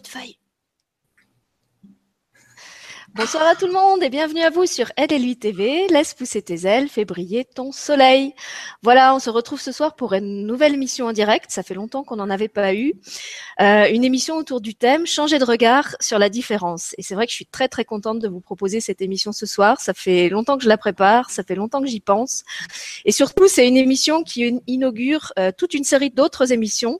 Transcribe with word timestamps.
de 0.00 0.08
feuille. 0.08 0.38
Bonsoir 3.16 3.46
à 3.46 3.54
tout 3.54 3.68
le 3.68 3.72
monde 3.72 4.02
et 4.02 4.10
bienvenue 4.10 4.40
à 4.40 4.50
vous 4.50 4.66
sur 4.66 4.90
Elle 4.96 5.12
et 5.12 5.20
lui 5.20 5.36
TV. 5.36 5.86
Laisse 5.86 6.14
pousser 6.14 6.42
tes 6.42 6.66
ailes, 6.66 6.88
fais 6.88 7.04
briller 7.04 7.44
ton 7.44 7.70
soleil. 7.70 8.34
Voilà, 8.82 9.14
on 9.14 9.20
se 9.20 9.30
retrouve 9.30 9.60
ce 9.60 9.70
soir 9.70 9.94
pour 9.94 10.14
une 10.14 10.44
nouvelle 10.44 10.74
émission 10.74 11.06
en 11.06 11.12
direct. 11.12 11.44
Ça 11.48 11.62
fait 11.62 11.74
longtemps 11.74 12.02
qu'on 12.02 12.16
n'en 12.16 12.28
avait 12.28 12.48
pas 12.48 12.74
eu. 12.74 12.94
Euh, 13.60 13.86
une 13.88 14.02
émission 14.02 14.34
autour 14.36 14.60
du 14.60 14.74
thème 14.74 15.06
changer 15.06 15.38
de 15.38 15.44
regard 15.44 15.94
sur 16.00 16.18
la 16.18 16.28
différence. 16.28 16.92
Et 16.98 17.02
c'est 17.02 17.14
vrai 17.14 17.26
que 17.26 17.30
je 17.30 17.36
suis 17.36 17.46
très 17.46 17.68
très 17.68 17.84
contente 17.84 18.18
de 18.18 18.26
vous 18.26 18.40
proposer 18.40 18.80
cette 18.80 19.00
émission 19.00 19.30
ce 19.30 19.46
soir. 19.46 19.80
Ça 19.80 19.94
fait 19.94 20.28
longtemps 20.28 20.56
que 20.56 20.64
je 20.64 20.68
la 20.68 20.76
prépare, 20.76 21.30
ça 21.30 21.44
fait 21.44 21.54
longtemps 21.54 21.80
que 21.80 21.86
j'y 21.86 22.00
pense. 22.00 22.42
Et 23.04 23.12
surtout, 23.12 23.46
c'est 23.46 23.68
une 23.68 23.76
émission 23.76 24.24
qui 24.24 24.60
inaugure 24.66 25.32
euh, 25.38 25.52
toute 25.56 25.74
une 25.74 25.84
série 25.84 26.10
d'autres 26.10 26.50
émissions 26.50 26.98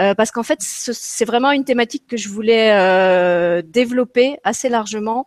euh, 0.00 0.14
parce 0.14 0.30
qu'en 0.30 0.42
fait, 0.42 0.58
c'est 0.60 1.24
vraiment 1.24 1.50
une 1.50 1.64
thématique 1.64 2.04
que 2.06 2.16
je 2.16 2.28
voulais 2.28 2.72
euh, 2.72 3.62
développer 3.62 4.38
assez 4.44 4.68
largement. 4.68 5.26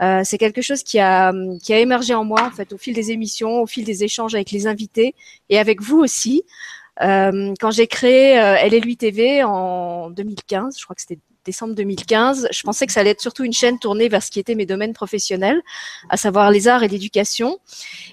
Euh, 0.00 0.22
c'est 0.24 0.38
quelque 0.38 0.62
chose 0.62 0.82
qui 0.82 1.00
a, 1.00 1.32
qui 1.62 1.72
a 1.72 1.80
émergé 1.80 2.14
en 2.14 2.24
moi 2.24 2.42
en 2.44 2.50
fait 2.50 2.72
au 2.72 2.78
fil 2.78 2.94
des 2.94 3.10
émissions, 3.10 3.60
au 3.62 3.66
fil 3.66 3.84
des 3.84 4.04
échanges 4.04 4.34
avec 4.34 4.52
les 4.52 4.66
invités 4.66 5.14
et 5.48 5.58
avec 5.58 5.82
vous 5.82 5.98
aussi. 5.98 6.44
Euh, 7.02 7.54
quand 7.60 7.70
j'ai 7.70 7.86
créé 7.86 8.38
euh, 8.38 8.56
Elle 8.58 8.74
et 8.74 8.80
lui 8.80 8.96
TV 8.96 9.42
en 9.44 10.10
2015, 10.10 10.78
je 10.78 10.84
crois 10.84 10.94
que 10.94 11.02
c'était 11.02 11.18
décembre 11.48 11.74
2015, 11.74 12.48
je 12.52 12.62
pensais 12.62 12.86
que 12.86 12.92
ça 12.92 13.00
allait 13.00 13.10
être 13.10 13.22
surtout 13.22 13.42
une 13.42 13.54
chaîne 13.54 13.78
tournée 13.78 14.10
vers 14.10 14.22
ce 14.22 14.30
qui 14.30 14.38
était 14.38 14.54
mes 14.54 14.66
domaines 14.66 14.92
professionnels, 14.92 15.62
à 16.10 16.18
savoir 16.18 16.50
les 16.50 16.68
arts 16.68 16.82
et 16.82 16.88
l'éducation. 16.88 17.58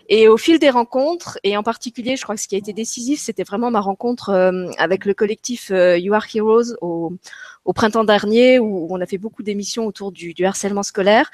Et 0.07 0.29
au 0.29 0.37
fil 0.37 0.57
des 0.57 0.69
rencontres, 0.69 1.37
et 1.43 1.57
en 1.57 1.63
particulier, 1.63 2.15
je 2.15 2.23
crois 2.23 2.35
que 2.35 2.41
ce 2.41 2.47
qui 2.47 2.55
a 2.55 2.57
été 2.57 2.71
décisif, 2.71 3.19
c'était 3.19 3.43
vraiment 3.43 3.71
ma 3.71 3.81
rencontre 3.81 4.29
euh, 4.29 4.69
avec 4.77 5.03
le 5.03 5.13
collectif 5.13 5.69
euh, 5.69 5.97
You 5.97 6.13
Are 6.13 6.25
Heroes 6.33 6.77
au, 6.79 7.11
printemps 7.73 8.05
dernier 8.05 8.57
où 8.57 8.87
on 8.89 9.01
a 9.01 9.05
fait 9.05 9.17
beaucoup 9.17 9.43
d'émissions 9.43 9.85
autour 9.85 10.13
du, 10.13 10.33
du, 10.33 10.45
harcèlement 10.45 10.83
scolaire. 10.83 11.29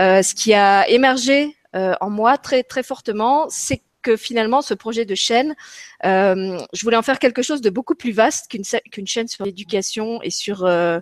Euh, 0.00 0.22
ce 0.22 0.34
qui 0.34 0.54
a 0.54 0.88
émergé 0.88 1.56
en 2.00 2.08
moi 2.08 2.38
très 2.38 2.62
très 2.62 2.84
fortement, 2.84 3.46
c'est 3.48 3.82
que 4.04 4.16
finalement 4.16 4.62
ce 4.62 4.74
projet 4.74 5.04
de 5.04 5.16
chaîne, 5.16 5.56
euh, 6.04 6.58
je 6.72 6.82
voulais 6.84 6.96
en 6.96 7.02
faire 7.02 7.18
quelque 7.18 7.42
chose 7.42 7.60
de 7.60 7.70
beaucoup 7.70 7.96
plus 7.96 8.12
vaste 8.12 8.48
qu'une 8.48 9.06
chaîne 9.06 9.26
sur 9.26 9.44
l'éducation 9.44 10.22
et 10.22 10.30
sur 10.30 10.64
euh, 10.64 11.00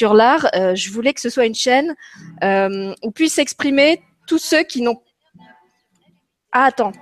l'art. 0.00 0.48
Euh, 0.56 0.74
je 0.74 0.90
voulais 0.90 1.12
que 1.12 1.20
ce 1.20 1.30
soit 1.30 1.46
une 1.46 1.54
chaîne 1.54 1.94
où 3.02 3.10
puissent 3.12 3.34
s'exprimer 3.34 4.02
tous 4.26 4.38
ceux 4.38 4.64
qui 4.64 4.82
n'ont. 4.82 5.00
Ah 6.50 6.64
attends, 6.64 6.92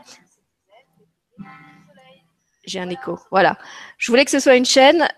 j'ai 2.66 2.81
un 2.81 2.91
écho. 2.91 3.19
Voilà. 3.31 3.56
Je 3.97 4.10
voulais 4.10 4.25
que 4.25 4.31
ce 4.33 4.41
soit 4.41 4.56
une 4.56 4.66
chaîne 4.66 5.08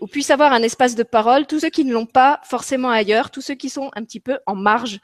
où 0.00 0.06
puisse 0.06 0.30
avoir 0.30 0.52
un 0.52 0.62
espace 0.62 0.94
de 0.94 1.02
parole, 1.02 1.46
tous 1.46 1.60
ceux 1.60 1.70
qui 1.70 1.84
ne 1.84 1.92
l'ont 1.92 2.06
pas 2.06 2.40
forcément 2.44 2.90
ailleurs, 2.90 3.30
tous 3.30 3.42
ceux 3.42 3.54
qui 3.54 3.68
sont 3.68 3.90
un 3.94 4.02
petit 4.04 4.20
peu 4.20 4.38
en 4.46 4.56
marge 4.56 4.98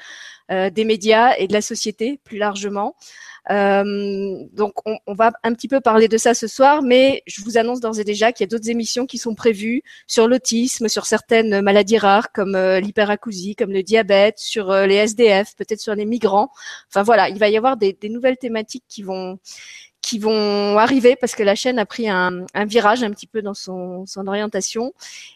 des 0.51 0.85
médias 0.85 1.35
et 1.39 1.49
de 1.49 1.53
la 1.53 1.63
société 1.63 2.21
plus 2.25 2.39
largement. 2.39 2.95
Euh, 3.51 4.45
donc, 4.53 4.75
on, 4.87 4.99
on, 5.07 5.15
va 5.15 5.33
un 5.43 5.53
petit 5.53 5.69
peu 5.69 5.81
parler 5.81 6.09
de 6.09 6.17
ça 6.17 6.35
ce 6.35 6.47
soir, 6.47 6.83
mais 6.83 7.23
je 7.27 7.43
vous 7.43 7.59
annonce 7.59 7.81
d'ores 7.81 7.99
et 7.99 8.05
déjà 8.05 8.33
qu'il 8.33 8.45
y 8.45 8.49
a 8.49 8.51
d'autres 8.51 8.71
émissions 8.71 9.07
qui 9.07 9.19
sont 9.19 9.35
prévues 9.35 9.83
sur 10.07 10.29
l'autisme, 10.29 10.89
sur 10.89 11.05
certaines 11.07 11.61
maladies 11.61 11.99
rares 11.99 12.33
comme 12.33 12.55
euh, 12.55 12.81
l'hyperacousie, 12.81 13.55
comme 13.55 13.71
le 13.73 13.83
diabète, 13.83 14.39
sur 14.39 14.71
euh, 14.71 14.87
les 14.87 14.95
SDF, 14.95 15.55
peut-être 15.57 15.81
sur 15.81 15.95
les 15.95 16.07
migrants. 16.07 16.51
Enfin 16.89 17.03
voilà, 17.03 17.29
il 17.29 17.39
va 17.39 17.49
y 17.49 17.57
avoir 17.57 17.77
des, 17.77 17.93
des 17.93 18.09
nouvelles 18.09 18.39
thématiques 18.39 18.85
qui 18.89 19.03
vont 19.03 19.39
qui 20.01 20.19
vont 20.19 20.77
arriver 20.79 21.17
parce 21.17 21.35
que 21.35 21.43
la 21.43 21.55
chaîne 21.55 21.79
a 21.79 21.87
pris 21.87 22.11
un, 22.11 22.45
un 22.53 22.65
virage 22.67 23.03
un 23.03 23.11
petit 23.11 23.27
peu 23.27 23.41
dans 23.41 23.55
son, 23.55 24.05
son, 24.05 24.27
orientation. 24.27 24.93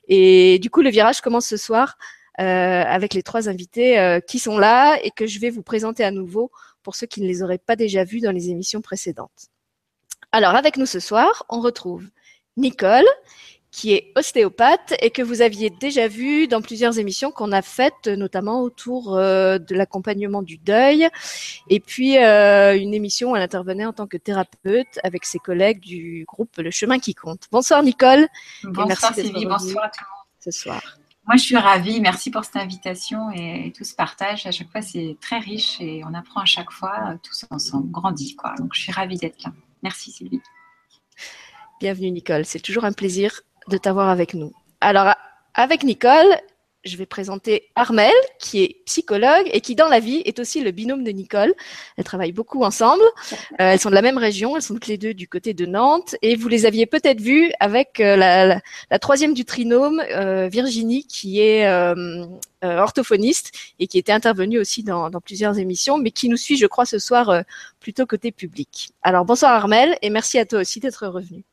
Et 0.09 0.59
du 0.59 0.69
coup, 0.69 0.83
le 0.83 0.91
virage 0.91 1.23
commence 1.23 1.47
ce 1.47 1.57
soir 1.57 1.97
euh, 1.97 2.18
avec 2.39 3.15
les 3.15 3.23
trois 3.23 3.49
invités 3.49 3.99
euh, 3.99 4.21
qui 4.21 4.39
sont 4.39 4.59
là 4.59 4.99
et 5.03 5.11
que 5.11 5.27
je 5.27 5.41
vais 5.41 5.51
vous 5.51 5.63
présenter 5.63 6.05
à 6.05 6.11
nouveau 6.11 6.51
pour 6.83 6.95
ceux 6.95 7.07
qui 7.07 7.21
ne 7.21 7.27
les 7.27 7.43
auraient 7.43 7.59
pas 7.59 7.77
déjà 7.77 8.05
vus 8.05 8.21
dans 8.21 8.33
les 8.33 8.51
émissions 8.51 8.81
précédentes. 8.81 9.49
Alors, 10.33 10.55
avec 10.55 10.77
nous 10.77 10.87
ce 10.87 11.01
soir, 11.01 11.45
on 11.49 11.61
retrouve 11.61 12.05
Nicole, 12.57 13.07
qui 13.71 13.93
est 13.93 14.13
ostéopathe 14.17 14.95
et 15.01 15.11
que 15.11 15.23
vous 15.23 15.43
aviez 15.43 15.71
déjà 15.71 16.09
vu 16.09 16.49
dans 16.49 16.63
plusieurs 16.63 16.99
émissions 16.99 17.31
qu'on 17.31 17.53
a 17.53 17.61
faites, 17.61 18.07
notamment 18.07 18.63
autour 18.63 19.17
euh, 19.17 19.59
de 19.59 19.75
l'accompagnement 19.75 20.43
du 20.43 20.59
deuil. 20.59 21.09
Et 21.69 21.81
puis, 21.81 22.19
euh, 22.19 22.79
une 22.79 22.95
émission 22.95 23.33
où 23.33 23.37
elle 23.37 23.43
intervenait 23.43 23.87
en 23.87 23.93
tant 23.93 24.07
que 24.07 24.17
thérapeute 24.17 24.99
avec 25.03 25.25
ses 25.25 25.39
collègues 25.39 25.81
du 25.81 26.25
groupe 26.27 26.57
Le 26.59 26.71
Chemin 26.71 26.99
qui 26.99 27.15
compte. 27.15 27.45
Bonsoir 27.51 27.83
Nicole. 27.83 28.27
Bonsoir 28.65 29.15
Sylvie, 29.15 29.45
bonsoir 29.45 29.85
à 29.85 29.89
tout 29.89 30.05
le 30.05 30.11
monde. 30.11 30.27
Ce 30.41 30.51
soir. 30.51 30.83
Moi, 31.29 31.37
je 31.37 31.43
suis 31.43 31.57
ravie. 31.59 32.01
Merci 32.01 32.31
pour 32.31 32.43
cette 32.43 32.57
invitation 32.57 33.31
et, 33.33 33.71
tout 33.77 33.85
ce 33.85 33.95
partage. 33.95 34.47
À 34.47 34.51
chaque 34.51 34.71
fois, 34.71 34.81
c'est 34.81 35.19
très 35.21 35.39
riche 35.39 35.79
et 35.79 36.03
on 36.09 36.15
apprend 36.15 36.41
à 36.41 36.47
chaque 36.47 36.71
fois 36.71 37.19
tous 37.23 37.45
ensemble, 37.51 37.91
grandit. 37.91 38.35
Quoi. 38.35 38.55
Donc, 38.57 38.71
je 38.73 38.81
suis 38.81 38.93
ravie 38.93 39.19
d'être 39.19 39.43
là. 39.45 39.53
Merci 39.83 40.11
Sylvie. 40.11 40.41
Bienvenue 41.81 42.13
Nicole. 42.13 42.47
C'est 42.47 42.61
toujours 42.61 42.87
un 42.87 42.93
plaisir 42.93 43.43
de 43.69 43.77
t'avoir 43.77 44.09
avec 44.09 44.33
nous. 44.33 44.55
Alors, 44.81 45.15
avec 45.53 45.83
Nicole, 45.83 46.35
je 46.85 46.97
vais 46.97 47.07
présenter 47.07 47.69
Armel, 47.75 48.13
qui 48.39 48.63
est 48.63 48.77
psychologue 48.87 49.49
et 49.53 49.61
qui, 49.61 49.75
dans 49.75 49.89
la 49.89 50.01
vie, 50.01 50.23
est 50.25 50.39
aussi 50.39 50.61
le 50.61 50.71
binôme 50.71 51.05
de 51.05 51.11
Nicole. 51.11 51.55
Elles 51.97 52.05
travaillent 52.05 52.33
beaucoup 52.33 52.63
ensemble. 52.63 53.03
Euh, 53.33 53.73
elles 53.73 53.81
sont 53.81 53.91
de 53.91 53.95
la 53.95 54.03
même 54.03 54.19
région. 54.19 54.57
Elles 54.57 54.63
sont 54.63 54.75
toutes 54.75 54.87
les 54.87 54.99
deux 54.99 55.15
du 55.15 55.29
côté 55.29 55.55
de 55.55 55.67
Nantes. 55.67 56.17
Et 56.23 56.37
vous 56.37 56.49
les 56.49 56.67
aviez 56.67 56.87
peut-être 56.87 57.21
vues 57.21 57.51
avec 57.61 58.01
euh, 58.01 58.17
la, 58.17 58.99
troisième 58.99 59.35
du 59.35 59.45
trinôme, 59.45 60.01
euh, 60.11 60.49
Virginie, 60.49 61.05
qui 61.05 61.41
est 61.41 61.69
orthophoniste 62.63 63.53
et 63.79 63.87
qui 63.87 63.99
était 63.99 64.13
intervenue 64.13 64.59
aussi 64.59 64.83
dans, 64.83 65.11
dans, 65.11 65.21
plusieurs 65.21 65.59
émissions, 65.59 65.99
mais 65.99 66.11
qui 66.11 66.29
nous 66.29 66.37
suit, 66.37 66.57
je 66.57 66.67
crois, 66.67 66.87
ce 66.87 66.99
soir 66.99 67.43
plutôt 67.81 68.07
côté 68.07 68.33
public. 68.33 68.91
Alors, 69.03 69.25
bonsoir 69.25 69.53
Armel 69.53 69.97
et 70.03 70.11
merci 70.11 70.39
à 70.39 70.47
toi 70.47 70.61
aussi 70.61 70.81
d'être 70.81 71.07
revenue. 71.07 71.45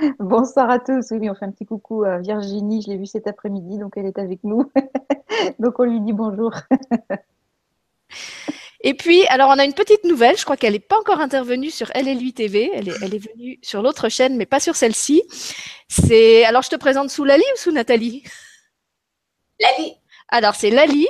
Bonsoir 0.18 0.70
à 0.70 0.78
tous. 0.78 1.10
Oui, 1.10 1.30
on 1.30 1.34
fait 1.34 1.44
un 1.44 1.50
petit 1.50 1.66
coucou 1.66 2.04
à 2.04 2.18
Virginie. 2.18 2.82
Je 2.82 2.88
l'ai 2.88 2.96
vue 2.96 3.06
cet 3.06 3.26
après-midi, 3.26 3.78
donc 3.78 3.94
elle 3.96 4.06
est 4.06 4.18
avec 4.18 4.42
nous. 4.44 4.70
donc 5.58 5.78
on 5.78 5.84
lui 5.84 6.00
dit 6.00 6.12
bonjour. 6.12 6.52
Et 8.82 8.94
puis, 8.94 9.26
alors 9.26 9.50
on 9.50 9.58
a 9.58 9.64
une 9.64 9.74
petite 9.74 10.04
nouvelle. 10.04 10.38
Je 10.38 10.44
crois 10.44 10.56
qu'elle 10.56 10.72
n'est 10.72 10.78
pas 10.78 10.98
encore 10.98 11.20
intervenue 11.20 11.70
sur 11.70 11.90
Elle 11.94 12.08
et 12.08 12.14
lui 12.14 12.32
TV. 12.32 12.70
Elle 12.72 12.88
est, 12.88 12.94
elle 13.02 13.14
est 13.14 13.18
venue 13.18 13.58
sur 13.62 13.82
l'autre 13.82 14.08
chaîne, 14.08 14.36
mais 14.36 14.46
pas 14.46 14.58
sur 14.58 14.74
celle-ci. 14.74 15.22
C'est 15.88 16.44
alors 16.44 16.62
je 16.62 16.70
te 16.70 16.76
présente 16.76 17.10
sous 17.10 17.24
Lali 17.24 17.44
ou 17.54 17.58
sous 17.58 17.72
Nathalie? 17.72 18.24
Lali. 19.60 19.94
Alors 20.28 20.54
c'est 20.54 20.70
Lali. 20.70 21.06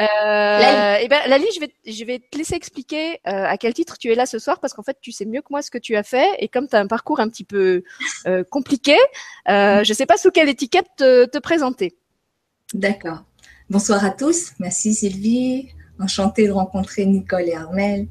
Euh, 0.00 0.04
Lali. 0.04 1.04
Eh 1.04 1.08
ben, 1.08 1.28
Lali, 1.28 1.44
je 1.54 1.60
vais, 1.60 1.72
je 1.86 2.04
vais 2.04 2.18
te 2.18 2.36
laisser 2.36 2.54
expliquer 2.54 3.14
euh, 3.26 3.44
à 3.46 3.56
quel 3.58 3.74
titre 3.74 3.96
tu 3.98 4.10
es 4.10 4.14
là 4.14 4.26
ce 4.26 4.38
soir, 4.38 4.58
parce 4.60 4.74
qu'en 4.74 4.82
fait, 4.82 4.98
tu 5.00 5.12
sais 5.12 5.24
mieux 5.24 5.40
que 5.40 5.48
moi 5.50 5.62
ce 5.62 5.70
que 5.70 5.78
tu 5.78 5.96
as 5.96 6.02
fait, 6.02 6.28
et 6.38 6.48
comme 6.48 6.68
tu 6.68 6.76
as 6.76 6.80
un 6.80 6.86
parcours 6.86 7.20
un 7.20 7.28
petit 7.28 7.44
peu 7.44 7.82
euh, 8.26 8.42
compliqué, 8.44 8.96
je 9.46 9.88
ne 9.88 9.94
sais 9.94 10.06
pas 10.06 10.16
sous 10.16 10.30
quelle 10.30 10.48
étiquette 10.48 10.86
te, 10.96 11.26
te 11.26 11.38
présenter. 11.38 11.96
D'accord. 12.72 13.24
Bonsoir 13.70 14.04
à 14.04 14.10
tous. 14.10 14.52
Merci 14.58 14.94
Sylvie. 14.94 15.68
Enchantée 16.00 16.48
de 16.48 16.52
rencontrer 16.52 17.06
Nicole 17.06 17.48
et 17.48 17.54
Armel. 17.54 18.08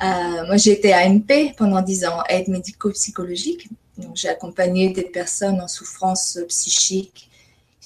Moi, 0.00 0.56
j'ai 0.56 0.72
été 0.72 0.92
AMP 0.92 1.54
pendant 1.56 1.80
10 1.80 2.06
ans, 2.06 2.22
aide 2.28 2.48
médico-psychologique. 2.48 3.68
Donc, 3.98 4.16
j'ai 4.16 4.28
accompagné 4.28 4.90
des 4.90 5.02
personnes 5.02 5.60
en 5.60 5.68
souffrance 5.68 6.38
psychique, 6.48 7.30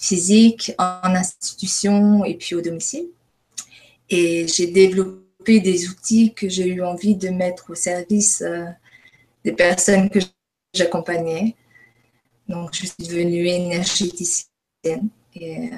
physique, 0.02 0.72
en 0.78 1.14
institution 1.14 2.24
et 2.24 2.34
puis 2.34 2.56
au 2.56 2.60
domicile. 2.60 3.06
Et 4.10 4.46
j'ai 4.48 4.66
développé 4.66 5.60
des 5.60 5.88
outils 5.88 6.34
que 6.34 6.48
j'ai 6.48 6.66
eu 6.66 6.82
envie 6.82 7.14
de 7.14 7.28
mettre 7.28 7.70
au 7.70 7.74
service 7.76 8.42
euh, 8.42 8.66
des 9.44 9.52
personnes 9.52 10.10
que 10.10 10.18
j'accompagnais. 10.74 11.54
Donc, 12.48 12.70
je 12.74 12.86
suis 12.86 13.08
devenue 13.08 13.46
énergéticienne 13.46 15.08
et 15.36 15.68
euh, 15.68 15.76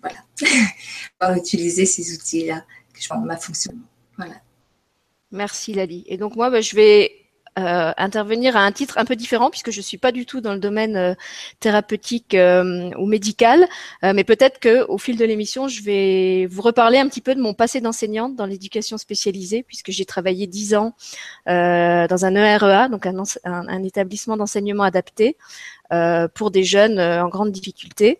voilà, 0.00 0.24
pour 1.18 1.36
utiliser 1.36 1.84
ces 1.84 2.14
outils-là, 2.14 2.64
qui 2.96 3.04
sont 3.04 3.18
ma 3.18 3.36
fonction. 3.36 3.72
Voilà. 4.16 4.40
Merci 5.30 5.74
Lali. 5.74 6.04
Et 6.06 6.16
donc 6.16 6.36
moi, 6.36 6.48
bah, 6.48 6.62
je 6.62 6.74
vais 6.74 7.21
euh, 7.58 7.92
intervenir 7.96 8.56
à 8.56 8.60
un 8.60 8.72
titre 8.72 8.98
un 8.98 9.04
peu 9.04 9.16
différent 9.16 9.50
puisque 9.50 9.70
je 9.70 9.80
suis 9.80 9.98
pas 9.98 10.12
du 10.12 10.24
tout 10.26 10.40
dans 10.40 10.54
le 10.54 10.58
domaine 10.58 10.96
euh, 10.96 11.14
thérapeutique 11.60 12.34
euh, 12.34 12.90
ou 12.98 13.06
médical, 13.06 13.66
euh, 14.04 14.12
mais 14.14 14.24
peut-être 14.24 14.58
que 14.58 14.84
au 14.86 14.98
fil 14.98 15.16
de 15.16 15.24
l'émission, 15.24 15.68
je 15.68 15.82
vais 15.82 16.46
vous 16.46 16.62
reparler 16.62 16.98
un 16.98 17.08
petit 17.08 17.20
peu 17.20 17.34
de 17.34 17.40
mon 17.40 17.54
passé 17.54 17.80
d'enseignante 17.80 18.36
dans 18.36 18.46
l'éducation 18.46 18.96
spécialisée 18.98 19.62
puisque 19.62 19.90
j'ai 19.90 20.04
travaillé 20.04 20.46
dix 20.46 20.74
ans 20.74 20.94
euh, 21.48 22.06
dans 22.06 22.24
un 22.24 22.34
EREA, 22.34 22.88
donc 22.88 23.06
un, 23.06 23.18
un, 23.18 23.68
un 23.68 23.82
établissement 23.82 24.36
d'enseignement 24.36 24.84
adapté 24.84 25.36
pour 26.34 26.50
des 26.50 26.64
jeunes 26.64 26.98
en 26.98 27.28
grande 27.28 27.50
difficulté. 27.50 28.18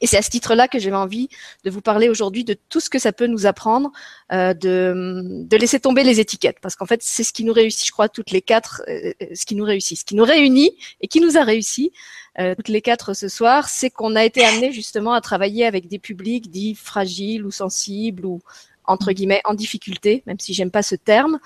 Et 0.00 0.06
c'est 0.06 0.16
à 0.16 0.22
ce 0.22 0.30
titre-là 0.30 0.68
que 0.68 0.78
j'avais 0.78 0.96
envie 0.96 1.28
de 1.64 1.70
vous 1.70 1.80
parler 1.80 2.08
aujourd'hui 2.08 2.44
de 2.44 2.56
tout 2.68 2.80
ce 2.80 2.88
que 2.90 2.98
ça 2.98 3.12
peut 3.12 3.26
nous 3.26 3.46
apprendre, 3.46 3.90
euh, 4.32 4.54
de, 4.54 5.56
laisser 5.56 5.80
tomber 5.80 6.04
les 6.04 6.20
étiquettes, 6.20 6.58
parce 6.60 6.74
qu'en 6.74 6.86
fait, 6.86 7.02
c'est 7.02 7.24
ce 7.24 7.32
qui 7.32 7.44
nous 7.44 7.52
réussit, 7.52 7.86
je 7.86 7.92
crois, 7.92 8.08
toutes 8.08 8.30
les 8.30 8.42
quatre, 8.42 8.82
euh, 8.88 9.12
ce 9.34 9.44
qui 9.44 9.54
nous 9.54 9.64
réussit, 9.64 9.98
ce 9.98 10.04
qui 10.04 10.14
nous 10.14 10.24
réunit 10.24 10.72
et 11.00 11.08
qui 11.08 11.20
nous 11.20 11.36
a 11.36 11.44
réussi 11.44 11.92
euh, 12.38 12.54
toutes 12.54 12.68
les 12.68 12.80
quatre 12.80 13.12
ce 13.14 13.28
soir, 13.28 13.68
c'est 13.68 13.90
qu'on 13.90 14.14
a 14.14 14.24
été 14.24 14.44
amené 14.44 14.72
justement 14.72 15.12
à 15.12 15.20
travailler 15.20 15.66
avec 15.66 15.88
des 15.88 15.98
publics 15.98 16.50
dits 16.50 16.74
fragiles 16.74 17.44
ou 17.44 17.50
sensibles 17.50 18.24
ou 18.24 18.40
entre 18.90 19.12
guillemets 19.12 19.40
en 19.44 19.54
difficulté, 19.54 20.22
même 20.26 20.38
si 20.38 20.52
j'aime 20.52 20.70
pas 20.70 20.82
ce 20.82 20.96
terme, 20.96 21.38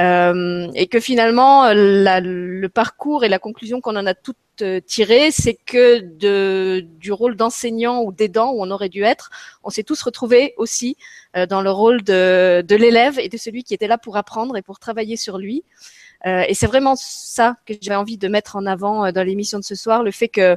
euh, 0.00 0.70
et 0.74 0.86
que 0.86 1.00
finalement 1.00 1.72
le 1.72 2.66
parcours 2.68 3.24
et 3.24 3.28
la 3.28 3.38
conclusion 3.38 3.80
qu'on 3.80 3.96
en 3.96 4.06
a 4.06 4.14
toutes 4.14 4.36
euh, 4.62 4.80
tirées, 4.80 5.30
c'est 5.30 5.54
que 5.54 5.98
du 5.98 7.12
rôle 7.12 7.36
d'enseignant 7.36 8.02
ou 8.02 8.12
d'aidant 8.12 8.52
où 8.52 8.62
on 8.62 8.70
aurait 8.70 8.88
dû 8.88 9.02
être, 9.02 9.30
on 9.64 9.70
s'est 9.70 9.82
tous 9.82 10.00
retrouvés 10.02 10.54
aussi 10.56 10.96
euh, 11.36 11.46
dans 11.46 11.62
le 11.62 11.70
rôle 11.70 12.02
de, 12.02 12.64
l'élève 12.70 13.18
et 13.18 13.28
de 13.28 13.36
celui 13.36 13.64
qui 13.64 13.74
était 13.74 13.88
là 13.88 13.98
pour 13.98 14.16
apprendre 14.16 14.56
et 14.56 14.62
pour 14.62 14.78
travailler 14.78 15.16
sur 15.16 15.38
lui. 15.38 15.64
Et 16.24 16.52
c'est 16.52 16.66
vraiment 16.66 16.96
ça 16.96 17.54
que 17.64 17.74
j'avais 17.80 17.94
envie 17.94 18.18
de 18.18 18.26
mettre 18.26 18.56
en 18.56 18.66
avant 18.66 19.12
dans 19.12 19.22
l'émission 19.22 19.60
de 19.60 19.64
ce 19.64 19.76
soir, 19.76 20.02
le 20.02 20.10
fait 20.10 20.26
que 20.26 20.56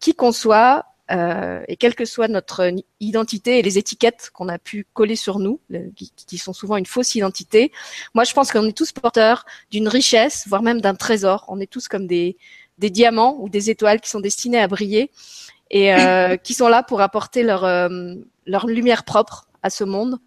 qui 0.00 0.14
qu'on 0.14 0.32
soit, 0.32 0.84
euh, 1.10 1.62
et 1.68 1.76
quelle 1.76 1.94
que 1.94 2.04
soit 2.04 2.28
notre 2.28 2.70
identité 3.00 3.58
et 3.58 3.62
les 3.62 3.78
étiquettes 3.78 4.30
qu'on 4.32 4.48
a 4.48 4.58
pu 4.58 4.86
coller 4.92 5.16
sur 5.16 5.38
nous, 5.38 5.60
qui, 5.96 6.12
qui, 6.14 6.38
sont 6.38 6.52
souvent 6.52 6.76
une 6.76 6.86
fausse 6.86 7.14
identité, 7.14 7.72
moi 8.14 8.24
je 8.24 8.34
pense 8.34 8.52
qu'on 8.52 8.66
est 8.66 8.76
tous 8.76 8.92
porteurs 8.92 9.44
d'une 9.70 9.88
richesse, 9.88 10.46
voire 10.48 10.62
même 10.62 10.80
d'un 10.80 10.94
trésor. 10.94 11.44
On 11.48 11.60
est 11.60 11.70
tous 11.70 11.88
comme 11.88 12.06
des, 12.06 12.36
des 12.78 12.90
diamants 12.90 13.36
ou 13.40 13.48
des 13.48 13.70
étoiles 13.70 14.00
qui 14.00 14.10
sont 14.10 14.20
destinés 14.20 14.60
à 14.60 14.68
briller 14.68 15.10
et 15.70 15.94
euh, 15.94 16.36
qui 16.42 16.54
sont 16.54 16.68
là 16.68 16.82
pour 16.82 17.00
apporter 17.00 17.42
leur, 17.42 17.64
euh, 17.64 18.14
leur 18.46 18.66
lumière 18.66 19.04
propre 19.04 19.48
à 19.62 19.70
ce 19.70 19.84
monde. 19.84 20.18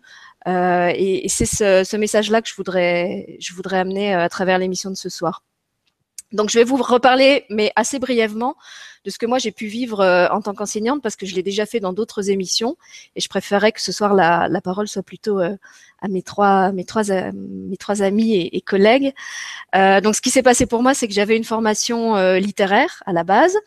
Euh, 0.48 0.92
et, 0.96 1.26
et 1.26 1.30
c'est 1.30 1.46
ce, 1.46 1.84
ce 1.84 1.98
message-là 1.98 2.42
que 2.42 2.50
je 2.50 2.56
voudrais, 2.56 3.38
je 3.40 3.54
voudrais 3.54 3.78
amener 3.78 4.14
à 4.14 4.28
travers 4.30 4.58
l'émission 4.58 4.90
de 4.90 4.96
ce 4.96 5.10
soir. 5.10 5.44
Donc 6.32 6.50
je 6.50 6.58
vais 6.58 6.64
vous 6.64 6.78
reparler, 6.78 7.46
mais 7.50 7.72
assez 7.76 8.00
brièvement, 8.00 8.56
de 9.04 9.10
ce 9.10 9.18
que 9.18 9.26
moi 9.26 9.40
j'ai 9.40 9.52
pu 9.52 9.66
vivre 9.68 10.02
euh, 10.02 10.28
en 10.30 10.42
tant 10.42 10.54
qu'enseignante, 10.54 11.02
parce 11.02 11.16
que 11.16 11.26
je 11.26 11.36
l'ai 11.36 11.44
déjà 11.44 11.66
fait 11.66 11.80
dans 11.80 11.94
d'autres 11.94 12.30
émissions, 12.30 12.78
et 13.16 13.22
je 13.22 13.28
préférais 13.28 13.72
que 13.72 13.82
ce 13.82 13.92
soir 13.92 14.14
la, 14.14 14.62
parole 14.64 14.88
soit 14.88 15.04
plutôt 15.04 15.40
euh, 15.40 15.56
à 16.02 16.08
mes 16.08 16.22
trois, 16.22 16.72
mes 16.72 16.86
trois, 16.86 17.10
euh, 17.12 17.32
mes 17.34 17.78
trois 17.78 18.02
amis 18.04 18.36
et, 18.36 18.62
collègues. 18.62 19.14
Donc 19.74 20.16
ce 20.16 20.22
qui 20.22 20.30
s'est 20.30 20.44
passé 20.44 20.66
pour 20.66 20.84
moi, 20.84 20.94
c'est 20.94 21.08
que 21.08 21.14
j'avais 21.14 21.36
une 21.36 21.44
formation 21.44 22.16
littéraire 22.36 23.02
à 23.06 23.14
la 23.14 23.24
base. 23.24 23.58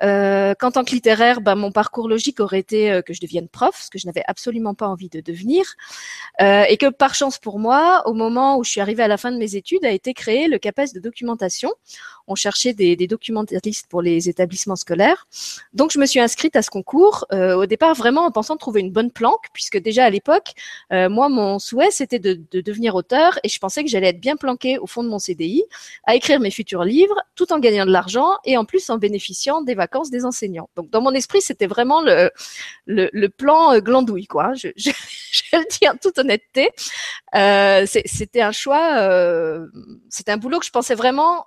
Qu'en 0.00 0.70
tant 0.70 0.84
que 0.84 0.92
littéraire, 0.92 1.40
bah, 1.40 1.56
mon 1.56 1.72
parcours 1.72 2.08
logique 2.08 2.38
aurait 2.38 2.60
été 2.60 3.00
que 3.04 3.12
je 3.12 3.20
devienne 3.20 3.48
prof, 3.48 3.76
ce 3.82 3.90
que 3.90 3.98
je 3.98 4.06
n'avais 4.06 4.22
absolument 4.28 4.74
pas 4.74 4.86
envie 4.86 5.08
de 5.08 5.20
devenir, 5.20 5.64
et 6.40 6.76
que 6.76 6.88
par 6.88 7.14
chance 7.14 7.38
pour 7.38 7.58
moi, 7.58 8.02
au 8.06 8.14
moment 8.14 8.58
où 8.58 8.64
je 8.64 8.70
suis 8.70 8.80
arrivée 8.80 9.02
à 9.02 9.08
la 9.08 9.16
fin 9.16 9.32
de 9.32 9.38
mes 9.38 9.56
études, 9.56 9.84
a 9.84 9.90
été 9.90 10.14
créé 10.14 10.46
le 10.46 10.58
CAPES 10.58 10.92
de 10.94 11.00
documentation. 11.00 11.72
On 12.28 12.36
cherchait 12.36 12.74
des, 12.74 12.94
des 12.94 13.08
documentalistes 13.08 13.88
pour 13.88 14.02
les 14.02 14.28
établissements 14.28 14.67
scolaires, 14.76 15.26
donc 15.72 15.90
je 15.92 15.98
me 15.98 16.06
suis 16.06 16.20
inscrite 16.20 16.56
à 16.56 16.62
ce 16.62 16.70
concours 16.70 17.26
euh, 17.32 17.54
au 17.54 17.66
départ 17.66 17.94
vraiment 17.94 18.24
en 18.24 18.30
pensant 18.30 18.56
trouver 18.56 18.80
une 18.80 18.90
bonne 18.90 19.10
planque, 19.10 19.46
puisque 19.52 19.78
déjà 19.78 20.04
à 20.04 20.10
l'époque, 20.10 20.52
euh, 20.92 21.08
moi 21.08 21.28
mon 21.28 21.58
souhait 21.58 21.90
c'était 21.90 22.18
de, 22.18 22.40
de 22.50 22.60
devenir 22.60 22.94
auteur, 22.94 23.38
et 23.44 23.48
je 23.48 23.58
pensais 23.58 23.84
que 23.84 23.90
j'allais 23.90 24.08
être 24.08 24.20
bien 24.20 24.36
planquée 24.36 24.78
au 24.78 24.86
fond 24.86 25.02
de 25.02 25.08
mon 25.08 25.18
CDI 25.18 25.64
à 26.04 26.14
écrire 26.14 26.40
mes 26.40 26.50
futurs 26.50 26.84
livres, 26.84 27.16
tout 27.34 27.52
en 27.52 27.58
gagnant 27.58 27.86
de 27.86 27.92
l'argent 27.92 28.36
et 28.44 28.56
en 28.56 28.64
plus 28.64 28.88
en 28.90 28.98
bénéficiant 28.98 29.62
des 29.62 29.74
vacances 29.74 30.10
des 30.10 30.24
enseignants. 30.24 30.68
Donc 30.76 30.90
dans 30.90 31.00
mon 31.00 31.12
esprit, 31.12 31.40
c'était 31.40 31.66
vraiment 31.66 32.02
le, 32.02 32.30
le, 32.86 33.28
plan 33.28 33.74
euh, 33.74 33.80
glandouille, 33.80 34.26
quoi. 34.26 34.54
Je, 34.54 34.68
je, 34.76 34.90
le 35.52 35.64
dis 35.70 35.88
en 35.88 35.96
toute 35.96 36.18
honnêteté. 36.18 36.70
C'était 37.86 38.40
un 38.42 38.52
choix, 38.52 39.60
c'était 40.10 40.32
un 40.32 40.36
boulot 40.36 40.58
que 40.58 40.66
je 40.66 40.70
pensais 40.70 40.94
vraiment 40.94 41.44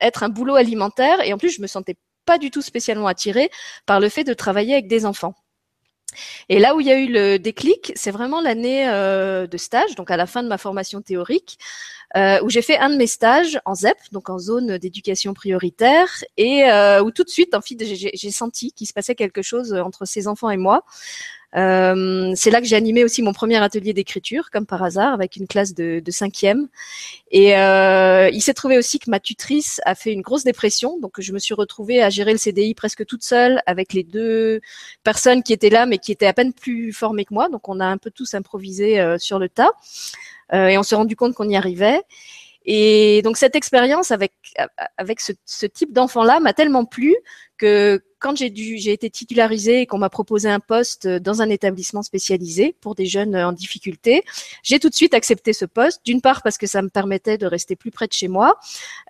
être 0.00 0.22
un 0.22 0.28
boulot 0.28 0.56
alimentaire, 0.56 1.20
et 1.22 1.32
en 1.32 1.38
plus 1.38 1.50
je 1.50 1.62
me 1.62 1.66
sentais 1.66 1.96
pas 2.24 2.38
du 2.38 2.50
tout 2.50 2.62
spécialement 2.62 3.06
attirée 3.06 3.50
par 3.86 4.00
le 4.00 4.08
fait 4.08 4.24
de 4.24 4.34
travailler 4.34 4.74
avec 4.74 4.88
des 4.88 5.06
enfants. 5.06 5.34
Et 6.48 6.58
là 6.58 6.74
où 6.74 6.80
il 6.80 6.86
y 6.86 6.92
a 6.92 6.98
eu 6.98 7.08
le 7.08 7.38
déclic, 7.38 7.92
c'est 7.96 8.10
vraiment 8.10 8.40
l'année 8.40 8.88
euh, 8.88 9.46
de 9.46 9.56
stage, 9.56 9.94
donc 9.96 10.10
à 10.10 10.16
la 10.16 10.26
fin 10.26 10.42
de 10.42 10.48
ma 10.48 10.58
formation 10.58 11.02
théorique, 11.02 11.58
euh, 12.16 12.40
où 12.42 12.50
j'ai 12.50 12.62
fait 12.62 12.78
un 12.78 12.90
de 12.90 12.96
mes 12.96 13.06
stages 13.06 13.60
en 13.64 13.74
ZEP, 13.74 13.96
donc 14.12 14.30
en 14.30 14.38
zone 14.38 14.78
d'éducation 14.78 15.34
prioritaire, 15.34 16.08
et 16.36 16.64
euh, 16.64 17.02
où 17.02 17.10
tout 17.10 17.24
de 17.24 17.30
suite, 17.30 17.54
en 17.54 17.60
fait, 17.60 17.76
j'ai 17.84 18.30
senti 18.30 18.72
qu'il 18.72 18.86
se 18.86 18.92
passait 18.92 19.14
quelque 19.14 19.42
chose 19.42 19.72
entre 19.72 20.04
ces 20.04 20.28
enfants 20.28 20.50
et 20.50 20.56
moi. 20.56 20.84
Euh, 21.56 22.32
c'est 22.34 22.50
là 22.50 22.60
que 22.60 22.66
j'ai 22.66 22.76
animé 22.76 23.04
aussi 23.04 23.22
mon 23.22 23.32
premier 23.32 23.56
atelier 23.62 23.92
d'écriture, 23.92 24.50
comme 24.50 24.66
par 24.66 24.82
hasard, 24.82 25.14
avec 25.14 25.36
une 25.36 25.46
classe 25.46 25.74
de, 25.74 26.00
de 26.00 26.10
cinquième. 26.10 26.68
Et 27.30 27.56
euh, 27.56 28.28
il 28.32 28.40
s'est 28.40 28.54
trouvé 28.54 28.78
aussi 28.78 28.98
que 28.98 29.10
ma 29.10 29.20
tutrice 29.20 29.80
a 29.84 29.94
fait 29.94 30.12
une 30.12 30.22
grosse 30.22 30.44
dépression, 30.44 30.98
donc 31.00 31.20
je 31.20 31.32
me 31.32 31.38
suis 31.38 31.54
retrouvée 31.54 32.02
à 32.02 32.10
gérer 32.10 32.32
le 32.32 32.38
CDI 32.38 32.74
presque 32.74 33.06
toute 33.06 33.22
seule 33.22 33.62
avec 33.66 33.92
les 33.92 34.02
deux 34.02 34.60
personnes 35.02 35.42
qui 35.42 35.52
étaient 35.52 35.70
là, 35.70 35.86
mais 35.86 35.98
qui 35.98 36.12
étaient 36.12 36.26
à 36.26 36.32
peine 36.32 36.52
plus 36.52 36.92
formées 36.92 37.24
que 37.24 37.34
moi. 37.34 37.48
Donc 37.48 37.68
on 37.68 37.80
a 37.80 37.86
un 37.86 37.98
peu 37.98 38.10
tous 38.10 38.34
improvisé 38.34 39.00
euh, 39.00 39.18
sur 39.18 39.38
le 39.38 39.48
tas, 39.48 39.72
euh, 40.52 40.68
et 40.68 40.78
on 40.78 40.82
s'est 40.82 40.96
rendu 40.96 41.16
compte 41.16 41.34
qu'on 41.34 41.48
y 41.48 41.56
arrivait. 41.56 42.00
Et 42.64 43.20
donc 43.22 43.36
cette 43.36 43.56
expérience 43.56 44.10
avec 44.10 44.32
avec 44.96 45.20
ce, 45.20 45.32
ce 45.44 45.66
type 45.66 45.92
d'enfant-là 45.92 46.40
m'a 46.40 46.52
tellement 46.52 46.84
plu 46.84 47.14
que 47.58 48.02
quand 48.18 48.36
j'ai 48.36 48.90
été 48.90 49.10
titularisée 49.10 49.82
et 49.82 49.86
qu'on 49.86 49.98
m'a 49.98 50.08
proposé 50.08 50.48
un 50.48 50.60
poste 50.60 51.06
dans 51.06 51.42
un 51.42 51.50
établissement 51.50 52.02
spécialisé 52.02 52.74
pour 52.80 52.94
des 52.94 53.04
jeunes 53.04 53.36
en 53.36 53.52
difficulté, 53.52 54.24
j'ai 54.62 54.78
tout 54.78 54.88
de 54.88 54.94
suite 54.94 55.12
accepté 55.12 55.52
ce 55.52 55.66
poste. 55.66 56.00
D'une 56.06 56.22
part 56.22 56.42
parce 56.42 56.56
que 56.56 56.66
ça 56.66 56.80
me 56.80 56.88
permettait 56.88 57.36
de 57.36 57.46
rester 57.46 57.76
plus 57.76 57.90
près 57.90 58.06
de 58.06 58.14
chez 58.14 58.28
moi, 58.28 58.58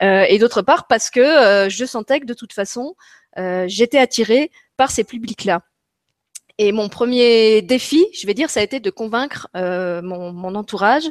euh, 0.03 0.25
et 0.29 0.39
d'autre 0.39 0.62
part 0.62 0.89
parce 0.89 1.11
que 1.11 1.21
euh, 1.21 1.69
je 1.69 1.85
sentais 1.85 2.19
que 2.19 2.27
de 2.27 2.35
toute 2.35 2.53
façon, 2.53 2.97
euh, 3.39 3.67
j'étais 3.69 3.99
attirée 3.99 4.51
par 4.77 4.91
ces 4.91 5.05
publics-là. 5.05 5.62
Et 6.59 6.71
mon 6.71 6.89
premier 6.89 7.62
défi, 7.62 8.06
je 8.15 8.29
vais 8.29 8.35
dire, 8.35 8.49
ça 8.49 8.61
a 8.61 8.62
été 8.62 8.79
de 8.79 8.91
convaincre 8.91 9.49
euh, 9.56 10.03
mon, 10.03 10.33
mon, 10.33 10.55
entourage, 10.55 11.11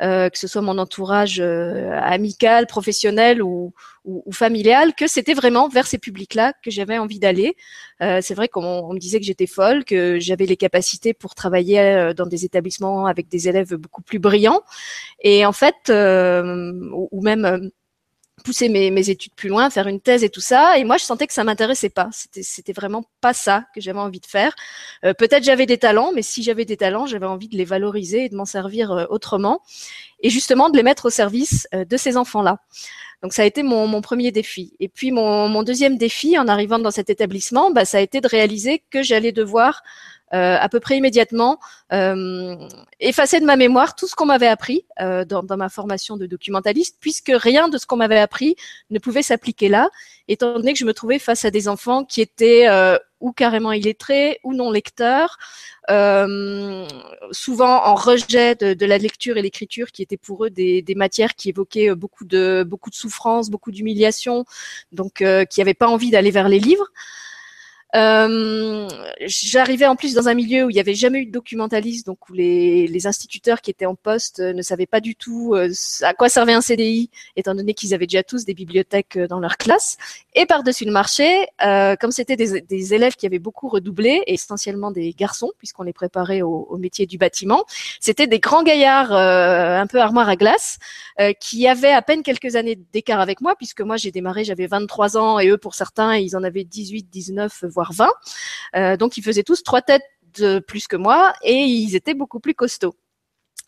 euh, 0.00 0.28
que 0.30 0.38
ce 0.38 0.46
soit 0.46 0.62
mon 0.62 0.78
entourage 0.78 1.40
euh, 1.40 1.90
amical, 2.00 2.68
professionnel 2.68 3.42
ou, 3.42 3.74
ou, 4.04 4.22
ou 4.24 4.32
familial, 4.32 4.94
que 4.94 5.08
c'était 5.08 5.34
vraiment 5.34 5.68
vers 5.68 5.88
ces 5.88 5.98
publics-là 5.98 6.52
que 6.62 6.70
j'avais 6.70 6.98
envie 6.98 7.18
d'aller. 7.18 7.56
Euh, 8.00 8.20
c'est 8.22 8.34
vrai 8.34 8.46
qu'on 8.46 8.92
me 8.92 9.00
disait 9.00 9.18
que 9.18 9.26
j'étais 9.26 9.48
folle, 9.48 9.84
que 9.84 10.20
j'avais 10.20 10.46
les 10.46 10.56
capacités 10.56 11.14
pour 11.14 11.34
travailler 11.34 11.80
euh, 11.80 12.14
dans 12.14 12.26
des 12.26 12.44
établissements 12.44 13.06
avec 13.06 13.28
des 13.28 13.48
élèves 13.48 13.74
beaucoup 13.74 14.02
plus 14.02 14.20
brillants, 14.20 14.62
et 15.20 15.44
en 15.46 15.52
fait, 15.52 15.90
euh, 15.90 16.72
ou, 16.92 17.08
ou 17.10 17.22
même 17.22 17.72
pousser 18.46 18.68
mes, 18.68 19.10
études 19.10 19.34
plus 19.34 19.48
loin, 19.48 19.70
faire 19.70 19.88
une 19.88 20.00
thèse 20.00 20.22
et 20.22 20.30
tout 20.30 20.40
ça. 20.40 20.78
Et 20.78 20.84
moi, 20.84 20.98
je 20.98 21.04
sentais 21.04 21.26
que 21.26 21.32
ça 21.32 21.42
m'intéressait 21.42 21.90
pas. 21.90 22.08
C'était, 22.12 22.44
c'était 22.44 22.72
vraiment 22.72 23.02
pas 23.20 23.34
ça 23.34 23.64
que 23.74 23.80
j'avais 23.80 23.98
envie 23.98 24.20
de 24.20 24.26
faire. 24.26 24.54
Euh, 25.04 25.14
peut-être 25.14 25.42
j'avais 25.42 25.66
des 25.66 25.78
talents, 25.78 26.12
mais 26.14 26.22
si 26.22 26.44
j'avais 26.44 26.64
des 26.64 26.76
talents, 26.76 27.06
j'avais 27.06 27.26
envie 27.26 27.48
de 27.48 27.56
les 27.56 27.64
valoriser 27.64 28.26
et 28.26 28.28
de 28.28 28.36
m'en 28.36 28.44
servir 28.44 28.92
euh, 28.92 29.04
autrement. 29.10 29.62
Et 30.20 30.30
justement, 30.30 30.70
de 30.70 30.76
les 30.76 30.84
mettre 30.84 31.06
au 31.06 31.10
service 31.10 31.66
euh, 31.74 31.84
de 31.84 31.96
ces 31.96 32.16
enfants-là. 32.16 32.58
Donc 33.20 33.32
ça 33.32 33.42
a 33.42 33.46
été 33.46 33.64
mon, 33.64 34.00
premier 34.00 34.30
défi. 34.30 34.74
Et 34.78 34.88
puis 34.88 35.10
mon, 35.10 35.48
mon, 35.48 35.64
deuxième 35.64 35.98
défi 35.98 36.38
en 36.38 36.46
arrivant 36.46 36.78
dans 36.78 36.92
cet 36.92 37.10
établissement, 37.10 37.72
bah, 37.72 37.84
ça 37.84 37.98
a 37.98 38.00
été 38.00 38.20
de 38.20 38.28
réaliser 38.28 38.84
que 38.90 39.02
j'allais 39.02 39.32
devoir 39.32 39.82
euh, 40.34 40.56
à 40.58 40.68
peu 40.68 40.80
près 40.80 40.96
immédiatement 40.96 41.60
euh, 41.92 42.56
effacer 42.98 43.38
de 43.38 43.44
ma 43.44 43.54
mémoire 43.54 43.94
tout 43.94 44.08
ce 44.08 44.16
qu'on 44.16 44.26
m'avait 44.26 44.48
appris 44.48 44.84
euh, 45.00 45.24
dans, 45.24 45.44
dans, 45.44 45.56
ma 45.56 45.68
formation 45.68 46.16
de 46.16 46.26
documentaliste, 46.26 46.96
puisque 47.00 47.30
rien 47.32 47.68
de 47.68 47.78
ce 47.78 47.86
qu'on 47.86 47.96
m'avait 47.96 48.18
appris 48.18 48.56
ne 48.90 48.98
pouvait 48.98 49.22
s'appliquer 49.22 49.68
là, 49.68 49.88
étant 50.26 50.54
donné 50.54 50.72
que 50.72 50.80
je 50.80 50.84
me 50.84 50.94
trouvais 50.94 51.20
face 51.20 51.44
à 51.44 51.52
des 51.52 51.68
enfants 51.68 52.04
qui 52.04 52.20
étaient 52.20 52.66
euh, 52.68 52.98
ou 53.20 53.30
carrément 53.30 53.70
illettrés 53.70 54.40
ou 54.42 54.52
non 54.52 54.72
lecteurs, 54.72 55.38
euh, 55.90 56.88
souvent 57.30 57.84
en 57.84 57.94
rejet 57.94 58.56
de, 58.56 58.74
de 58.74 58.86
la 58.86 58.98
lecture 58.98 59.36
et 59.36 59.42
l'écriture, 59.42 59.92
qui 59.92 60.02
étaient 60.02 60.16
pour 60.16 60.44
eux 60.44 60.50
des, 60.50 60.82
des, 60.82 60.96
matières 60.96 61.36
qui 61.36 61.50
évoquaient 61.50 61.94
beaucoup 61.94 62.24
de 62.24 62.64
beaucoup 62.66 62.90
de 62.90 62.96
souffrance, 62.96 63.48
beaucoup 63.48 63.70
d'humiliation, 63.70 64.44
donc 64.90 65.24
qui 65.50 65.60
n'avaient 65.60 65.74
pas 65.74 65.86
envie 65.86 66.10
d'aller 66.10 66.32
vers 66.32 66.48
les 66.48 66.58
livres. 66.58 66.88
Euh, 67.94 68.88
J'arrivais 69.20 69.86
en 69.86 69.96
plus 69.96 70.14
dans 70.14 70.28
un 70.28 70.34
milieu 70.34 70.64
où 70.64 70.70
il 70.70 70.74
n'y 70.74 70.80
avait 70.80 70.94
jamais 70.94 71.20
eu 71.20 71.26
de 71.26 71.32
documentaliste, 71.32 72.06
donc 72.06 72.28
où 72.28 72.32
les, 72.32 72.86
les, 72.86 73.06
instituteurs 73.06 73.60
qui 73.60 73.70
étaient 73.70 73.86
en 73.86 73.94
poste 73.94 74.40
ne 74.40 74.60
savaient 74.60 74.86
pas 74.86 75.00
du 75.00 75.14
tout 75.14 75.54
euh, 75.54 75.70
à 76.02 76.12
quoi 76.12 76.28
servait 76.28 76.52
un 76.52 76.60
CDI, 76.60 77.10
étant 77.36 77.54
donné 77.54 77.72
qu'ils 77.74 77.94
avaient 77.94 78.06
déjà 78.06 78.22
tous 78.22 78.44
des 78.44 78.54
bibliothèques 78.54 79.16
euh, 79.16 79.28
dans 79.28 79.38
leur 79.38 79.56
classe. 79.56 79.96
Et 80.38 80.44
par-dessus 80.44 80.84
le 80.84 80.92
marché, 80.92 81.46
euh, 81.64 81.96
comme 81.96 82.10
c'était 82.10 82.36
des, 82.36 82.60
des, 82.60 82.92
élèves 82.92 83.14
qui 83.14 83.24
avaient 83.24 83.38
beaucoup 83.38 83.68
redoublé, 83.68 84.22
et 84.26 84.34
essentiellement 84.34 84.90
des 84.90 85.14
garçons, 85.14 85.50
puisqu'on 85.56 85.82
les 85.82 85.94
préparait 85.94 86.42
au, 86.42 86.66
au, 86.68 86.76
métier 86.76 87.06
du 87.06 87.16
bâtiment, 87.16 87.64
c'était 88.00 88.26
des 88.26 88.38
grands 88.38 88.62
gaillards 88.62 89.14
euh, 89.14 89.80
un 89.80 89.86
peu 89.86 89.98
armoire 89.98 90.28
à 90.28 90.36
glace, 90.36 90.78
euh, 91.20 91.32
qui 91.40 91.66
avaient 91.66 91.92
à 91.92 92.02
peine 92.02 92.22
quelques 92.22 92.54
années 92.54 92.78
d'écart 92.92 93.20
avec 93.20 93.40
moi, 93.40 93.54
puisque 93.56 93.80
moi 93.80 93.96
j'ai 93.96 94.10
démarré, 94.10 94.44
j'avais 94.44 94.66
23 94.66 95.16
ans, 95.16 95.38
et 95.38 95.48
eux 95.48 95.56
pour 95.56 95.74
certains, 95.74 96.16
ils 96.16 96.36
en 96.36 96.42
avaient 96.42 96.64
18, 96.64 97.08
19, 97.08 97.64
voire 97.64 97.85
voire 97.92 98.12
20. 98.74 98.96
donc 98.96 99.16
ils 99.16 99.22
faisaient 99.22 99.42
tous 99.42 99.62
trois 99.62 99.82
têtes 99.82 100.02
de 100.38 100.58
plus 100.58 100.86
que 100.86 100.96
moi 100.96 101.32
et 101.42 101.64
ils 101.64 101.94
étaient 101.94 102.14
beaucoup 102.14 102.40
plus 102.40 102.54
costauds. 102.54 102.96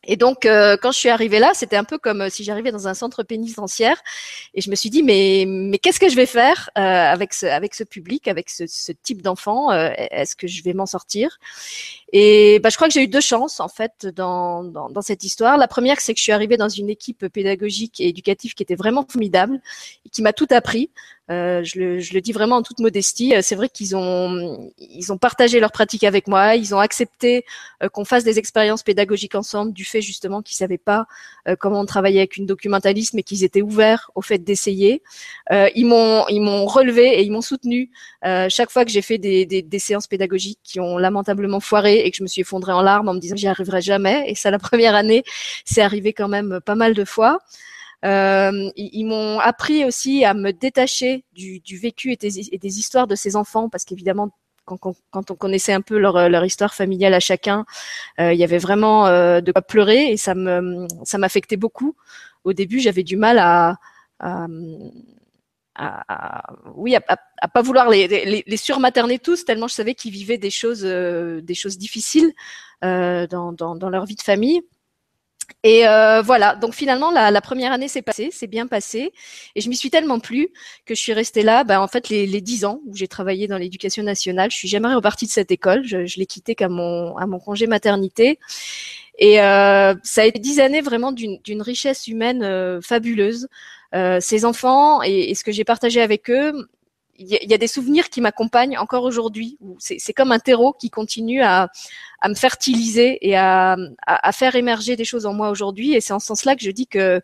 Et 0.04 0.16
donc, 0.16 0.46
euh, 0.46 0.76
quand 0.80 0.92
je 0.92 0.98
suis 0.98 1.08
arrivée 1.08 1.40
là, 1.40 1.52
c'était 1.54 1.76
un 1.76 1.84
peu 1.84 1.98
comme 1.98 2.22
euh, 2.22 2.28
si 2.30 2.44
j'arrivais 2.44 2.70
dans 2.70 2.87
un 2.87 2.94
centre 2.94 3.25
pénitentiaire. 3.25 4.00
Et 4.54 4.60
je 4.60 4.70
me 4.70 4.76
suis 4.76 4.90
dit, 4.90 5.02
mais, 5.02 5.44
mais 5.46 5.78
qu'est-ce 5.78 5.98
que 5.98 6.08
je 6.08 6.14
vais 6.14 6.26
faire 6.26 6.70
euh, 6.78 6.80
avec, 6.80 7.34
ce, 7.34 7.46
avec 7.46 7.75
ce 7.75 7.82
public, 7.82 8.28
avec 8.28 8.48
ce, 8.48 8.66
ce 8.68 8.92
type 8.92 9.22
d'enfant 9.22 9.72
Est-ce 9.72 10.37
que 10.37 10.46
je 10.46 10.62
vais 10.62 10.72
m'en 10.72 10.87
sortir? 10.87 11.38
Et 12.12 12.60
bah, 12.60 12.70
je 12.70 12.76
crois 12.76 12.87
que 12.87 12.94
j'ai 12.94 13.02
eu 13.02 13.08
deux 13.08 13.20
chances, 13.20 13.58
en 13.58 13.68
fait, 13.68 14.06
dans, 14.06 14.62
dans, 14.62 14.88
dans 14.88 15.02
cette 15.02 15.25
histoire. 15.25 15.58
La 15.58 15.68
première, 15.68 16.00
c'est 16.00 16.14
que 16.14 16.18
je 16.18 16.22
suis 16.22 16.32
arrivée 16.32 16.56
dans 16.56 16.68
une 16.68 16.88
équipe 16.88 17.26
pédagogique 17.28 18.00
et 18.00 18.08
éducative 18.08 18.54
qui 18.54 18.62
était 18.62 18.76
vraiment 18.76 19.04
formidable 19.06 19.60
et 20.06 20.10
qui 20.10 20.22
m'a 20.22 20.32
tout 20.32 20.48
appris. 20.50 20.90
Euh, 21.30 21.62
je, 21.62 21.78
le, 21.78 22.00
je, 22.00 22.14
le, 22.14 22.20
dis 22.20 22.32
vraiment 22.32 22.56
en 22.56 22.62
toute 22.62 22.78
modestie. 22.78 23.35
Euh, 23.35 23.40
c'est 23.42 23.54
vrai 23.54 23.68
qu'ils 23.68 23.94
ont, 23.94 24.73
ils 24.78 25.12
ont 25.12 25.18
partagé 25.18 25.61
leurs 25.61 25.73
pratiques 25.73 26.04
avec 26.04 26.26
moi. 26.26 26.54
Ils 26.54 26.75
ont 26.75 26.78
accepté 26.78 27.44
euh, 27.82 27.88
qu'on 27.88 28.04
fasse 28.06 28.25
des 28.25 28.38
expériences 28.38 28.82
pédagogiques 28.82 29.35
ensemble, 29.35 29.73
du 29.73 29.85
fait 29.85 30.00
justement 30.00 30.40
qu'ils 30.40 30.56
savaient 30.56 30.78
pas 30.78 31.06
euh, 31.47 31.54
comment 31.56 31.80
on 31.80 31.85
travaillait 31.87 32.20
avec 32.20 32.37
une 32.38 32.47
documentaliste, 32.47 33.12
mais 33.12 33.23
qu'ils 33.23 33.44
étaient 33.44 33.62
ouverts 33.62 34.11
au 34.14 34.23
fait 34.23 34.38
d'essayer. 34.38 35.02
ils 35.50 35.87
m'ont, 35.87 36.25
ils 36.28 36.40
m'ont 36.40 36.66
relevé 36.66 37.18
et 37.18 37.23
ils 37.23 37.30
m'ont 37.32 37.42
soutenu 37.42 37.90
chaque 38.49 38.70
fois 38.70 38.85
que 38.85 38.90
j'ai 38.90 39.02
fait 39.02 39.18
des, 39.18 39.47
des, 39.47 39.62
des, 39.62 39.78
séances 39.78 40.06
pédagogiques 40.06 40.61
qui 40.62 40.80
ont 40.80 40.99
lamentablement 40.99 41.61
foiré 41.61 42.00
et 42.00 42.11
que 42.11 42.16
je 42.16 42.23
me 42.23 42.28
suis 42.28 42.42
effondrée 42.42 42.73
en 42.73 42.82
larmes 42.82 43.08
en 43.08 43.14
me 43.14 43.20
disant 43.20 43.37
j'y 43.37 43.49
arriverai 43.49 43.80
jamais. 43.80 44.25
Et 44.28 44.35
ça, 44.35 44.50
la 44.50 44.58
première 44.68 44.94
année, 44.94 45.25
c'est 45.64 45.82
arrivé 45.82 46.12
quand 46.12 46.28
même 46.28 46.61
pas 46.64 46.75
mal 46.75 46.94
de 46.94 47.04
fois. 47.04 47.38
Euh, 48.04 48.70
ils, 48.76 49.04
m'ont 49.06 49.40
appris 49.40 49.84
aussi 49.84 50.24
à 50.24 50.34
me 50.34 50.52
détacher 50.52 51.24
du, 51.32 51.60
du 51.60 51.78
vécu 51.78 52.12
et 52.12 52.16
des, 52.16 52.54
et 52.54 52.58
des, 52.58 52.78
histoires 52.78 53.08
de 53.08 53.16
ces 53.16 53.34
enfants, 53.34 53.68
parce 53.68 53.84
qu'évidemment, 53.84 54.30
quand, 54.64 54.78
quand, 55.10 55.30
on 55.30 55.34
connaissait 55.34 55.72
un 55.72 55.80
peu 55.80 55.98
leur, 55.98 56.28
leur 56.28 56.44
histoire 56.44 56.74
familiale 56.74 57.14
à 57.14 57.20
chacun, 57.20 57.64
euh, 58.20 58.32
il 58.32 58.38
y 58.38 58.44
avait 58.44 58.58
vraiment 58.58 59.06
euh, 59.06 59.40
de 59.40 59.50
quoi 59.50 59.62
pleurer 59.62 60.12
et 60.12 60.16
ça 60.16 60.34
me 60.34 60.86
ça 61.04 61.18
m'affectait 61.18 61.56
beaucoup. 61.56 61.96
Au 62.44 62.52
début, 62.52 62.78
j'avais 62.78 63.02
du 63.02 63.16
mal 63.16 63.38
à, 63.38 63.76
à, 64.20 64.46
à, 65.78 66.42
oui, 66.74 66.96
à, 66.96 67.48
pas 67.48 67.62
vouloir 67.62 67.88
les, 67.88 68.08
les, 68.08 68.44
les, 68.46 68.56
surmaterner 68.56 69.18
tous, 69.18 69.44
tellement 69.44 69.68
je 69.68 69.74
savais 69.74 69.94
qu'ils 69.94 70.12
vivaient 70.12 70.38
des 70.38 70.50
choses, 70.50 70.84
euh, 70.84 71.40
des 71.40 71.54
choses 71.54 71.78
difficiles 71.78 72.32
euh, 72.84 73.26
dans, 73.26 73.52
dans, 73.52 73.76
dans, 73.76 73.88
leur 73.88 74.04
vie 74.04 74.16
de 74.16 74.22
famille. 74.22 74.62
Et 75.64 75.88
euh, 75.88 76.22
voilà, 76.22 76.54
donc 76.54 76.74
finalement 76.74 77.10
la, 77.10 77.30
la 77.30 77.40
première 77.40 77.72
année 77.72 77.88
s'est 77.88 78.02
passée, 78.02 78.30
c'est 78.32 78.46
bien 78.46 78.66
passé, 78.66 79.12
et 79.56 79.60
je 79.60 79.68
m'y 79.68 79.76
suis 79.76 79.90
tellement 79.90 80.20
plu 80.20 80.48
que 80.86 80.94
je 80.94 81.00
suis 81.00 81.12
restée 81.12 81.42
là. 81.42 81.64
Ben, 81.64 81.80
en 81.80 81.88
fait, 81.88 82.08
les, 82.10 82.26
les 82.26 82.40
10 82.40 82.64
ans 82.64 82.80
où 82.86 82.94
j'ai 82.94 83.08
travaillé 83.08 83.48
dans 83.48 83.58
l'éducation 83.58 84.02
nationale, 84.04 84.50
je 84.50 84.56
suis 84.56 84.68
jamais 84.68 84.94
repartie 84.94 85.26
de 85.26 85.32
cette 85.32 85.50
école. 85.50 85.84
Je, 85.84 86.06
je 86.06 86.18
l'ai 86.18 86.26
quittée 86.26 86.54
qu'à 86.54 86.68
mon 86.68 87.16
à 87.16 87.26
mon 87.26 87.38
congé 87.40 87.66
maternité, 87.66 88.38
et 89.18 89.40
euh, 89.40 89.94
ça 90.04 90.22
a 90.22 90.24
été 90.24 90.38
dix 90.38 90.60
années 90.60 90.80
vraiment 90.80 91.12
d'une 91.12 91.62
richesse 91.62 92.06
humaine 92.06 92.42
euh, 92.42 92.80
fabuleuse. 92.80 93.48
Euh, 93.94 94.20
ces 94.20 94.44
enfants 94.44 95.02
et, 95.02 95.30
et 95.30 95.34
ce 95.34 95.42
que 95.42 95.50
j'ai 95.50 95.64
partagé 95.64 96.02
avec 96.02 96.30
eux, 96.30 96.68
il 97.18 97.50
y, 97.50 97.54
a 97.54 97.58
des 97.58 97.66
souvenirs 97.66 98.10
qui 98.10 98.20
m'accompagnent 98.20 98.78
encore 98.78 99.02
aujourd'hui. 99.02 99.58
C'est 99.78 100.12
comme 100.12 100.30
un 100.30 100.38
terreau 100.38 100.72
qui 100.72 100.88
continue 100.88 101.42
à, 101.42 101.68
me 102.25 102.34
fertiliser 102.34 103.18
et 103.28 103.37
à, 103.37 103.76
faire 104.32 104.54
émerger 104.54 104.94
des 104.94 105.04
choses 105.04 105.26
en 105.26 105.34
moi 105.34 105.50
aujourd'hui. 105.50 105.94
Et 105.94 106.00
c'est 106.00 106.12
en 106.12 106.20
ce 106.20 106.26
sens-là 106.26 106.54
que 106.54 106.62
je 106.62 106.70
dis 106.70 106.87
que 106.87 107.20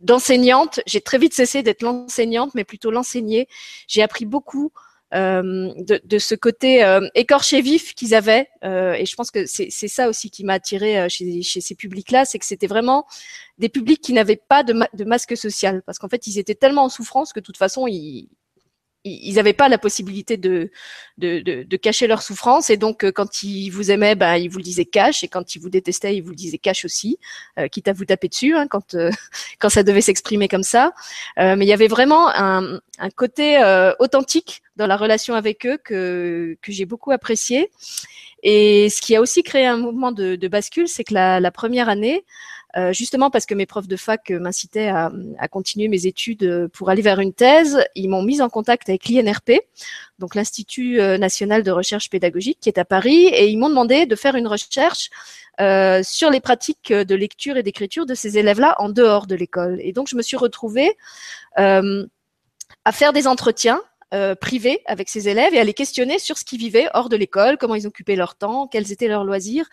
d'enseignante, 0.00 0.80
j'ai 0.86 1.00
très 1.00 1.18
vite 1.18 1.34
cessé 1.34 1.62
d'être 1.62 1.82
l'enseignante, 1.82 2.54
mais 2.54 2.64
plutôt 2.64 2.90
l'enseigner. 2.90 3.48
J'ai 3.88 4.02
appris 4.02 4.26
beaucoup 4.26 4.72
euh, 5.12 5.72
de, 5.76 6.18
ce 6.18 6.36
côté 6.36 6.84
euh, 6.84 7.00
écorché 7.16 7.60
vif 7.62 7.94
qu'ils 7.94 8.14
avaient. 8.14 8.48
Euh, 8.64 8.92
et 8.92 9.06
je 9.06 9.16
pense 9.16 9.32
que 9.32 9.44
c'est 9.46 9.70
ça 9.70 10.08
aussi 10.08 10.30
qui 10.30 10.44
m'a 10.44 10.54
attiré 10.54 11.00
euh, 11.00 11.08
chez, 11.08 11.42
chez, 11.42 11.60
ces 11.60 11.74
publics-là, 11.74 12.24
c'est 12.24 12.38
que 12.38 12.46
c'était 12.46 12.68
vraiment 12.68 13.06
des 13.58 13.68
publics 13.68 14.00
qui 14.00 14.12
n'avaient 14.12 14.40
pas 14.48 14.62
de, 14.62 14.74
de 14.94 15.04
masque 15.04 15.36
social, 15.36 15.82
parce 15.84 15.98
qu'en 15.98 16.08
fait, 16.08 16.28
ils 16.28 16.38
étaient 16.38 16.54
tellement 16.54 16.84
en 16.84 16.88
souffrance 16.88 17.32
que 17.32 17.40
de 17.40 17.44
toute 17.44 17.56
façon, 17.56 17.86
ils 17.88 18.28
ils 19.04 19.34
n'avaient 19.34 19.54
pas 19.54 19.68
la 19.68 19.78
possibilité 19.78 20.36
de, 20.36 20.70
de, 21.16 21.40
de, 21.40 21.62
de, 21.62 21.76
cacher 21.76 22.06
leur 22.06 22.22
souffrance 22.22 22.68
et 22.68 22.76
donc 22.76 23.04
euh, 23.04 23.10
quand 23.10 23.42
ils 23.42 23.70
vous 23.70 23.90
aimaient, 23.90 24.14
ben, 24.14 24.36
ils 24.36 24.48
vous 24.48 24.58
le 24.58 24.62
disaient 24.62 24.84
cache 24.84 25.24
et 25.24 25.28
quand 25.28 25.54
ils 25.54 25.58
vous 25.58 25.70
détestaient, 25.70 26.14
ils 26.14 26.20
vous 26.20 26.30
le 26.30 26.36
disaient 26.36 26.58
cache 26.58 26.84
aussi, 26.84 27.18
euh, 27.58 27.68
quitte 27.68 27.88
à 27.88 27.94
vous 27.94 28.04
taper 28.04 28.28
dessus 28.28 28.54
hein, 28.54 28.66
quand 28.68 28.94
euh, 28.94 29.10
quand 29.58 29.70
ça 29.70 29.82
devait 29.82 30.02
s'exprimer 30.02 30.48
comme 30.48 30.62
ça. 30.62 30.92
Euh, 31.38 31.56
mais 31.56 31.64
il 31.64 31.68
y 31.68 31.72
avait 31.72 31.88
vraiment 31.88 32.28
un, 32.28 32.78
un 32.98 33.10
côté 33.10 33.58
euh, 33.62 33.94
authentique 34.00 34.62
dans 34.76 34.86
la 34.86 34.96
relation 34.96 35.34
avec 35.34 35.66
eux 35.66 35.78
que 35.82 36.56
que 36.60 36.72
j'ai 36.72 36.84
beaucoup 36.84 37.10
apprécié. 37.10 37.70
Et 38.42 38.88
ce 38.88 39.00
qui 39.00 39.14
a 39.16 39.20
aussi 39.20 39.42
créé 39.42 39.66
un 39.66 39.76
mouvement 39.76 40.12
de, 40.12 40.36
de 40.36 40.48
bascule, 40.48 40.88
c'est 40.88 41.04
que 41.04 41.12
la, 41.12 41.40
la 41.40 41.50
première 41.50 41.90
année, 41.90 42.24
euh, 42.76 42.92
justement 42.92 43.30
parce 43.30 43.46
que 43.46 43.54
mes 43.54 43.66
profs 43.66 43.88
de 43.88 43.96
fac 43.96 44.30
euh, 44.30 44.38
m'incitaient 44.38 44.88
à, 44.88 45.10
continuer 45.50 45.88
mes 45.88 46.06
études 46.06 46.44
euh, 46.44 46.68
pour 46.68 46.90
aller 46.90 47.02
vers 47.02 47.18
une 47.18 47.32
thèse, 47.32 47.84
ils 47.94 48.08
m'ont 48.08 48.22
mise 48.22 48.40
en 48.40 48.48
contact 48.48 48.88
avec 48.88 49.08
l'INRP, 49.08 49.60
donc 50.18 50.34
l'Institut 50.34 50.98
national 51.18 51.62
de 51.62 51.70
recherche 51.70 52.10
pédagogique 52.10 52.58
qui 52.60 52.68
est 52.68 52.78
à 52.78 52.84
Paris, 52.84 53.26
et 53.26 53.48
ils 53.48 53.56
m'ont 53.56 53.70
demandé 53.70 54.06
de 54.06 54.14
faire 54.14 54.34
une 54.34 54.46
recherche 54.46 55.10
sur 56.02 56.30
les 56.30 56.40
pratiques 56.40 56.92
de 56.92 57.14
lecture 57.14 57.56
et 57.56 57.62
d'écriture 57.62 58.06
de 58.06 58.14
ces 58.14 58.38
élèves-là 58.38 58.76
en 58.78 58.88
dehors 58.88 59.26
de 59.26 59.34
l'école. 59.34 59.78
Et 59.80 59.92
donc 59.92 60.08
je 60.08 60.16
me 60.16 60.22
suis 60.22 60.36
retrouvée 60.36 60.96
à 61.56 62.92
faire 62.92 63.12
des 63.12 63.26
entretiens 63.26 63.80
euh, 64.12 64.34
privés 64.34 64.80
avec 64.86 65.08
ces 65.08 65.28
élèves 65.28 65.54
et 65.54 65.60
à 65.60 65.64
les 65.64 65.74
questionner 65.74 66.18
sur 66.18 66.36
ce 66.36 66.44
qu'ils 66.44 66.58
vivaient 66.58 66.88
hors 66.94 67.08
de 67.08 67.16
l'école, 67.16 67.58
comment 67.58 67.74
ils 67.74 67.86
occupaient 67.86 68.16
leur 68.16 68.34
temps, 68.34 68.66
quels 68.66 68.90
étaient 68.92 69.08
leurs 69.08 69.24
loisirs. 69.24 69.66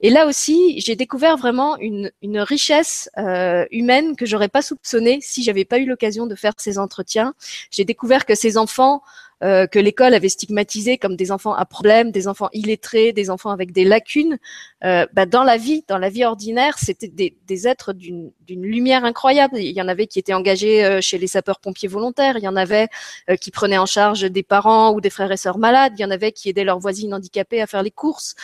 Et 0.00 0.10
là 0.10 0.26
aussi, 0.26 0.80
j'ai 0.80 0.96
découvert 0.96 1.36
vraiment 1.36 1.76
une, 1.78 2.10
une 2.22 2.40
richesse 2.40 3.10
euh, 3.18 3.64
humaine 3.70 4.16
que 4.16 4.26
j'aurais 4.26 4.48
pas 4.48 4.62
soupçonnée 4.62 5.18
si 5.20 5.42
j'avais 5.42 5.64
pas 5.64 5.78
eu 5.78 5.86
l'occasion 5.86 6.26
de 6.26 6.34
faire 6.34 6.52
ces 6.58 6.78
entretiens. 6.78 7.34
J'ai 7.70 7.84
découvert 7.84 8.26
que 8.26 8.34
ces 8.34 8.56
enfants 8.56 9.02
euh, 9.42 9.66
que 9.66 9.78
l'école 9.78 10.14
avait 10.14 10.28
stigmatisé 10.28 10.98
comme 10.98 11.16
des 11.16 11.32
enfants 11.32 11.54
à 11.54 11.64
problème, 11.64 12.10
des 12.10 12.28
enfants 12.28 12.48
illettrés, 12.52 13.12
des 13.12 13.30
enfants 13.30 13.50
avec 13.50 13.72
des 13.72 13.84
lacunes, 13.84 14.38
euh, 14.84 15.06
bah, 15.12 15.26
dans 15.26 15.44
la 15.44 15.56
vie, 15.56 15.84
dans 15.88 15.98
la 15.98 16.08
vie 16.08 16.24
ordinaire, 16.24 16.78
c'était 16.78 17.08
des, 17.08 17.36
des, 17.46 17.68
êtres 17.68 17.92
d'une 17.92 18.32
lumière 18.48 19.04
incroyable. 19.04 19.58
Il 19.58 19.72
y 19.72 19.80
en 19.80 19.88
avait 19.88 20.06
qui 20.06 20.18
étaient 20.18 20.32
engagés 20.32 20.84
euh, 20.84 21.00
chez 21.00 21.18
les 21.18 21.26
sapeurs-pompiers 21.26 21.88
volontaires, 21.88 22.36
il 22.36 22.42
y 22.42 22.48
en 22.48 22.56
avait 22.56 22.88
euh, 23.30 23.36
qui 23.36 23.50
prenaient 23.50 23.78
en 23.78 23.86
charge 23.86 24.22
des 24.22 24.42
parents 24.42 24.92
ou 24.92 25.00
des 25.00 25.10
frères 25.10 25.30
et 25.30 25.36
sœurs 25.36 25.58
malades, 25.58 25.92
il 25.96 26.02
y 26.02 26.04
en 26.04 26.10
avait 26.10 26.32
qui 26.32 26.48
aidaient 26.48 26.64
leurs 26.64 26.80
voisines 26.80 27.14
handicapées 27.14 27.62
à 27.62 27.66
faire 27.66 27.82
les 27.82 27.90
courses. 27.90 28.34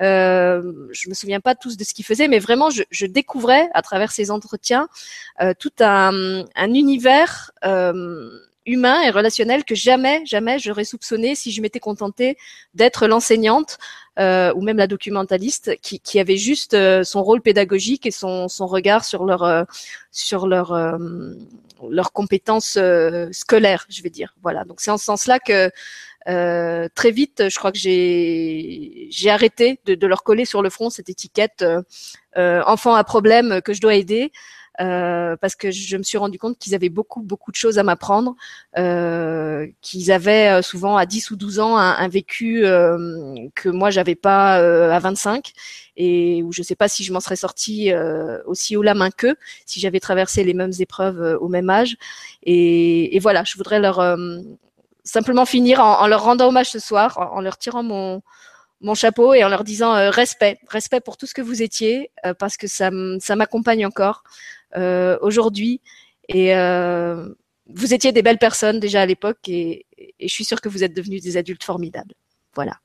Euh, 0.00 0.88
je 0.92 1.08
me 1.08 1.14
souviens 1.14 1.40
pas 1.40 1.54
tous 1.54 1.76
de 1.76 1.84
ce 1.84 1.94
qu'ils 1.94 2.04
faisaient, 2.04 2.28
mais 2.28 2.38
vraiment, 2.38 2.70
je, 2.70 2.82
je, 2.90 3.06
découvrais 3.06 3.68
à 3.74 3.82
travers 3.82 4.12
ces 4.12 4.30
entretiens 4.30 4.88
tout 5.58 5.72
un, 5.80 6.44
un 6.54 6.74
univers 6.74 7.52
humain 8.68 9.02
et 9.02 9.10
relationnel 9.10 9.64
que 9.64 9.74
jamais, 9.74 10.22
jamais 10.26 10.58
j'aurais 10.58 10.84
soupçonné 10.84 11.34
si 11.34 11.50
je 11.50 11.62
m'étais 11.62 11.80
contentée 11.80 12.36
d'être 12.74 13.06
l'enseignante 13.06 13.78
euh, 14.18 14.52
ou 14.54 14.62
même 14.62 14.76
la 14.76 14.86
documentaliste 14.86 15.76
qui, 15.80 16.00
qui 16.00 16.20
avait 16.20 16.36
juste 16.36 16.74
euh, 16.74 17.02
son 17.02 17.22
rôle 17.22 17.40
pédagogique 17.40 18.04
et 18.04 18.10
son, 18.10 18.48
son 18.48 18.66
regard 18.66 19.04
sur 19.04 19.24
leur 19.24 19.42
euh, 19.42 19.64
sur 20.10 20.46
leur 20.46 20.72
euh, 20.72 20.98
leurs 21.88 22.12
compétences 22.12 22.76
euh, 22.76 23.28
scolaires, 23.32 23.86
je 23.88 24.02
vais 24.02 24.10
dire. 24.10 24.34
Voilà. 24.42 24.64
Donc 24.64 24.80
c'est 24.80 24.90
en 24.90 24.98
ce 24.98 25.04
sens-là 25.04 25.38
que 25.38 25.70
très 26.94 27.10
vite, 27.10 27.48
je 27.48 27.58
crois 27.58 27.72
que 27.72 27.78
j'ai 27.78 29.06
j'ai 29.10 29.30
arrêté 29.30 29.80
de, 29.86 29.94
de, 29.94 30.06
leur 30.06 30.22
coller 30.22 30.44
sur 30.44 30.60
le 30.60 30.68
front 30.68 30.90
cette 30.90 31.08
étiquette 31.08 31.64
enfant 32.36 32.94
à 32.94 33.02
problème 33.04 33.62
que 33.62 33.72
je 33.72 33.80
dois 33.80 33.94
aider. 33.94 34.30
Euh, 34.80 35.36
parce 35.40 35.56
que 35.56 35.72
je 35.72 35.96
me 35.96 36.04
suis 36.04 36.18
rendu 36.18 36.38
compte 36.38 36.56
qu'ils 36.58 36.74
avaient 36.74 36.88
beaucoup, 36.88 37.20
beaucoup 37.22 37.50
de 37.50 37.56
choses 37.56 37.78
à 37.78 37.82
m'apprendre, 37.82 38.36
euh, 38.78 39.66
qu'ils 39.80 40.12
avaient 40.12 40.58
euh, 40.58 40.62
souvent 40.62 40.96
à 40.96 41.04
10 41.04 41.32
ou 41.32 41.36
12 41.36 41.58
ans 41.58 41.76
un, 41.76 41.96
un 41.96 42.08
vécu 42.08 42.64
euh, 42.64 43.48
que 43.56 43.68
moi, 43.68 43.90
j'avais 43.90 44.14
pas 44.14 44.54
à 44.94 44.98
25 45.00 45.52
et 45.96 46.42
où 46.44 46.52
je 46.52 46.62
sais 46.62 46.76
pas 46.76 46.88
si 46.88 47.02
je 47.02 47.12
m'en 47.12 47.20
serais 47.20 47.36
sortie 47.36 47.92
aussi 48.46 48.76
haut 48.76 48.82
la 48.82 48.94
main 48.94 49.10
qu'eux, 49.10 49.34
si 49.66 49.80
j'avais 49.80 50.00
traversé 50.00 50.44
les 50.44 50.54
mêmes 50.54 50.72
épreuves 50.78 51.38
au 51.40 51.48
même 51.48 51.68
âge. 51.70 51.96
Et, 52.44 53.16
et, 53.16 53.18
voilà, 53.18 53.42
je 53.44 53.56
voudrais 53.56 53.80
leur 53.80 54.16
simplement 55.02 55.44
finir 55.44 55.80
en, 55.80 56.00
en, 56.02 56.06
leur 56.06 56.22
rendant 56.22 56.48
hommage 56.48 56.70
ce 56.70 56.78
soir, 56.78 57.18
en, 57.18 57.40
leur 57.40 57.58
tirant 57.58 57.82
mon, 57.82 58.22
mon 58.80 58.94
chapeau 58.94 59.34
et 59.34 59.44
en 59.44 59.48
leur 59.48 59.64
disant 59.64 59.94
euh, 59.94 60.10
respect, 60.10 60.58
respect 60.68 61.00
pour 61.00 61.16
tout 61.16 61.26
ce 61.26 61.34
que 61.34 61.42
vous 61.42 61.62
étiez, 61.62 62.10
euh, 62.24 62.34
parce 62.34 62.56
que 62.56 62.66
ça, 62.66 62.90
m'accompagne 62.90 63.84
encore 63.86 64.22
aujourd'hui. 64.74 65.80
Et 66.28 66.54
euh, 66.54 67.34
vous 67.66 67.94
étiez 67.94 68.12
des 68.12 68.22
belles 68.22 68.38
personnes 68.38 68.80
déjà 68.80 69.02
à 69.02 69.06
l'époque 69.06 69.48
et, 69.48 69.86
et, 69.96 70.28
je 70.28 70.32
suis 70.32 70.44
sûre 70.44 70.60
que 70.60 70.68
vous 70.68 70.84
êtes 70.84 70.94
devenus 70.94 71.22
des 71.22 71.36
adultes 71.36 71.64
formidables. 71.64 72.14
Voilà. 72.54 72.78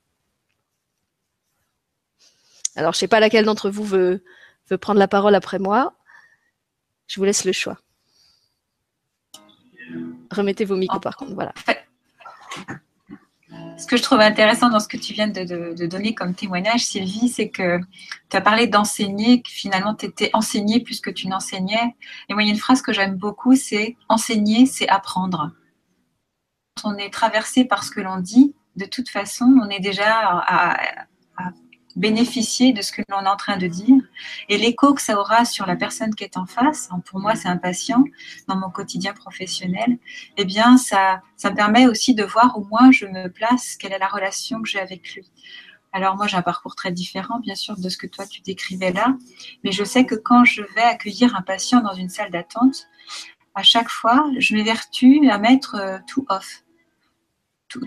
Alors, 2.75 2.93
je 2.93 2.99
sais 2.99 3.07
pas 3.07 3.19
laquelle 3.19 3.45
d'entre 3.45 3.69
vous 3.69 3.83
veut, 3.83 4.23
veut 4.69 4.77
prendre 4.77 4.99
la 4.99 5.07
parole 5.07 5.35
après 5.35 5.59
moi. 5.59 5.95
Je 7.07 7.19
vous 7.19 7.25
laisse 7.25 7.45
le 7.45 7.51
choix. 7.51 7.77
Remettez 10.31 10.65
vos 10.65 10.77
micros 10.77 10.99
par 10.99 11.17
contre, 11.17 11.33
voilà. 11.33 11.53
Ce 13.77 13.87
que 13.87 13.97
je 13.97 14.03
trouve 14.03 14.19
intéressant 14.19 14.69
dans 14.69 14.79
ce 14.79 14.87
que 14.87 14.97
tu 14.97 15.13
viens 15.13 15.27
de, 15.27 15.85
donner 15.85 16.13
comme 16.13 16.33
témoignage, 16.33 16.85
Sylvie, 16.85 17.29
c'est 17.29 17.49
que 17.49 17.79
tu 18.29 18.37
as 18.37 18.41
parlé 18.41 18.67
d'enseigner, 18.67 19.41
que 19.41 19.49
finalement 19.49 19.95
tu 19.95 20.05
étais 20.05 20.29
enseigné 20.33 20.79
plus 20.79 21.01
que 21.01 21.09
tu 21.09 21.27
n'enseignais. 21.27 21.95
Et 22.29 22.33
moi, 22.33 22.43
il 22.43 22.47
y 22.47 22.49
a 22.49 22.53
une 22.53 22.59
phrase 22.59 22.81
que 22.81 22.93
j'aime 22.93 23.15
beaucoup, 23.15 23.55
c'est 23.55 23.95
enseigner, 24.09 24.65
c'est 24.65 24.87
apprendre. 24.87 25.51
Quand 26.81 26.93
on 26.93 26.97
est 26.97 27.11
traversé 27.11 27.65
par 27.65 27.83
ce 27.83 27.91
que 27.91 28.01
l'on 28.01 28.17
dit, 28.17 28.55
de 28.75 28.85
toute 28.85 29.09
façon, 29.09 29.45
on 29.61 29.69
est 29.69 29.79
déjà 29.79 30.21
à, 30.21 30.77
bénéficier 31.95 32.73
de 32.73 32.81
ce 32.81 32.91
que 32.91 33.01
l'on 33.09 33.21
est 33.23 33.29
en 33.29 33.35
train 33.35 33.57
de 33.57 33.67
dire 33.67 34.01
et 34.49 34.57
l'écho 34.57 34.93
que 34.93 35.01
ça 35.01 35.19
aura 35.19 35.45
sur 35.45 35.65
la 35.65 35.75
personne 35.75 36.15
qui 36.15 36.23
est 36.23 36.37
en 36.37 36.45
face, 36.45 36.89
hein, 36.91 37.01
pour 37.05 37.19
moi 37.19 37.35
c'est 37.35 37.47
un 37.47 37.57
patient 37.57 38.03
dans 38.47 38.55
mon 38.55 38.69
quotidien 38.69 39.13
professionnel, 39.13 39.97
eh 40.37 40.45
bien 40.45 40.77
ça, 40.77 41.21
ça 41.37 41.51
me 41.51 41.55
permet 41.55 41.87
aussi 41.87 42.15
de 42.15 42.23
voir 42.23 42.57
où 42.57 42.65
moi 42.65 42.91
je 42.91 43.05
me 43.05 43.27
place, 43.27 43.75
quelle 43.77 43.93
est 43.93 43.99
la 43.99 44.07
relation 44.07 44.61
que 44.61 44.67
j'ai 44.67 44.79
avec 44.79 45.13
lui. 45.13 45.29
Alors 45.91 46.15
moi 46.15 46.25
j'ai 46.27 46.37
un 46.37 46.41
parcours 46.41 46.75
très 46.75 46.91
différent 46.91 47.39
bien 47.39 47.55
sûr 47.55 47.77
de 47.77 47.89
ce 47.89 47.97
que 47.97 48.07
toi 48.07 48.25
tu 48.25 48.41
décrivais 48.41 48.91
là, 48.91 49.15
mais 49.63 49.71
je 49.71 49.83
sais 49.83 50.05
que 50.05 50.15
quand 50.15 50.43
je 50.45 50.63
vais 50.75 50.81
accueillir 50.81 51.35
un 51.35 51.41
patient 51.41 51.81
dans 51.81 51.93
une 51.93 52.09
salle 52.09 52.31
d'attente, 52.31 52.87
à 53.55 53.63
chaque 53.63 53.89
fois 53.89 54.25
je 54.39 54.55
m'évertue 54.55 55.29
à 55.29 55.37
mettre 55.37 55.75
euh, 55.75 55.99
tout 56.07 56.25
off 56.29 56.63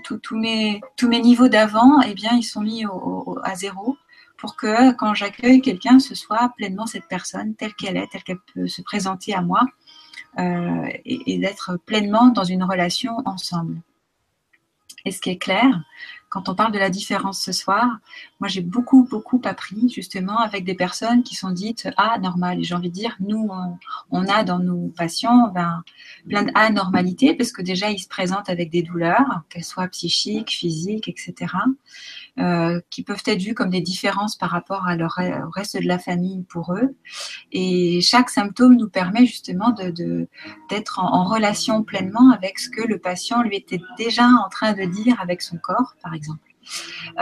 tous 0.03 0.37
mes, 0.37 0.81
tous 0.97 1.09
mes 1.09 1.21
niveaux 1.21 1.49
d'avant, 1.49 2.01
eh 2.03 2.15
bien, 2.15 2.33
ils 2.35 2.45
sont 2.45 2.61
mis 2.61 2.85
à 3.43 3.55
zéro 3.55 3.97
pour 4.37 4.57
que 4.57 4.93
quand 4.93 5.15
j'accueille 5.15 5.61
quelqu'un, 5.61 5.99
ce 5.99 6.15
soit 6.15 6.53
pleinement 6.57 6.87
cette 6.87 7.09
personne 7.09 7.55
telle 7.55 7.75
qu'elle 7.75 7.97
est, 7.97 8.07
telle 8.09 8.23
qu'elle 8.23 8.41
peut 8.55 8.69
se 8.69 8.83
présenter 8.83 9.35
à 9.35 9.41
moi 9.41 9.63
euh, 10.39 10.89
et 11.05 11.39
d'être 11.39 11.79
pleinement 11.87 12.29
dans 12.29 12.45
une 12.45 12.63
relation 12.63 13.17
ensemble. 13.25 13.81
Et 15.05 15.13
ce 15.13 15.21
qui 15.21 15.31
est 15.31 15.39
clair, 15.39 15.67
quand 16.37 16.51
on 16.51 16.55
parle 16.55 16.73
de 16.73 16.79
la 16.79 16.91
différence 16.91 17.41
ce 17.41 17.51
soir, 17.51 17.87
moi 18.41 18.49
j'ai 18.49 18.61
beaucoup, 18.61 19.09
beaucoup 19.11 19.41
appris 19.45 19.89
justement 19.89 20.37
avec 20.37 20.65
des 20.65 20.75
personnes 20.75 21.23
qui 21.23 21.35
sont 21.35 21.51
dites 21.51 21.89
anormales. 21.97 22.61
Et 22.61 22.63
j'ai 22.63 22.75
envie 22.75 22.91
de 22.91 22.95
dire, 22.95 23.17
nous, 23.21 23.49
on, 24.11 24.29
a 24.29 24.45
dans 24.45 24.59
nos 24.59 24.89
patients 24.89 25.51
ben, 25.55 25.83
plein 26.29 26.43
d'anormalités 26.43 27.33
parce 27.33 27.53
que 27.53 27.63
déjà 27.63 27.91
ils 27.91 28.01
se 28.01 28.09
présentent 28.09 28.51
avec 28.51 28.69
des 28.69 28.83
douleurs, 28.83 29.45
qu'elles 29.49 29.65
soient 29.65 29.89
psychiques, 29.89 30.51
physiques, 30.51 31.09
etc. 31.09 31.55
Euh, 32.39 32.81
qui 32.91 33.03
peuvent 33.03 33.23
être 33.25 33.41
vues 33.41 33.55
comme 33.55 33.71
des 33.71 33.81
différences 33.81 34.37
par 34.37 34.51
rapport 34.51 34.85
au 34.87 35.51
reste 35.55 35.81
de 35.81 35.89
la 35.89 35.99
famille 35.99 36.43
pour 36.43 36.75
eux. 36.75 36.95
Et 37.51 38.03
chaque 38.03 38.29
symptôme 38.29 38.77
nous 38.77 38.91
permet 38.91 39.25
justement 39.25 39.75
d'être 40.69 40.99
en, 40.99 41.25
relation 41.25 41.83
pleinement 41.83 42.31
avec 42.33 42.59
ce 42.59 42.69
que 42.69 42.87
le 42.87 42.99
patient 42.99 43.43
lui 43.43 43.57
était 43.57 43.81
déjà 43.97 44.27
en 44.27 44.51
train 44.51 44.75
de 44.75 44.85
dire 44.85 45.19
avec 45.19 45.41
son 45.41 45.57
corps, 45.57 45.95
par 46.03 46.13
exemple. 46.13 46.41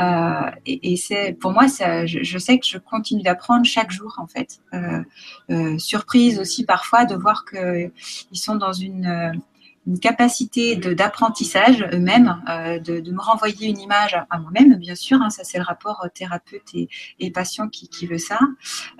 Euh, 0.00 0.50
et, 0.66 0.96
c'est 0.96 1.32
pour 1.38 1.52
moi, 1.52 1.68
ça, 1.68 2.06
je, 2.06 2.38
sais 2.38 2.58
que 2.58 2.66
je 2.66 2.78
continue 2.78 3.22
d'apprendre 3.22 3.64
chaque 3.64 3.92
jour 3.92 4.16
en 4.18 4.26
fait. 4.26 4.62
Euh, 4.72 5.78
surprise 5.78 6.40
aussi 6.40 6.64
parfois 6.64 7.04
de 7.04 7.14
voir 7.14 7.44
qu'ils 7.44 7.92
sont 8.32 8.56
dans 8.56 8.72
une 8.72 9.40
une 9.86 9.98
capacité 9.98 10.76
d'apprentissage 10.76 11.86
eux-mêmes, 11.92 12.42
euh, 12.48 12.78
de, 12.78 13.10
me 13.10 13.20
renvoyer 13.20 13.68
une 13.68 13.78
image 13.78 14.16
à, 14.30 14.38
moi-même, 14.38 14.76
bien 14.76 14.94
sûr, 14.94 15.20
hein, 15.20 15.30
ça 15.30 15.44
c'est 15.44 15.58
le 15.58 15.64
rapport 15.64 16.02
euh, 16.04 16.08
thérapeute 16.08 16.74
et, 16.74 17.30
patient 17.30 17.68
qui, 17.68 17.88
qui, 17.88 18.06
veut 18.06 18.18
ça, 18.18 18.38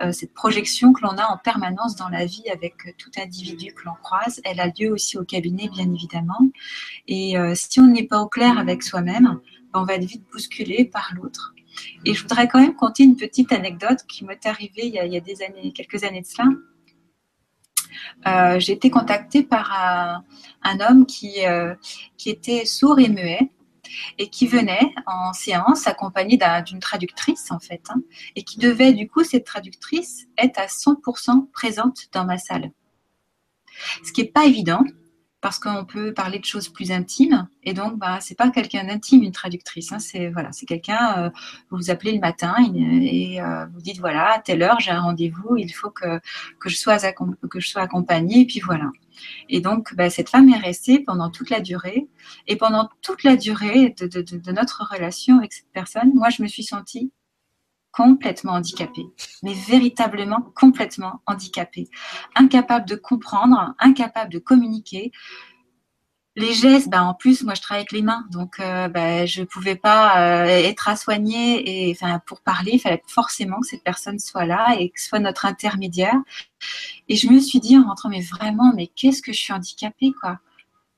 euh, 0.02 0.12
cette 0.12 0.34
projection 0.34 0.92
que 0.92 1.02
l'on 1.02 1.16
a 1.16 1.26
en 1.26 1.38
permanence 1.38 1.96
dans 1.96 2.08
la 2.08 2.26
vie 2.26 2.48
avec 2.52 2.74
tout 2.98 3.10
individu 3.16 3.72
que 3.72 3.84
l'on 3.84 3.94
croise, 4.02 4.40
elle 4.44 4.60
a 4.60 4.66
lieu 4.66 4.92
aussi 4.92 5.16
au 5.16 5.24
cabinet, 5.24 5.68
bien 5.68 5.90
évidemment, 5.92 6.40
et 7.06 7.34
si 7.54 7.80
on 7.80 7.86
n'est 7.86 8.06
pas 8.06 8.20
au 8.20 8.28
clair 8.28 8.58
avec 8.58 8.82
soi-même, 8.82 9.40
ben, 9.72 9.80
on 9.80 9.84
va 9.84 9.94
être 9.94 10.04
vite 10.04 10.24
bousculé 10.32 10.84
par 10.84 11.12
l'autre. 11.14 11.54
Et 12.04 12.14
je 12.14 12.22
voudrais 12.22 12.48
quand 12.48 12.60
même 12.60 12.74
compter 12.74 13.04
une 13.04 13.16
petite 13.16 13.52
anecdote 13.52 14.00
qui 14.08 14.24
m'est 14.24 14.46
arrivée 14.46 14.86
il 14.86 14.94
y, 14.94 14.98
a, 14.98 15.06
il 15.06 15.12
y 15.12 15.16
a 15.16 15.20
des 15.20 15.42
années, 15.42 15.72
quelques 15.72 16.04
années 16.04 16.22
de 16.22 16.26
cela. 16.26 16.48
Euh, 18.26 18.58
j'ai 18.58 18.72
été 18.72 18.90
contactée 18.90 19.42
par 19.42 19.72
un, 20.62 20.80
homme 20.80 21.06
qui, 21.06 21.46
euh, 21.46 21.74
qui 22.16 22.30
était 22.30 22.64
sourd 22.64 22.98
et 22.98 23.08
muet 23.08 23.50
et 24.18 24.28
qui 24.28 24.46
venait 24.46 24.92
en 25.06 25.32
séance 25.32 25.86
accompagné 25.86 26.38
d'une 26.66 26.80
traductrice 26.80 27.50
en 27.50 27.58
fait, 27.58 27.82
hein, 27.90 28.00
et 28.34 28.42
qui 28.42 28.58
devait 28.58 28.92
du 28.92 29.08
coup 29.08 29.24
cette 29.24 29.44
traductrice 29.44 30.26
être 30.38 30.58
à 30.58 30.66
100% 30.66 31.50
présente 31.52 32.08
dans 32.12 32.25
ma 32.25 32.38
salle. 32.38 32.71
Ce 34.04 34.12
qui 34.12 34.23
n'est 34.23 34.28
pas 34.28 34.47
évident 34.47 34.84
parce 35.45 35.59
qu'on 35.59 35.85
peut 35.85 36.15
parler 36.15 36.39
de 36.39 36.45
choses 36.47 36.71
plus 36.71 36.91
intimes. 36.91 37.47
Et 37.65 37.75
donc, 37.75 37.99
bah, 37.99 38.17
c'est 38.23 38.35
pas 38.35 38.49
quelqu'un 38.49 38.85
d'intime, 38.85 39.23
une 39.23 39.30
traductrice. 39.30 39.93
Hein. 39.93 39.99
c'est 39.99 40.30
voilà, 40.30 40.52
c'est 40.52 40.65
quelqu'un. 40.65 41.19
Euh, 41.19 41.30
vous 41.69 41.76
vous 41.76 41.91
appelez 41.91 42.13
le 42.13 42.19
matin 42.19 42.54
et, 42.67 43.43
euh, 43.43 43.67
vous 43.67 43.83
dites 43.83 43.99
voilà, 43.99 44.37
à 44.37 44.39
telle 44.39 44.63
heure 44.63 44.80
j'ai 44.80 44.91
un 44.91 45.02
rendez-vous, 45.02 45.59
il 45.59 45.69
faut 45.69 45.91
que 45.91 46.19
que 46.59 46.71
je 46.71 46.76
sois 46.76 46.97
que 46.97 47.61
je 47.61 47.69
sois 47.69 47.83
accompagnée. 47.83 48.41
Et 48.41 48.47
puis 48.47 48.61
voilà. 48.61 48.91
Et 49.50 49.61
donc, 49.61 49.95
bah, 49.95 50.09
cette 50.09 50.30
femme 50.30 50.49
est 50.49 50.57
restée 50.57 51.00
pendant 51.00 51.28
toute 51.28 51.50
la 51.50 51.61
durée. 51.61 52.09
Et 52.47 52.57
pendant 52.57 52.89
toute 53.02 53.23
la 53.23 53.37
durée 53.37 53.95
de, 54.00 54.50
notre 54.50 54.89
relation 54.95 55.37
avec 55.37 55.52
cette 55.52 55.71
personne, 55.75 56.11
moi, 56.15 56.30
je 56.30 56.43
me 56.43 56.49
suis 56.49 56.65
sentie 56.65 57.13
complètement 57.95 58.52
handicapée, 58.52 59.07
mais 59.43 59.54
véritablement 59.54 60.41
complètement 60.54 61.21
handicapée, 61.26 61.89
incapable 62.35 62.89
de 62.89 62.97
comprendre, 62.97 63.75
incapable 63.78 64.33
de 64.33 64.41
communiquer. 64.41 65.13
Les 66.37 66.52
gestes, 66.52 66.91
bah 66.91 67.04
en 67.04 67.15
plus, 67.15 67.45
moi 67.45 67.54
je 67.54 67.63
travaille 67.63 67.83
avec 67.83 67.93
les 67.93 68.02
mains, 68.02 68.26
donc 68.33 68.59
euh, 68.59 68.89
bah, 68.89 69.25
je 69.26 69.43
ne 69.43 69.47
pouvais 69.47 69.76
pas 69.76 70.19
euh, 70.19 70.47
être 70.47 70.89
à 70.89 70.97
soigner 70.97 71.91
et 71.91 71.97
pour 72.26 72.41
parler, 72.41 72.73
il 72.75 72.80
fallait 72.80 73.02
forcément 73.07 73.61
que 73.61 73.69
cette 73.69 73.85
personne 73.85 74.19
soit 74.19 74.45
là 74.45 74.75
et 74.76 74.91
que 74.91 75.00
soit 75.00 75.21
notre 75.21 75.47
intermédiaire. 75.47 76.17
Et 77.09 77.15
je 77.15 77.28
me 77.28 77.39
suis 77.39 77.61
dit 77.61 77.78
en 77.78 77.85
rentrant, 77.85 78.09
mais 78.09 78.23
vraiment, 78.23 78.73
mais 78.75 78.89
qu'est-ce 78.89 79.23
que 79.23 79.33
je 79.33 79.39
suis 79.39 79.52
handicapée 79.52 80.13
quoi, 80.21 80.41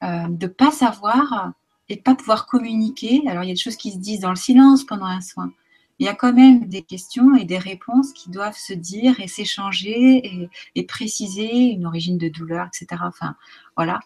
euh, 0.02 0.28
de 0.30 0.46
pas 0.46 0.70
savoir 0.70 1.52
et 1.90 1.96
de 1.96 2.00
pas 2.00 2.14
pouvoir 2.14 2.46
communiquer. 2.46 3.22
Alors 3.28 3.44
il 3.44 3.48
y 3.48 3.50
a 3.50 3.54
des 3.54 3.60
choses 3.60 3.76
qui 3.76 3.92
se 3.92 3.98
disent 3.98 4.20
dans 4.20 4.30
le 4.30 4.36
silence 4.36 4.84
pendant 4.84 5.04
un 5.04 5.20
soin 5.20 5.52
il 5.98 6.06
y 6.06 6.08
a 6.08 6.14
quand 6.14 6.32
même 6.32 6.66
des 6.66 6.82
questions 6.82 7.34
et 7.36 7.44
des 7.44 7.58
réponses 7.58 8.12
qui 8.12 8.30
doivent 8.30 8.56
se 8.56 8.72
dire 8.72 9.18
et 9.20 9.28
s'échanger 9.28 10.48
et, 10.74 10.84
préciser 10.84 11.70
une 11.70 11.86
origine 11.86 12.18
de 12.18 12.28
douleur, 12.28 12.66
etc. 12.66 13.02
Enfin, 13.06 13.34
voilà. 13.76 14.00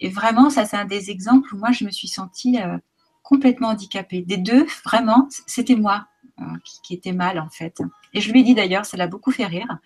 Et 0.00 0.08
vraiment, 0.08 0.50
ça, 0.50 0.64
c'est 0.64 0.76
un 0.76 0.84
des 0.84 1.10
exemples 1.10 1.54
où 1.54 1.58
moi, 1.58 1.72
je 1.72 1.84
me 1.84 1.90
suis 1.90 2.08
sentie 2.08 2.60
euh, 2.60 2.78
complètement 3.22 3.68
handicapée. 3.68 4.22
Des 4.22 4.36
deux, 4.36 4.66
vraiment, 4.84 5.28
c'était 5.46 5.76
moi 5.76 6.06
euh, 6.40 6.44
qui, 6.84 6.94
était 6.94 7.12
mal, 7.12 7.38
en 7.38 7.50
fait. 7.50 7.82
Et 8.14 8.20
je 8.20 8.32
lui 8.32 8.40
ai 8.40 8.42
dit 8.44 8.54
d'ailleurs, 8.54 8.86
ça 8.86 8.96
l'a 8.96 9.06
beaucoup 9.06 9.30
fait 9.30 9.46
rire. 9.46 9.78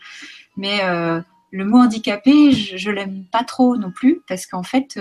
Mais 0.57 0.85
euh, 0.85 1.21
le 1.51 1.65
mot 1.65 1.79
handicapé, 1.79 2.53
je, 2.53 2.91
ne 2.91 2.95
l'aime 2.95 3.25
pas 3.33 3.45
trop 3.45 3.77
non 3.77 3.91
plus, 3.91 4.23
parce 4.29 4.47
qu'en 4.47 4.63
fait, 4.63 4.99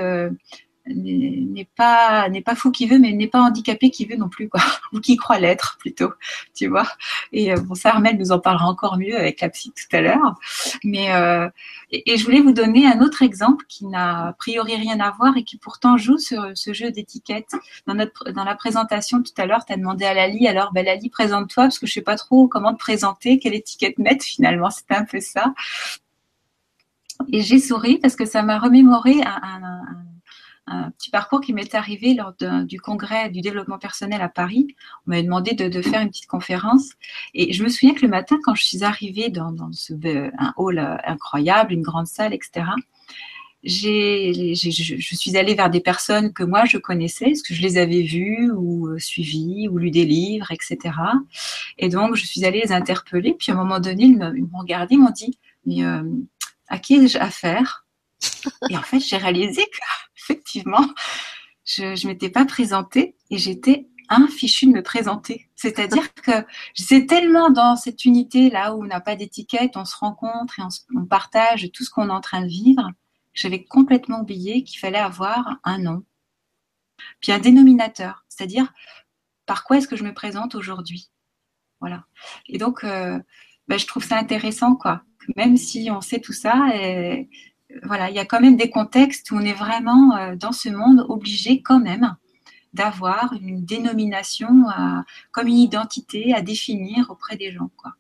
n'est 0.87 1.67
pas 1.75 2.29
n'est 2.29 2.41
pas 2.41 2.55
fou 2.55 2.71
qui 2.71 2.85
veut 2.85 2.99
mais 2.99 3.11
n'est 3.11 3.27
pas 3.27 3.41
handicapé 3.41 3.89
qui 3.89 4.05
veut 4.05 4.17
non 4.17 4.29
plus 4.29 4.49
quoi. 4.49 4.61
Ou 4.93 4.99
qui 4.99 5.17
croit 5.17 5.39
l'être 5.39 5.77
plutôt 5.79 6.13
tu 6.53 6.67
vois. 6.67 6.87
Et 7.31 7.51
euh, 7.51 7.57
bon 7.57 7.75
ça 7.75 7.89
Armel 7.89 8.17
nous 8.17 8.31
en 8.31 8.39
parlera 8.39 8.67
encore 8.67 8.97
mieux 8.97 9.17
avec 9.17 9.41
la 9.41 9.49
psy 9.49 9.71
tout 9.71 9.95
à 9.95 10.01
l'heure. 10.01 10.35
Mais 10.83 11.11
euh, 11.13 11.49
et, 11.91 12.17
je 12.17 12.25
voulais 12.25 12.41
vous 12.41 12.53
donner 12.53 12.85
un 12.85 13.01
autre 13.01 13.23
exemple 13.23 13.65
qui 13.67 13.85
n'a 13.85 14.27
a 14.27 14.33
priori 14.33 14.75
rien 14.75 14.99
à 14.99 15.11
voir 15.11 15.35
et 15.37 15.43
qui 15.43 15.57
pourtant 15.57 15.97
joue 15.97 16.17
sur 16.17 16.51
ce 16.53 16.73
jeu 16.73 16.91
d'étiquette. 16.91 17.51
Dans 17.87 17.95
notre 17.95 18.31
dans 18.31 18.43
la 18.43 18.55
présentation 18.55 19.23
tout 19.23 19.33
à 19.37 19.45
l'heure 19.45 19.65
tu 19.65 19.73
as 19.73 19.77
demandé 19.77 20.05
à 20.05 20.13
Lali 20.13 20.47
alors 20.47 20.71
ben 20.71 20.85
Lali 20.85 21.09
présente-toi 21.09 21.63
parce 21.63 21.79
que 21.79 21.87
je 21.87 21.93
sais 21.93 22.01
pas 22.01 22.15
trop 22.15 22.47
comment 22.47 22.73
te 22.73 22.79
présenter 22.79 23.39
quelle 23.39 23.55
étiquette 23.55 23.97
mettre 23.97 24.23
finalement. 24.23 24.69
C'était 24.69 24.95
un 24.95 25.05
peu 25.05 25.19
ça. 25.19 25.53
Et 27.31 27.41
j'ai 27.41 27.59
souri 27.59 27.97
parce 27.97 28.15
que 28.15 28.25
ça 28.25 28.43
m'a 28.43 28.59
remémoré 28.59 29.21
un, 29.23 29.39
un 29.41 29.63
un 29.63 30.14
petit 30.97 31.09
parcours 31.11 31.41
qui 31.41 31.53
m'est 31.53 31.75
arrivé 31.75 32.13
lors 32.13 32.33
du 32.65 32.79
congrès 32.79 33.29
du 33.29 33.41
développement 33.41 33.77
personnel 33.77 34.21
à 34.21 34.29
Paris. 34.29 34.67
On 35.05 35.11
m'avait 35.11 35.23
demandé 35.23 35.53
de, 35.53 35.81
faire 35.81 36.01
une 36.01 36.09
petite 36.09 36.27
conférence. 36.27 36.91
Et 37.33 37.53
je 37.53 37.63
me 37.63 37.69
souviens 37.69 37.93
que 37.93 38.01
le 38.01 38.07
matin, 38.07 38.37
quand 38.43 38.55
je 38.55 38.63
suis 38.63 38.83
arrivée 38.83 39.29
dans, 39.29 39.55
ce, 39.71 39.93
un 40.37 40.53
hall 40.57 40.79
euh, 40.79 40.97
incroyable, 41.05 41.73
une 41.73 41.83
grande 41.83 42.07
salle, 42.07 42.33
etc., 42.33 42.65
j'ai, 43.65 44.53
je 44.53 45.15
suis 45.15 45.37
allée 45.37 45.55
vers 45.55 45.71
des 45.71 45.79
personnes 45.79 46.31
que 46.33 46.43
moi 46.43 46.65
je 46.65 46.77
connaissais, 46.77 47.25
parce 47.25 47.41
que 47.41 47.55
je 47.55 47.63
les 47.63 47.77
avais 47.77 48.03
vues 48.03 48.51
ou 48.51 48.87
euh, 48.89 48.99
suivies 48.99 49.67
ou 49.67 49.79
lu 49.79 49.89
des 49.89 50.05
livres, 50.05 50.51
etc. 50.51 50.95
Et 51.79 51.89
donc 51.89 52.15
je 52.15 52.25
suis 52.25 52.45
allée 52.45 52.61
les 52.61 52.71
interpeller. 52.71 53.33
Puis 53.33 53.51
à 53.51 53.55
un 53.55 53.57
moment 53.57 53.79
donné, 53.79 54.03
ils 54.03 54.17
m'ont 54.17 54.59
regardé, 54.59 54.95
ils 54.95 55.01
m'ont 55.01 55.09
dit 55.09 55.39
mais 55.65 55.83
euh, 55.83 56.03
à 56.67 56.77
qui 56.77 56.95
ai-je 56.95 57.17
affaire? 57.17 57.85
Et 58.69 58.77
en 58.77 58.81
fait, 58.81 58.99
j'ai 58.99 59.17
réalisé 59.17 59.63
que 59.63 59.77
effectivement, 60.25 60.85
je 61.65 61.83
ne 61.83 62.07
m'étais 62.07 62.29
pas 62.29 62.45
présentée 62.45 63.15
et 63.29 63.37
j'étais 63.37 63.87
infichue 64.09 64.67
de 64.67 64.71
me 64.71 64.83
présenter. 64.83 65.49
C'est-à-dire 65.55 66.13
que 66.13 66.45
j'étais 66.73 67.05
tellement 67.05 67.49
dans 67.49 67.75
cette 67.75 68.05
unité 68.05 68.49
là 68.49 68.75
où 68.75 68.83
on 68.83 68.87
n'a 68.87 69.01
pas 69.01 69.15
d'étiquette, 69.15 69.77
on 69.77 69.85
se 69.85 69.97
rencontre 69.97 70.59
et 70.59 70.63
on, 70.95 71.05
partage 71.05 71.71
tout 71.73 71.83
ce 71.83 71.89
qu'on 71.89 72.09
est 72.09 72.13
en 72.13 72.21
train 72.21 72.41
de 72.41 72.47
vivre, 72.47 72.91
j'avais 73.33 73.63
complètement 73.63 74.21
oublié 74.21 74.63
qu'il 74.63 74.79
fallait 74.79 74.99
avoir 74.99 75.57
un 75.63 75.79
nom, 75.79 76.03
puis 77.19 77.31
un 77.31 77.39
dénominateur, 77.39 78.25
c'est-à-dire 78.29 78.71
par 79.45 79.63
quoi 79.63 79.77
est-ce 79.77 79.87
que 79.87 79.95
je 79.95 80.03
me 80.03 80.13
présente 80.13 80.55
aujourd'hui? 80.55 81.09
Voilà. 81.79 82.05
Et 82.47 82.57
donc, 82.57 82.83
euh, 82.83 83.19
ben, 83.67 83.77
je 83.77 83.85
trouve 83.85 84.03
ça 84.03 84.17
intéressant, 84.17 84.75
quoi. 84.75 85.03
Même 85.35 85.57
si 85.57 85.89
on 85.91 86.01
sait 86.01 86.19
tout 86.19 86.33
ça, 86.33 86.69
voilà, 87.83 88.09
il 88.09 88.15
y 88.15 88.19
a 88.19 88.25
quand 88.25 88.41
même 88.41 88.57
des 88.57 88.69
contextes 88.69 89.31
où 89.31 89.35
on 89.35 89.41
est 89.41 89.53
vraiment 89.53 90.15
euh, 90.15 90.35
dans 90.35 90.51
ce 90.51 90.69
monde 90.69 91.05
obligé 91.09 91.61
quand 91.61 91.79
même 91.79 92.15
d'avoir 92.73 93.33
une 93.41 93.63
dénomination 93.63 94.65
comme 95.31 95.47
une 95.47 95.59
identité 95.59 96.33
à 96.33 96.41
définir 96.41 97.09
auprès 97.09 97.37
des 97.37 97.49
gens, 97.53 97.69
quoi. 97.77 97.93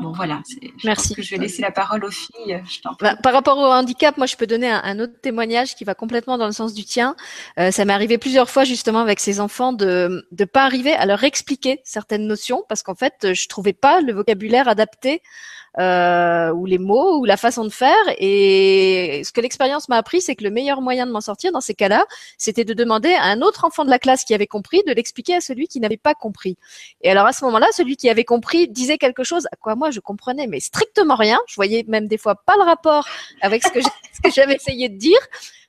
Bon, 0.00 0.12
voilà. 0.12 0.42
Je 0.48 0.68
Merci. 0.84 1.08
Pense 1.08 1.16
que 1.16 1.22
je 1.22 1.30
vais 1.30 1.42
laisser 1.42 1.62
la 1.62 1.72
parole 1.72 2.04
aux 2.04 2.10
filles. 2.10 2.62
Bah, 3.00 3.16
par 3.16 3.32
rapport 3.32 3.58
au 3.58 3.64
handicap, 3.64 4.16
moi, 4.16 4.26
je 4.26 4.36
peux 4.36 4.46
donner 4.46 4.70
un, 4.70 5.00
autre 5.00 5.14
témoignage 5.20 5.74
qui 5.74 5.84
va 5.84 5.94
complètement 5.94 6.38
dans 6.38 6.46
le 6.46 6.52
sens 6.52 6.72
du 6.72 6.84
tien. 6.84 7.16
Euh, 7.58 7.70
ça 7.70 7.84
m'est 7.84 7.92
arrivé 7.92 8.18
plusieurs 8.18 8.48
fois, 8.48 8.64
justement, 8.64 9.00
avec 9.00 9.18
ces 9.18 9.40
enfants, 9.40 9.72
de 9.72 10.26
ne 10.30 10.44
pas 10.44 10.64
arriver 10.64 10.92
à 10.92 11.04
leur 11.06 11.24
expliquer 11.24 11.80
certaines 11.84 12.26
notions 12.26 12.64
parce 12.68 12.82
qu'en 12.82 12.94
fait, 12.94 13.34
je 13.34 13.48
trouvais 13.48 13.72
pas 13.72 14.00
le 14.00 14.12
vocabulaire 14.12 14.68
adapté 14.68 15.22
euh, 15.78 16.50
ou 16.52 16.66
les 16.66 16.78
mots 16.78 17.18
ou 17.18 17.24
la 17.24 17.36
façon 17.36 17.64
de 17.64 17.70
faire. 17.70 17.94
Et 18.18 19.22
ce 19.24 19.32
que 19.32 19.40
l'expérience 19.40 19.88
m'a 19.88 19.96
appris, 19.96 20.20
c'est 20.20 20.34
que 20.34 20.44
le 20.44 20.50
meilleur 20.50 20.80
moyen 20.80 21.06
de 21.06 21.12
m'en 21.12 21.20
sortir 21.20 21.52
dans 21.52 21.60
ces 21.60 21.74
cas-là, 21.74 22.06
c'était 22.36 22.64
de 22.64 22.74
demander 22.74 23.12
à 23.14 23.24
un 23.24 23.42
autre 23.42 23.64
enfant 23.64 23.84
de 23.84 23.90
la 23.90 23.98
classe 23.98 24.24
qui 24.24 24.34
avait 24.34 24.46
compris 24.46 24.82
de 24.86 24.92
l'expliquer 24.92 25.34
à 25.34 25.40
celui 25.40 25.68
qui 25.68 25.80
n'avait 25.80 25.96
pas 25.96 26.14
compris. 26.14 26.56
Et 27.02 27.10
alors 27.10 27.26
à 27.26 27.32
ce 27.32 27.44
moment-là, 27.44 27.66
celui 27.72 27.96
qui 27.96 28.08
avait 28.08 28.24
compris 28.24 28.68
disait 28.68 28.98
quelque 28.98 29.24
chose 29.24 29.46
à 29.52 29.56
quoi 29.56 29.74
moi 29.74 29.90
je 29.90 30.00
comprenais 30.00 30.46
mais 30.46 30.60
strictement 30.60 31.16
rien. 31.16 31.38
Je 31.46 31.54
voyais 31.56 31.84
même 31.88 32.08
des 32.08 32.18
fois 32.18 32.34
pas 32.34 32.56
le 32.56 32.64
rapport 32.64 33.06
avec 33.40 33.62
ce 33.64 33.70
que 33.70 33.80
j'avais 34.34 34.54
essayé 34.54 34.88
de 34.88 34.96
dire 34.96 35.18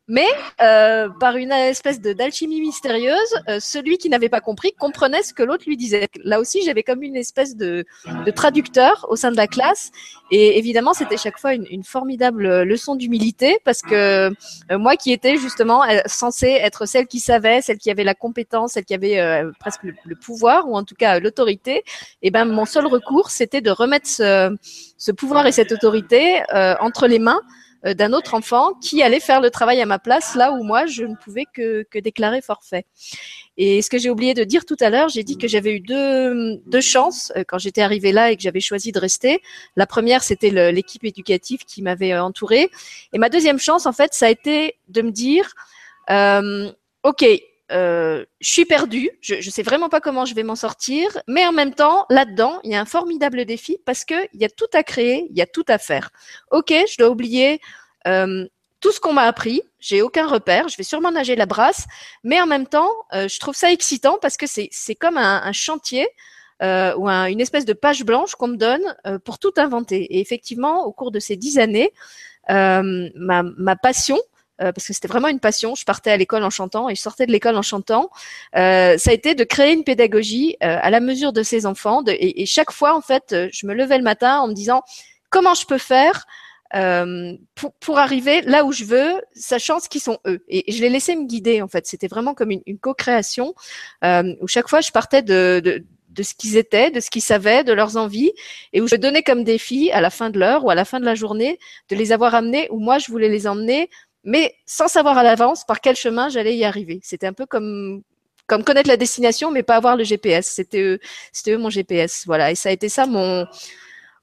mais 0.10 0.28
euh, 0.62 1.08
par 1.20 1.38
une 1.38 1.52
espèce 1.52 2.02
de 2.02 2.14
d'alchimie 2.14 2.60
mystérieuse, 2.60 3.16
euh, 3.48 3.60
celui 3.62 3.98
qui 3.98 4.10
n'avait 4.10 4.28
pas 4.28 4.42
compris 4.42 4.74
comprenait 4.74 5.22
ce 5.22 5.34
que 5.34 5.44
l'autre 5.44 5.64
lui 5.68 5.78
disait. 5.78 6.08
Là 6.24 6.40
aussi, 6.40 6.64
j'avais 6.64 6.84
comme 6.84 7.04
une 7.04 7.16
espèce 7.16 7.56
de, 7.56 7.86
de, 8.26 8.32
traducteur 8.32 9.06
au 9.10 9.16
sein 9.16 9.32
de 9.32 9.38
la 9.38 9.48
classe, 9.48 9.92
et 10.32 10.58
évidemment, 10.58 10.94
c'était 10.94 11.18
chaque 11.18 11.40
fois 11.40 11.54
une, 11.54 11.66
une, 11.70 11.84
formidable 11.84 12.64
leçon 12.64 12.96
d'humilité 12.96 13.60
parce 13.64 13.82
que 13.82 14.32
euh, 14.72 14.78
moi, 14.78 14.96
qui 14.96 15.12
étais 15.12 15.38
justement 15.38 15.84
euh, 15.84 16.00
censée 16.08 16.58
être 16.62 16.88
celle 16.88 17.06
qui 17.06 17.20
savait, 17.20 17.62
celle 17.62 17.78
qui 17.78 17.92
avait 17.92 18.04
la 18.04 18.16
compétence, 18.16 18.74
celle 18.74 18.86
qui 18.86 18.96
avait 18.96 19.20
euh, 19.20 19.52
presque 19.60 19.84
le, 19.84 20.16
pouvoir 20.16 20.68
ou 20.68 20.76
en 20.76 20.84
tout 20.84 20.96
cas 20.96 21.20
l'autorité, 21.20 21.78
et 21.78 21.84
eh 22.24 22.32
ben 22.32 22.46
mon 22.46 22.66
seul 22.66 22.88
recours, 22.88 23.30
c'était 23.30 23.62
de 23.62 23.70
remettre 23.70 24.08
ce, 24.08 24.56
ce, 24.98 25.12
pouvoir 25.12 25.46
et 25.46 25.52
cette 25.52 25.72
autorité 25.72 26.42
entre 26.80 27.08
les 27.08 27.20
mains 27.20 27.40
euh, 27.40 27.59
d'un 27.84 28.14
autre 28.14 28.34
enfant 28.34 28.74
qui 28.74 29.02
allait 29.02 29.20
faire 29.20 29.42
le 29.42 29.50
travail 29.50 29.82
à 29.82 29.86
ma 29.86 30.00
place 30.00 30.36
là 30.36 30.52
où 30.52 30.64
moi 30.64 30.86
je 30.86 31.04
ne 31.04 31.16
pouvais 31.16 31.46
que, 31.54 31.84
que 31.90 32.00
déclarer 32.00 32.42
forfait. 32.42 32.86
Et 33.62 33.82
ce 33.82 33.90
que 33.90 33.98
j'ai 33.98 34.10
oublié 34.10 34.34
de 34.34 34.46
dire 34.46 34.66
tout 34.66 34.78
à 34.80 34.90
l'heure, 34.90 35.10
j'ai 35.10 35.24
dit 35.24 35.38
que 35.38 35.50
j'avais 35.50 35.76
eu 35.76 35.80
deux, 35.82 36.62
deux 36.66 36.80
chances 36.80 37.34
euh, 37.36 37.44
quand 37.46 37.58
j'étais 37.58 37.82
arrivée 37.82 38.14
là 38.14 38.32
et 38.32 38.38
que 38.38 38.42
j'avais 38.42 38.62
choisi 38.62 38.94
de 38.94 39.00
rester. 39.00 39.42
La 39.76 39.86
première, 39.86 40.24
c'était 40.24 40.72
l'équipe 40.72 41.04
éducative 41.04 41.66
qui 41.66 41.82
m'avait 41.82 42.14
euh, 42.14 42.24
entourée. 42.24 42.70
Et 43.12 43.18
ma 43.18 43.28
deuxième 43.28 43.60
chance, 43.60 43.86
en 43.86 43.92
fait, 43.92 44.14
ça 44.14 44.28
a 44.28 44.30
été 44.30 44.76
de 44.88 45.02
me 45.02 45.12
dire, 45.12 45.52
euh, 46.10 46.72
OK, 47.04 47.26
euh, 47.72 48.26
je 48.40 48.52
suis 48.52 48.66
perdue, 48.66 49.10
je 49.22 49.36
ne 49.36 49.42
sais 49.42 49.64
vraiment 49.64 49.90
pas 49.90 50.02
comment 50.02 50.26
je 50.26 50.34
vais 50.34 50.44
m'en 50.44 50.56
sortir, 50.56 51.22
mais 51.28 51.46
en 51.46 51.52
même 51.52 51.74
temps, 51.74 52.06
là-dedans, 52.10 52.60
il 52.64 52.72
y 52.72 52.76
a 52.76 52.82
un 52.82 52.86
formidable 52.86 53.46
défi 53.46 53.78
parce 53.86 54.06
qu'il 54.06 54.30
y 54.34 54.46
a 54.46 54.50
tout 54.50 54.70
à 54.74 54.84
créer, 54.84 55.28
il 55.30 55.38
y 55.38 55.42
a 55.42 55.48
tout 55.48 55.66
à 55.68 55.78
faire. 55.78 56.10
Ok, 56.52 56.72
je 56.72 56.98
dois 56.98 57.10
oublier 57.10 57.60
euh, 58.08 58.46
tout 58.80 58.92
ce 58.92 59.00
qu'on 59.00 59.14
m'a 59.14 59.24
appris, 59.24 59.62
j'ai 59.80 60.02
aucun 60.02 60.28
repère, 60.28 60.68
je 60.68 60.78
vais 60.78 60.84
sûrement 60.84 61.12
nager 61.12 61.36
la 61.36 61.46
brasse, 61.46 61.86
mais 62.24 62.40
en 62.42 62.48
même 62.48 62.68
temps, 62.68 62.92
euh, 63.14 63.28
je 63.28 63.40
trouve 63.40 63.56
ça 63.56 63.72
excitant 63.72 64.18
parce 64.22 64.38
que 64.38 64.46
c'est 64.48 64.96
comme 64.96 65.18
un, 65.18 65.42
un 65.44 65.52
chantier 65.52 66.08
euh, 66.62 66.94
ou 66.96 67.08
un, 67.08 67.26
une 67.26 67.40
espèce 67.40 67.66
de 67.66 67.74
page 67.74 68.04
blanche 68.04 68.36
qu'on 68.36 68.50
me 68.50 68.58
donne 68.58 68.96
euh, 69.08 69.18
pour 69.20 69.40
tout 69.40 69.54
inventer. 69.58 70.02
Et 70.16 70.20
effectivement, 70.20 70.86
au 70.86 70.92
cours 70.92 71.12
de 71.12 71.20
ces 71.20 71.38
dix 71.38 71.58
années, 71.58 71.94
euh, 72.50 73.10
ma, 73.16 73.44
ma 73.44 73.76
passion, 73.76 74.20
euh, 74.62 74.72
parce 74.72 74.88
que 74.88 74.94
c'était 74.94 75.08
vraiment 75.08 75.28
une 75.28 75.40
passion. 75.40 75.76
Je 75.76 75.86
partais 75.86 76.12
à 76.12 76.18
l'école 76.18 76.44
en 76.44 76.50
chantant 76.50 76.90
et 76.90 76.96
je 76.96 77.02
sortais 77.02 77.26
de 77.26 77.32
l'école 77.32 77.56
en 77.56 77.62
chantant. 77.62 78.10
Euh, 78.56 78.98
ça 78.98 79.12
a 79.12 79.14
été 79.14 79.36
de 79.36 79.44
créer 79.44 79.74
une 79.74 79.84
pédagogie 79.84 80.56
euh, 80.64 80.78
à 80.82 80.90
la 80.90 81.00
mesure 81.00 81.34
de 81.34 81.44
ces 81.44 81.66
enfants. 81.66 82.02
De, 82.02 82.12
et, 82.12 82.42
et, 82.42 82.46
chaque 82.46 82.72
fois, 82.72 82.96
en 82.96 83.02
fait, 83.02 83.36
je 83.52 83.68
me 83.68 83.74
levais 83.74 83.98
le 83.98 84.04
matin 84.04 84.40
en 84.40 84.48
me 84.48 84.54
disant 84.54 84.82
comment 85.30 85.54
je 85.54 85.66
peux 85.66 85.78
faire 85.78 86.26
euh, 86.76 87.36
pour, 87.56 87.74
pour, 87.74 87.98
arriver 87.98 88.42
là 88.42 88.64
où 88.64 88.72
je 88.72 88.84
veux, 88.84 89.22
sachant 89.34 89.80
ce 89.80 89.90
qu'ils 89.90 90.02
sont 90.02 90.20
eux. 90.28 90.44
Et, 90.48 90.72
je 90.72 90.82
les 90.82 90.90
laissais 90.90 91.16
me 91.16 91.26
guider, 91.26 91.62
en 91.62 91.68
fait. 91.68 91.88
C'était 91.88 92.08
vraiment 92.08 92.36
comme 92.36 92.52
une, 92.52 92.62
une 92.68 92.78
co-création 92.78 93.56
euh, 94.04 94.36
où 94.42 94.48
chaque 94.48 94.70
fois 94.70 94.82
je 94.82 94.92
partais 94.92 95.24
de, 95.24 95.62
de 95.64 95.84
de 96.10 96.24
ce 96.24 96.34
qu'ils 96.34 96.58
étaient, 96.58 96.90
de 96.90 97.00
ce 97.00 97.10
qu'ils 97.10 97.22
savaient, 97.22 97.64
de 97.64 97.72
leurs 97.72 97.96
envies, 97.96 98.32
et 98.74 98.82
où 98.82 98.88
je 98.88 98.96
donnais 98.96 99.22
comme 99.24 99.44
défi 99.44 99.92
à 99.92 100.02
la 100.02 100.10
fin 100.10 100.32
de 100.32 100.40
l'heure 100.40 100.66
ou 100.66 100.70
à 100.70 100.76
la 100.76 100.84
fin 100.84 101.00
de 101.00 101.06
la 101.06 101.16
journée 101.16 101.60
de 101.90 101.96
les 101.96 102.12
avoir 102.12 102.36
amenés 102.36 102.68
où 102.72 102.80
moi 102.80 102.98
je 102.98 103.12
voulais 103.12 103.30
les 103.30 103.48
emmener 103.48 103.90
mais 104.24 104.56
sans 104.66 104.88
savoir 104.88 105.18
à 105.18 105.24
l'avance 105.24 105.66
par 105.66 105.82
quel 105.82 105.96
chemin 105.96 106.30
j'allais 106.30 106.56
y 106.56 106.66
arriver. 106.66 107.00
C'était 107.04 107.28
un 107.28 107.34
peu 107.34 107.46
comme 107.46 108.02
comme 108.48 108.64
connaître 108.64 108.90
la 108.90 108.98
destination, 108.98 109.52
mais 109.52 109.62
pas 109.62 109.76
avoir 109.76 109.96
le 109.96 110.04
GPS. 110.04 110.48
C'était 110.48 110.82
eux, 110.82 111.00
c'était 111.32 111.56
mon 111.56 111.70
GPS. 111.70 112.24
Voilà, 112.26 112.52
et 112.52 112.56
ça 112.56 112.70
a 112.70 112.72
été 112.72 112.90
ça 112.90 113.06
mon 113.06 113.46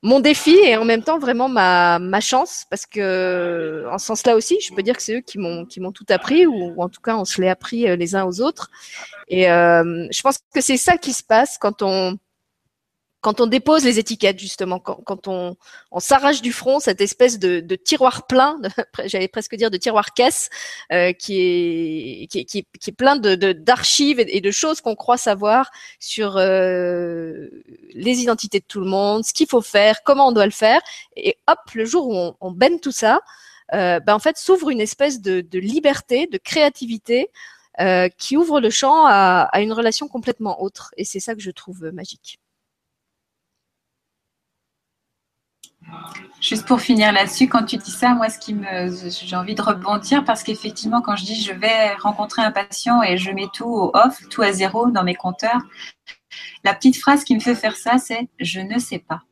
mon 0.03 0.21
défi 0.21 0.55
et 0.55 0.77
en 0.77 0.85
même 0.85 1.03
temps 1.03 1.19
vraiment 1.19 1.49
ma, 1.49 1.99
ma 1.99 2.21
chance 2.21 2.65
parce 2.71 2.87
que 2.87 3.87
en 3.91 3.99
ce 3.99 4.07
sens-là 4.07 4.37
aussi, 4.37 4.59
je 4.61 4.73
peux 4.75 4.83
dire 4.83 4.97
que 4.97 5.03
c'est 5.03 5.17
eux 5.17 5.21
qui 5.21 5.39
m'ont 5.39 5.65
qui 5.65 5.81
m'ont 5.81 5.93
tout 5.93 6.05
appris 6.11 6.47
ou, 6.47 6.75
ou, 6.77 6.83
en 6.83 6.89
tout 6.89 7.01
cas 7.01 7.17
on 7.17 7.25
se 7.25 7.41
l'est 7.41 7.49
appris 7.49 7.89
euh, 7.89 7.97
les 7.97 8.15
uns 8.15 8.25
aux 8.25 8.41
autres. 8.41 8.71
Et 9.29 9.51
euh, 9.51 10.07
je 10.11 10.23
pense 10.23 10.39
que 10.55 10.61
c'est 10.61 10.77
ça 10.77 10.99
qui 10.99 11.13
se 11.13 11.23
passe 11.23 11.57
quand 11.59 11.83
on 11.83 12.19
quand 13.27 13.41
on 13.41 13.49
dépose 13.49 13.85
les 13.85 13.99
étiquettes, 13.99 14.39
justement, 14.39 14.79
quand, 14.79 15.27
on, 15.27 15.57
s'arrache 15.99 16.43
du 16.43 16.53
front 16.53 16.79
cette 16.79 17.01
espèce 17.01 17.41
de, 17.41 17.75
tiroir 17.75 18.29
plein, 18.29 18.57
j'allais 19.05 19.27
presque 19.27 19.57
dire 19.57 19.69
de 19.69 19.77
tiroir 19.77 20.15
caisse, 20.15 20.49
euh, 20.93 21.13
qui, 21.13 22.29
est, 22.33 22.93
plein 22.97 23.17
de, 23.17 23.35
d'archives 23.53 24.21
et, 24.21 24.41
de 24.41 24.51
choses 24.53 24.81
qu'on 24.81 24.95
croit 24.95 25.17
savoir 25.17 25.73
sur 25.99 26.37
euh, 26.37 27.49
les 27.95 28.21
identités 28.21 28.61
de 28.61 28.65
tout 28.69 28.79
le 28.79 28.87
monde, 28.87 29.25
ce 29.25 29.35
qu'il 29.35 29.49
faut 29.49 29.61
faire, 29.61 30.05
comment 30.05 30.29
on 30.29 30.33
doit 30.33 30.47
le 30.47 30.53
faire, 30.53 30.81
et 31.17 31.37
hop, 31.49 31.59
le 31.75 31.85
jour 31.85 32.07
où 32.07 32.15
on, 32.15 32.37
on 32.41 32.53
baigne 32.53 32.79
tout 32.79 32.93
ça, 32.93 33.23
euh, 33.75 33.99
ben 33.99 34.15
en 34.15 34.21
fait 34.21 34.39
s'ouvre 34.39 34.71
une 34.71 34.81
espèce 34.81 35.21
de, 35.21 35.45
liberté, 35.59 36.29
de 36.29 36.39
créativité. 36.39 37.29
Qui 38.17 38.39
ouvre 38.39 38.59
le 38.59 38.71
champ 38.71 39.05
à 39.05 39.61
une 39.61 39.75
relation 39.75 40.09
complètement 40.09 40.63
autre. 40.63 40.95
Et 40.97 41.05
c'est 41.05 41.21
ça 41.21 41.35
que 41.35 41.43
je 41.43 41.51
trouve 41.51 41.91
magique. 41.93 42.39
Juste 46.41 46.67
pour 46.67 46.81
finir 46.81 47.13
là-dessus, 47.13 47.49
quand 47.49 47.65
tu 47.65 47.77
dis 47.77 47.91
ça, 47.91 48.15
moi, 48.15 48.29
ce 48.29 48.39
qui 48.39 48.55
me, 48.55 48.91
j'ai 49.11 49.37
envie 49.37 49.55
de 49.55 49.63
rebondir 49.63 50.25
parce 50.25 50.43
qu'effectivement, 50.43 51.01
quand 51.01 51.17
je 51.17 51.25
dis 51.25 51.41
je 51.41 51.53
vais 51.53 51.95
rencontrer 51.95 52.43
un 52.43 52.53
patient 52.53 53.03
et 53.03 53.17
je 53.17 53.31
mets 53.31 53.49
tout 53.53 53.65
au 53.65 53.91
off, 53.95 54.21
tout 54.29 54.43
à 54.43 54.53
zéro 54.53 54.91
dans 54.91 55.03
mes 55.03 55.15
compteurs, 55.15 55.61
la 56.65 56.75
petite 56.75 56.99
phrase 56.99 57.25
qui 57.25 57.35
me 57.35 57.41
fait 57.41 57.55
faire 57.55 57.77
ça, 57.77 57.99
c'est 57.99 58.29
je 58.39 58.61
ne 58.61 58.79
sais 58.79 58.99
pas. 58.99 59.23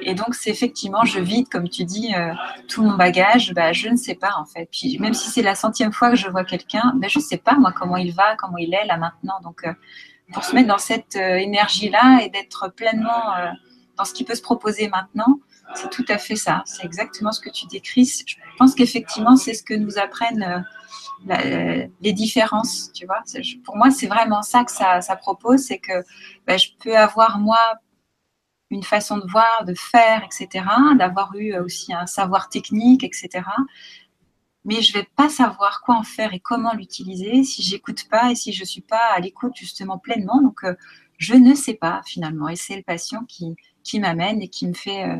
Et 0.00 0.14
donc, 0.14 0.34
c'est 0.34 0.50
effectivement, 0.50 1.04
je 1.04 1.20
vide, 1.20 1.48
comme 1.48 1.68
tu 1.68 1.84
dis, 1.84 2.14
euh, 2.14 2.32
tout 2.68 2.82
mon 2.82 2.96
bagage. 2.96 3.52
Bah, 3.54 3.72
je 3.72 3.88
ne 3.88 3.96
sais 3.96 4.16
pas, 4.16 4.32
en 4.36 4.44
fait. 4.44 4.68
Puis, 4.72 4.98
même 4.98 5.14
si 5.14 5.30
c'est 5.30 5.42
la 5.42 5.54
centième 5.54 5.92
fois 5.92 6.10
que 6.10 6.16
je 6.16 6.28
vois 6.28 6.44
quelqu'un, 6.44 6.92
bah, 6.96 7.06
je 7.08 7.18
ne 7.18 7.24
sais 7.24 7.36
pas, 7.36 7.54
moi, 7.54 7.72
comment 7.72 7.96
il 7.96 8.12
va, 8.12 8.34
comment 8.36 8.58
il 8.58 8.74
est 8.74 8.84
là 8.86 8.96
maintenant. 8.96 9.38
Donc, 9.44 9.64
euh, 9.64 9.72
pour 10.32 10.44
se 10.44 10.54
mettre 10.54 10.68
dans 10.68 10.78
cette 10.78 11.16
euh, 11.16 11.36
énergie-là 11.36 12.20
et 12.22 12.30
d'être 12.30 12.72
pleinement 12.74 13.32
ce 14.06 14.14
qui 14.14 14.24
peut 14.24 14.34
se 14.34 14.42
proposer 14.42 14.88
maintenant, 14.88 15.40
c'est 15.74 15.90
tout 15.90 16.04
à 16.08 16.18
fait 16.18 16.36
ça. 16.36 16.62
C'est 16.66 16.84
exactement 16.84 17.32
ce 17.32 17.40
que 17.40 17.50
tu 17.50 17.66
décris. 17.66 18.24
Je 18.26 18.36
pense 18.58 18.74
qu'effectivement, 18.74 19.36
c'est 19.36 19.54
ce 19.54 19.62
que 19.62 19.74
nous 19.74 19.98
apprennent 19.98 20.64
euh, 21.30 21.86
les 22.00 22.12
différences, 22.12 22.92
tu 22.92 23.06
vois. 23.06 23.22
Pour 23.64 23.76
moi, 23.76 23.90
c'est 23.90 24.06
vraiment 24.06 24.42
ça 24.42 24.64
que 24.64 24.72
ça, 24.72 25.16
propose, 25.16 25.60
c'est 25.60 25.78
que 25.78 26.04
ben, 26.46 26.58
je 26.58 26.68
peux 26.82 26.96
avoir, 26.96 27.38
moi, 27.38 27.60
une 28.70 28.82
façon 28.82 29.18
de 29.18 29.30
voir, 29.30 29.64
de 29.64 29.74
faire, 29.74 30.24
etc., 30.24 30.64
d'avoir 30.96 31.34
eu 31.34 31.56
aussi 31.58 31.92
un 31.92 32.06
savoir 32.06 32.48
technique, 32.48 33.04
etc., 33.04 33.42
mais 34.64 34.82
je 34.82 34.92
vais 34.92 35.08
pas 35.16 35.28
savoir 35.28 35.80
quoi 35.80 35.96
en 35.96 36.02
faire 36.02 36.34
et 36.34 36.40
comment 36.40 36.74
l'utiliser 36.74 37.44
si 37.44 37.62
j'écoute 37.62 38.06
pas 38.10 38.30
et 38.30 38.34
si 38.34 38.52
je 38.52 38.64
suis 38.64 38.82
pas 38.82 39.12
à 39.14 39.18
l'écoute 39.18 39.52
justement 39.56 39.98
pleinement. 39.98 40.42
Donc, 40.42 40.64
euh, 40.64 40.74
je 41.16 41.34
ne 41.34 41.54
sais 41.54 41.74
pas 41.74 42.02
finalement. 42.06 42.48
Et 42.48 42.56
c'est 42.56 42.76
le 42.76 42.82
patient 42.82 43.24
qui, 43.24 43.56
qui 43.82 44.00
m'amène 44.00 44.42
et 44.42 44.48
qui 44.48 44.66
me 44.66 44.74
fait 44.74 45.04
euh, 45.04 45.16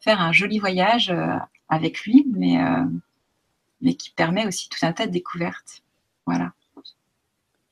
faire 0.00 0.20
un 0.20 0.32
joli 0.32 0.58
voyage 0.58 1.10
euh, 1.10 1.36
avec 1.68 2.00
lui, 2.02 2.26
mais, 2.34 2.58
euh, 2.58 2.84
mais 3.80 3.94
qui 3.94 4.10
permet 4.10 4.46
aussi 4.46 4.68
tout 4.68 4.84
un 4.84 4.92
tas 4.92 5.06
de 5.06 5.12
découvertes. 5.12 5.82
Voilà. 6.26 6.52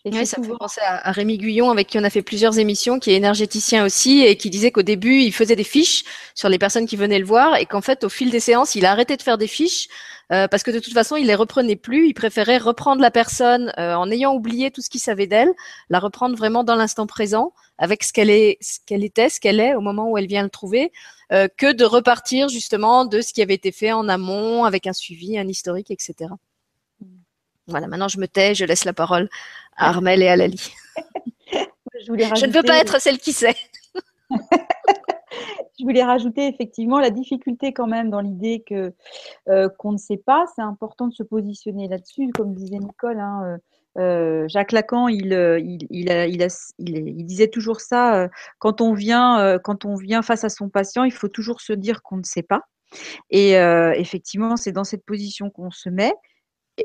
oui, 0.04 0.26
ça 0.26 0.40
me 0.40 0.46
fait 0.46 0.52
penser 0.58 0.80
à, 0.82 1.10
Rémi 1.12 1.38
Guyon, 1.38 1.70
avec 1.70 1.88
qui 1.88 1.98
on 1.98 2.04
a 2.04 2.10
fait 2.10 2.22
plusieurs 2.22 2.58
émissions, 2.58 2.98
qui 2.98 3.10
est 3.10 3.16
énergéticien 3.16 3.84
aussi, 3.84 4.22
et 4.22 4.36
qui 4.36 4.50
disait 4.50 4.70
qu'au 4.70 4.82
début, 4.82 5.20
il 5.20 5.32
faisait 5.32 5.56
des 5.56 5.64
fiches 5.64 6.04
sur 6.34 6.48
les 6.48 6.58
personnes 6.58 6.86
qui 6.86 6.96
venaient 6.96 7.18
le 7.18 7.24
voir, 7.24 7.56
et 7.56 7.66
qu'en 7.66 7.80
fait, 7.80 8.04
au 8.04 8.08
fil 8.08 8.30
des 8.30 8.40
séances, 8.40 8.74
il 8.74 8.84
a 8.84 8.92
arrêté 8.92 9.16
de 9.16 9.22
faire 9.22 9.38
des 9.38 9.46
fiches, 9.46 9.88
euh, 10.32 10.48
parce 10.48 10.62
que 10.62 10.70
de 10.70 10.78
toute 10.78 10.94
façon, 10.94 11.16
il 11.16 11.26
les 11.26 11.34
reprenait 11.34 11.76
plus. 11.76 12.08
Il 12.08 12.14
préférait 12.14 12.58
reprendre 12.58 13.02
la 13.02 13.10
personne 13.10 13.72
euh, 13.78 13.94
en 13.94 14.10
ayant 14.10 14.34
oublié 14.34 14.70
tout 14.70 14.80
ce 14.80 14.88
qu'il 14.88 15.00
savait 15.00 15.26
d'elle, 15.26 15.50
la 15.90 15.98
reprendre 15.98 16.36
vraiment 16.36 16.64
dans 16.64 16.76
l'instant 16.76 17.06
présent, 17.06 17.52
avec 17.76 18.02
ce 18.02 18.12
qu'elle 18.12 18.30
est, 18.30 18.56
ce 18.60 18.78
qu'elle 18.86 19.04
était, 19.04 19.28
ce 19.28 19.40
qu'elle 19.40 19.60
est 19.60 19.74
au 19.74 19.80
moment 19.80 20.10
où 20.10 20.16
elle 20.16 20.26
vient 20.26 20.42
le 20.42 20.50
trouver, 20.50 20.90
euh, 21.32 21.48
que 21.56 21.72
de 21.72 21.84
repartir 21.84 22.48
justement 22.48 23.04
de 23.04 23.20
ce 23.20 23.32
qui 23.34 23.42
avait 23.42 23.54
été 23.54 23.72
fait 23.72 23.92
en 23.92 24.08
amont, 24.08 24.64
avec 24.64 24.86
un 24.86 24.94
suivi, 24.94 25.38
un 25.38 25.48
historique, 25.48 25.90
etc. 25.90 26.30
Voilà, 27.66 27.86
maintenant 27.86 28.08
je 28.08 28.18
me 28.18 28.26
tais, 28.26 28.54
je 28.54 28.64
laisse 28.64 28.84
la 28.84 28.92
parole 28.92 29.28
à 29.76 29.88
Armel 29.88 30.22
et 30.22 30.28
à 30.28 30.36
Lali. 30.36 30.72
je, 31.52 32.46
ne 32.46 32.52
veux 32.52 32.62
pas 32.62 32.78
être 32.78 33.00
celle 33.00 33.18
qui 33.18 33.32
sait. 33.32 33.56
je 35.78 35.84
voulais 35.84 36.02
rajouter 36.02 36.46
effectivement 36.46 37.00
la 37.00 37.10
difficulté 37.10 37.72
quand 37.72 37.86
même 37.86 38.10
dans 38.10 38.20
l'idée 38.20 38.62
que 38.66 38.92
euh, 39.48 39.68
qu'on 39.78 39.92
ne 39.92 39.98
sait 39.98 40.16
pas. 40.16 40.44
C'est 40.54 40.62
important 40.62 41.08
de 41.08 41.14
se 41.14 41.22
positionner 41.22 41.88
là-dessus, 41.88 42.30
comme 42.34 42.54
disait 42.54 42.78
Nicole. 42.78 43.18
Hein, 43.18 43.42
euh, 43.44 43.58
euh, 43.98 44.48
Jacques 44.48 44.72
Lacan, 44.72 45.08
il, 45.08 45.32
il, 45.60 45.86
il, 45.90 46.48
il, 46.78 47.26
disait 47.26 47.48
toujours 47.48 47.80
ça. 47.80 48.28
quand 48.58 48.80
on 48.80 48.94
vient, 48.94 49.58
quand 49.62 49.84
on 49.84 49.96
vient 49.96 50.22
face 50.22 50.44
à 50.44 50.48
son 50.48 50.70
patient, 50.70 51.04
il 51.04 51.12
faut 51.12 51.28
toujours 51.28 51.60
se 51.60 51.74
dire 51.74 52.02
qu'on 52.02 52.16
ne 52.16 52.24
sait 52.24 52.42
pas. 52.42 52.62
Et 53.28 53.52
effectivement, 53.52 54.56
c'est 54.56 54.72
dans 54.72 54.84
cette 54.84 55.04
position 55.04 55.50
qu'on 55.50 55.70
se 55.70 55.90
met. 55.90 56.14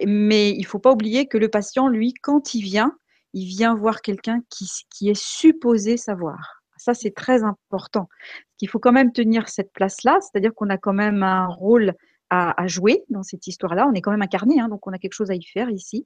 Mais 0.06 0.52
il 0.52 0.62
ne 0.62 0.66
faut 0.66 0.80
pas 0.80 0.92
oublier 0.92 1.28
que 1.28 1.38
le 1.38 1.48
patient, 1.48 1.88
lui, 1.88 2.14
quand 2.14 2.54
il 2.54 2.62
vient, 2.62 2.92
il 3.34 3.46
vient 3.46 3.76
voir 3.76 4.02
quelqu'un 4.02 4.42
qui, 4.50 4.68
qui, 4.90 5.10
est 5.10 5.20
supposé 5.20 5.96
savoir. 5.96 6.57
Ça, 6.88 6.94
c'est 6.94 7.12
très 7.14 7.44
important. 7.44 8.08
Il 8.62 8.70
faut 8.70 8.80
quand 8.80 8.94
même 8.94 9.12
tenir 9.12 9.50
cette 9.50 9.74
place-là, 9.74 10.20
c'est-à-dire 10.22 10.54
qu'on 10.56 10.70
a 10.70 10.78
quand 10.78 10.94
même 10.94 11.22
un 11.22 11.46
rôle 11.48 11.94
à, 12.30 12.68
jouer 12.68 13.04
dans 13.10 13.24
cette 13.24 13.48
histoire-là. 13.48 13.88
On 13.88 13.94
est 13.94 14.02
quand 14.02 14.12
même 14.12 14.22
incarné, 14.22 14.60
hein, 14.60 14.68
donc 14.68 14.86
on 14.88 14.92
a 14.92 14.98
quelque 14.98 15.14
chose 15.14 15.32
à 15.32 15.36
y 15.36 15.44
faire 15.44 15.70
ici. 15.70 16.06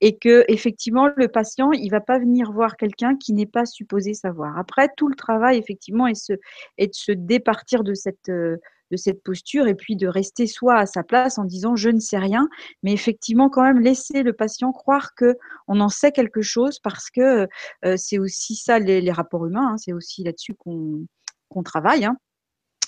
Et 0.00 0.16
que 0.16 0.44
effectivement, 0.48 1.10
le 1.16 1.28
patient, 1.28 1.72
il 1.72 1.88
va 1.90 2.00
pas 2.00 2.18
venir 2.18 2.52
voir 2.52 2.76
quelqu'un 2.76 3.16
qui 3.16 3.32
n'est 3.32 3.46
pas 3.46 3.66
supposé 3.66 4.14
savoir. 4.14 4.58
Après, 4.58 4.88
tout 4.96 5.08
le 5.08 5.14
travail, 5.14 5.58
effectivement, 5.58 6.06
est, 6.06 6.30
de 6.30 6.88
se 6.92 7.12
départir 7.12 7.84
de 7.84 7.94
cette 7.94 8.28
euh, 8.28 8.56
de 8.90 8.96
cette 8.98 9.22
posture 9.22 9.66
et 9.68 9.74
puis 9.74 9.96
de 9.96 10.06
rester 10.06 10.46
soi 10.46 10.76
à 10.76 10.84
sa 10.84 11.02
place 11.02 11.38
en 11.38 11.44
disant 11.44 11.76
je 11.76 11.88
ne 11.88 11.98
sais 11.98 12.18
rien, 12.18 12.48
mais 12.82 12.92
effectivement 12.92 13.48
quand 13.48 13.62
même 13.62 13.80
laisser 13.80 14.22
le 14.22 14.34
patient 14.34 14.70
croire 14.70 15.14
que 15.14 15.38
on 15.66 15.80
en 15.80 15.88
sait 15.88 16.12
quelque 16.12 16.42
chose 16.42 16.78
parce 16.78 17.08
que 17.08 17.48
euh, 17.86 17.96
c'est 17.96 18.18
aussi 18.18 18.54
ça 18.54 18.78
les, 18.78 19.10
rapports 19.10 19.46
humains, 19.46 19.72
hein, 19.72 19.76
c'est 19.78 19.94
aussi 19.94 20.22
là-dessus 20.24 20.54
qu'on 20.54 21.62
travaille. 21.64 22.04
Hein 22.04 22.18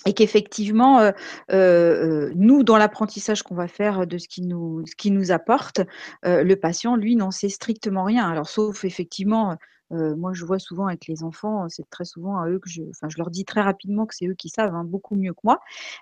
et 0.05 0.13
qu'effectivement, 0.13 0.99
euh, 0.99 1.11
euh, 1.51 2.31
nous, 2.35 2.63
dans 2.63 2.77
l'apprentissage 2.77 3.43
qu'on 3.43 3.55
va 3.55 3.67
faire 3.67 4.05
de 4.05 4.17
ce 4.17 4.27
qui 4.27 4.41
nous, 4.41 4.85
ce 4.85 4.95
qui 4.95 5.11
nous 5.11 5.31
apporte, 5.31 5.81
le 6.23 6.53
patient, 6.55 6.95
lui, 6.95 7.15
n'en 7.15 7.31
sait 7.31 7.49
strictement 7.49 8.03
rien. 8.03 8.29
Alors, 8.29 8.47
sauf 8.47 8.85
effectivement 8.85 9.57
moi, 9.91 10.33
je 10.33 10.45
vois 10.45 10.59
souvent 10.59 10.87
avec 10.87 11.07
les 11.07 11.23
enfants, 11.23 11.67
c'est 11.69 11.89
très 11.89 12.05
souvent 12.05 12.39
à 12.39 12.49
eux 12.49 12.59
que 12.59 12.69
je, 12.69 12.81
enfin, 12.89 13.07
je 13.09 13.17
leur 13.17 13.29
dis 13.29 13.45
très 13.45 13.61
rapidement 13.61 14.05
que 14.05 14.15
c'est 14.15 14.27
eux 14.27 14.33
qui 14.33 14.49
savent 14.49 14.73
hein, 14.73 14.83
beaucoup 14.83 15.15
mieux 15.15 15.33
que 15.33 15.39
moi. 15.43 15.59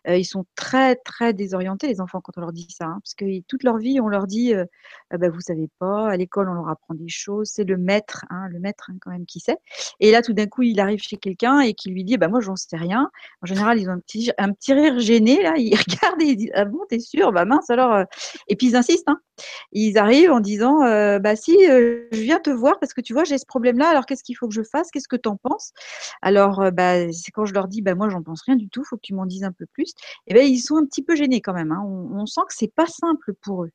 Ils 0.07 0.25
sont 0.25 0.45
très, 0.55 0.95
très 0.95 1.33
désorientés, 1.33 1.87
les 1.87 2.01
enfants, 2.01 2.21
quand 2.21 2.33
on 2.37 2.41
leur 2.41 2.53
dit 2.53 2.67
ça, 2.69 2.85
hein, 2.85 2.99
parce 3.03 3.13
que 3.13 3.41
toute 3.47 3.63
leur 3.63 3.77
vie, 3.77 3.99
on 3.99 4.07
leur 4.07 4.27
dit, 4.27 4.53
euh, 4.53 4.65
«Ah 5.11 5.17
bah, 5.17 5.29
vous 5.29 5.41
savez 5.41 5.69
pas, 5.79 6.09
à 6.09 6.17
l'école, 6.17 6.49
on 6.49 6.53
leur 6.53 6.69
apprend 6.69 6.93
des 6.93 7.09
choses, 7.09 7.49
c'est 7.53 7.63
le 7.63 7.77
maître, 7.77 8.25
hein, 8.29 8.47
le 8.49 8.59
maître 8.59 8.89
quand 9.01 9.11
même 9.11 9.25
qui 9.25 9.39
sait. 9.39 9.57
Et 9.99 10.11
là, 10.11 10.21
tout 10.21 10.33
d'un 10.33 10.47
coup, 10.47 10.63
il 10.63 10.79
arrive 10.79 10.99
chez 10.99 11.17
quelqu'un 11.17 11.59
et 11.61 11.73
qui 11.73 11.89
lui 11.89 12.03
dit, 12.03 12.17
bah 12.17 12.27
moi, 12.27 12.39
j'en 12.41 12.55
sais 12.55 12.77
rien. 12.77 13.09
En 13.41 13.45
général, 13.45 13.79
ils 13.79 13.89
ont 13.89 13.93
un 13.93 13.99
petit, 13.99 14.31
un 14.37 14.51
petit 14.51 14.73
rire 14.73 14.99
gêné 14.99 15.41
là, 15.41 15.53
ils 15.57 15.75
regardent 15.87 16.21
et 16.21 16.25
ils 16.25 16.37
disent, 16.37 16.51
ah 16.55 16.65
bon, 16.65 16.79
t'es 16.89 16.99
sûr, 16.99 17.31
bah 17.31 17.45
mince 17.45 17.69
alors. 17.69 18.05
Et 18.47 18.55
puis 18.55 18.67
ils 18.67 18.75
insistent. 18.75 19.09
Ils 19.71 19.97
arrivent 19.97 20.31
en 20.31 20.39
disant, 20.39 20.79
bah 21.19 21.35
si, 21.35 21.57
je 21.63 22.07
viens 22.11 22.39
te 22.39 22.49
voir 22.49 22.79
parce 22.79 22.93
que 22.93 23.01
tu 23.01 23.13
vois, 23.13 23.23
j'ai 23.23 23.37
ce 23.37 23.45
problème 23.45 23.72
là 23.79 23.89
alors 23.89 24.05
qu'est-ce 24.05 24.23
qu'il 24.23 24.35
faut 24.37 24.47
que 24.47 24.53
je 24.53 24.63
fasse? 24.63 24.91
Qu'est-ce 24.91 25.07
que 25.07 25.15
tu 25.15 25.29
en 25.29 25.37
penses? 25.37 25.71
Alors, 26.21 26.61
euh, 26.61 26.71
bah, 26.71 27.11
c'est 27.11 27.31
quand 27.31 27.45
je 27.45 27.53
leur 27.53 27.67
dis, 27.67 27.81
bah, 27.81 27.95
moi, 27.95 28.09
j'en 28.09 28.23
pense 28.23 28.41
rien 28.43 28.55
du 28.55 28.69
tout, 28.69 28.81
il 28.81 28.87
faut 28.87 28.97
que 28.97 29.01
tu 29.01 29.13
m'en 29.13 29.25
dises 29.25 29.43
un 29.43 29.51
peu 29.51 29.65
plus. 29.67 29.89
Et 30.27 30.31
eh 30.31 30.33
ben, 30.33 30.45
ils 30.47 30.59
sont 30.59 30.77
un 30.77 30.85
petit 30.85 31.03
peu 31.03 31.15
gênés 31.15 31.41
quand 31.41 31.53
même. 31.53 31.71
Hein. 31.71 31.83
On, 31.83 32.25
sent 32.25 32.41
que 32.47 32.55
c'est 32.55 32.73
pas 32.73 32.87
simple 32.87 33.33
pour 33.41 33.65
eux. 33.65 33.71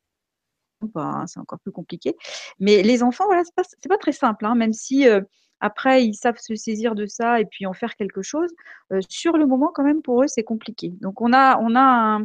c'est 1.27 1.41
encore 1.41 1.61
plus 1.61 1.73
compliqué. 1.73 2.17
Mais 2.61 2.83
les 2.83 3.03
enfants, 3.03 3.25
voilà, 3.27 3.43
c'est 3.45 3.55
pas, 3.55 3.63
pas 3.89 3.99
très 3.99 4.13
simple, 4.13 4.47
hein, 4.47 4.55
même 4.55 4.73
si 4.73 5.09
euh, 5.09 5.21
après, 5.61 6.05
ils 6.05 6.15
savent 6.15 6.39
se 6.39 6.55
saisir 6.55 6.95
de 6.95 7.07
ça 7.07 7.41
et 7.41 7.45
puis 7.45 7.67
en 7.67 7.73
faire 7.73 7.97
quelque 7.97 8.23
chose. 8.23 8.51
Euh, 8.93 9.01
sur 9.09 9.37
le 9.37 9.47
moment, 9.47 9.71
quand 9.75 9.83
même, 9.83 10.03
pour 10.03 10.23
eux, 10.23 10.27
c'est 10.29 10.45
compliqué. 10.45 10.93
Donc, 11.01 11.21
on 11.21 11.33
a, 11.33 11.59
on 11.59 11.75
a 11.77 12.21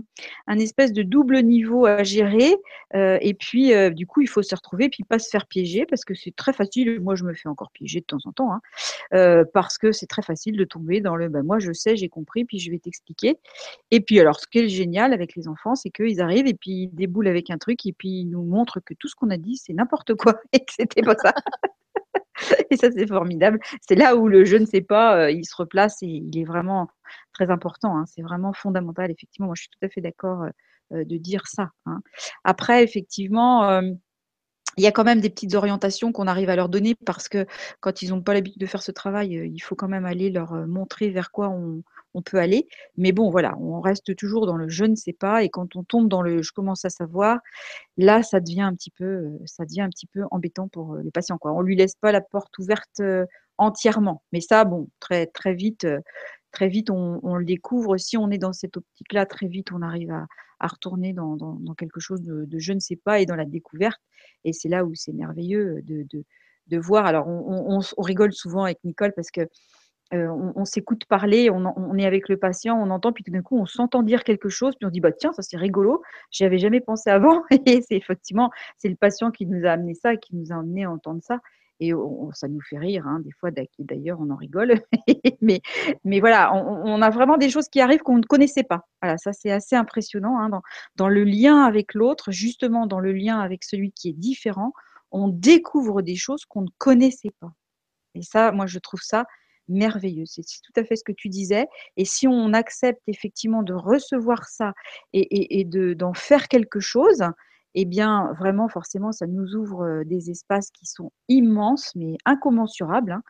un, 0.48 0.60
espèce 0.60 0.94
de 0.94 1.04
double 1.04 1.40
niveau 1.40 1.86
à 1.86 2.04
gérer. 2.04 2.56
Euh, 2.96 3.18
et 3.22 3.34
puis, 3.34 3.74
euh, 3.74 3.90
du 3.90 4.08
coup, 4.08 4.22
il 4.22 4.30
faut 4.30 4.44
se 4.44 4.56
retrouver 4.56 4.86
et 4.86 4.90
puis 4.90 5.04
pas 5.04 5.20
se 5.20 5.30
faire 5.30 5.46
piéger 5.48 5.86
parce 5.86 6.06
que 6.06 6.14
c'est 6.14 6.36
très 6.36 6.54
facile. 6.54 7.00
Moi, 7.02 7.16
je 7.16 7.24
me 7.24 7.34
fais 7.34 7.50
encore 7.50 7.72
piéger 7.72 8.00
de 8.00 8.06
temps 8.06 8.20
en 8.26 8.32
temps 8.32 8.52
hein, 8.54 9.44
parce 9.54 9.78
que 9.78 9.92
c'est 9.92 10.08
très 10.08 10.22
facile 10.22 10.56
de 10.56 10.64
tomber 10.64 11.02
dans 11.02 11.16
le 11.16 11.30
ben, 11.30 11.44
moi, 11.44 11.60
je 11.60 11.74
sais, 11.74 11.96
j'ai 11.96 12.10
compris, 12.10 12.46
puis 12.46 12.60
je 12.60 12.72
vais 12.72 12.80
t'expliquer. 12.80 13.38
Et 13.92 14.00
puis, 14.00 14.20
alors, 14.20 14.40
ce 14.40 14.48
qui 14.48 14.60
est 14.60 14.70
génial 14.70 15.14
avec 15.14 15.36
les 15.36 15.48
enfants, 15.48 15.76
c'est 15.76 15.90
qu'ils 15.90 16.22
arrivent 16.22 16.48
et 16.48 16.54
puis 16.54 16.84
ils 16.84 16.90
déboulent 16.94 17.28
avec 17.28 17.50
un 17.50 17.58
truc 17.58 17.86
et 17.86 17.94
puis 17.94 18.22
ils 18.22 18.30
nous 18.30 18.44
montrent 18.44 18.80
que 18.80 18.94
tout 18.94 19.08
ce 19.08 19.16
qu'on 19.16 19.30
a 19.32 19.38
dit, 19.38 19.58
c'est 19.58 19.74
n'importe 19.74 20.14
quoi 20.16 20.40
et 20.54 20.60
que 20.60 20.74
c'était 20.74 21.02
pas 21.02 21.16
ça. 21.16 21.34
et 22.70 22.78
ça, 22.78 22.90
c'est 22.92 23.08
formidable. 23.08 23.60
C'est 23.82 23.96
là 23.96 24.16
où 24.16 24.28
le 24.28 24.46
je 24.46 24.58
ne 24.58 24.66
sais 24.66 24.82
pas, 24.82 25.18
euh, 25.18 25.32
il 25.32 25.46
se 25.46 25.56
replace 25.56 26.02
et 26.04 26.08
il 26.08 26.38
est 26.38 26.44
vraiment 26.44 26.88
très 27.34 27.50
important. 27.50 27.98
Hein. 27.98 28.06
C'est 28.08 28.22
vraiment 28.22 28.54
fondamental. 28.54 29.12
Effectivement, 29.12 29.48
moi, 29.48 29.56
je 29.56 29.64
suis 29.64 29.70
tout 29.70 29.86
à 29.86 29.90
fait 29.90 30.02
d'accord 30.02 30.44
euh, 30.44 30.50
euh, 30.94 31.06
de 31.06 31.18
dire 31.18 31.48
ça. 31.48 31.70
Hein. 31.86 32.02
Après, 32.44 32.84
effectivement, 32.84 33.82
il 34.78 34.84
y 34.84 34.88
a 34.88 34.92
quand 34.92 35.04
même 35.04 35.22
des 35.22 35.30
petites 35.30 35.56
orientations 35.56 36.12
qu'on 36.12 36.28
arrive 36.28 36.50
à 36.50 36.56
leur 36.56 36.70
donner 36.70 36.96
parce 37.06 37.30
que 37.30 37.46
quand 37.80 38.02
ils 38.02 38.10
n'ont 38.10 38.22
pas 38.22 38.34
l'habitude 38.34 38.62
de 38.62 38.66
faire 38.66 38.84
ce 38.84 38.92
travail, 38.92 39.50
il 39.54 39.60
faut 39.60 39.76
quand 39.76 39.88
même 39.88 40.06
aller 40.06 40.30
leur 40.30 40.54
montrer 40.68 41.10
vers 41.10 41.32
quoi 41.32 41.50
on, 41.50 41.84
peut 42.26 42.38
aller. 42.38 42.68
Mais 42.96 43.12
bon, 43.12 43.32
voilà, 43.32 43.58
on 43.60 43.82
reste 43.82 44.16
toujours 44.16 44.46
dans 44.46 44.56
le 44.56 44.70
je 44.70 44.86
ne 44.86 44.96
sais 44.96 45.14
pas. 45.14 45.44
Et 45.44 45.50
quand 45.50 45.76
on 45.76 45.84
tombe 45.84 46.08
dans 46.08 46.22
le 46.22 46.44
je 46.44 46.52
commence 46.52 46.86
à 46.86 46.90
savoir, 46.90 47.40
là, 47.98 48.24
ça 48.24 48.40
devient 48.40 48.62
un 48.62 48.76
petit 48.76 48.92
peu, 48.92 49.06
euh, 49.06 49.40
ça 49.46 49.66
devient 49.66 49.82
un 49.82 49.90
petit 49.90 50.08
peu 50.08 50.24
embêtant 50.32 50.68
pour 50.68 50.94
euh, 50.94 51.02
les 51.04 51.12
patients. 51.12 51.38
Quoi. 51.38 51.54
On 51.54 51.62
lui 51.62 51.76
laisse 51.76 51.96
pas 51.96 52.12
la 52.12 52.22
porte 52.22 52.58
ouverte 52.60 53.00
euh, 53.00 53.26
entièrement. 53.58 54.24
Mais 54.32 54.42
ça, 54.42 54.66
bon, 54.66 54.90
très 55.00 55.28
très 55.28 55.54
vite, 55.54 55.88
très 56.52 56.68
vite, 56.68 56.90
on, 56.90 57.36
le 57.36 57.46
découvre. 57.46 57.98
Si 57.98 58.18
on 58.18 58.30
est 58.32 58.38
dans 58.38 58.54
cette 58.54 58.78
optique-là, 58.78 59.26
très 59.26 59.48
vite, 59.48 59.72
on 59.72 59.82
arrive 59.82 60.12
à, 60.12 60.26
retourner 60.68 61.14
dans, 61.14 61.58
quelque 61.78 62.00
chose 62.00 62.22
de, 62.22 62.48
je 62.58 62.74
ne 62.74 62.80
sais 62.80 62.96
pas 62.96 63.20
et 63.20 63.26
dans 63.26 63.36
la 63.36 63.46
découverte. 63.46 64.02
Et 64.44 64.54
c'est 64.54 64.70
là 64.70 64.86
où 64.86 64.94
c'est 64.96 65.14
merveilleux 65.14 65.82
de, 65.84 66.06
de, 66.68 66.78
voir. 66.78 67.06
Alors, 67.06 67.28
on, 67.28 67.82
on, 67.98 68.02
rigole 68.02 68.34
souvent 68.34 68.64
avec 68.64 68.80
Nicole 68.84 69.14
parce 69.14 69.32
que 69.32 69.42
euh, 70.14 70.28
on, 70.56 70.66
s'écoute 70.66 71.06
parler, 71.06 71.50
on, 71.50 71.98
est 71.98 72.06
avec 72.06 72.30
le 72.30 72.38
patient, 72.38 72.78
on 72.80 72.92
entend, 72.92 73.14
puis 73.14 73.24
tout 73.24 73.32
d'un 73.32 73.42
coup, 73.42 73.58
on 73.58 73.66
s'entend 73.66 74.04
dire 74.04 74.24
quelque 74.24 74.50
chose, 74.50 74.76
puis 74.76 74.86
on 74.86 74.92
dit 74.92 75.00
bah 75.00 75.12
tiens, 75.12 75.34
ça 75.34 75.42
c'est 75.42 75.58
rigolo, 75.58 76.04
j'y 76.30 76.44
avais 76.44 76.60
jamais 76.60 76.82
pensé 76.82 77.10
avant. 77.10 77.44
Et 77.66 77.82
c'est 77.82 77.96
effectivement, 77.96 78.52
c'est 78.78 78.90
le 78.90 78.96
patient 78.96 79.32
qui 79.32 79.48
nous 79.48 79.66
a 79.66 79.72
amené 79.72 79.96
ça, 79.96 80.16
qui 80.16 80.36
nous 80.36 80.52
a 80.52 80.56
amené 80.56 80.84
à 80.84 80.92
entendre 80.92 81.22
ça. 81.24 81.40
Et 81.80 81.92
ça 82.34 82.48
nous 82.48 82.62
fait 82.62 82.78
rire, 82.78 83.08
hein, 83.08 83.20
des 83.20 83.32
fois, 83.32 83.50
d'ailleurs, 83.80 84.20
on 84.22 84.30
en 84.30 84.36
rigole. 84.36 84.76
mais, 85.42 85.62
voilà, 86.20 86.54
on, 86.54 87.02
a 87.02 87.10
vraiment 87.10 87.38
des 87.38 87.50
choses 87.50 87.68
qui 87.68 87.82
arrivent 87.82 88.02
qu'on 88.02 88.18
ne 88.18 88.24
connaissait 88.24 88.64
pas. 88.64 88.88
Voilà, 89.02 89.18
ça 89.18 89.34
c'est 89.34 89.52
assez 89.52 89.76
impressionnant. 89.76 90.40
Hein, 90.40 90.50
dans, 90.50 90.62
dans 90.96 91.10
le 91.10 91.24
lien 91.24 91.64
avec 91.64 91.94
l'autre, 91.94 92.32
justement 92.32 92.88
dans 92.88 93.00
le 93.00 93.12
lien 93.12 93.40
avec 93.40 93.64
celui 93.64 93.92
qui 93.92 94.10
est 94.10 94.14
différent, 94.14 94.72
on 95.12 95.28
découvre 95.28 96.02
des 96.02 96.16
choses 96.16 96.46
qu'on 96.46 96.62
ne 96.62 96.70
connaissait 96.78 97.34
pas. 97.40 97.52
Et 98.16 98.22
ça, 98.22 98.52
moi, 98.52 98.68
je 98.68 98.80
trouve 98.80 99.02
ça 99.02 99.26
merveilleux. 99.68 100.26
C'est 100.26 100.42
tout 100.42 100.80
à 100.80 100.84
fait 100.84 100.96
ce 100.96 101.04
que 101.04 101.12
tu 101.12 101.30
disais. 101.30 101.68
Et 101.98 102.06
si 102.06 102.28
on 102.28 102.54
accepte 102.54 103.02
effectivement 103.08 103.64
de 103.64 103.74
recevoir 103.74 104.48
ça 104.48 104.74
et, 105.14 105.66
d'en 105.66 106.14
faire 106.14 106.48
quelque 106.48 106.80
chose, 106.80 107.24
eh 107.76 107.86
bien, 107.86 108.34
vraiment, 108.34 108.68
forcément, 108.68 109.12
ça 109.12 109.26
nous 109.26 109.56
ouvre 109.56 109.84
euh, 109.84 110.04
des 110.04 110.30
espaces 110.30 110.70
qui 110.72 110.86
sont 110.86 111.12
immenses, 111.28 111.96
mais 111.96 112.18
incommensurables. 112.26 113.12
Hein. 113.12 113.24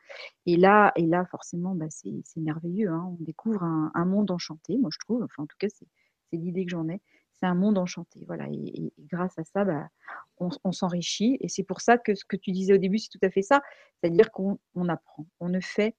Et 0.46 0.58
là, 0.58 0.92
et 0.96 1.06
là, 1.06 1.26
forcément, 1.26 1.76
bah, 1.76 1.86
c'est 1.90 2.24
merveilleux. 2.38 2.90
Hein. 2.90 3.16
On 3.20 3.24
découvre 3.24 3.64
un, 3.64 4.06
monde 4.06 4.32
enchanté, 4.32 4.78
moi, 4.78 4.90
je 4.92 5.00
trouve. 5.00 5.24
Enfin, 5.24 5.44
en 5.44 5.46
tout 5.46 5.56
cas, 5.58 5.68
c'est 5.70 5.88
l'idée 6.34 6.66
que 6.66 6.72
j'en 6.72 6.90
ai. 6.90 7.02
C'est 7.40 7.46
un 7.46 7.56
monde 7.56 7.78
enchanté. 7.78 8.26
Voilà. 8.28 8.48
Et, 8.52 8.94
grâce 9.00 9.38
à 9.40 9.44
ça, 9.46 9.64
bah, 9.64 9.88
on, 10.38 10.72
s'enrichit. 10.72 11.38
Et 11.40 11.48
c'est 11.48 11.64
pour 11.64 11.80
ça 11.80 11.98
que 11.98 12.14
ce 12.14 12.26
que 12.26 12.36
tu 12.36 12.52
disais 12.52 12.74
au 12.74 12.78
début, 12.78 13.00
c'est 13.00 13.10
tout 13.10 13.26
à 13.26 13.30
fait 13.30 13.42
ça. 13.44 13.62
C'est-à-dire 14.02 14.32
qu'on 14.32 14.60
apprend. 14.90 15.26
On 15.40 15.48
ne 15.48 15.62
fait 15.62 15.96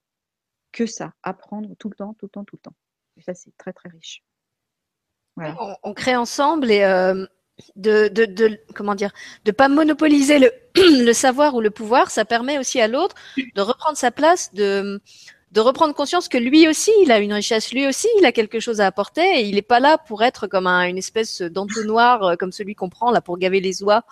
que 0.73 0.85
ça, 0.85 1.15
apprendre 1.23 1.75
tout 1.79 1.89
le 1.89 1.95
temps, 1.95 2.15
tout 2.15 2.27
le 2.27 2.31
temps, 2.31 2.45
tout 2.45 2.57
le 2.57 2.63
temps. 2.63 2.77
Et 3.17 3.23
ça, 3.23 3.33
c'est 3.33 3.57
très, 3.57 3.73
très 3.73 3.89
riche. 3.89 4.23
On, 5.83 5.95
crée 5.95 6.15
ensemble 6.15 6.71
et 6.71 6.85
euh, 6.85 7.27
de, 7.77 8.09
de, 8.09 8.25
de, 8.25 8.59
comment 8.75 8.95
dire 8.95 9.11
de 9.45 9.53
pas 9.53 9.69
monopoliser 9.69 10.39
le, 10.39 10.51
le 11.05 11.13
savoir 11.13 11.55
ou 11.55 11.61
le 11.61 11.71
pouvoir 11.71 12.11
ça 12.11 12.25
permet 12.25 12.59
aussi 12.59 12.81
à 12.81 12.89
l'autre 12.89 13.15
de 13.37 13.61
reprendre 13.61 13.97
sa 13.97 14.11
place 14.11 14.53
de 14.55 15.01
de 15.55 15.61
reprendre 15.61 15.95
conscience 15.95 16.29
que 16.29 16.37
lui 16.37 16.69
aussi 16.69 16.91
il 17.03 17.13
a 17.13 17.19
une 17.21 17.33
richesse 17.33 17.73
lui 17.73 17.87
aussi 17.87 18.09
il 18.19 18.27
a 18.27 18.33
quelque 18.33 18.61
chose 18.61 18.81
à 18.81 18.87
apporter 18.87 19.23
et 19.23 19.43
il 19.43 19.55
n'est 19.55 19.63
pas 19.63 19.81
là 19.81 19.99
pour 19.99 20.23
être 20.23 20.47
comme 20.49 20.67
un, 20.67 20.83
une 20.83 20.99
espèce 20.99 21.43
d'entonnoir 21.43 22.23
euh, 22.25 22.37
comme 22.37 22.53
celui 22.53 22.75
qu'on 22.75 22.89
prend 22.89 23.11
là 23.13 23.21
pour 23.21 23.39
gaver 23.39 23.61
les 23.61 23.83
oies 23.83 24.03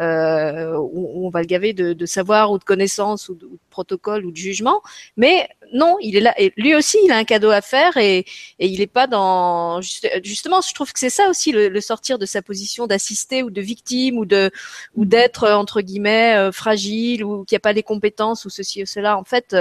euh, 0.00 0.76
où, 0.76 1.26
on 1.26 1.30
va 1.30 1.40
le 1.40 1.46
gaver 1.46 1.74
de, 1.74 1.92
de 1.92 2.06
savoir 2.06 2.50
ou 2.50 2.58
de 2.58 2.64
connaissances 2.64 3.28
ou 3.28 3.34
de, 3.34 3.46
ou 3.46 3.52
de 3.52 3.60
protocole 3.70 4.24
ou 4.24 4.30
de 4.30 4.36
jugement. 4.36 4.80
Mais 5.16 5.48
non, 5.72 5.96
il 6.00 6.16
est 6.16 6.20
là. 6.20 6.34
Et 6.38 6.52
lui 6.56 6.74
aussi, 6.74 6.98
il 7.04 7.12
a 7.12 7.16
un 7.16 7.24
cadeau 7.24 7.50
à 7.50 7.60
faire 7.60 7.96
et, 7.96 8.20
et 8.58 8.66
il 8.66 8.78
n'est 8.80 8.86
pas 8.86 9.06
dans. 9.06 9.80
justement, 10.22 10.60
je 10.60 10.74
trouve 10.74 10.92
que 10.92 10.98
c'est 10.98 11.10
ça 11.10 11.28
aussi 11.28 11.52
le, 11.52 11.68
le, 11.68 11.80
sortir 11.80 12.18
de 12.18 12.26
sa 12.26 12.42
position 12.42 12.86
d'assister 12.86 13.42
ou 13.42 13.50
de 13.50 13.60
victime 13.60 14.18
ou 14.18 14.24
de 14.24 14.50
ou 14.94 15.04
d'être 15.04 15.48
entre 15.50 15.82
guillemets 15.82 16.36
euh, 16.36 16.52
fragile 16.52 17.22
ou 17.24 17.44
qui 17.44 17.54
a 17.54 17.60
pas 17.60 17.72
les 17.72 17.82
compétences 17.82 18.44
ou 18.44 18.50
ceci 18.50 18.82
ou 18.82 18.86
cela. 18.86 19.18
En 19.18 19.24
fait. 19.24 19.54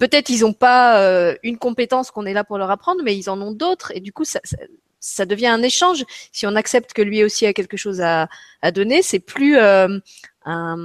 Peut-être 0.00 0.30
ils 0.30 0.40
n'ont 0.40 0.54
pas 0.54 1.02
euh, 1.02 1.36
une 1.42 1.58
compétence 1.58 2.10
qu'on 2.10 2.24
est 2.24 2.32
là 2.32 2.42
pour 2.42 2.56
leur 2.56 2.70
apprendre, 2.70 3.02
mais 3.04 3.14
ils 3.14 3.28
en 3.28 3.38
ont 3.42 3.52
d'autres. 3.52 3.92
Et 3.94 4.00
du 4.00 4.14
coup, 4.14 4.24
ça, 4.24 5.26
devient 5.26 5.48
un 5.48 5.62
échange. 5.62 6.06
Si 6.32 6.46
on 6.46 6.56
accepte 6.56 6.94
que 6.94 7.02
lui 7.02 7.22
aussi 7.22 7.44
a 7.44 7.52
quelque 7.52 7.76
chose 7.76 8.00
à, 8.00 8.26
à 8.62 8.70
donner, 8.70 9.02
c'est 9.02 9.18
plus 9.18 9.58
euh, 9.58 9.98
un, 10.44 10.76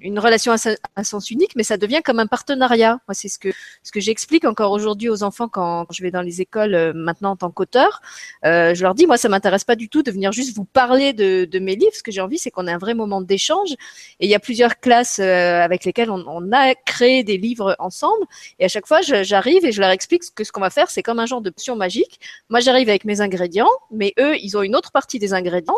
une 0.00 0.18
relation 0.18 0.52
à, 0.52 1.04
sens 1.04 1.30
unique, 1.30 1.54
mais 1.54 1.62
ça 1.62 1.76
devient 1.76 2.00
comme 2.04 2.18
un 2.18 2.26
partenariat. 2.26 2.98
Moi, 3.06 3.14
c'est 3.14 3.28
ce 3.28 3.38
que 3.38 3.50
ce 3.82 3.92
que 3.92 4.00
j'explique 4.00 4.44
encore 4.44 4.72
aujourd'hui 4.72 5.08
aux 5.08 5.22
enfants 5.22 5.48
quand, 5.48 5.86
je 5.90 6.02
vais 6.02 6.10
dans 6.10 6.22
les 6.22 6.40
écoles 6.40 6.74
euh, 6.74 6.92
maintenant 6.94 7.32
en 7.32 7.36
tant 7.36 7.50
qu'auteur. 7.50 8.00
Euh, 8.44 8.74
je 8.74 8.82
leur 8.82 8.94
dis, 8.94 9.06
moi, 9.06 9.18
ça 9.18 9.28
m'intéresse 9.28 9.64
pas 9.64 9.76
du 9.76 9.88
tout 9.88 10.02
de 10.02 10.10
venir 10.10 10.32
juste 10.32 10.56
vous 10.56 10.64
parler 10.64 11.12
de, 11.12 11.44
de 11.44 11.58
mes 11.58 11.76
livres. 11.76 11.94
Ce 11.94 12.02
que 12.02 12.10
j'ai 12.10 12.20
envie, 12.20 12.38
c'est 12.38 12.50
qu'on 12.50 12.66
ait 12.66 12.72
un 12.72 12.78
vrai 12.78 12.94
moment 12.94 13.20
d'échange. 13.20 13.72
Et 14.20 14.26
il 14.26 14.30
y 14.30 14.34
a 14.34 14.40
plusieurs 14.40 14.80
classes 14.80 15.18
euh, 15.18 15.60
avec 15.60 15.84
lesquelles 15.84 16.10
on, 16.10 16.24
on, 16.26 16.52
a 16.52 16.74
créé 16.74 17.22
des 17.22 17.36
livres 17.36 17.76
ensemble. 17.78 18.24
Et 18.58 18.64
à 18.64 18.68
chaque 18.68 18.86
fois, 18.86 19.00
j'arrive 19.02 19.64
et 19.66 19.72
je 19.72 19.80
leur 19.80 19.90
explique 19.90 20.22
que 20.34 20.44
ce 20.44 20.52
qu'on 20.52 20.60
va 20.60 20.70
faire, 20.70 20.90
c'est 20.90 21.02
comme 21.02 21.18
un 21.18 21.26
genre 21.26 21.42
de 21.42 21.50
potion 21.50 21.76
magique. 21.76 22.18
Moi, 22.48 22.60
j'arrive 22.60 22.88
avec 22.88 23.04
mes 23.04 23.20
ingrédients, 23.20 23.70
mais 23.90 24.14
eux, 24.18 24.36
ils 24.38 24.56
ont 24.56 24.62
une 24.62 24.74
autre 24.74 24.90
partie 24.90 25.18
des 25.18 25.34
ingrédients. 25.34 25.74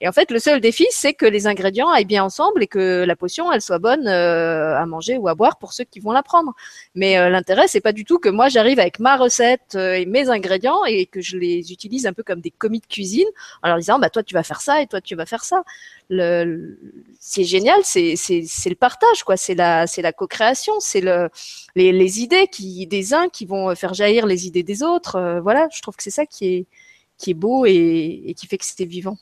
Et 0.00 0.08
en 0.08 0.12
fait, 0.12 0.30
le 0.30 0.38
seul 0.38 0.60
défi, 0.60 0.86
c'est 0.90 1.12
que 1.12 1.26
les 1.26 1.46
ingrédients 1.46 1.90
aillent 1.90 2.04
bien 2.04 2.24
ensemble 2.24 2.61
et 2.62 2.66
que 2.66 3.04
la 3.04 3.16
potion, 3.16 3.52
elle 3.52 3.60
soit 3.60 3.78
bonne 3.78 4.06
euh, 4.06 4.78
à 4.78 4.86
manger 4.86 5.18
ou 5.18 5.28
à 5.28 5.34
boire 5.34 5.58
pour 5.58 5.72
ceux 5.72 5.84
qui 5.84 6.00
vont 6.00 6.12
la 6.12 6.22
prendre. 6.22 6.54
Mais 6.94 7.18
euh, 7.18 7.28
l'intérêt, 7.28 7.68
c'est 7.68 7.80
pas 7.80 7.92
du 7.92 8.04
tout 8.04 8.18
que 8.18 8.28
moi 8.28 8.48
j'arrive 8.48 8.78
avec 8.78 9.00
ma 9.00 9.16
recette 9.16 9.74
euh, 9.74 9.94
et 9.94 10.06
mes 10.06 10.30
ingrédients 10.30 10.84
et 10.86 11.06
que 11.06 11.20
je 11.20 11.36
les 11.36 11.72
utilise 11.72 12.06
un 12.06 12.12
peu 12.12 12.22
comme 12.22 12.40
des 12.40 12.50
commis 12.50 12.80
de 12.80 12.86
cuisine 12.86 13.26
en 13.62 13.68
leur 13.68 13.78
disant 13.78 13.98
bah 13.98 14.10
toi 14.10 14.22
tu 14.22 14.34
vas 14.34 14.42
faire 14.42 14.60
ça 14.60 14.80
et 14.80 14.86
toi 14.86 15.00
tu 15.00 15.14
vas 15.16 15.26
faire 15.26 15.44
ça. 15.44 15.62
C'est 17.20 17.44
génial, 17.44 17.80
c'est 17.84 18.14
le 18.14 18.74
partage 18.74 19.24
quoi, 19.24 19.36
c'est 19.36 19.54
la 19.54 20.12
co-création, 20.12 20.74
c'est 20.80 21.00
le 21.00 21.30
les, 21.74 22.20
idées 22.20 22.48
des 22.86 23.14
uns 23.14 23.28
qui 23.28 23.46
vont 23.46 23.74
faire 23.74 23.94
jaillir 23.94 24.26
les 24.26 24.46
idées 24.46 24.62
des 24.62 24.82
autres. 24.82 25.40
voilà, 25.42 25.68
je 25.74 25.80
trouve 25.82 25.96
que 25.96 26.02
c'est 26.02 26.10
ça 26.10 26.26
qui 26.26 26.66
est 27.26 27.34
beau 27.34 27.64
et 27.66 28.34
qui 28.36 28.46
fait 28.46 28.58
que 28.58 28.64
c'était 28.66 28.84
vivant. 28.84 29.16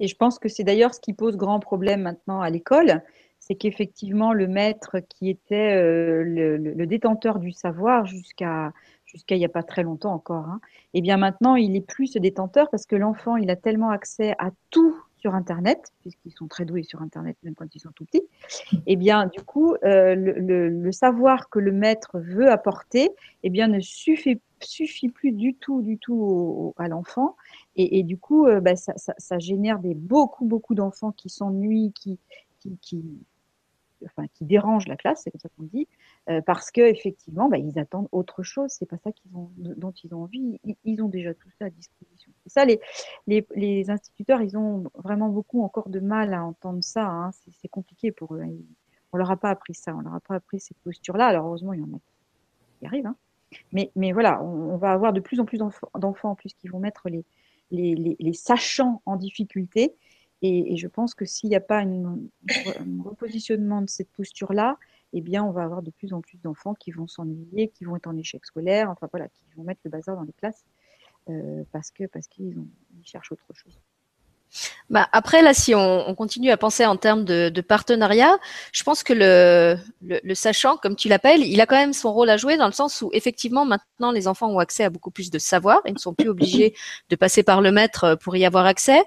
Et 0.00 0.08
je 0.08 0.16
pense 0.16 0.38
que 0.38 0.48
c'est 0.48 0.64
d'ailleurs 0.64 0.94
ce 0.94 1.00
qui 1.00 1.12
pose 1.12 1.36
grand 1.36 1.60
problème 1.60 2.02
maintenant 2.02 2.40
à 2.40 2.50
l'école, 2.50 3.02
c'est 3.40 3.54
qu'effectivement 3.54 4.32
le 4.32 4.46
maître 4.46 4.98
qui 5.00 5.28
était 5.28 5.74
euh, 5.74 6.22
le, 6.22 6.86
détenteur 6.86 7.38
du 7.38 7.52
savoir 7.52 8.06
jusqu'à 8.06 8.72
jusqu'à 9.06 9.34
il 9.34 9.38
n'y 9.38 9.44
a 9.44 9.48
pas 9.48 9.64
très 9.64 9.82
longtemps 9.82 10.12
encore, 10.12 10.44
hein, 10.46 10.60
et 10.94 10.98
eh 10.98 11.00
bien 11.00 11.16
maintenant 11.16 11.56
il 11.56 11.74
est 11.74 11.80
plus 11.80 12.06
ce 12.06 12.18
détenteur 12.20 12.70
parce 12.70 12.86
que 12.86 12.94
l'enfant 12.94 13.36
il 13.36 13.50
a 13.50 13.56
tellement 13.56 13.90
accès 13.90 14.36
à 14.38 14.50
tout 14.70 14.94
sur 15.16 15.34
Internet, 15.34 15.92
puisqu'ils 16.00 16.32
sont 16.32 16.46
très 16.46 16.64
doués 16.64 16.84
sur 16.84 17.02
Internet 17.02 17.36
même 17.42 17.54
quand 17.54 17.74
ils 17.74 17.80
sont 17.80 17.90
tout 17.90 18.04
petits, 18.04 18.22
et 18.72 18.78
eh 18.86 18.96
bien 18.96 19.26
du 19.26 19.42
coup 19.42 19.74
euh, 19.84 20.14
le, 20.14 20.92
savoir 20.92 21.48
que 21.48 21.58
le 21.58 21.72
maître 21.72 22.20
veut 22.20 22.50
apporter, 22.50 23.04
et 23.04 23.10
eh 23.44 23.50
bien 23.50 23.66
ne 23.66 23.80
suffit 23.80 24.40
suffit 24.60 25.08
plus 25.08 25.32
du 25.32 25.54
tout 25.54 25.80
du 25.82 25.98
tout 25.98 26.74
à 26.76 26.86
l'enfant 26.86 27.34
et, 27.82 28.02
du 28.02 28.18
coup, 28.18 28.46
euh, 28.46 28.60
bah, 28.60 28.76
ça, 28.76 29.38
génère 29.38 29.78
beaucoup, 29.78 30.44
beaucoup 30.44 30.74
d'enfants 30.74 31.12
qui 31.12 31.28
s'ennuient, 31.28 31.92
qui, 31.92 32.18
qui, 32.58 32.76
qui, 32.80 33.04
qui 34.34 34.44
dérangent 34.44 34.88
la 34.88 34.96
classe, 34.96 35.22
c'est 35.24 35.30
comme 35.30 35.40
ça 35.40 35.48
qu'on 35.56 35.64
dit, 35.64 35.88
euh, 36.28 36.40
parce 36.42 36.70
que 36.70 36.80
effectivement, 36.80 37.48
bah, 37.48 37.58
ils 37.58 37.78
attendent 37.78 38.08
autre 38.12 38.42
chose. 38.42 38.70
C'est 38.70 38.86
pas 38.86 38.98
ça 38.98 39.10
dont 39.26 39.92
ils 40.04 40.14
ont 40.14 40.22
envie. 40.22 40.58
Ils, 40.84 41.02
ont 41.02 41.08
déjà 41.08 41.34
tout 41.34 41.48
ça 41.58 41.66
à 41.66 41.70
disposition. 41.70 42.32
Et 42.46 42.48
ça, 42.48 42.64
les, 43.26 43.90
instituteurs, 43.90 44.42
ils 44.42 44.56
ont 44.56 44.84
vraiment 44.94 45.28
beaucoup 45.28 45.62
encore 45.62 45.88
de 45.88 46.00
mal 46.00 46.34
à 46.34 46.44
entendre 46.44 46.82
ça. 46.82 47.06
Hein. 47.06 47.30
C'est 47.32 47.68
compliqué 47.68 48.12
pour 48.12 48.34
eux. 48.34 48.42
On 49.12 49.16
leur 49.16 49.30
a 49.30 49.36
pas 49.36 49.50
appris 49.50 49.74
ça. 49.74 49.94
On 49.94 50.00
leur 50.00 50.14
a 50.14 50.20
pas 50.20 50.36
appris 50.36 50.60
cette 50.60 50.78
posture-là. 50.78 51.26
Alors 51.26 51.46
heureusement, 51.46 51.72
il 51.72 51.80
y 51.80 51.82
en 51.82 51.96
a 51.96 52.00
qui 52.78 52.86
arrivent. 52.86 53.06
Hein. 53.06 53.16
Mais, 53.72 54.12
voilà, 54.12 54.42
on, 54.42 54.74
on, 54.74 54.76
va 54.76 54.92
avoir 54.92 55.12
de 55.12 55.18
plus 55.18 55.40
en 55.40 55.44
plus 55.44 55.58
d'enfants 55.98 56.36
puisqu'ils 56.36 56.70
vont 56.70 56.78
mettre 56.78 57.08
les, 57.08 57.24
les, 57.70 58.32
sachants 58.32 59.02
en 59.06 59.16
difficulté. 59.16 59.94
Et, 60.42 60.76
je 60.76 60.86
pense 60.86 61.14
que 61.14 61.24
s'il 61.24 61.50
n'y 61.50 61.56
a 61.56 61.60
pas 61.60 61.82
un 61.82 62.18
repositionnement 63.04 63.82
de 63.82 63.88
cette 63.88 64.10
posture-là, 64.10 64.78
eh 65.12 65.20
bien, 65.20 65.44
on 65.44 65.50
va 65.50 65.64
avoir 65.64 65.82
de 65.82 65.90
plus 65.90 66.12
en 66.12 66.20
plus 66.20 66.38
d'enfants 66.38 66.74
qui 66.74 66.92
vont 66.92 67.06
s'ennuyer, 67.06 67.68
qui 67.68 67.84
vont 67.84 67.96
être 67.96 68.06
en 68.06 68.16
échec 68.16 68.44
scolaire, 68.46 68.90
enfin 68.90 69.08
voilà, 69.10 69.28
qui 69.28 69.44
vont 69.56 69.64
mettre 69.64 69.80
le 69.84 69.90
bazar 69.90 70.16
dans 70.16 70.22
les 70.22 70.32
classes 70.32 70.64
euh, 71.28 71.64
parce 71.72 71.90
que 71.90 72.04
parce 72.04 72.28
qu'ils 72.28 72.56
ils 72.96 73.06
cherchent 73.06 73.32
autre 73.32 73.52
chose. 73.52 73.80
Bah 74.88 75.08
après 75.12 75.42
là, 75.42 75.54
si 75.54 75.74
on, 75.74 76.08
on, 76.08 76.14
continue 76.14 76.50
à 76.50 76.56
penser 76.56 76.84
en 76.84 76.96
termes 76.96 77.24
de, 77.24 77.48
de 77.48 77.60
partenariat, 77.60 78.38
je 78.72 78.82
pense 78.82 79.02
que 79.02 79.12
le, 79.12 79.76
le, 80.02 80.20
le 80.22 80.34
sachant, 80.34 80.76
comme 80.76 80.96
tu 80.96 81.08
l'appelles, 81.08 81.42
il 81.42 81.60
a 81.60 81.66
quand 81.66 81.76
même 81.76 81.92
son 81.92 82.12
rôle 82.12 82.30
à 82.30 82.36
jouer 82.36 82.56
dans 82.56 82.66
le 82.66 82.72
sens 82.72 83.00
où 83.02 83.10
effectivement 83.12 83.64
maintenant 83.64 84.10
les 84.10 84.26
enfants 84.26 84.48
ont 84.48 84.58
accès 84.58 84.84
à 84.84 84.90
beaucoup 84.90 85.10
plus 85.10 85.30
de 85.30 85.38
savoir, 85.38 85.80
ils 85.86 85.94
ne 85.94 85.98
sont 85.98 86.14
plus 86.14 86.28
obligés 86.28 86.74
de 87.08 87.16
passer 87.16 87.42
par 87.42 87.60
le 87.60 87.70
maître 87.70 88.16
pour 88.16 88.36
y 88.36 88.44
avoir 88.44 88.66
accès. 88.66 89.02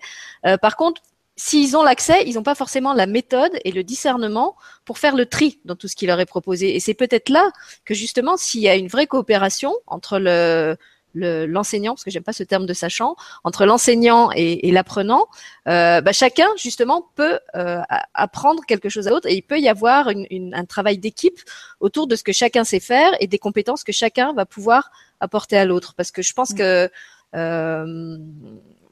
Euh, 0.45 0.57
par 0.57 0.77
contre, 0.77 1.01
s'ils 1.35 1.75
ont 1.75 1.83
l'accès, 1.83 2.23
ils 2.25 2.35
n'ont 2.35 2.43
pas 2.43 2.55
forcément 2.55 2.93
la 2.93 3.07
méthode 3.07 3.51
et 3.65 3.71
le 3.71 3.83
discernement 3.83 4.55
pour 4.85 4.97
faire 4.97 5.15
le 5.15 5.25
tri 5.25 5.59
dans 5.65 5.75
tout 5.75 5.87
ce 5.87 5.95
qui 5.95 6.05
leur 6.05 6.19
est 6.19 6.25
proposé. 6.25 6.75
Et 6.75 6.79
c'est 6.79 6.93
peut-être 6.93 7.29
là 7.29 7.51
que 7.85 7.93
justement, 7.93 8.37
s'il 8.37 8.61
y 8.61 8.69
a 8.69 8.75
une 8.75 8.87
vraie 8.87 9.07
coopération 9.07 9.73
entre 9.87 10.19
le, 10.19 10.77
l'enseignant, 11.13 11.93
parce 11.93 12.03
que 12.03 12.11
j'aime 12.11 12.23
pas 12.23 12.33
ce 12.33 12.43
terme 12.43 12.65
de 12.65 12.73
sachant, 12.73 13.15
entre 13.43 13.65
l'enseignant 13.65 14.29
et, 14.35 14.67
et 14.67 14.71
l'apprenant, 14.71 15.27
euh, 15.67 16.01
bah, 16.01 16.11
chacun 16.11 16.47
justement 16.57 17.09
peut 17.15 17.39
euh, 17.55 17.81
apprendre 18.13 18.63
quelque 18.65 18.89
chose 18.89 19.07
à 19.07 19.11
l'autre 19.11 19.27
et 19.27 19.35
il 19.35 19.43
peut 19.43 19.59
y 19.59 19.69
avoir 19.69 20.09
une, 20.09 20.25
une, 20.29 20.53
un 20.53 20.65
travail 20.65 20.97
d'équipe 20.97 21.39
autour 21.79 22.07
de 22.07 22.15
ce 22.15 22.23
que 22.23 22.33
chacun 22.33 22.63
sait 22.63 22.79
faire 22.79 23.11
et 23.19 23.27
des 23.27 23.39
compétences 23.39 23.83
que 23.83 23.91
chacun 23.91 24.33
va 24.33 24.45
pouvoir 24.45 24.91
apporter 25.19 25.57
à 25.57 25.65
l'autre. 25.65 25.93
Parce 25.95 26.11
que 26.11 26.21
je 26.21 26.33
pense 26.33 26.51
mmh. 26.51 26.57
que 26.57 26.89
euh, 27.35 28.17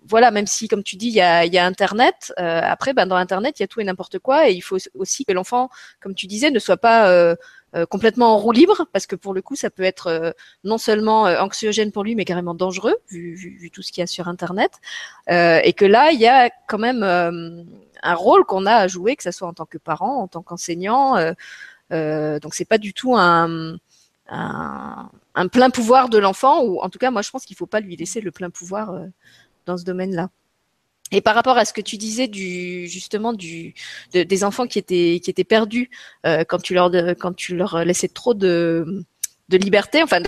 voilà, 0.08 0.32
même 0.32 0.48
si, 0.48 0.68
comme 0.68 0.84
tu 0.84 0.96
dis, 0.96 1.08
il 1.08 1.14
y 1.14 1.22
a, 1.22 1.46
y 1.46 1.58
a 1.58 1.66
Internet, 1.66 2.34
euh, 2.40 2.62
après, 2.64 2.94
ben, 2.94 3.06
dans 3.06 3.16
Internet, 3.16 3.60
il 3.60 3.64
y 3.64 3.66
a 3.66 3.68
tout 3.68 3.80
et 3.80 3.84
n'importe 3.84 4.20
quoi, 4.20 4.50
et 4.50 4.54
il 4.54 4.62
faut 4.62 4.78
aussi 4.96 5.26
que 5.26 5.32
l'enfant, 5.32 5.70
comme 6.02 6.16
tu 6.16 6.28
disais, 6.28 6.52
ne 6.52 6.60
soit 6.60 6.78
pas 6.78 7.36
euh, 7.74 7.86
complètement 7.86 8.34
en 8.34 8.38
roue 8.38 8.52
libre, 8.52 8.86
parce 8.92 9.08
que 9.08 9.16
pour 9.16 9.34
le 9.34 9.42
coup, 9.42 9.56
ça 9.56 9.70
peut 9.70 9.84
être 9.84 10.08
euh, 10.08 10.32
non 10.66 10.78
seulement 10.78 11.26
euh, 11.28 11.40
anxiogène 11.40 11.94
pour 11.94 12.04
lui, 12.04 12.16
mais 12.16 12.26
carrément 12.26 12.54
dangereux, 12.54 12.96
vu, 13.10 13.72
tout 13.74 13.82
ce 13.82 13.94
qu'il 13.94 14.02
y 14.02 14.04
a 14.04 14.08
sur 14.08 14.28
Internet, 14.28 14.74
et 15.30 15.74
que 15.74 15.86
là, 15.86 16.12
il 16.12 16.20
y 16.20 16.28
a 16.28 16.50
quand 16.68 16.78
même 16.78 17.04
un 17.04 18.16
rôle 18.16 18.44
qu'on 18.46 18.66
a 18.66 18.74
à 18.76 18.88
jouer, 18.88 19.16
que 19.16 19.24
ce 19.24 19.32
soit 19.32 19.48
en 19.48 19.54
tant 19.54 19.66
que 19.66 19.78
parent, 19.78 20.22
en 20.22 20.28
tant 20.28 20.42
qu'enseignant. 20.42 21.16
donc, 21.90 22.54
c'est 22.54 22.66
pas 22.66 22.78
du 22.78 22.94
tout 22.94 23.16
un, 23.16 23.78
un, 24.28 25.10
un, 25.36 25.48
plein 25.48 25.70
pouvoir 25.70 26.10
de 26.10 26.18
l'enfant, 26.18 26.64
ou 26.64 26.82
en 26.82 26.90
tout 26.90 27.00
cas, 27.00 27.12
moi, 27.12 27.22
je 27.22 27.32
pense 27.32 27.46
qu'il 27.46 27.56
faut 27.56 27.68
pas 27.68 27.80
lui 27.80 27.96
laisser 27.96 28.20
le 28.22 28.32
plein 28.32 28.50
pouvoir 28.50 28.94
dans 29.66 29.78
ce 29.78 29.86
domaine-là. 29.86 30.30
Et 31.12 31.21
par 31.21 31.36
rapport 31.36 31.58
à 31.58 31.65
ce 31.65 31.74
que 31.74 31.82
tu 31.82 31.97
disais 31.97 32.28
du 32.28 32.88
justement 32.88 33.34
du 33.34 33.74
de, 34.13 34.24
des 34.24 34.43
enfants 34.43 34.67
qui 34.67 34.80
étaient 34.80 35.19
qui 35.24 35.30
étaient 35.30 35.43
perdus 35.43 35.89
euh, 36.26 36.43
quand 36.47 36.62
tu 36.62 36.74
leur 36.74 36.91
quand 37.19 37.34
tu 37.36 37.56
leur 37.56 37.84
laissais 37.84 38.08
trop 38.08 38.34
de 38.34 39.04
de 39.50 39.58
liberté, 39.58 40.02
enfin 40.02 40.21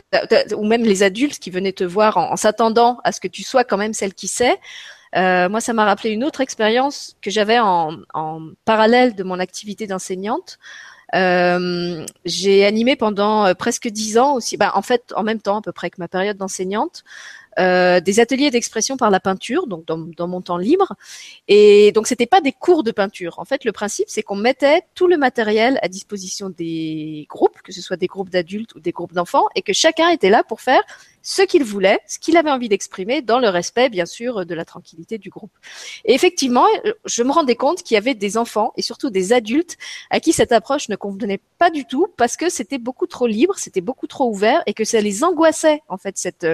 ou 0.56 0.66
même 0.66 0.84
les 0.84 1.02
adultes 1.04 1.40
qui 1.40 1.50
venaient 1.50 1.72
te 1.74 1.84
voir 1.84 2.18
en, 2.18 2.34
en 2.34 2.36
s'attendant 2.36 3.00
à 3.04 3.12
ce 3.12 3.22
que 3.22 3.28
tu 3.28 3.44
sois 3.44 3.64
quand 3.64 3.78
même 3.78 3.94
celle 3.94 4.14
qui 4.14 4.28
sait. 4.28 4.60
Euh, 5.16 5.50
moi, 5.50 5.62
ça 5.62 5.74
m'a 5.74 5.86
rappelé 5.86 6.10
une 6.10 6.24
autre 6.24 6.42
expérience 6.42 7.16
que 7.22 7.30
j'avais 7.30 7.60
en, 7.60 7.98
en, 8.14 8.50
parallèle 8.66 9.16
de 9.16 9.24
mon 9.24 9.40
activité 9.40 9.88
d'enseignante. 9.88 10.58
Euh, 11.14 12.06
j'ai 12.26 12.66
animé 12.66 12.96
pendant 12.96 13.46
euh, 13.46 13.54
presque 13.54 13.88
dix 13.88 14.18
ans 14.18 14.34
aussi, 14.34 14.58
bah, 14.58 14.72
en 14.74 14.82
fait, 14.82 15.14
en 15.16 15.22
même 15.22 15.40
temps 15.40 15.58
à 15.60 15.62
peu 15.62 15.72
près 15.72 15.92
que 15.92 15.98
ma 16.00 16.08
période 16.08 16.38
d'enseignante, 16.38 17.04
euh, 17.60 18.00
des 18.00 18.20
ateliers 18.20 18.52
d'expression 18.52 18.98
par 18.98 19.10
la 19.10 19.20
peinture, 19.20 19.68
donc 19.68 19.86
dans, 19.86 19.98
dans, 19.98 20.28
mon 20.28 20.42
temps 20.42 20.58
libre. 20.58 20.94
Et 21.48 21.92
donc 21.94 22.08
c'était 22.08 22.26
pas 22.26 22.42
des 22.42 22.52
cours 22.52 22.84
de 22.84 22.92
peinture. 22.92 23.40
En 23.40 23.46
fait, 23.46 23.66
le 23.66 23.72
principe 23.72 24.06
c'est 24.08 24.24
qu'on 24.24 24.36
mettait 24.36 24.82
tout 24.96 25.08
le 25.08 25.18
matériel 25.18 25.80
à 25.82 25.88
disposition 25.88 26.50
des 26.50 27.26
groupes, 27.30 27.62
que 27.62 27.72
ce 27.72 27.82
soit 27.82 27.98
des 27.98 28.08
groupes 28.08 28.30
d'adultes 28.30 28.76
ou 28.76 28.80
des 28.80 28.92
groupes 28.92 29.14
d'enfants, 29.14 29.48
et 29.56 29.62
que 29.62 29.74
chacun 29.74 30.10
était 30.10 30.30
là 30.30 30.44
pour 30.44 30.62
faire 30.62 30.84
ce 31.24 31.42
qu'il 31.42 31.64
voulait, 31.64 32.00
ce 32.06 32.20
qu'il 32.20 32.36
avait 32.36 32.52
envie 32.52 32.70
d'exprimer, 32.70 33.22
dans 33.22 33.40
le 33.40 33.48
respect, 33.48 33.90
bien 33.90 34.06
sûr, 34.06 34.46
de 34.46 34.54
la 34.54 34.66
tranquillité 34.66 35.18
du 35.18 35.30
groupe. 35.30 35.54
Et 36.04 36.14
effectivement, 36.14 36.66
je 37.06 37.24
me 37.24 37.32
rendais 37.32 37.56
compte 37.56 37.82
qu'il 37.82 37.96
y 37.96 37.98
avait 37.98 38.14
des 38.14 38.38
enfants 38.38 38.74
et 38.76 38.82
surtout 38.82 39.10
des 39.10 39.32
adultes 39.32 39.78
à 40.10 40.20
qui 40.20 40.34
cette 40.34 40.52
approche 40.52 40.90
ne 40.90 40.98
convenait 40.98 41.40
pas 41.58 41.70
du 41.70 41.86
tout 41.86 42.08
parce 42.18 42.36
que 42.36 42.50
c'était 42.50 42.78
beaucoup 42.78 43.08
trop 43.08 43.26
libre, 43.26 43.56
c'était 43.58 43.82
beaucoup 43.82 44.06
trop 44.06 44.30
ouvert 44.30 44.62
et 44.66 44.74
que 44.74 44.84
ça 44.84 45.00
les 45.00 45.24
angoissait 45.24 45.82
en 45.88 45.98
fait 45.98 46.18
cette 46.18 46.46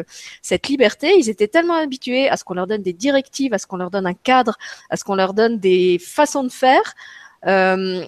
cette 0.44 0.68
liberté. 0.68 1.16
Ils 1.18 1.30
étaient 1.30 1.48
tellement 1.48 1.74
habitués 1.76 2.30
à 2.30 2.38
ce 2.38 2.44
qu'on 2.44 2.54
leur 2.54 2.68
donne 2.68 2.84
des 2.84 2.94
directives, 2.94 3.54
à 3.56 3.58
ce 3.58 3.66
qu'on 3.66 3.78
leur 3.78 3.90
donne 3.90 4.06
un 4.06 4.14
cadre, 4.14 4.58
à 4.92 4.98
ce 4.98 5.04
qu'on 5.04 5.16
leur 5.16 5.34
donne 5.34 5.58
des 5.58 5.98
façons 6.00 6.44
de 6.44 6.52
faire. 6.52 6.94
Euh, 7.48 8.06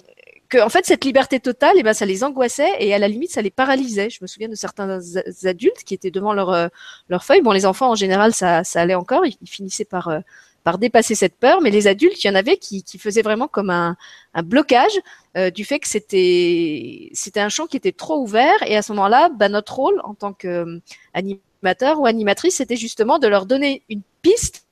en 0.56 0.70
fait 0.70 0.86
cette 0.86 1.06
liberté 1.06 1.40
totale, 1.40 1.76
eh 1.78 1.84
ben 1.84 1.94
ça 1.94 2.06
les 2.06 2.24
angoissait 2.24 2.72
et 2.80 2.94
à 2.94 3.00
la 3.00 3.08
limite 3.08 3.32
ça 3.32 3.42
les 3.42 3.52
paralysait. 3.52 4.10
Je 4.10 4.20
me 4.22 4.28
souviens 4.28 4.50
de 4.50 4.56
certains 4.56 5.00
adultes 5.46 5.84
qui 5.86 5.94
étaient 5.94 6.12
devant 6.12 6.34
leur 6.34 6.50
euh, 6.50 6.68
leur 7.10 7.24
feuille. 7.24 7.42
Bon, 7.42 7.52
les 7.52 7.66
enfants 7.66 7.92
en 7.92 7.96
général 7.96 8.34
ça 8.34 8.64
ça 8.64 8.82
allait 8.82 8.96
encore, 8.96 9.26
ils, 9.26 9.38
finissaient 9.48 9.86
par 9.86 10.08
euh, 10.10 10.20
par 10.64 10.78
dépasser 10.78 11.16
cette 11.16 11.36
peur, 11.38 11.62
mais 11.62 11.72
les 11.72 11.88
adultes, 11.88 12.24
il 12.24 12.28
y 12.28 12.30
en 12.30 12.36
avait 12.36 12.58
qui, 12.58 12.84
qui 12.84 13.00
faisaient 13.00 13.24
vraiment 13.24 13.48
comme 13.48 13.70
un, 13.70 13.98
blocage 14.44 15.00
euh, 15.38 15.50
du 15.50 15.66
fait 15.66 15.80
que 15.80 15.88
c'était 15.88 17.40
un 17.40 17.50
champ 17.50 17.66
qui 17.66 17.78
était 17.78 17.92
trop 17.92 18.22
ouvert 18.22 18.62
et 18.66 18.78
à 18.78 18.82
ce 18.82 18.92
moment-là, 18.94 19.30
bah, 19.30 19.50
notre 19.50 19.76
rôle 19.76 20.00
en 20.04 20.14
tant 20.14 20.34
que 20.34 20.80
animateur 21.14 22.00
ou 22.00 22.06
animatrice, 22.06 22.58
c'était 22.58 22.76
justement 22.76 23.20
de 23.20 23.28
leur 23.28 23.46
donner 23.46 23.84
une 23.90 24.02
piste 24.22 24.66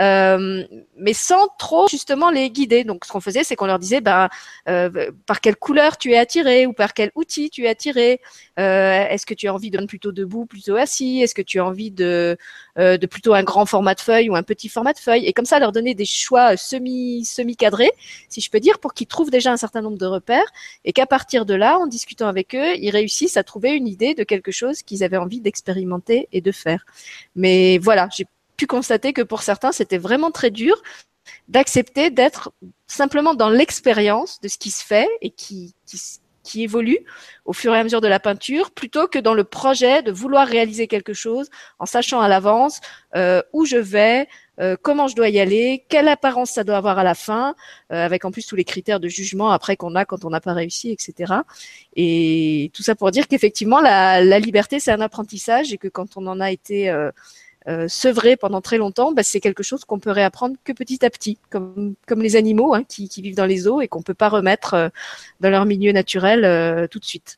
euh, 0.00 0.64
mais 0.96 1.12
sans 1.12 1.48
trop 1.58 1.86
justement 1.88 2.30
les 2.30 2.50
guider. 2.50 2.84
Donc 2.84 3.04
ce 3.04 3.12
qu'on 3.12 3.20
faisait, 3.20 3.44
c'est 3.44 3.56
qu'on 3.56 3.66
leur 3.66 3.78
disait 3.78 4.00
ben, 4.00 4.28
euh, 4.68 5.10
par 5.26 5.40
quelle 5.40 5.56
couleur 5.56 5.98
tu 5.98 6.12
es 6.12 6.18
attiré 6.18 6.66
ou 6.66 6.72
par 6.72 6.94
quel 6.94 7.10
outil 7.14 7.50
tu 7.50 7.64
es 7.64 7.68
attiré. 7.68 8.20
Euh, 8.58 9.06
Est-ce 9.08 9.26
que 9.26 9.34
tu 9.34 9.48
as 9.48 9.54
envie 9.54 9.70
de 9.70 9.84
plutôt 9.86 10.12
debout, 10.12 10.46
plutôt 10.46 10.76
assis? 10.76 11.20
Est-ce 11.20 11.34
que 11.34 11.42
tu 11.42 11.60
as 11.60 11.64
envie 11.64 11.90
de, 11.90 12.36
euh, 12.78 12.96
de 12.96 13.06
plutôt 13.06 13.34
un 13.34 13.42
grand 13.42 13.66
format 13.66 13.94
de 13.94 14.00
feuille 14.00 14.30
ou 14.30 14.36
un 14.36 14.42
petit 14.42 14.68
format 14.68 14.92
de 14.92 14.98
feuille? 14.98 15.26
Et 15.26 15.32
comme 15.32 15.44
ça, 15.44 15.58
leur 15.58 15.72
donner 15.72 15.94
des 15.94 16.04
choix 16.04 16.56
semi 16.56 17.24
semi 17.24 17.56
cadrés, 17.56 17.92
si 18.28 18.40
je 18.40 18.50
peux 18.50 18.60
dire, 18.60 18.78
pour 18.78 18.94
qu'ils 18.94 19.06
trouvent 19.06 19.30
déjà 19.30 19.52
un 19.52 19.56
certain 19.56 19.82
nombre 19.82 19.98
de 19.98 20.06
repères 20.06 20.50
et 20.84 20.92
qu'à 20.92 21.06
partir 21.06 21.44
de 21.46 21.54
là, 21.54 21.78
en 21.78 21.86
discutant 21.86 22.28
avec 22.28 22.54
eux, 22.54 22.76
ils 22.78 22.90
réussissent 22.90 23.36
à 23.36 23.44
trouver 23.44 23.72
une 23.72 23.86
idée 23.86 24.14
de 24.14 24.24
quelque 24.24 24.50
chose 24.52 24.82
qu'ils 24.82 25.04
avaient 25.04 25.16
envie 25.16 25.40
d'expérimenter 25.40 26.28
et 26.32 26.40
de 26.40 26.52
faire. 26.52 26.86
Mais 27.36 27.78
voilà, 27.78 28.08
constater 28.66 29.12
que 29.12 29.22
pour 29.22 29.42
certains, 29.42 29.72
c'était 29.72 29.98
vraiment 29.98 30.30
très 30.30 30.50
dur 30.50 30.82
d'accepter 31.48 32.10
d'être 32.10 32.52
simplement 32.86 33.34
dans 33.34 33.48
l'expérience 33.48 34.40
de 34.40 34.48
ce 34.48 34.58
qui 34.58 34.70
se 34.70 34.84
fait 34.84 35.08
et 35.20 35.30
qui, 35.30 35.74
qui, 36.42 36.62
évolue 36.62 36.98
au 37.46 37.52
fur 37.52 37.74
et 37.74 37.78
à 37.78 37.82
mesure 37.82 38.00
de 38.00 38.08
la 38.08 38.20
peinture, 38.20 38.70
plutôt 38.70 39.08
que 39.08 39.18
dans 39.18 39.34
le 39.34 39.44
projet 39.44 40.02
de 40.02 40.12
vouloir 40.12 40.46
réaliser 40.46 40.86
quelque 40.86 41.14
chose 41.14 41.48
en 41.78 41.86
sachant 41.86 42.20
à 42.20 42.28
l'avance 42.28 42.80
euh, 43.16 43.42
où 43.52 43.64
je 43.64 43.78
vais, 43.78 44.28
euh, 44.60 44.76
comment 44.80 45.08
je 45.08 45.16
dois 45.16 45.30
y 45.30 45.40
aller, 45.40 45.84
quelle 45.88 46.06
apparence 46.06 46.50
ça 46.50 46.62
doit 46.62 46.76
avoir 46.76 46.98
à 46.98 47.04
la 47.04 47.14
fin, 47.14 47.54
euh, 47.92 48.04
avec 48.04 48.24
en 48.24 48.30
plus 48.30 48.46
tous 48.46 48.56
les 48.56 48.64
critères 48.64 49.00
de 49.00 49.08
jugement 49.08 49.50
après 49.50 49.76
qu'on 49.76 49.94
a 49.94 50.04
quand 50.04 50.24
on 50.24 50.30
n'a 50.30 50.40
pas 50.40 50.52
réussi, 50.52 50.90
etc. 50.90 51.32
Et 51.96 52.70
tout 52.74 52.82
ça 52.82 52.94
pour 52.94 53.10
dire 53.10 53.26
qu'effectivement, 53.26 53.80
la 53.80 54.38
liberté, 54.38 54.78
c'est 54.80 54.92
un 54.92 55.00
apprentissage 55.00 55.72
et 55.72 55.78
que 55.78 55.88
quand 55.88 56.16
on 56.16 56.26
en 56.26 56.40
a 56.40 56.50
été 56.50 56.92
euh, 57.66 57.88
sevré 57.88 58.36
pendant 58.36 58.60
très 58.60 58.76
longtemps, 58.76 59.12
bah, 59.12 59.22
c'est 59.22 59.40
quelque 59.40 59.62
chose 59.62 59.84
qu'on 59.84 59.98
peut 59.98 60.10
réapprendre 60.10 60.56
que 60.64 60.72
petit 60.72 61.04
à 61.04 61.10
petit, 61.10 61.38
comme, 61.50 61.94
comme 62.06 62.20
les 62.20 62.36
animaux 62.36 62.74
hein, 62.74 62.84
qui, 62.84 63.08
qui, 63.08 63.22
vivent 63.22 63.36
dans 63.36 63.46
les 63.46 63.66
eaux 63.66 63.80
et 63.80 63.88
qu'on 63.88 64.02
peut 64.02 64.14
pas 64.14 64.28
remettre 64.28 64.74
euh, 64.74 64.88
dans 65.40 65.50
leur 65.50 65.64
milieu 65.64 65.92
naturel 65.92 66.44
euh, 66.44 66.86
tout 66.86 66.98
de 66.98 67.04
suite. 67.04 67.36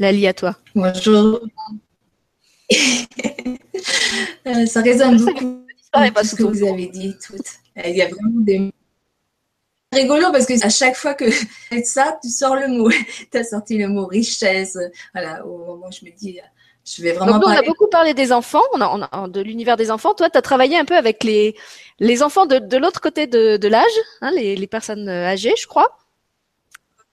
Lali, 0.00 0.26
à 0.26 0.34
toi. 0.34 0.56
Bonjour. 0.74 1.40
Euh, 4.46 4.66
ça 4.66 4.82
résonne 4.82 5.24
beaucoup 5.24 5.64
avec 5.92 6.18
ce 6.18 6.34
que 6.34 6.42
vous 6.42 6.66
avez 6.66 6.86
dit 6.88 7.14
toutes. 7.24 7.46
Il 7.84 7.96
y 7.96 8.02
a 8.02 8.08
vraiment 8.08 8.40
des 8.40 8.72
rigolo 9.92 10.30
parce 10.32 10.46
que 10.46 10.64
à 10.64 10.68
chaque 10.68 10.96
fois 10.96 11.14
que 11.14 11.26
ça, 11.84 12.18
tu 12.22 12.28
sors 12.28 12.56
le 12.56 12.68
mot. 12.68 12.90
tu 13.32 13.38
as 13.38 13.44
sorti 13.44 13.78
le 13.78 13.88
mot 13.88 14.06
richesse. 14.06 14.78
Voilà, 15.14 15.44
au 15.46 15.58
moment 15.58 15.86
où 15.88 15.92
je 15.92 16.04
me 16.04 16.16
dis, 16.16 16.40
je 16.84 17.02
vais 17.02 17.12
vraiment. 17.12 17.38
Donc, 17.38 17.42
nous, 17.42 17.48
on 17.48 17.58
a 17.58 17.62
beaucoup 17.62 17.88
parlé 17.88 18.14
des 18.14 18.32
enfants, 18.32 18.62
on 18.72 18.80
a, 18.80 19.28
de 19.28 19.40
l'univers 19.40 19.76
des 19.76 19.90
enfants. 19.90 20.14
Toi, 20.14 20.30
tu 20.30 20.38
as 20.38 20.42
travaillé 20.42 20.78
un 20.78 20.84
peu 20.84 20.96
avec 20.96 21.24
les, 21.24 21.56
les 21.98 22.22
enfants 22.22 22.46
de, 22.46 22.58
de 22.58 22.76
l'autre 22.76 23.00
côté 23.00 23.26
de, 23.26 23.56
de 23.56 23.68
l'âge, 23.68 23.84
hein, 24.20 24.30
les, 24.30 24.56
les, 24.56 24.66
personnes 24.66 25.08
âgées, 25.08 25.54
je 25.58 25.66
crois. 25.66 25.98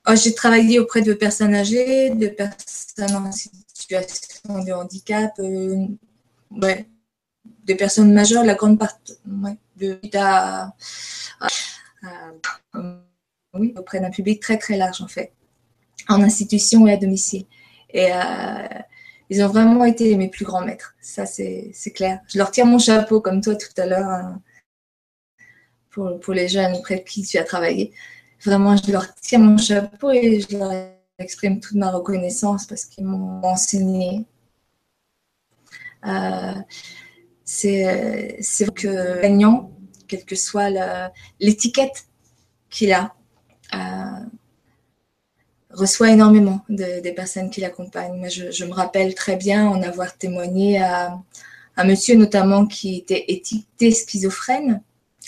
Oh, 0.07 0.15
J'ai 0.15 0.36
travaillé 0.36 0.80
auprès 0.80 1.01
de 1.01 1.13
personnes 1.13 1.55
âgées, 1.55 2.11
de 2.11 2.28
personnes 2.28 3.15
en 3.15 3.32
situation 3.32 4.63
de 4.63 4.71
handicap, 4.71 5.32
euh, 5.39 5.88
ouais, 6.51 6.86
de 7.65 7.73
personnes 7.73 8.13
majeures, 8.13 8.43
la 8.43 8.53
grande 8.53 8.78
partie, 8.78 9.13
ouais, 9.43 9.57
de, 9.78 9.99
à, 10.13 10.71
euh, 12.75 12.97
oui, 13.53 13.73
auprès 13.77 13.99
d'un 13.99 14.09
public 14.09 14.41
très 14.41 14.57
très 14.57 14.77
large 14.77 15.01
en 15.01 15.07
fait, 15.07 15.33
en 16.09 16.21
institution 16.21 16.87
et 16.87 16.93
à 16.93 16.97
domicile. 16.97 17.45
Et 17.91 18.11
euh, 18.11 18.67
ils 19.29 19.43
ont 19.43 19.47
vraiment 19.47 19.85
été 19.85 20.15
mes 20.17 20.29
plus 20.29 20.45
grands 20.45 20.65
maîtres, 20.65 20.95
ça 21.01 21.25
c'est 21.25 21.73
clair. 21.93 22.19
Je 22.27 22.37
leur 22.37 22.51
tire 22.51 22.65
mon 22.65 22.79
chapeau 22.79 23.21
comme 23.21 23.41
toi 23.41 23.55
tout 23.55 23.81
à 23.81 23.85
l'heure 23.85 24.07
hein, 24.07 24.41
pour, 25.89 26.19
pour, 26.19 26.33
les 26.33 26.47
jeunes 26.47 26.75
auprès 26.75 26.97
de 26.97 27.03
qui 27.03 27.23
tu 27.23 27.37
as 27.37 27.43
travaillé. 27.43 27.93
Vraiment, 28.43 28.75
je 28.75 28.91
leur 28.91 29.13
tire 29.15 29.39
mon 29.39 29.57
chapeau 29.57 30.11
et 30.11 30.41
je 30.41 30.57
leur 30.57 30.71
exprime 31.17 31.59
toute 31.59 31.75
ma 31.75 31.91
reconnaissance 31.91 32.67
parce 32.67 32.85
qu'ils 32.85 33.05
m'ont 33.05 33.41
enseigné. 33.43 34.25
Euh, 36.05 36.53
c'est 37.43 38.73
que 38.75 39.21
gagnant 39.21 39.71
quelle 40.07 40.25
que 40.25 40.35
soit 40.35 40.69
l'étiquette 41.39 42.05
qu'il 42.69 42.91
a, 42.93 43.15
euh, 43.73 44.25
reçoit 45.71 46.09
énormément 46.09 46.61
de, 46.69 47.01
des 47.01 47.11
personnes 47.11 47.49
qui 47.49 47.61
l'accompagnent. 47.61 48.17
Moi, 48.17 48.29
je, 48.29 48.65
me 48.65 48.73
rappelle 48.73 49.13
très 49.15 49.35
bien 49.35 49.67
en 49.67 49.81
avoir 49.81 50.17
témoigné 50.17 50.81
à 50.81 51.17
un 51.77 51.83
monsieur 51.83 52.15
notamment 52.15 52.65
qui 52.65 52.97
était 52.97 53.25
étiqueté 53.27 53.91
schizophrène 53.91 54.81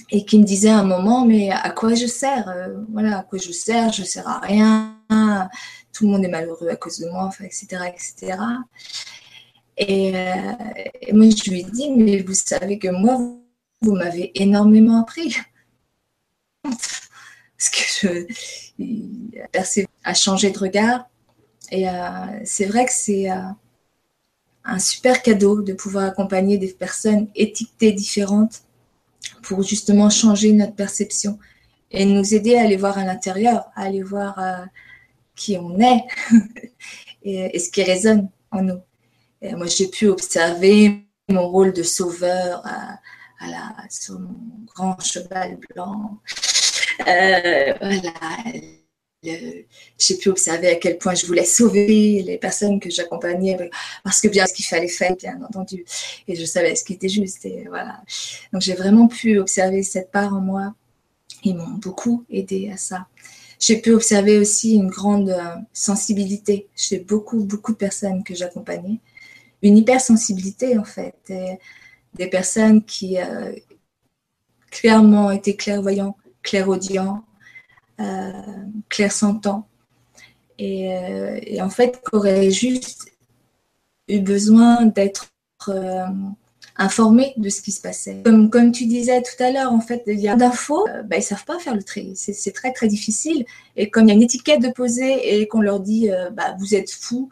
et 0.09 0.25
qui 0.25 0.39
me 0.39 0.43
disait 0.43 0.69
à 0.69 0.80
un 0.80 0.84
moment, 0.84 1.25
mais 1.25 1.51
à 1.51 1.69
quoi 1.71 1.95
je 1.95 2.05
sers 2.05 2.47
euh, 2.47 2.78
Voilà, 2.91 3.19
à 3.19 3.23
quoi 3.23 3.39
je 3.39 3.51
sers 3.51 3.91
Je 3.91 4.01
ne 4.01 4.07
sers 4.07 4.28
à 4.28 4.39
rien. 4.39 4.95
Tout 5.91 6.05
le 6.05 6.11
monde 6.11 6.23
est 6.23 6.30
malheureux 6.30 6.69
à 6.69 6.75
cause 6.75 6.99
de 6.99 7.09
moi, 7.09 7.30
etc., 7.41 7.67
etc. 7.88 8.38
Et, 9.78 10.15
euh, 10.15 10.53
et 11.01 11.13
moi, 11.13 11.25
je 11.30 11.49
lui 11.49 11.61
ai 11.61 11.63
dit, 11.63 11.89
mais 11.91 12.19
vous 12.21 12.34
savez 12.34 12.78
que 12.78 12.89
moi, 12.89 13.19
vous 13.82 13.93
m'avez 13.93 14.32
énormément 14.41 15.01
appris. 15.01 15.36
Parce 16.63 17.69
que 17.69 18.28
je 18.80 19.86
à 20.03 20.13
changer 20.13 20.51
de 20.51 20.59
regard. 20.59 21.09
Et 21.71 21.89
euh, 21.89 21.93
c'est 22.45 22.65
vrai 22.65 22.86
que 22.86 22.91
c'est 22.93 23.30
euh, 23.30 23.41
un 24.63 24.80
super 24.80 25.21
cadeau 25.21 25.61
de 25.61 25.73
pouvoir 25.73 26.05
accompagner 26.05 26.57
des 26.57 26.71
personnes 26.71 27.28
étiquetées 27.36 27.91
différentes 27.91 28.63
pour 29.41 29.63
justement 29.63 30.09
changer 30.09 30.53
notre 30.53 30.75
perception 30.75 31.38
et 31.91 32.05
nous 32.05 32.34
aider 32.34 32.55
à 32.55 32.63
aller 32.63 32.78
voir 32.78 32.97
à 32.97 33.05
l'intérieur, 33.05 33.65
à 33.75 33.84
aller 33.84 34.03
voir 34.03 34.39
euh, 34.39 34.65
qui 35.36 35.57
on 35.57 35.80
est 35.80 36.03
et, 37.23 37.59
ce 37.59 37.69
qui 37.69 37.84
résonne 37.84 38.30
en 38.51 38.61
nous. 38.61 38.82
Moi, 39.41 39.67
j'ai 39.67 39.88
pu 39.88 40.07
observer 40.07 41.05
mon 41.30 41.47
rôle 41.47 41.71
de 41.71 41.84
sauveur 41.84 42.63
voilà, 43.40 43.76
sur 43.90 44.20
mon 44.20 44.36
grand 44.66 45.00
cheval 45.00 45.58
blanc. 45.74 46.20
Euh, 47.08 47.74
voilà, 47.80 48.60
j'ai 49.24 50.18
pu 50.18 50.30
observer 50.30 50.70
à 50.70 50.76
quel 50.76 50.98
point 50.98 51.16
je 51.16 51.26
voulais 51.26 51.46
sauver 51.46 52.24
les 52.24 52.38
personnes 52.38 52.80
que 52.80 52.90
j'accompagnais 52.90 53.58
parce 54.04 54.22
que 54.22 54.28
bien 54.28 54.46
ce 54.46 54.54
qu'il 54.54 54.66
fallait 54.66 54.88
faire, 54.88 55.16
bien 55.16 55.42
entendu, 55.44 55.86
et 56.28 56.36
je 56.36 56.46
savais 56.46 56.76
ce 56.76 56.84
qui 56.84 56.94
était 56.94 57.10
juste. 57.10 57.46
Et 57.46 57.66
voilà. 57.68 58.02
Donc 58.54 58.62
j'ai 58.62 58.74
vraiment 58.74 59.08
pu 59.08 59.40
observer 59.40 59.84
cette 59.84 60.12
part 60.12 60.34
en 60.34 60.42
moi. 60.42 60.76
Ils 61.44 61.56
m'ont 61.56 61.78
beaucoup 61.78 62.26
aidé 62.30 62.70
à 62.74 62.78
ça. 62.78 63.08
J'ai 63.60 63.82
pu 63.82 63.92
observer 63.92 64.38
aussi 64.38 64.76
une 64.76 64.88
grande 64.88 65.30
euh, 65.30 65.56
sensibilité 65.74 66.68
chez 66.76 67.00
beaucoup, 67.00 67.44
beaucoup 67.44 67.72
de 67.72 67.78
personnes 67.78 68.24
que 68.24 68.36
j'accompagnais. 68.36 69.00
Une 69.64 69.78
hypersensibilité, 69.78 70.78
en 70.78 70.84
fait. 70.84 71.16
Des 72.14 72.28
personnes 72.28 72.84
qui 72.84 73.20
euh, 73.20 73.53
clairement 74.72 75.32
étaient 75.32 75.55
clairvoyants, 75.55 76.18
clairaudients, 76.43 77.24
euh, 77.99 78.32
clairsentants, 78.89 79.68
et, 80.60 80.93
euh, 80.93 81.39
et, 81.43 81.62
en 81.62 81.70
fait 81.70 82.01
qui 82.01 82.16
auraient 82.16 82.51
juste 82.51 83.12
eu 84.08 84.20
besoin 84.20 84.86
d'être 84.86 85.28
euh, 85.68 86.05
informés 86.78 87.34
de 87.38 87.49
ce 87.49 87.62
qui 87.62 87.72
se 87.72 87.82
passait? 87.82 88.24
Comme, 88.24 88.72
tu 88.72 88.86
disais 88.86 89.22
tout 89.22 89.43
à 89.43 89.51
l'heure, 89.51 89.74
en 89.74 89.82
fait, 89.82 90.03
il 90.08 90.20
y 90.20 90.28
a 90.28 90.36
d'infos, 90.36 90.88
euh, 90.88 91.03
bah, 91.03 91.18
ils 91.18 91.20
ne 91.20 91.26
savent 91.26 91.45
pas 91.45 91.60
faire 91.60 91.76
le 91.76 91.84
tri. 91.84 92.14
C'est 92.16 92.51
très, 92.53 92.72
très 92.72 92.88
difficile. 92.88 93.45
Et 93.76 93.89
comme 93.89 94.05
il 94.05 94.10
y 94.10 94.12
a 94.12 94.16
une 94.16 94.22
étiquette 94.22 94.62
de 94.62 94.70
poser 94.70 95.39
et 95.41 95.47
qu'on 95.47 95.62
leur 95.62 95.80
dit, 95.80 96.10
bah, 96.34 96.55
vous 96.60 96.76
êtes 96.76 96.91
fou, 96.91 97.30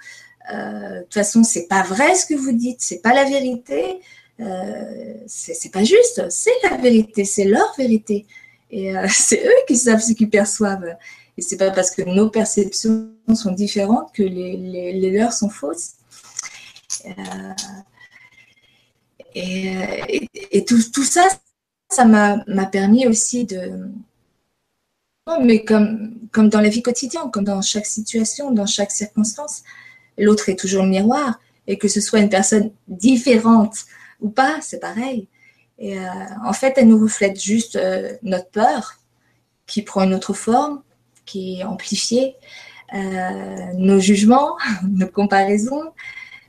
de 0.52 1.02
toute 1.04 1.14
façon, 1.14 1.44
c'est 1.44 1.68
pas 1.68 1.84
vrai 1.84 2.16
ce 2.16 2.26
que 2.26 2.34
vous 2.34 2.52
dites, 2.52 2.82
c'est 2.82 3.02
pas 3.02 3.14
la 3.14 3.24
vérité, 3.24 4.00
c'est 5.28 5.72
pas 5.72 5.84
juste, 5.84 6.30
c'est 6.30 6.52
la 6.64 6.78
vérité, 6.78 7.26
c'est 7.26 7.46
leur 7.46 7.74
vérité. 7.78 8.26
Et 8.72 8.94
c'est 9.10 9.46
eux 9.46 9.64
qui 9.68 9.78
savent 9.78 10.02
ce 10.02 10.14
qu'ils 10.14 10.30
perçoivent. 10.30 10.96
Et 11.38 11.42
c'est 11.42 11.58
pas 11.58 11.72
parce 11.72 11.92
que 11.92 12.02
nos 12.02 12.30
perceptions 12.30 13.12
sont 13.34 13.52
différentes 13.52 14.14
que 14.14 14.24
les, 14.24 15.12
leurs 15.12 15.34
sont 15.34 15.50
fausses. 15.50 15.94
et, 19.36 20.30
et, 20.52 20.66
tout, 20.66 20.82
tout, 20.94 21.04
ça, 21.04 21.28
ça 21.90 22.06
m'a 22.06 22.66
permis 22.68 23.06
aussi 23.06 23.46
de, 23.46 23.90
mais 25.42 25.66
comme 25.66 26.50
dans 26.50 26.62
la 26.62 26.70
vie 26.70 26.82
quotidienne, 26.84 27.32
comme 27.32 27.44
dans 27.44 27.62
chaque 27.62 27.86
situation, 27.86 28.52
dans 28.52 28.66
chaque 28.66 28.92
circonstance, 28.92 29.64
l'autre 30.18 30.50
est 30.50 30.56
toujours 30.56 30.84
le 30.84 30.90
miroir. 30.90 31.40
Et 31.68 31.80
que 31.80 31.88
ce 31.88 32.00
soit 32.00 32.20
une 32.20 32.30
personne 32.30 32.72
différente 32.88 33.86
ou 34.22 34.30
pas, 34.30 34.60
c'est 34.62 34.80
pareil. 34.80 35.28
Et 35.78 36.00
euh, 36.00 36.04
en 36.44 36.54
fait, 36.54 36.74
elle 36.78 36.88
nous 36.88 37.02
reflète 37.02 37.40
juste 37.42 37.76
euh, 37.76 38.14
notre 38.24 38.50
peur, 38.50 38.96
qui 39.68 39.82
prend 39.82 40.04
une 40.04 40.14
autre 40.14 40.34
forme, 40.34 40.84
qui 41.26 41.60
est 41.60 41.64
amplifiée, 41.64 42.36
euh, 42.94 43.74
nos 43.74 44.00
jugements, 44.00 44.58
nos 44.88 45.08
comparaisons, 45.08 45.92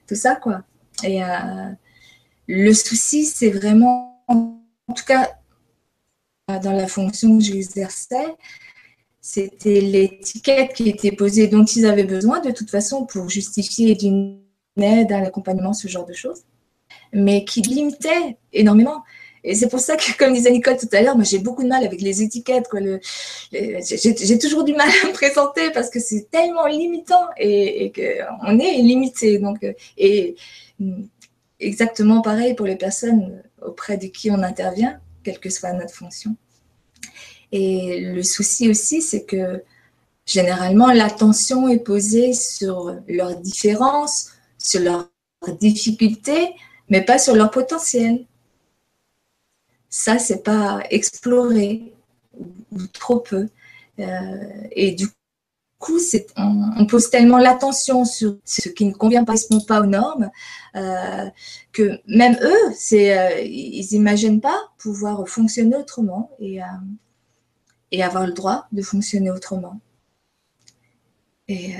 tout 0.06 0.14
ça, 0.14 0.36
quoi. 0.36 0.62
Et 1.02 1.20
le 2.46 2.72
souci, 2.72 3.26
c'est 3.26 3.50
vraiment, 3.50 4.24
en 4.28 4.94
tout 4.94 5.04
cas, 5.04 5.36
dans 6.48 6.72
la 6.72 6.86
fonction 6.86 7.36
que 7.36 7.44
j'exerçais, 7.44 8.34
c'était 9.20 9.80
l'étiquette 9.80 10.72
qui 10.72 10.88
était 10.88 11.12
posée 11.12 11.48
dont 11.48 11.64
ils 11.64 11.84
avaient 11.84 12.04
besoin 12.04 12.40
de 12.40 12.50
toute 12.50 12.70
façon 12.70 13.04
pour 13.04 13.28
justifier 13.28 13.94
d'une 13.94 14.40
aide, 14.80 15.12
un 15.12 15.24
accompagnement, 15.24 15.74
ce 15.74 15.88
genre 15.88 16.06
de 16.06 16.14
choses, 16.14 16.44
mais 17.12 17.44
qui 17.44 17.62
limitait 17.62 18.36
énormément. 18.52 19.02
Et 19.44 19.54
c'est 19.54 19.68
pour 19.68 19.78
ça 19.78 19.96
que, 19.96 20.16
comme 20.18 20.34
disait 20.34 20.50
Nicole 20.50 20.76
tout 20.76 20.88
à 20.92 21.02
l'heure, 21.02 21.14
moi 21.14 21.24
j'ai 21.24 21.38
beaucoup 21.38 21.62
de 21.62 21.68
mal 21.68 21.84
avec 21.84 22.00
les 22.00 22.22
étiquettes. 22.22 22.66
j'ai, 23.52 24.38
toujours 24.38 24.64
du 24.64 24.74
mal 24.74 24.88
à 25.04 25.06
me 25.06 25.12
présenter 25.12 25.70
parce 25.70 25.88
que 25.88 26.00
c'est 26.00 26.28
tellement 26.30 26.66
limitant 26.66 27.26
et, 27.36 27.84
et 27.84 27.92
qu'on 27.92 28.58
est 28.58 28.78
limité. 28.78 29.38
Donc, 29.38 29.64
et 29.96 30.36
exactement 31.60 32.22
pareil 32.22 32.54
pour 32.54 32.66
les 32.66 32.76
personnes 32.76 33.42
auprès 33.62 33.96
de 33.96 34.06
qui 34.06 34.30
on 34.30 34.42
intervient, 34.42 35.00
quelle 35.22 35.38
que 35.38 35.50
soit 35.50 35.72
notre 35.72 35.94
fonction. 35.94 36.36
Et 37.52 38.00
le 38.00 38.22
souci 38.22 38.68
aussi, 38.68 39.00
c'est 39.00 39.24
que 39.24 39.62
généralement, 40.26 40.88
l'attention 40.88 41.68
est 41.68 41.78
posée 41.78 42.32
sur 42.32 42.96
leurs 43.08 43.36
différences, 43.36 44.30
sur 44.58 44.80
leurs 44.80 45.08
difficultés, 45.60 46.50
mais 46.88 47.02
pas 47.04 47.18
sur 47.18 47.34
leur 47.34 47.50
potentiel. 47.50 48.26
Ça, 49.88 50.18
c'est 50.18 50.42
pas 50.42 50.82
exploré 50.90 51.94
ou, 52.34 52.86
trop 52.92 53.20
peu. 53.20 53.48
Euh, 53.98 54.66
et 54.72 54.92
du 54.92 55.08
coup, 55.78 55.98
on, 56.36 56.86
pose 56.86 57.10
tellement 57.10 57.38
l'attention 57.38 58.04
sur 58.04 58.38
ce 58.44 58.68
qui 58.68 58.84
ne 58.86 58.92
convient 58.92 59.24
pas, 59.24 59.32
correspond 59.32 59.60
pas 59.60 59.80
aux 59.80 59.86
normes, 59.86 60.30
euh, 60.74 61.26
que 61.72 62.00
même 62.06 62.36
eux, 62.42 62.72
euh, 62.92 63.40
ils 63.40 63.86
n'imaginent 63.92 64.40
pas 64.40 64.70
pouvoir 64.78 65.26
fonctionner 65.28 65.76
autrement. 65.76 66.30
Et, 66.40 66.60
et 67.92 68.02
avoir 68.02 68.26
le 68.26 68.32
droit 68.32 68.66
de 68.72 68.82
fonctionner 68.82 69.30
autrement. 69.30 69.80
Et, 71.48 71.74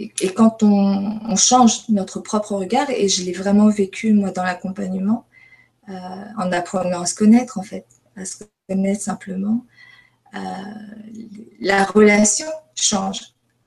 euh, 0.00 0.06
et, 0.20 0.32
quand 0.32 0.62
on, 0.62 1.36
change 1.36 1.88
notre 1.88 2.20
propre 2.20 2.54
regard, 2.56 2.90
et 2.90 3.08
je 3.08 3.24
l'ai 3.24 3.32
vraiment 3.32 3.68
vécu 3.68 4.12
moi 4.12 4.30
dans 4.30 4.42
l'accompagnement, 4.42 5.26
euh, 5.88 5.92
en 6.38 6.50
apprenant 6.52 7.02
à 7.02 7.06
se 7.06 7.14
connaître 7.14 7.58
en 7.58 7.62
fait, 7.62 7.86
à 8.16 8.24
se 8.24 8.44
connaître 8.68 9.02
simplement, 9.02 9.64
euh, 10.34 10.38
la 11.60 11.84
relation 11.84 12.48
change 12.74 13.20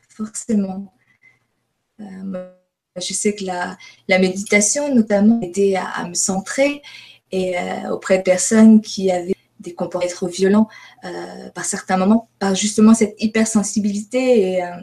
forcément. 0.09 0.93
je 1.99 3.13
sais 3.13 3.33
que 3.35 3.45
la, 3.45 3.77
méditation 4.19 4.93
notamment 4.93 5.39
aidé 5.41 5.75
à, 5.75 5.85
à, 5.85 6.07
me 6.07 6.13
centrer 6.13 6.81
et 7.31 7.55
auprès 7.89 8.17
de 8.17 8.23
personnes 8.23 8.81
qui 8.81 9.11
avaient 9.11 9.35
des 9.59 9.73
comportements 9.73 10.09
trop 10.09 10.27
violents 10.27 10.67
euh, 11.03 11.49
par 11.53 11.65
certains 11.65 11.97
moments, 11.97 12.29
par 12.39 12.55
justement 12.55 12.93
cette 12.93 13.15
hypersensibilité. 13.21 14.53
Et, 14.53 14.63
euh, 14.63 14.67
euh, 14.67 14.79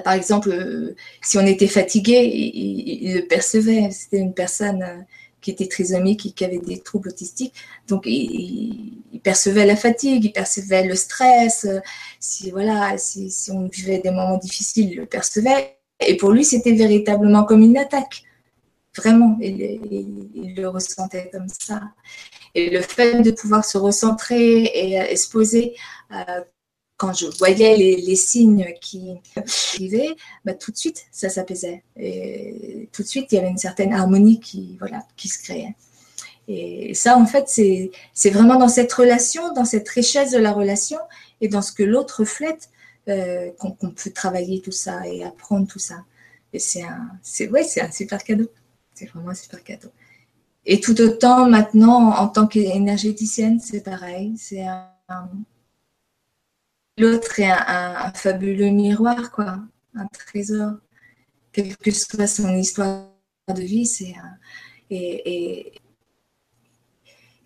par 0.00 0.14
exemple, 0.14 0.94
si 1.22 1.38
on 1.38 1.46
était 1.46 1.68
fatigué, 1.68 2.22
il, 2.24 3.14
le 3.14 3.26
percevait. 3.26 3.90
C'était 3.90 4.18
une 4.18 4.34
personne 4.34 5.06
qui 5.40 5.50
était 5.50 5.68
trisomique 5.68 6.26
et 6.26 6.30
qui 6.30 6.44
avait 6.44 6.58
des 6.58 6.80
troubles 6.80 7.10
autistiques. 7.10 7.54
Donc, 7.86 8.04
il, 8.06 9.20
percevait 9.22 9.66
la 9.66 9.76
fatigue, 9.76 10.24
il 10.24 10.32
percevait 10.32 10.84
le 10.84 10.94
stress. 10.94 11.66
Si, 12.18 12.50
voilà, 12.50 12.96
si, 12.98 13.30
on 13.52 13.68
vivait 13.68 13.98
des 13.98 14.10
moments 14.10 14.38
difficiles, 14.38 14.90
il 14.90 14.96
le 14.96 15.06
percevait. 15.06 15.78
Et 16.00 16.16
pour 16.16 16.30
lui, 16.30 16.44
c'était 16.44 16.72
véritablement 16.72 17.44
comme 17.44 17.62
une 17.62 17.76
attaque. 17.76 18.22
Vraiment, 18.96 19.36
il, 19.40 20.54
le 20.56 20.68
ressentait 20.68 21.30
comme 21.32 21.48
ça. 21.48 21.82
Et 22.54 22.70
le 22.70 22.80
fait 22.80 23.20
de 23.22 23.30
pouvoir 23.30 23.64
se 23.64 23.76
recentrer 23.76 24.64
et, 24.64 25.16
se 25.16 25.28
poser, 25.28 25.74
euh, 26.12 26.40
quand 26.96 27.12
je 27.12 27.26
voyais 27.38 27.76
les, 27.76 28.16
signes 28.16 28.72
qui 28.80 29.14
arrivaient, 29.36 30.14
bah, 30.44 30.54
tout 30.54 30.70
de 30.70 30.76
suite, 30.76 31.06
ça 31.10 31.28
s'apaisait. 31.28 31.82
Et 31.96 32.88
tout 32.92 33.02
de 33.02 33.08
suite, 33.08 33.32
il 33.32 33.36
y 33.36 33.38
avait 33.38 33.50
une 33.50 33.58
certaine 33.58 33.92
harmonie 33.92 34.40
qui, 34.40 34.78
se 35.24 35.42
créait. 35.42 35.74
Et 36.46 36.94
ça, 36.94 37.16
en 37.16 37.26
fait, 37.26 37.48
c'est 37.48 38.30
vraiment 38.30 38.56
dans 38.56 38.68
cette 38.68 38.92
relation, 38.92 39.52
dans 39.54 39.64
cette 39.64 39.88
richesse 39.88 40.30
de 40.32 40.38
la 40.38 40.52
relation 40.52 40.98
et 41.40 41.48
dans 41.48 41.62
ce 41.62 41.72
que 41.72 41.82
l'autre 41.82 42.20
reflète 42.20 42.70
euh, 43.08 43.50
qu'on 43.58 43.72
peut 43.72 44.10
travailler 44.14 44.60
tout 44.60 44.72
ça 44.72 45.06
et 45.06 45.24
apprendre 45.24 45.66
tout 45.66 45.78
ça. 45.78 46.04
Et 46.52 46.58
c'est 46.58 46.82
un, 46.82 47.18
ouais, 47.50 47.66
un 47.80 47.90
super 47.90 48.22
cadeau. 48.22 48.48
C'est 48.94 49.06
vraiment 49.06 49.30
un 49.30 49.34
super 49.34 49.62
cadeau. 49.64 49.88
Et 50.64 50.80
tout 50.80 50.98
autant 51.00 51.48
maintenant, 51.48 52.12
en 52.12 52.28
tant 52.28 52.46
qu'énergéticienne, 52.46 53.58
c'est 53.58 53.82
pareil. 53.82 54.34
C'est 54.38 54.64
l'autre 56.98 57.40
est 57.40 57.50
un, 57.50 58.12
fabuleux 58.14 58.70
miroir, 58.70 59.30
quoi, 59.30 59.58
un 59.94 60.06
trésor. 60.06 60.74
Quelle 61.52 61.76
que 61.76 61.90
soit 61.90 62.26
son 62.26 62.54
histoire 62.56 63.10
de 63.54 63.62
vie, 63.62 63.86
c'est 63.86 64.14
et, 64.90 65.72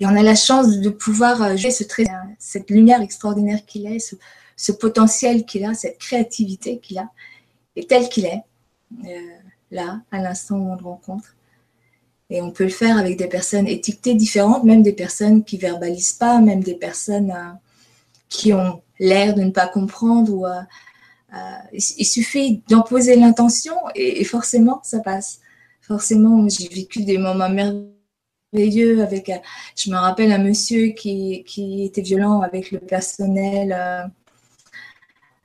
et, 0.01 0.07
on 0.07 0.15
a 0.15 0.23
la 0.23 0.35
chance 0.35 0.79
de 0.79 0.91
pouvoir 0.91 1.57
jouer 1.57 1.71
ce 1.71 1.85
trésor, 1.85 2.15
cette 2.39 2.71
lumière 2.71 3.01
extraordinaire 3.01 3.65
qu'il 3.67 3.87
est, 3.87 3.99
ce, 4.57 4.73
potentiel 4.73 5.45
qu'il 5.45 5.65
a, 5.65 5.75
cette 5.75 5.99
créativité 5.99 6.79
qu'il 6.79 6.99
a, 6.99 7.11
et 7.75 7.87
tel 7.87 8.09
qu'il 8.09 8.27
est, 8.27 8.43
euh, 9.05 9.21
là, 9.71 10.01
à 10.11 10.21
l'instant 10.21 10.57
où 10.57 10.73
on 10.73 10.77
le 10.77 10.85
rencontre. 10.85 11.35
Et 12.31 12.43
on 12.43 12.51
peut 12.51 12.65
le 12.65 12.71
faire 12.71 12.99
avec 12.99 13.17
des 13.17 13.27
personnes 13.27 13.67
étiquetées 13.67 14.15
différentes, 14.15 14.65
même 14.65 14.83
des 14.83 14.93
personnes 14.93 15.45
qui 15.45 15.57
verbalisent 15.57 16.13
pas, 16.13 16.41
même 16.41 16.63
des 16.63 16.75
personnes 16.75 17.31
euh, 17.31 17.53
qui 18.29 18.53
ont 18.53 18.83
l'air 18.99 19.35
de 19.35 19.43
ne 19.43 19.51
pas 19.51 19.69
comprendre. 19.69 20.45
Euh, 20.45 21.37
euh, 21.37 21.79
il, 21.99 22.07
suffit 22.07 22.63
d'en 22.69 22.83
poser 22.83 23.17
l'intention 23.17 23.75
et, 23.95 24.25
forcément, 24.25 24.81
ça 24.83 25.01
passe. 25.01 25.41
Forcément, 25.81 26.49
j'ai 26.49 26.69
vécu 26.69 27.05
des 27.05 27.19
moments 27.19 27.51
merveilleux 27.51 29.03
avec, 29.03 29.31
je 29.77 29.91
me 29.91 29.97
rappelle 29.97 30.33
un 30.33 30.39
monsieur 30.39 30.89
qui, 30.89 31.45
était 31.85 32.03
violent 32.03 32.41
avec 32.41 32.71
le 32.71 32.79
personnel 32.79 34.11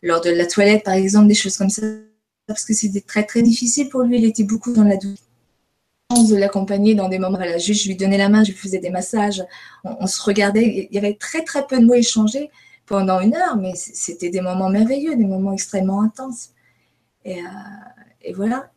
lors 0.02 0.22
de 0.22 0.30
la 0.30 0.46
toilette, 0.46 0.84
par 0.84 0.94
exemple, 0.94 1.28
des 1.28 1.34
choses 1.34 1.58
comme 1.58 1.70
ça, 1.70 1.82
parce 2.48 2.66
que 2.66 2.74
c'était 2.74 3.02
très, 3.02 3.24
très 3.24 3.42
difficile 3.42 3.90
pour 3.90 4.04
lui. 4.04 4.18
Il 4.18 4.26
était 4.26 4.44
beaucoup 4.44 4.74
dans 4.74 4.84
la 4.84 4.98
douleur 4.98 5.18
de 6.22 6.36
l'accompagner 6.36 6.94
dans 6.94 7.10
des 7.10 7.20
moments. 7.20 7.38
Voilà, 7.38 7.58
juste, 7.58 7.84
je 7.84 7.88
lui 7.88 7.96
donnais 7.96 8.18
la 8.18 8.30
main, 8.30 8.44
je 8.44 8.52
lui 8.52 8.58
faisais 8.58 8.80
des 8.80 8.90
massages, 8.90 9.44
on, 9.84 10.06
se 10.06 10.22
regardait. 10.22 10.88
Il 10.92 10.96
y 10.96 10.98
avait 10.98 11.16
très, 11.16 11.44
très 11.44 11.66
peu 11.66 11.80
de 11.80 11.86
mots 11.86 11.96
échangés 11.96 12.52
pendant 12.86 13.20
une 13.22 13.36
heure, 13.36 13.56
mais 13.56 13.74
c'était 13.76 14.30
des 14.30 14.42
moments 14.42 14.70
merveilleux, 14.70 15.16
des 15.16 15.26
moments 15.26 15.54
extrêmement 15.54 16.02
intenses. 16.02 16.52
Et, 17.26 17.40
euh, 17.40 18.34
voilà. 18.36 18.72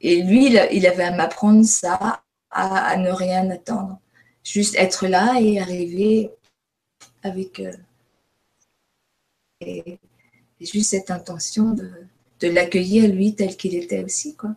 Et 0.00 0.22
lui, 0.22 0.46
il, 0.46 0.86
avait 0.86 1.04
à 1.04 1.10
m'apprendre 1.10 1.64
ça, 1.64 2.22
à, 2.50 2.96
ne 2.96 3.10
rien 3.10 3.50
attendre. 3.50 3.98
Juste 4.44 4.76
être 4.76 5.06
là 5.08 5.40
et 5.40 5.60
arriver 5.60 6.30
avec. 7.22 7.60
Euh, 7.60 7.72
et, 9.60 9.98
juste 10.60 10.90
cette 10.90 11.10
intention 11.10 11.72
de, 11.72 12.48
l'accueillir 12.48 13.12
lui 13.12 13.34
tel 13.34 13.56
qu'il 13.56 13.74
était 13.74 14.04
aussi, 14.04 14.36
quoi 14.36 14.54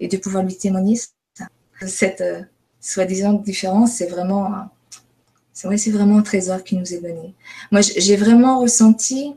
et 0.00 0.08
de 0.08 0.16
pouvoir 0.16 0.42
lui 0.42 0.56
témoigner 0.56 0.96
ça. 0.96 1.46
Cette 1.86 2.22
euh, 2.22 2.42
soi-disant 2.80 3.34
différence, 3.34 3.92
c'est 3.92 4.06
vraiment, 4.06 4.68
c'est 5.52 5.66
vrai, 5.66 5.78
c'est 5.78 5.90
vraiment 5.90 6.18
un 6.18 6.22
trésor 6.22 6.64
qui 6.64 6.76
nous 6.76 6.94
est 6.94 7.00
donné. 7.00 7.34
Moi, 7.70 7.80
j'ai 7.80 8.16
vraiment 8.16 8.60
ressenti 8.60 9.34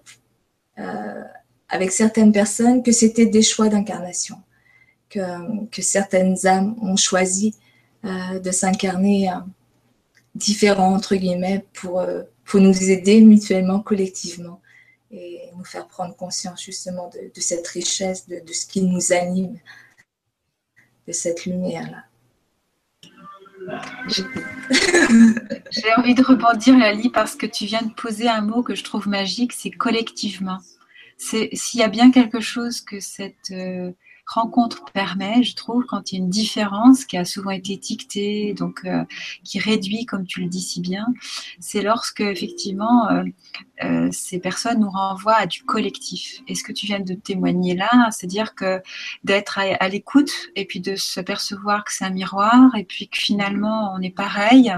euh, 0.79 1.23
avec 1.69 1.91
certaines 1.91 2.31
personnes 2.31 2.83
que 2.83 2.91
c'était 2.91 3.25
des 3.25 3.41
choix 3.41 3.69
d'incarnation, 3.69 4.37
que, 5.09 5.81
certaines 5.81 6.45
âmes 6.45 6.75
ont 6.81 6.95
choisi 6.95 7.55
euh, 8.05 8.39
de 8.39 8.51
s'incarner 8.51 9.29
euh, 9.31 9.35
différents, 10.35 10.93
entre 10.93 11.15
guillemets, 11.15 11.65
pour, 11.73 12.05
nous 12.53 12.83
aider 12.91 13.21
mutuellement, 13.21 13.79
collectivement, 13.79 14.61
et 15.11 15.41
nous 15.57 15.65
faire 15.65 15.87
prendre 15.87 16.15
conscience 16.15 16.63
justement 16.63 17.09
de, 17.09 17.41
cette 17.41 17.67
richesse, 17.67 18.27
de, 18.27 18.39
de, 18.39 18.53
ce 18.53 18.65
qui 18.67 18.81
nous 18.81 19.11
anime, 19.11 19.57
de 21.07 21.11
cette 21.11 21.45
lumière-là. 21.45 22.03
J'ai 25.71 25.93
envie 25.97 26.15
de 26.15 26.23
rebondir, 26.23 26.77
Lali, 26.77 27.09
parce 27.09 27.35
que 27.35 27.45
tu 27.45 27.65
viens 27.65 27.81
de 27.81 27.93
poser 27.93 28.27
un 28.27 28.41
mot 28.41 28.63
que 28.63 28.75
je 28.75 28.83
trouve 28.83 29.07
magique, 29.07 29.53
c'est 29.53 29.71
collectivement. 29.71 30.59
S'il 31.17 31.79
y 31.79 31.83
a 31.83 31.87
bien 31.87 32.11
quelque 32.11 32.39
chose 32.39 32.81
que 32.81 32.99
cette 32.99 33.51
euh, 33.51 33.91
rencontre 34.25 34.85
permet, 34.93 35.43
je 35.43 35.55
trouve, 35.55 35.85
quand 35.85 36.11
il 36.11 36.15
y 36.15 36.21
a 36.21 36.23
une 36.23 36.29
différence 36.29 37.05
qui 37.05 37.17
a 37.17 37.25
souvent 37.25 37.51
été 37.51 37.73
étiquetée, 37.73 38.53
donc 38.53 38.81
euh, 38.85 39.03
qui 39.43 39.59
réduit, 39.59 40.05
comme 40.05 40.25
tu 40.25 40.41
le 40.41 40.47
dis 40.47 40.61
si 40.61 40.81
bien, 40.81 41.07
c'est 41.59 41.81
lorsque 41.81 42.21
effectivement 42.21 43.09
euh, 43.09 43.23
euh, 43.83 44.09
ces 44.11 44.39
personnes 44.39 44.79
nous 44.79 44.89
renvoient 44.89 45.35
à 45.35 45.45
du 45.45 45.63
collectif. 45.63 46.41
Et 46.47 46.55
ce 46.55 46.63
que 46.63 46.71
tu 46.71 46.85
viens 46.85 46.99
de 46.99 47.13
témoigner 47.13 47.75
là, 47.75 48.09
c'est-à-dire 48.11 48.55
que 48.55 48.81
d'être 49.23 49.59
à, 49.59 49.89
l'écoute 49.89 50.31
et 50.55 50.65
puis 50.65 50.79
de 50.79 50.95
se 50.95 51.19
percevoir 51.19 51.83
que 51.83 51.91
c'est 51.93 52.05
un 52.05 52.09
miroir 52.09 52.75
et 52.75 52.85
puis 52.85 53.09
que 53.09 53.17
finalement 53.17 53.93
on 53.95 54.01
est 54.01 54.09
pareil, 54.15 54.73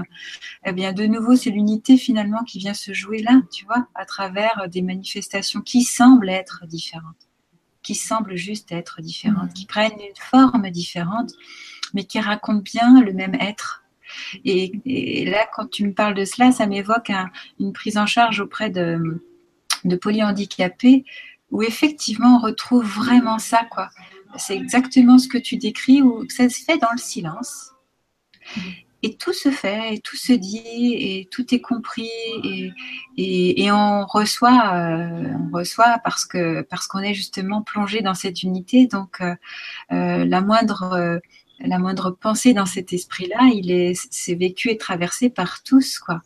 eh 0.64 0.72
bien 0.72 0.92
de 0.92 1.06
nouveau 1.06 1.36
c'est 1.36 1.50
l'unité 1.50 1.96
finalement 1.96 2.42
qui 2.44 2.58
vient 2.58 2.74
se 2.74 2.92
jouer 2.92 3.22
là, 3.22 3.40
tu 3.52 3.64
vois, 3.64 3.86
à 3.94 4.04
travers 4.04 4.68
des 4.68 4.82
manifestations 4.82 5.60
qui 5.60 5.82
semblent 5.82 6.28
être 6.28 6.66
différentes 6.66 7.25
qui 7.86 7.94
semblent 7.94 8.34
juste 8.34 8.72
être 8.72 9.00
différentes, 9.00 9.54
qui 9.54 9.64
prennent 9.64 9.92
une 9.92 10.16
forme 10.20 10.68
différente, 10.70 11.30
mais 11.94 12.02
qui 12.02 12.18
racontent 12.18 12.64
bien 12.64 13.00
le 13.00 13.12
même 13.12 13.36
être. 13.36 13.84
Et, 14.44 15.24
là, 15.24 15.46
quand 15.54 15.70
tu 15.70 15.86
me 15.86 15.94
parles 15.94 16.14
de 16.14 16.24
cela, 16.24 16.50
ça 16.50 16.66
m'évoque 16.66 17.12
une 17.60 17.72
prise 17.72 17.96
en 17.96 18.06
charge 18.06 18.40
auprès 18.40 18.70
de, 18.70 19.22
de 19.84 19.94
polyhandicapés, 19.96 21.04
où 21.52 21.62
effectivement 21.62 22.38
on 22.38 22.40
retrouve 22.44 22.84
vraiment 22.84 23.38
ça, 23.38 23.64
quoi. 23.70 23.88
C'est 24.36 24.56
exactement 24.56 25.18
ce 25.18 25.28
que 25.28 25.38
tu 25.38 25.56
décris, 25.56 26.02
où 26.02 26.28
ça 26.28 26.48
se 26.48 26.64
fait 26.64 26.78
dans 26.78 26.90
le 26.90 26.98
silence 26.98 27.70
et 29.06 29.16
tout 29.16 29.32
se 29.32 29.52
fait, 29.52 29.94
et 29.94 30.00
tout 30.00 30.16
se 30.16 30.32
dit, 30.32 30.94
et 30.98 31.28
tout 31.30 31.54
est 31.54 31.60
compris, 31.60 32.10
et, 32.44 33.62
et, 33.62 33.70
on 33.70 34.04
reçoit, 34.04 34.74
euh, 34.74 35.32
on 35.44 35.56
reçoit 35.56 35.98
parce 36.02 36.24
que 36.24 36.62
parce 36.62 36.88
qu'on 36.88 36.98
est 37.00 37.14
justement 37.14 37.62
plongé 37.62 38.00
dans 38.02 38.14
cette 38.14 38.42
unité. 38.42 38.88
Donc 38.88 39.20
euh, 39.20 39.36
euh, 39.92 40.24
la 40.24 40.40
moindre 40.40 41.20
la 41.60 41.78
moindre 41.78 42.10
pensée 42.10 42.52
dans 42.52 42.66
cet 42.66 42.92
esprit-là, 42.92 43.50
il 43.54 43.70
est 43.70 43.94
c'est 44.10 44.34
vécu 44.34 44.70
et 44.70 44.76
traversé 44.76 45.30
par 45.30 45.62
tous, 45.62 46.00
quoi. 46.00 46.20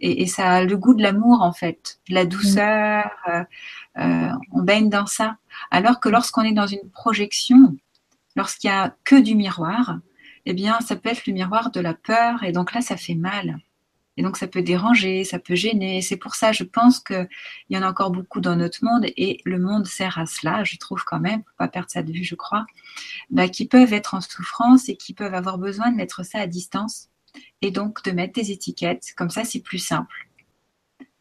Et, 0.00 0.22
et 0.22 0.26
ça 0.26 0.50
a 0.50 0.64
le 0.64 0.76
goût 0.76 0.94
de 0.94 1.02
l'amour 1.02 1.42
en 1.42 1.52
fait, 1.52 2.00
de 2.08 2.14
la 2.14 2.26
douceur. 2.26 3.08
on 3.96 4.62
baigne 4.62 4.90
dans 4.90 5.06
ça. 5.06 5.36
Alors 5.70 6.00
que 6.00 6.08
lorsqu'on 6.08 6.42
est 6.42 6.52
dans 6.52 6.66
une 6.66 6.90
projection, 6.90 7.76
lorsqu'il 8.34 8.68
y 8.68 8.72
a 8.72 8.96
que 9.04 9.16
du 9.16 9.36
miroir, 9.36 9.98
eh 10.46 10.54
bien, 10.54 10.80
ça 10.80 10.96
peut 10.96 11.10
être 11.10 11.26
le 11.26 11.32
miroir 11.32 11.70
de 11.70 11.80
la 11.80 11.94
peur, 11.94 12.42
et 12.44 12.52
donc 12.52 12.72
là, 12.72 12.80
ça 12.80 12.96
fait 12.96 13.14
mal. 13.14 13.58
Et 14.16 14.22
donc, 14.22 14.38
ça 14.38 14.46
peut 14.46 14.62
déranger, 14.62 15.24
ça 15.24 15.38
peut 15.38 15.54
gêner. 15.56 16.00
C'est 16.00 16.16
pour 16.16 16.36
ça, 16.36 16.50
je 16.52 16.64
pense 16.64 17.00
qu'il 17.00 17.28
y 17.68 17.76
en 17.76 17.82
a 17.82 17.88
encore 17.90 18.10
beaucoup 18.10 18.40
dans 18.40 18.56
notre 18.56 18.82
monde, 18.84 19.04
et 19.16 19.40
le 19.44 19.58
monde 19.58 19.86
sert 19.86 20.18
à 20.18 20.26
cela, 20.26 20.64
je 20.64 20.76
trouve 20.78 21.04
quand 21.04 21.20
même, 21.20 21.42
pour 21.42 21.54
pas 21.56 21.68
perdre 21.68 21.90
ça 21.90 22.02
de 22.02 22.12
vue, 22.12 22.24
je 22.24 22.34
crois, 22.34 22.64
bah, 23.30 23.48
qui 23.48 23.66
peuvent 23.66 23.92
être 23.92 24.14
en 24.14 24.20
souffrance 24.20 24.88
et 24.88 24.96
qui 24.96 25.12
peuvent 25.12 25.34
avoir 25.34 25.58
besoin 25.58 25.90
de 25.90 25.96
mettre 25.96 26.24
ça 26.24 26.38
à 26.40 26.46
distance, 26.46 27.10
et 27.60 27.70
donc 27.70 28.02
de 28.04 28.12
mettre 28.12 28.34
des 28.34 28.52
étiquettes. 28.52 29.12
Comme 29.16 29.30
ça, 29.30 29.44
c'est 29.44 29.60
plus 29.60 29.78
simple. 29.78 30.28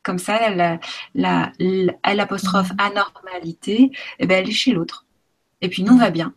Comme 0.04 0.20
ça, 0.20 0.50
la, 0.52 0.80
la, 1.16 1.52
l'apostrophe 2.14 2.72
anormalité, 2.78 3.92
eh 4.20 4.28
ben, 4.28 4.44
elle 4.44 4.50
est 4.50 4.54
chez 4.54 4.72
l'autre. 4.72 5.06
Et 5.62 5.68
puis, 5.68 5.84
nous, 5.84 5.94
on 5.94 5.98
va 5.98 6.12
bien. 6.12 6.34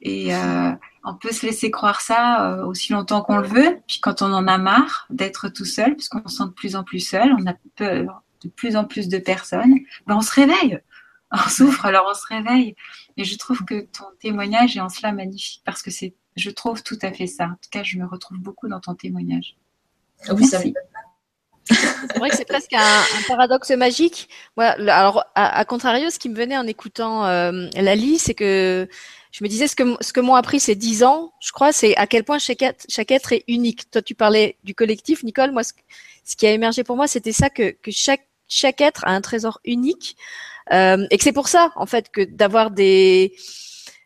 Et 0.00 0.34
euh, 0.34 0.72
on 1.04 1.14
peut 1.14 1.32
se 1.32 1.46
laisser 1.46 1.70
croire 1.70 2.00
ça 2.00 2.52
euh, 2.52 2.66
aussi 2.66 2.92
longtemps 2.92 3.22
qu'on 3.22 3.38
le 3.38 3.46
veut. 3.46 3.80
Puis 3.86 4.00
quand 4.00 4.22
on 4.22 4.32
en 4.32 4.46
a 4.46 4.58
marre 4.58 5.06
d'être 5.10 5.48
tout 5.48 5.64
seul, 5.64 5.94
puisqu'on 5.94 6.26
se 6.28 6.36
sent 6.36 6.44
de 6.44 6.50
plus 6.50 6.76
en 6.76 6.84
plus 6.84 7.00
seul, 7.00 7.34
on 7.38 7.46
a 7.46 7.54
peur 7.76 8.22
de 8.42 8.48
plus 8.48 8.76
en 8.76 8.84
plus 8.84 9.08
de 9.08 9.18
personnes, 9.18 9.74
ben 10.06 10.16
on 10.16 10.20
se 10.20 10.32
réveille. 10.32 10.80
On 11.34 11.48
souffre, 11.48 11.86
alors 11.86 12.06
on 12.10 12.14
se 12.14 12.26
réveille. 12.26 12.76
Et 13.16 13.24
je 13.24 13.38
trouve 13.38 13.64
que 13.64 13.86
ton 13.86 14.04
témoignage 14.20 14.76
est 14.76 14.80
en 14.80 14.90
cela 14.90 15.12
magnifique 15.12 15.62
parce 15.64 15.80
que 15.80 15.90
c'est, 15.90 16.14
je 16.36 16.50
trouve 16.50 16.82
tout 16.82 16.98
à 17.00 17.10
fait 17.10 17.26
ça. 17.26 17.46
En 17.46 17.54
tout 17.54 17.70
cas, 17.70 17.82
je 17.82 17.96
me 17.96 18.04
retrouve 18.04 18.36
beaucoup 18.36 18.68
dans 18.68 18.80
ton 18.80 18.94
témoignage. 18.94 19.56
Ah 20.28 20.34
oui, 20.34 20.46
Merci. 20.52 20.74
C'est 21.64 22.18
vrai 22.18 22.30
que 22.30 22.36
c'est 22.36 22.44
presque 22.44 22.72
un, 22.74 23.02
paradoxe 23.28 23.70
magique. 23.70 24.28
alors, 24.56 25.24
à, 25.34 25.64
contrario, 25.64 26.10
ce 26.10 26.18
qui 26.18 26.28
me 26.28 26.34
venait 26.34 26.58
en 26.58 26.66
écoutant 26.66 27.24
euh, 27.24 27.68
Lali, 27.76 28.18
c'est 28.18 28.34
que 28.34 28.88
je 29.32 29.42
me 29.42 29.48
disais 29.48 29.66
ce 29.66 29.74
que 29.74 29.82
ce 30.00 30.12
que 30.12 30.20
m'ont 30.20 30.34
appris 30.34 30.60
ces 30.60 30.74
dix 30.74 31.02
ans, 31.02 31.32
je 31.40 31.52
crois, 31.52 31.72
c'est 31.72 31.96
à 31.96 32.06
quel 32.06 32.22
point 32.22 32.38
chaque 32.38 32.62
être, 32.62 33.32
est 33.32 33.44
unique. 33.48 33.90
Toi, 33.90 34.02
tu 34.02 34.14
parlais 34.14 34.58
du 34.62 34.74
collectif, 34.74 35.24
Nicole. 35.24 35.52
Moi, 35.52 35.62
ce, 35.64 35.72
qui 36.36 36.46
a 36.46 36.52
émergé 36.52 36.84
pour 36.84 36.96
moi, 36.96 37.06
c'était 37.08 37.32
ça 37.32 37.48
que 37.48 37.70
que 37.70 37.90
chaque 37.90 38.28
chaque 38.46 38.82
être 38.82 39.04
a 39.06 39.10
un 39.10 39.22
trésor 39.22 39.58
unique 39.64 40.16
euh, 40.72 41.06
et 41.10 41.16
que 41.16 41.24
c'est 41.24 41.32
pour 41.32 41.48
ça, 41.48 41.72
en 41.76 41.86
fait, 41.86 42.10
que 42.10 42.20
d'avoir 42.22 42.70
des 42.70 43.34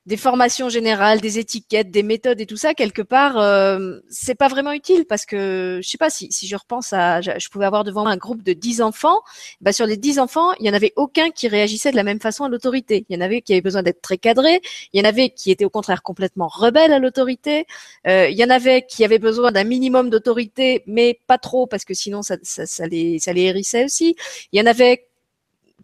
des 0.06 0.16
formations 0.16 0.68
générales, 0.68 1.20
des 1.20 1.40
étiquettes, 1.40 1.90
des 1.90 2.04
méthodes 2.04 2.40
et 2.40 2.46
tout 2.46 2.56
ça, 2.56 2.74
quelque 2.74 3.02
part, 3.02 3.38
euh, 3.38 3.98
c'est 4.08 4.36
pas 4.36 4.46
vraiment 4.46 4.70
utile 4.72 5.04
parce 5.04 5.26
que 5.26 5.80
je 5.82 5.88
sais 5.88 5.98
pas 5.98 6.10
si, 6.10 6.30
si 6.30 6.46
je 6.46 6.54
repense 6.54 6.92
à, 6.92 7.20
je, 7.20 7.48
pouvais 7.48 7.66
avoir 7.66 7.82
devant 7.82 8.02
moi 8.02 8.12
un 8.12 8.16
groupe 8.16 8.44
de 8.44 8.52
10 8.52 8.82
enfants, 8.82 9.20
bah 9.60 9.72
sur 9.72 9.84
les 9.84 9.96
10 9.96 10.20
enfants, 10.20 10.52
il 10.60 10.66
y 10.66 10.70
en 10.70 10.74
avait 10.74 10.92
aucun 10.94 11.30
qui 11.30 11.48
réagissait 11.48 11.90
de 11.90 11.96
la 11.96 12.04
même 12.04 12.20
façon 12.20 12.44
à 12.44 12.48
l'autorité. 12.48 13.04
Il 13.08 13.16
y 13.16 13.18
en 13.18 13.20
avait 13.20 13.42
qui 13.42 13.52
avaient 13.52 13.62
besoin 13.62 13.82
d'être 13.82 14.00
très 14.00 14.16
cadrés, 14.16 14.60
il 14.92 15.00
y 15.00 15.04
en 15.04 15.08
avait 15.08 15.30
qui 15.30 15.50
étaient 15.50 15.64
au 15.64 15.70
contraire 15.70 16.02
complètement 16.02 16.46
rebelles 16.46 16.92
à 16.92 17.00
l'autorité, 17.00 17.66
euh, 18.06 18.28
il 18.28 18.38
y 18.38 18.44
en 18.44 18.50
avait 18.50 18.86
qui 18.86 19.04
avaient 19.04 19.18
besoin 19.18 19.50
d'un 19.50 19.64
minimum 19.64 20.08
d'autorité, 20.08 20.84
mais 20.86 21.18
pas 21.26 21.38
trop 21.38 21.66
parce 21.66 21.84
que 21.84 21.94
sinon 21.94 22.22
ça, 22.22 22.36
ça, 22.42 22.64
ça 22.64 22.86
les 22.86 23.18
ça 23.18 23.32
les 23.32 23.42
hérissait 23.42 23.84
aussi. 23.84 24.14
Il 24.52 24.60
y 24.60 24.62
en 24.62 24.66
avait 24.66 25.05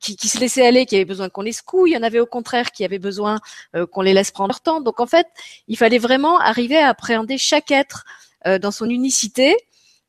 qui, 0.02 0.28
se 0.28 0.38
laissaient 0.38 0.66
aller, 0.66 0.84
qui 0.84 0.96
avaient 0.96 1.04
besoin 1.04 1.28
qu'on 1.28 1.42
les 1.42 1.52
secoue. 1.52 1.86
Il 1.86 1.92
y 1.92 1.96
en 1.96 2.02
avait 2.02 2.20
au 2.20 2.26
contraire 2.26 2.72
qui 2.72 2.84
avaient 2.84 2.98
besoin 2.98 3.40
euh, 3.76 3.86
qu'on 3.86 4.02
les 4.02 4.12
laisse 4.12 4.30
prendre 4.30 4.52
leur 4.52 4.60
temps. 4.60 4.80
Donc 4.80 5.00
en 5.00 5.06
fait, 5.06 5.26
il 5.68 5.76
fallait 5.76 5.98
vraiment 5.98 6.38
arriver 6.38 6.76
à 6.76 6.88
appréhender 6.88 7.38
chaque 7.38 7.70
être 7.70 8.04
euh, 8.46 8.58
dans 8.58 8.72
son 8.72 8.90
unicité 8.90 9.56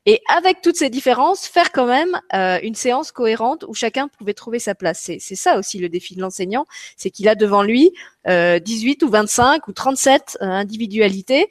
et 0.06 0.20
avec 0.28 0.60
toutes 0.60 0.76
ces 0.76 0.90
différences, 0.90 1.46
faire 1.46 1.72
quand 1.72 1.86
même 1.86 2.20
euh, 2.34 2.58
une 2.62 2.74
séance 2.74 3.10
cohérente 3.10 3.64
où 3.66 3.72
chacun 3.72 4.08
pouvait 4.08 4.34
trouver 4.34 4.58
sa 4.58 4.74
place. 4.74 5.10
C'est 5.18 5.34
ça 5.34 5.58
aussi 5.58 5.78
le 5.78 5.88
défi 5.88 6.14
de 6.14 6.20
l'enseignant, 6.20 6.66
c'est 6.98 7.08
qu'il 7.08 7.26
a 7.26 7.34
devant 7.34 7.62
lui 7.62 7.90
18 8.26 9.02
ou 9.02 9.08
25 9.08 9.66
ou 9.68 9.72
37 9.72 10.38
individualités 10.40 11.48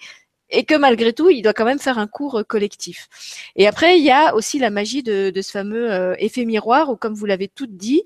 et 0.53 0.63
que 0.63 0.75
malgré 0.75 1.11
tout, 1.13 1.29
il 1.29 1.41
doit 1.41 1.53
quand 1.53 1.65
même 1.65 1.79
faire 1.79 1.97
un 1.97 2.07
cours 2.07 2.39
euh, 2.39 2.43
collectif. 2.43 3.09
Et 3.55 3.67
après, 3.67 3.97
il 3.97 4.05
y 4.05 4.11
a 4.11 4.35
aussi 4.35 4.59
la 4.59 4.69
magie 4.69 5.03
de, 5.03 5.31
de 5.31 5.41
ce 5.41 5.51
fameux 5.51 5.91
euh, 5.91 6.15
effet 6.19 6.45
miroir, 6.45 6.89
où 6.89 6.95
comme 6.95 7.15
vous 7.15 7.25
l'avez 7.25 7.47
toutes 7.49 7.75
dit, 7.75 8.03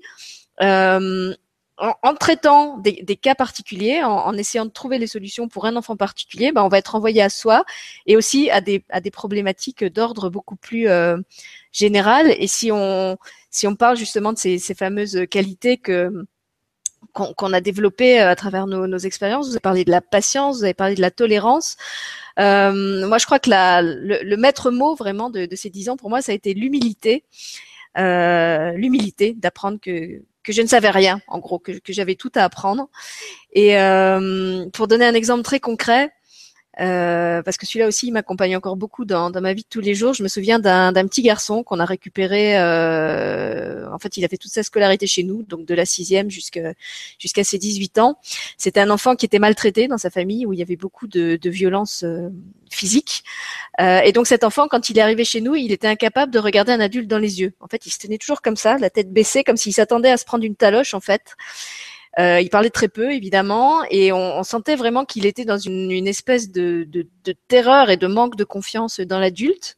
euh, 0.62 1.34
en, 1.76 1.94
en, 2.02 2.14
traitant 2.14 2.78
des, 2.78 3.02
des, 3.02 3.16
cas 3.16 3.34
particuliers, 3.34 4.02
en, 4.02 4.10
en, 4.10 4.32
essayant 4.34 4.66
de 4.66 4.70
trouver 4.70 4.98
les 4.98 5.06
solutions 5.06 5.48
pour 5.48 5.66
un 5.66 5.76
enfant 5.76 5.96
particulier, 5.96 6.50
ben, 6.50 6.62
on 6.62 6.68
va 6.68 6.78
être 6.78 6.94
envoyé 6.94 7.22
à 7.22 7.28
soi 7.28 7.64
et 8.06 8.16
aussi 8.16 8.50
à 8.50 8.60
des, 8.60 8.84
à 8.88 9.00
des 9.00 9.10
problématiques 9.10 9.84
d'ordre 9.84 10.30
beaucoup 10.30 10.56
plus 10.56 10.88
euh, 10.88 11.18
général. 11.70 12.34
Et 12.38 12.48
si 12.48 12.72
on, 12.72 13.16
si 13.50 13.66
on 13.66 13.76
parle 13.76 13.96
justement 13.96 14.32
de 14.32 14.38
ces, 14.38 14.58
ces 14.58 14.74
fameuses 14.74 15.26
qualités 15.30 15.76
que 15.76 16.26
qu'on 17.36 17.52
a 17.52 17.60
développées 17.60 18.18
à 18.18 18.34
travers 18.36 18.66
nos, 18.66 18.86
nos 18.86 18.98
expériences, 18.98 19.46
vous 19.46 19.52
avez 19.52 19.60
parlé 19.60 19.84
de 19.84 19.90
la 19.90 20.00
patience, 20.00 20.58
vous 20.58 20.64
avez 20.64 20.74
parlé 20.74 20.94
de 20.94 21.00
la 21.00 21.10
tolérance. 21.10 21.76
Euh, 22.38 23.06
moi, 23.06 23.18
je 23.18 23.26
crois 23.26 23.38
que 23.38 23.50
la, 23.50 23.82
le, 23.82 24.36
maître 24.36 24.70
mot 24.70 24.94
vraiment 24.94 25.30
de, 25.30 25.46
de, 25.46 25.56
ces 25.56 25.70
dix 25.70 25.88
ans, 25.88 25.96
pour 25.96 26.10
moi, 26.10 26.22
ça 26.22 26.32
a 26.32 26.34
été 26.34 26.54
l'humilité. 26.54 27.24
Euh, 27.96 28.72
l'humilité 28.72 29.34
d'apprendre 29.34 29.78
que, 29.80 30.22
que 30.44 30.52
je 30.52 30.62
ne 30.62 30.66
savais 30.66 30.90
rien, 30.90 31.20
en 31.26 31.38
gros, 31.38 31.58
que, 31.58 31.72
que 31.72 31.92
j'avais 31.92 32.14
tout 32.14 32.30
à 32.34 32.44
apprendre. 32.44 32.88
Et 33.52 33.78
euh, 33.78 34.66
pour 34.72 34.86
donner 34.86 35.06
un 35.06 35.14
exemple 35.14 35.42
très 35.42 35.58
concret, 35.58 36.12
euh, 36.80 37.42
parce 37.42 37.56
que 37.56 37.66
celui-là 37.66 37.88
aussi, 37.88 38.06
il 38.06 38.12
m'accompagne 38.12 38.56
encore 38.56 38.76
beaucoup 38.76 39.04
dans, 39.04 39.30
dans, 39.30 39.40
ma 39.40 39.52
vie 39.52 39.62
de 39.62 39.68
tous 39.68 39.80
les 39.80 39.94
jours. 39.94 40.14
Je 40.14 40.22
me 40.22 40.28
souviens 40.28 40.58
d'un 40.58 40.92
petit 41.06 41.22
garçon 41.22 41.62
qu'on 41.62 41.80
a 41.80 41.84
récupéré. 41.84 42.56
Euh, 42.58 43.88
en 43.92 43.98
fait, 43.98 44.16
il 44.16 44.24
a 44.24 44.28
fait 44.28 44.36
toute 44.36 44.52
sa 44.52 44.62
scolarité 44.62 45.06
chez 45.06 45.24
nous, 45.24 45.42
donc 45.42 45.64
de 45.64 45.74
la 45.74 45.84
sixième 45.84 46.30
jusqu'à 46.30 46.74
jusqu'à 47.18 47.44
ses 47.44 47.58
18 47.58 47.98
ans. 47.98 48.18
C'était 48.56 48.80
un 48.80 48.90
enfant 48.90 49.16
qui 49.16 49.26
était 49.26 49.38
maltraité 49.38 49.88
dans 49.88 49.98
sa 49.98 50.10
famille, 50.10 50.46
où 50.46 50.52
il 50.52 50.58
y 50.58 50.62
avait 50.62 50.76
beaucoup 50.76 51.08
de, 51.08 51.36
de 51.36 51.50
violences 51.50 52.04
euh, 52.04 52.28
physiques. 52.70 53.24
Euh, 53.80 54.00
et 54.00 54.12
donc 54.12 54.26
cet 54.26 54.44
enfant, 54.44 54.68
quand 54.68 54.90
il 54.90 54.98
est 54.98 55.02
arrivé 55.02 55.24
chez 55.24 55.40
nous, 55.40 55.54
il 55.54 55.72
était 55.72 55.88
incapable 55.88 56.32
de 56.32 56.38
regarder 56.38 56.72
un 56.72 56.80
adulte 56.80 57.08
dans 57.08 57.18
les 57.18 57.40
yeux. 57.40 57.52
En 57.60 57.66
fait, 57.66 57.86
il 57.86 57.90
se 57.90 57.98
tenait 57.98 58.18
toujours 58.18 58.42
comme 58.42 58.56
ça, 58.56 58.78
la 58.78 58.90
tête 58.90 59.12
baissée, 59.12 59.44
comme 59.44 59.56
s'il 59.56 59.72
s'attendait 59.72 60.10
à 60.10 60.16
se 60.16 60.24
prendre 60.24 60.44
une 60.44 60.56
taloche, 60.56 60.94
en 60.94 61.00
fait. 61.00 61.36
Euh, 62.18 62.40
il 62.40 62.50
parlait 62.50 62.70
très 62.70 62.88
peu, 62.88 63.12
évidemment, 63.12 63.84
et 63.90 64.10
on, 64.12 64.38
on 64.38 64.42
sentait 64.42 64.74
vraiment 64.74 65.04
qu'il 65.04 65.24
était 65.24 65.44
dans 65.44 65.58
une, 65.58 65.90
une 65.92 66.08
espèce 66.08 66.50
de, 66.50 66.84
de, 66.88 67.06
de, 67.24 67.34
terreur 67.46 67.90
et 67.90 67.96
de 67.96 68.08
manque 68.08 68.34
de 68.34 68.42
confiance 68.42 68.98
dans 68.98 69.20
l'adulte, 69.20 69.76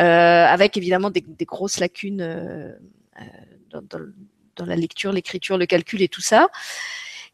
euh, 0.00 0.04
avec 0.46 0.76
évidemment 0.76 1.10
des, 1.10 1.24
des 1.26 1.44
grosses 1.44 1.78
lacunes 1.78 2.22
euh, 2.22 2.72
euh 3.20 3.24
dans, 3.70 3.82
dans, 3.82 4.04
dans, 4.56 4.66
la 4.66 4.76
lecture, 4.76 5.12
l'écriture, 5.12 5.58
le 5.58 5.66
calcul 5.66 6.02
et 6.02 6.08
tout 6.08 6.20
ça. 6.20 6.48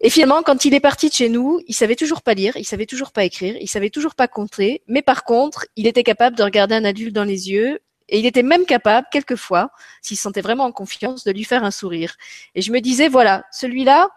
Et 0.00 0.08
finalement, 0.08 0.42
quand 0.42 0.64
il 0.64 0.72
est 0.72 0.80
parti 0.80 1.08
de 1.10 1.14
chez 1.14 1.28
nous, 1.28 1.60
il 1.66 1.74
savait 1.74 1.96
toujours 1.96 2.22
pas 2.22 2.32
lire, 2.32 2.56
il 2.56 2.64
savait 2.64 2.86
toujours 2.86 3.12
pas 3.12 3.24
écrire, 3.24 3.56
il 3.60 3.68
savait 3.68 3.90
toujours 3.90 4.14
pas 4.14 4.28
compter, 4.28 4.82
mais 4.86 5.02
par 5.02 5.24
contre, 5.24 5.66
il 5.76 5.86
était 5.86 6.02
capable 6.02 6.36
de 6.36 6.42
regarder 6.42 6.74
un 6.74 6.84
adulte 6.84 7.14
dans 7.14 7.24
les 7.24 7.50
yeux 7.50 7.80
et 8.11 8.18
il 8.18 8.26
était 8.26 8.42
même 8.42 8.66
capable, 8.66 9.06
quelquefois, 9.11 9.70
s'il 10.02 10.16
se 10.16 10.24
sentait 10.24 10.40
vraiment 10.40 10.64
en 10.64 10.72
confiance, 10.72 11.24
de 11.24 11.30
lui 11.30 11.44
faire 11.44 11.64
un 11.64 11.70
sourire. 11.70 12.16
Et 12.54 12.61
je 12.61 12.72
me 12.72 12.80
disais, 12.80 13.08
voilà, 13.08 13.44
celui-là, 13.52 14.08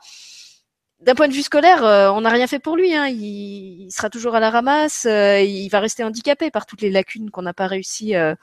d'un 0.99 1.15
point 1.15 1.27
de 1.27 1.33
vue 1.33 1.43
scolaire, 1.43 1.85
euh, 1.85 2.09
on 2.09 2.21
n'a 2.21 2.29
rien 2.29 2.47
fait 2.47 2.59
pour 2.59 2.75
lui. 2.75 2.95
Hein. 2.95 3.07
Il, 3.07 3.89
sera 3.91 4.09
toujours 4.09 4.35
à 4.35 4.39
la 4.39 4.49
ramasse. 4.49 5.05
Euh, 5.05 5.41
il 5.41 5.69
va 5.69 5.79
rester 5.79 6.03
handicapé 6.03 6.49
par 6.49 6.65
toutes 6.65 6.81
les 6.81 6.89
lacunes 6.89 7.29
qu'on 7.29 7.43
n'a 7.43 7.53
pas 7.53 7.67
réussi 7.67 8.15
euh, 8.15 8.33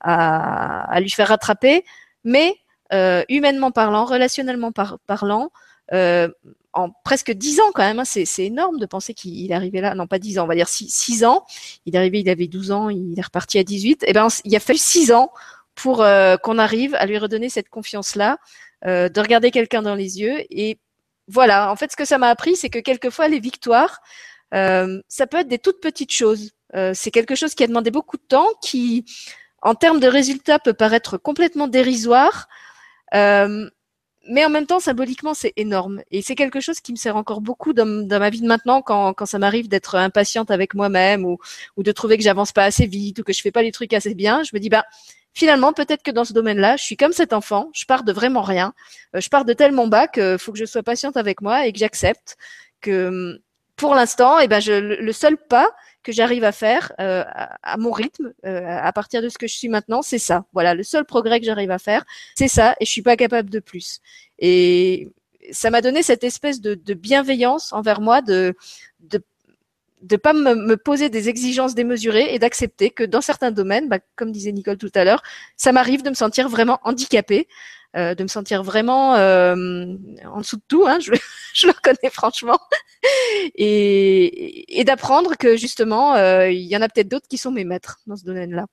à, 0.00 0.98
lui 1.00 1.10
faire 1.10 1.28
rattraper. 1.28 1.84
Mais 2.24 2.56
humainement 3.28 3.72
parlant, 3.72 4.04
relationnellement 4.04 4.70
par, 4.70 4.98
parlant, 5.06 5.50
en 6.74 6.90
presque 7.04 7.30
dix 7.30 7.60
ans 7.60 7.70
quand 7.74 7.82
même. 7.82 8.00
Hein, 8.00 8.04
c'est, 8.04 8.44
énorme 8.44 8.78
de 8.78 8.86
penser 8.86 9.14
qu'il 9.14 9.52
arrivé 9.52 9.80
là. 9.80 9.94
Non, 9.94 10.06
pas 10.06 10.18
dix 10.18 10.38
ans, 10.38 10.44
on 10.44 10.46
va 10.46 10.54
dire 10.54 10.68
six, 10.68 11.24
ans. 11.24 11.46
Il 11.86 11.94
est 11.94 11.98
arrivé, 11.98 12.20
il 12.20 12.28
avait 12.28 12.48
12 12.48 12.72
ans, 12.72 12.88
il 12.90 13.18
est 13.18 13.22
reparti 13.22 13.58
à 13.58 13.64
18. 13.64 14.02
Et 14.02 14.06
eh 14.10 14.12
ben, 14.12 14.28
il 14.44 14.54
a 14.54 14.60
fallu 14.60 14.78
six 14.78 15.12
ans 15.12 15.30
pour 15.74 16.02
euh, 16.02 16.36
qu'on 16.36 16.58
arrive 16.58 16.94
à 16.96 17.06
lui 17.06 17.18
redonner 17.18 17.48
cette 17.48 17.68
confiance-là, 17.68 18.38
euh, 18.86 19.08
de 19.08 19.20
regarder 19.20 19.50
quelqu'un 19.50 19.82
dans 19.82 19.94
les 19.94 20.20
yeux. 20.20 20.44
Et 20.50 20.78
voilà, 21.28 21.70
en 21.70 21.76
fait, 21.76 21.90
ce 21.92 21.96
que 21.96 22.04
ça 22.04 22.18
m'a 22.18 22.28
appris, 22.28 22.56
c'est 22.56 22.70
que 22.70 22.78
quelquefois, 22.78 23.28
les 23.28 23.40
victoires, 23.40 24.00
euh, 24.52 25.00
ça 25.08 25.26
peut 25.26 25.38
être 25.38 25.48
des 25.48 25.58
toutes 25.58 25.80
petites 25.80 26.12
choses. 26.12 26.50
c'est 26.94 27.12
quelque 27.12 27.36
chose 27.36 27.54
qui 27.54 27.62
a 27.62 27.68
demandé 27.68 27.92
beaucoup 27.92 28.16
de 28.16 28.26
temps, 28.28 28.48
qui, 28.60 29.04
en 29.62 29.76
termes 29.76 30.00
de 30.00 30.08
résultats, 30.08 30.58
peut 30.58 30.74
paraître 30.74 31.16
complètement 31.18 31.68
dérisoire. 31.68 32.48
Mais 34.28 34.44
en 34.44 34.50
même 34.50 34.66
temps, 34.66 34.80
symboliquement, 34.80 35.34
c'est 35.34 35.52
énorme. 35.56 36.02
Et 36.10 36.22
c'est 36.22 36.34
quelque 36.34 36.60
chose 36.60 36.80
qui 36.80 36.92
me 36.92 36.96
sert 36.96 37.16
encore 37.16 37.40
beaucoup 37.40 37.72
dans, 37.72 37.86
ma 37.86 38.30
vie 38.30 38.40
de 38.40 38.46
maintenant, 38.46 38.82
quand, 38.82 39.12
quand 39.12 39.26
ça 39.26 39.38
m'arrive 39.38 39.68
d'être 39.68 39.96
impatiente 39.96 40.50
avec 40.50 40.74
moi-même 40.74 41.24
ou, 41.24 41.38
ou 41.76 41.82
de 41.82 41.92
trouver 41.92 42.16
que 42.16 42.22
j'avance 42.22 42.52
pas 42.52 42.64
assez 42.64 42.86
vite 42.86 43.18
ou 43.18 43.22
que 43.22 43.32
je 43.32 43.42
fais 43.42 43.50
pas 43.50 43.62
les 43.62 43.72
trucs 43.72 43.92
assez 43.92 44.14
bien. 44.14 44.42
Je 44.42 44.50
me 44.54 44.60
dis, 44.60 44.68
bah, 44.68 44.84
finalement, 45.34 45.72
peut-être 45.72 46.02
que 46.02 46.10
dans 46.10 46.24
ce 46.24 46.32
domaine-là, 46.32 46.76
je 46.76 46.84
suis 46.84 46.96
comme 46.96 47.12
cet 47.12 47.32
enfant, 47.32 47.70
je 47.74 47.84
pars 47.84 48.04
de 48.04 48.12
vraiment 48.12 48.42
rien. 48.42 48.72
Euh, 49.14 49.20
je 49.20 49.28
pars 49.28 49.44
de 49.44 49.52
tellement 49.52 49.88
bas 49.88 50.08
qu'il 50.08 50.38
faut 50.38 50.52
que 50.52 50.58
je 50.58 50.64
sois 50.64 50.82
patiente 50.82 51.16
avec 51.16 51.42
moi 51.42 51.66
et 51.66 51.72
que 51.72 51.78
j'accepte 51.78 52.36
que 52.80 53.40
pour 53.76 53.94
l'instant, 53.94 54.38
eh 54.38 54.48
ben, 54.48 54.60
je, 54.60 54.72
le 54.72 55.12
seul 55.12 55.36
pas 55.36 55.70
que 56.04 56.12
j'arrive 56.12 56.44
à 56.44 56.52
faire 56.52 56.92
euh, 57.00 57.24
à, 57.26 57.76
mon 57.78 57.90
rythme, 57.90 58.32
euh, 58.46 58.60
à 58.64 58.92
partir 58.92 59.22
de 59.22 59.28
ce 59.28 59.38
que 59.38 59.48
je 59.48 59.54
suis 59.54 59.68
maintenant, 59.68 60.02
c'est 60.02 60.18
ça. 60.18 60.44
Voilà, 60.52 60.74
le 60.74 60.84
seul 60.84 61.04
progrès 61.04 61.40
que 61.40 61.46
j'arrive 61.46 61.72
à 61.72 61.78
faire, 61.78 62.04
c'est 62.36 62.48
ça, 62.48 62.76
et 62.78 62.84
je 62.84 62.90
suis 62.90 63.02
pas 63.02 63.16
capable 63.16 63.50
de 63.50 63.58
plus. 63.58 64.00
Et 64.38 65.08
ça 65.50 65.70
m'a 65.70 65.80
donné 65.80 66.02
cette 66.02 66.22
espèce 66.22 66.60
de, 66.60 66.74
de, 66.74 66.94
bienveillance 66.94 67.72
envers 67.72 68.00
moi, 68.00 68.22
de 68.22 68.54
de 69.00 69.20
de 70.04 70.16
pas 70.16 70.32
me, 70.32 70.76
poser 70.76 71.08
des 71.08 71.28
exigences 71.28 71.74
démesurées 71.74 72.34
et 72.34 72.38
d'accepter 72.38 72.90
que 72.90 73.04
dans 73.04 73.20
certains 73.20 73.50
domaines, 73.50 73.88
bah, 73.88 73.98
comme 74.16 74.32
disait 74.32 74.52
Nicole 74.52 74.78
tout 74.78 74.92
à 74.94 75.04
l'heure, 75.04 75.22
ça 75.56 75.72
m'arrive 75.72 76.02
de 76.02 76.10
me 76.10 76.14
sentir 76.14 76.48
vraiment 76.48 76.80
handicapée 76.84 77.48
euh, 77.96 78.16
de 78.16 78.24
me 78.24 78.28
sentir 78.28 78.64
vraiment 78.64 79.14
euh, 79.14 79.54
en 80.24 80.40
dessous 80.40 80.56
de 80.56 80.62
tout, 80.66 80.84
hein, 80.84 80.98
je, 80.98 81.12
le 81.66 81.70
reconnais 81.70 82.10
franchement, 82.10 82.58
et, 83.54 84.80
et 84.80 84.82
d'apprendre 84.82 85.36
que 85.36 85.56
justement, 85.56 86.16
euh, 86.16 86.50
il 86.50 86.66
y 86.66 86.76
en 86.76 86.82
a 86.82 86.88
peut-être 86.88 87.06
d'autres 87.06 87.28
qui 87.28 87.38
sont 87.38 87.52
mes 87.52 87.62
maîtres 87.62 88.00
dans 88.08 88.16
ce 88.16 88.24
domaine-là. 88.24 88.66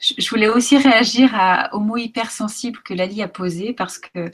Je 0.00 0.30
voulais 0.30 0.48
aussi 0.48 0.78
réagir 0.78 1.30
à, 1.34 1.74
au 1.74 1.80
mot 1.80 1.98
hypersensible 1.98 2.80
que 2.82 2.94
Lali 2.94 3.22
a 3.22 3.28
posé 3.28 3.74
parce 3.74 3.98
que 3.98 4.30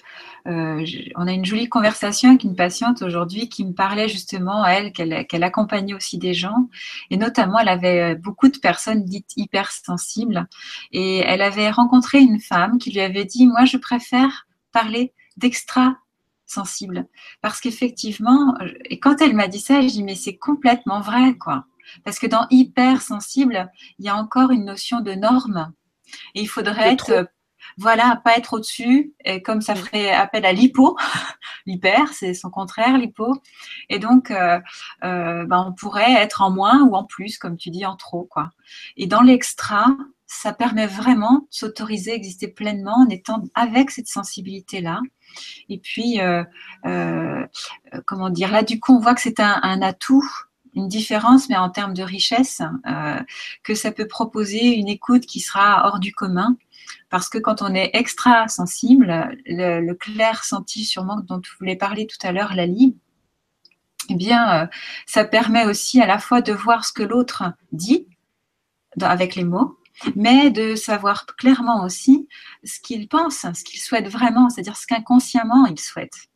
euh, 0.46 0.86
on 1.16 1.26
a 1.26 1.32
une 1.32 1.44
jolie 1.44 1.68
conversation 1.68 2.30
avec 2.30 2.44
une 2.44 2.54
patiente 2.54 3.02
aujourd'hui 3.02 3.48
qui 3.48 3.64
me 3.64 3.72
parlait 3.72 4.08
justement 4.08 4.62
à 4.62 4.70
elle 4.70 4.92
qu'elle 4.92 5.42
accompagnait 5.42 5.94
aussi 5.94 6.18
des 6.18 6.34
gens. 6.34 6.68
Et 7.10 7.16
notamment 7.16 7.58
elle 7.58 7.68
avait 7.68 8.14
beaucoup 8.14 8.48
de 8.48 8.58
personnes 8.58 9.04
dites 9.04 9.32
hypersensibles. 9.36 10.46
Et 10.92 11.18
elle 11.18 11.42
avait 11.42 11.70
rencontré 11.70 12.18
une 12.18 12.40
femme 12.40 12.78
qui 12.78 12.92
lui 12.92 13.00
avait 13.00 13.24
dit 13.24 13.48
moi 13.48 13.64
je 13.64 13.76
préfère 13.76 14.46
parler 14.70 15.12
d'extra 15.36 15.96
sensible 16.46 17.08
parce 17.40 17.60
qu'effectivement 17.60 18.54
et 18.84 19.00
quand 19.00 19.20
elle 19.20 19.34
m'a 19.34 19.48
dit 19.48 19.58
ça 19.58 19.80
je 19.80 19.88
dis 19.88 20.04
mais 20.04 20.14
c'est 20.14 20.36
complètement 20.36 21.00
vrai 21.00 21.34
quoi 21.34 21.66
parce 22.04 22.18
que 22.18 22.26
dans 22.26 22.46
hypersensible, 22.50 23.70
il 23.98 24.06
y 24.06 24.08
a 24.08 24.16
encore 24.16 24.50
une 24.50 24.64
notion 24.64 25.00
de 25.00 25.12
norme. 25.12 25.72
Et 26.34 26.42
il 26.42 26.48
faudrait 26.48 26.92
être, 26.92 27.28
voilà, 27.78 28.20
pas 28.24 28.36
être 28.36 28.54
au-dessus, 28.54 29.12
et 29.24 29.42
comme 29.42 29.60
ça 29.60 29.74
mm. 29.74 29.78
ferait 29.78 30.10
appel 30.10 30.46
à 30.46 30.52
l'hypo. 30.52 30.96
L'hyper, 31.66 32.08
c'est 32.12 32.34
son 32.34 32.50
contraire, 32.50 32.96
l'hypo. 32.96 33.34
Et 33.88 33.98
donc, 33.98 34.30
euh, 34.30 34.60
euh, 35.04 35.44
ben, 35.46 35.64
on 35.68 35.72
pourrait 35.72 36.12
être 36.12 36.42
en 36.42 36.50
moins 36.50 36.82
ou 36.82 36.94
en 36.94 37.04
plus, 37.04 37.38
comme 37.38 37.56
tu 37.56 37.70
dis, 37.70 37.84
en 37.84 37.96
trop, 37.96 38.24
quoi. 38.24 38.50
Et 38.96 39.06
dans 39.06 39.22
l'extra, 39.22 39.96
ça 40.26 40.52
permet 40.52 40.86
vraiment 40.86 41.40
de 41.40 41.46
s'autoriser 41.50 42.12
à 42.12 42.14
exister 42.14 42.48
pleinement 42.48 42.98
en 42.98 43.08
étant 43.08 43.42
avec 43.54 43.90
cette 43.90 44.08
sensibilité-là. 44.08 45.00
Et 45.68 45.78
puis, 45.78 46.20
euh, 46.20 46.44
euh, 46.86 47.46
comment 48.06 48.30
dire, 48.30 48.50
là, 48.50 48.62
du 48.62 48.80
coup, 48.80 48.94
on 48.94 49.00
voit 49.00 49.14
que 49.14 49.20
c'est 49.20 49.40
un, 49.40 49.60
un 49.62 49.82
atout 49.82 50.28
une 50.76 50.88
différence, 50.88 51.48
mais 51.48 51.56
en 51.56 51.70
termes 51.70 51.94
de 51.94 52.02
richesse, 52.02 52.62
euh, 52.86 53.18
que 53.64 53.74
ça 53.74 53.90
peut 53.90 54.06
proposer 54.06 54.76
une 54.76 54.88
écoute 54.88 55.24
qui 55.26 55.40
sera 55.40 55.86
hors 55.86 55.98
du 55.98 56.12
commun. 56.12 56.56
Parce 57.10 57.28
que 57.28 57.38
quand 57.38 57.62
on 57.62 57.74
est 57.74 57.90
extra 57.94 58.46
sensible, 58.46 59.36
le, 59.46 59.92
clair 59.94 60.44
senti 60.44 60.84
sûrement 60.84 61.20
dont 61.20 61.40
tu 61.40 61.50
voulais 61.58 61.76
parler 61.76 62.06
tout 62.06 62.24
à 62.24 62.30
l'heure, 62.30 62.54
Lali, 62.54 62.96
eh 64.10 64.14
bien, 64.14 64.62
euh, 64.62 64.66
ça 65.06 65.24
permet 65.24 65.64
aussi 65.64 66.00
à 66.00 66.06
la 66.06 66.18
fois 66.18 66.42
de 66.42 66.52
voir 66.52 66.84
ce 66.84 66.92
que 66.92 67.02
l'autre 67.02 67.44
dit 67.72 68.06
avec 69.00 69.34
les 69.34 69.44
mots, 69.44 69.78
mais 70.14 70.50
de 70.50 70.74
savoir 70.74 71.26
clairement 71.26 71.84
aussi 71.84 72.28
ce 72.64 72.80
qu'il 72.80 73.08
pense, 73.08 73.46
ce 73.52 73.64
qu'il 73.64 73.80
souhaite 73.80 74.08
vraiment, 74.08 74.48
c'est-à-dire 74.48 74.76
ce 74.76 74.86
qu'inconsciemment 74.86 75.66
il 75.66 75.80
souhaite. 75.80 76.28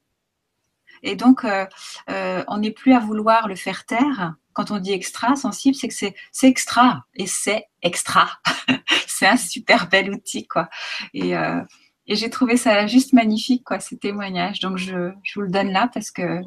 Et 1.03 1.17
donc, 1.17 1.45
euh, 1.45 1.67
euh, 2.11 2.45
on 2.49 2.59
n'est 2.59 2.71
plus 2.71 2.93
à 2.93 2.99
vouloir 2.99 3.49
le 3.49 3.57
faire 3.57 3.85
taire. 3.87 4.35
Quand 4.53 4.71
on 4.71 4.79
dit 4.79 4.93
extra 4.93 5.37
sensible, 5.37 5.75
c'est 5.75 5.89
que 5.89 5.95
c'est 5.95 6.49
extra 6.49 7.05
et 7.15 7.27
c'est 7.27 7.67
extra. 7.83 8.29
c'est 9.07 9.27
un 9.27 9.37
super 9.37 9.89
bel 9.89 10.11
outil, 10.11 10.47
quoi. 10.47 10.69
Et, 11.15 11.37
euh, 11.37 11.63
et 12.07 12.17
j'ai 12.17 12.31
trouvé 12.31 12.57
ça 12.57 12.87
juste 12.87 13.13
magnifique, 13.13 13.65
quoi, 13.65 13.81
ces 13.81 13.97
témoignages. 13.97 14.61
Donc, 14.61 14.77
je, 14.77 15.13
je, 15.23 15.35
vous 15.35 15.43
le 15.43 15.51
donne 15.51 15.71
là 15.71 15.89
parce 15.93 16.11
que 16.11 16.41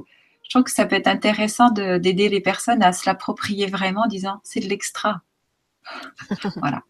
je 0.43 0.49
trouve 0.49 0.63
que 0.63 0.71
ça 0.71 0.85
peut 0.85 0.95
être 0.95 1.07
intéressant 1.07 1.71
d'aider 1.71 2.29
les 2.29 2.41
personnes 2.41 2.83
à 2.83 2.93
se 2.93 3.09
l'approprier 3.09 3.67
vraiment 3.67 4.01
en 4.01 4.07
disant 4.07 4.41
c'est 4.43 4.59
de 4.59 4.67
l'extra. 4.67 5.21
voilà. 6.57 6.83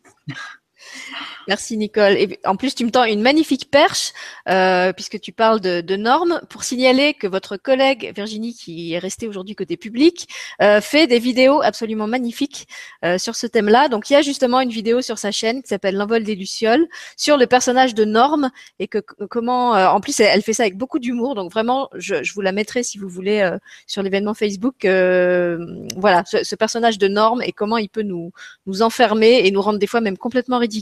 Merci 1.47 1.77
Nicole. 1.77 2.13
Et 2.13 2.39
en 2.45 2.55
plus, 2.55 2.73
tu 2.73 2.85
me 2.85 2.91
tends 2.91 3.03
une 3.03 3.21
magnifique 3.21 3.69
perche, 3.69 4.13
euh, 4.47 4.93
puisque 4.93 5.19
tu 5.19 5.31
parles 5.31 5.59
de, 5.59 5.81
de, 5.81 5.95
normes, 5.95 6.41
pour 6.49 6.63
signaler 6.63 7.13
que 7.13 7.27
votre 7.27 7.57
collègue 7.57 8.13
Virginie, 8.15 8.53
qui 8.53 8.93
est 8.93 8.99
restée 8.99 9.27
aujourd'hui 9.27 9.55
côté 9.55 9.75
public, 9.75 10.27
euh, 10.61 10.79
fait 10.79 11.07
des 11.07 11.19
vidéos 11.19 11.61
absolument 11.61 12.07
magnifiques 12.07 12.67
euh, 13.03 13.17
sur 13.17 13.35
ce 13.35 13.47
thème-là. 13.47 13.89
Donc, 13.89 14.09
il 14.09 14.13
y 14.13 14.15
a 14.15 14.21
justement 14.21 14.61
une 14.61 14.69
vidéo 14.69 15.01
sur 15.01 15.17
sa 15.17 15.31
chaîne 15.31 15.61
qui 15.61 15.67
s'appelle 15.67 15.95
L'envol 15.95 16.23
des 16.23 16.35
lucioles 16.35 16.87
sur 17.17 17.37
le 17.37 17.45
personnage 17.45 17.93
de 17.93 18.05
Norme 18.05 18.49
et 18.79 18.87
que 18.87 18.99
comment, 19.29 19.75
euh, 19.75 19.87
en 19.87 19.99
plus, 19.99 20.19
elle, 20.19 20.41
fait 20.41 20.53
ça 20.53 20.63
avec 20.63 20.77
beaucoup 20.77 20.99
d'humour. 20.99 21.35
Donc, 21.35 21.51
vraiment, 21.51 21.89
je, 21.95 22.23
je, 22.23 22.33
vous 22.33 22.41
la 22.41 22.51
mettrai 22.51 22.83
si 22.83 22.97
vous 22.97 23.09
voulez 23.09 23.41
euh, 23.41 23.57
sur 23.87 24.01
l'événement 24.03 24.33
Facebook. 24.33 24.85
Euh, 24.85 25.57
voilà, 25.97 26.23
ce, 26.25 26.43
ce, 26.43 26.55
personnage 26.55 26.97
de 26.97 27.07
Norme 27.07 27.41
et 27.41 27.51
comment 27.51 27.77
il 27.77 27.89
peut 27.89 28.01
nous 28.01 28.31
nous 28.65 28.81
enfermer 28.81 29.45
et 29.45 29.51
nous 29.51 29.61
rendre 29.61 29.79
des 29.79 29.87
fois 29.87 30.01
même 30.01 30.17
complètement 30.17 30.59
ridicules. 30.59 30.72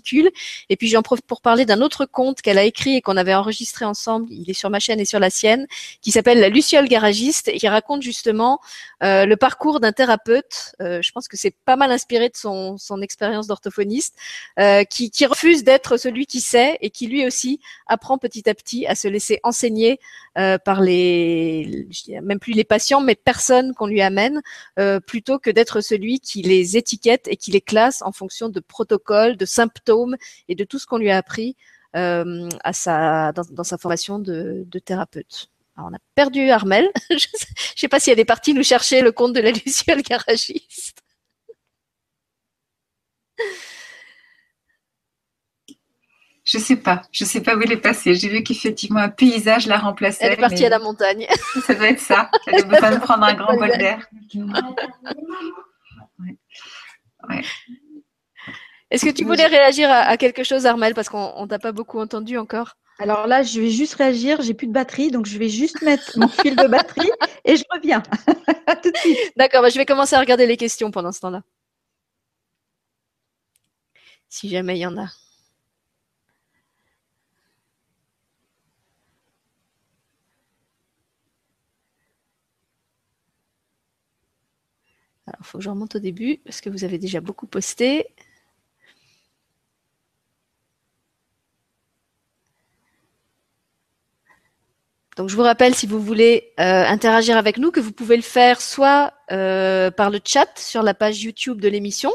Et 0.69 0.77
puis 0.77 0.87
j'en 0.87 1.01
profite 1.01 1.25
pour 1.25 1.41
parler 1.41 1.65
d'un 1.65 1.81
autre 1.81 2.05
conte 2.05 2.41
qu'elle 2.41 2.57
a 2.57 2.63
écrit 2.63 2.95
et 2.95 3.01
qu'on 3.01 3.17
avait 3.17 3.33
enregistré 3.33 3.85
ensemble. 3.85 4.27
Il 4.31 4.49
est 4.49 4.53
sur 4.53 4.69
ma 4.69 4.79
chaîne 4.79 4.99
et 4.99 5.05
sur 5.05 5.19
la 5.19 5.29
sienne, 5.29 5.67
qui 6.01 6.11
s'appelle 6.11 6.39
La 6.39 6.49
Luciole 6.49 6.87
garagiste 6.87 7.47
et 7.47 7.57
qui 7.57 7.67
raconte 7.67 8.01
justement 8.01 8.59
euh, 9.03 9.25
le 9.25 9.37
parcours 9.37 9.79
d'un 9.79 9.91
thérapeute. 9.91 10.73
Euh, 10.81 11.01
je 11.01 11.11
pense 11.11 11.27
que 11.27 11.37
c'est 11.37 11.55
pas 11.65 11.75
mal 11.75 11.91
inspiré 11.91 12.29
de 12.29 12.37
son, 12.37 12.77
son 12.77 13.01
expérience 13.01 13.47
d'orthophoniste, 13.47 14.15
euh, 14.59 14.83
qui, 14.83 15.09
qui 15.11 15.25
refuse 15.25 15.63
d'être 15.63 15.97
celui 15.97 16.25
qui 16.25 16.41
sait 16.41 16.77
et 16.81 16.89
qui 16.89 17.07
lui 17.07 17.25
aussi 17.25 17.59
apprend 17.87 18.17
petit 18.17 18.49
à 18.49 18.53
petit 18.53 18.85
à 18.87 18.95
se 18.95 19.07
laisser 19.07 19.39
enseigner 19.43 19.99
euh, 20.37 20.57
par 20.57 20.79
les, 20.79 21.87
même 22.23 22.39
plus 22.39 22.53
les 22.53 22.63
patients, 22.63 23.01
mais 23.01 23.15
personnes 23.15 23.73
qu'on 23.73 23.87
lui 23.87 24.01
amène, 24.01 24.41
euh, 24.79 25.01
plutôt 25.01 25.39
que 25.39 25.49
d'être 25.49 25.81
celui 25.81 26.21
qui 26.21 26.41
les 26.41 26.77
étiquette 26.77 27.27
et 27.27 27.35
qui 27.35 27.51
les 27.51 27.59
classe 27.59 28.01
en 28.01 28.13
fonction 28.13 28.47
de 28.47 28.61
protocoles, 28.61 29.35
de 29.35 29.45
symptômes 29.45 29.80
et 30.47 30.55
de 30.55 30.63
tout 30.63 30.79
ce 30.79 30.85
qu'on 30.85 30.97
lui 30.97 31.11
a 31.11 31.17
appris 31.17 31.55
à 31.93 32.73
sa, 32.73 33.31
dans, 33.33 33.63
sa 33.63 33.77
formation 33.77 34.19
de, 34.19 34.65
thérapeute. 34.85 35.49
on 35.77 35.93
a 35.93 35.99
perdu 36.15 36.49
Armel. 36.49 36.89
Je 37.09 37.15
ne 37.15 37.19
sais 37.75 37.87
pas 37.87 37.99
si 37.99 38.11
elle 38.11 38.19
est 38.19 38.25
partie 38.25 38.53
nous 38.53 38.63
chercher 38.63 39.01
le 39.01 39.11
compte 39.11 39.33
de 39.33 39.41
la 39.41 39.51
Luciole 39.51 40.01
garagiste. 40.01 41.01
Je 46.43 46.57
sais 46.57 46.75
pas, 46.75 47.03
je 47.11 47.23
sais 47.23 47.41
pas 47.41 47.55
où 47.55 47.61
elle 47.61 47.71
est 47.71 47.77
passée. 47.77 48.15
J'ai 48.15 48.27
vu 48.27 48.43
qu'effectivement 48.43 48.99
un 48.99 49.09
paysage 49.09 49.67
la 49.67 49.77
remplaçait. 49.77 50.25
Elle 50.25 50.33
est 50.33 50.37
partie 50.37 50.65
à 50.65 50.69
la 50.69 50.79
montagne. 50.79 51.27
Ça 51.65 51.75
doit 51.75 51.89
être 51.89 51.99
ça. 51.99 52.29
Elle 52.47 52.61
a 52.61 52.63
besoin 52.63 52.91
de 52.91 52.99
prendre 52.99 53.23
un 53.23 53.33
grand 53.35 53.55
bol 53.57 53.69
d'air. 53.77 54.05
Est-ce 58.91 59.05
que 59.05 59.09
tu 59.09 59.23
voulais 59.23 59.47
réagir 59.47 59.89
à, 59.89 60.17
quelque 60.17 60.43
chose, 60.43 60.65
Armel, 60.65 60.93
parce 60.93 61.07
qu'on 61.07 61.47
t'a 61.47 61.59
pas 61.59 61.71
beaucoup 61.71 61.99
entendu 61.99 62.37
encore? 62.37 62.75
Alors 62.99 63.25
là, 63.25 63.41
je 63.41 63.61
vais 63.61 63.69
juste 63.69 63.95
réagir. 63.95 64.41
J'ai 64.41 64.53
plus 64.53 64.67
de 64.67 64.73
batterie, 64.73 65.11
donc 65.11 65.25
je 65.25 65.37
vais 65.39 65.47
juste 65.47 65.81
mettre 65.81 66.19
mon 66.19 66.27
fil 66.27 66.57
de 66.57 66.67
batterie 66.67 67.09
et 67.45 67.55
je 67.55 67.63
reviens. 67.71 68.01
tout 68.83 68.91
de 68.91 68.97
suite. 68.97 69.17
D'accord, 69.37 69.61
bah, 69.61 69.69
je 69.69 69.77
vais 69.77 69.85
commencer 69.85 70.15
à 70.15 70.19
regarder 70.19 70.45
les 70.45 70.57
questions 70.57 70.91
pendant 70.91 71.13
ce 71.13 71.21
temps-là. 71.21 71.41
Si 74.27 74.49
jamais 74.49 74.77
il 74.77 74.81
y 74.81 74.85
en 74.85 74.97
a. 74.97 75.07
il 85.39 85.45
faut 85.45 85.59
que 85.59 85.63
je 85.63 85.69
remonte 85.69 85.95
au 85.95 85.99
début 85.99 86.39
parce 86.43 86.59
que 86.59 86.69
vous 86.69 86.83
avez 86.83 86.97
déjà 86.97 87.21
beaucoup 87.21 87.47
posté. 87.47 88.05
Donc 95.17 95.29
je 95.29 95.35
vous 95.35 95.41
rappelle, 95.41 95.75
si 95.75 95.87
vous 95.87 95.99
voulez 95.99 96.53
euh, 96.59 96.85
interagir 96.85 97.37
avec 97.37 97.57
nous, 97.57 97.71
que 97.71 97.81
vous 97.81 97.91
pouvez 97.91 98.15
le 98.15 98.21
faire 98.21 98.61
soit 98.61 99.13
euh, 99.31 99.91
par 99.91 100.09
le 100.09 100.19
chat 100.23 100.49
sur 100.57 100.83
la 100.83 100.93
page 100.93 101.21
YouTube 101.21 101.59
de 101.59 101.67
l'émission, 101.67 102.13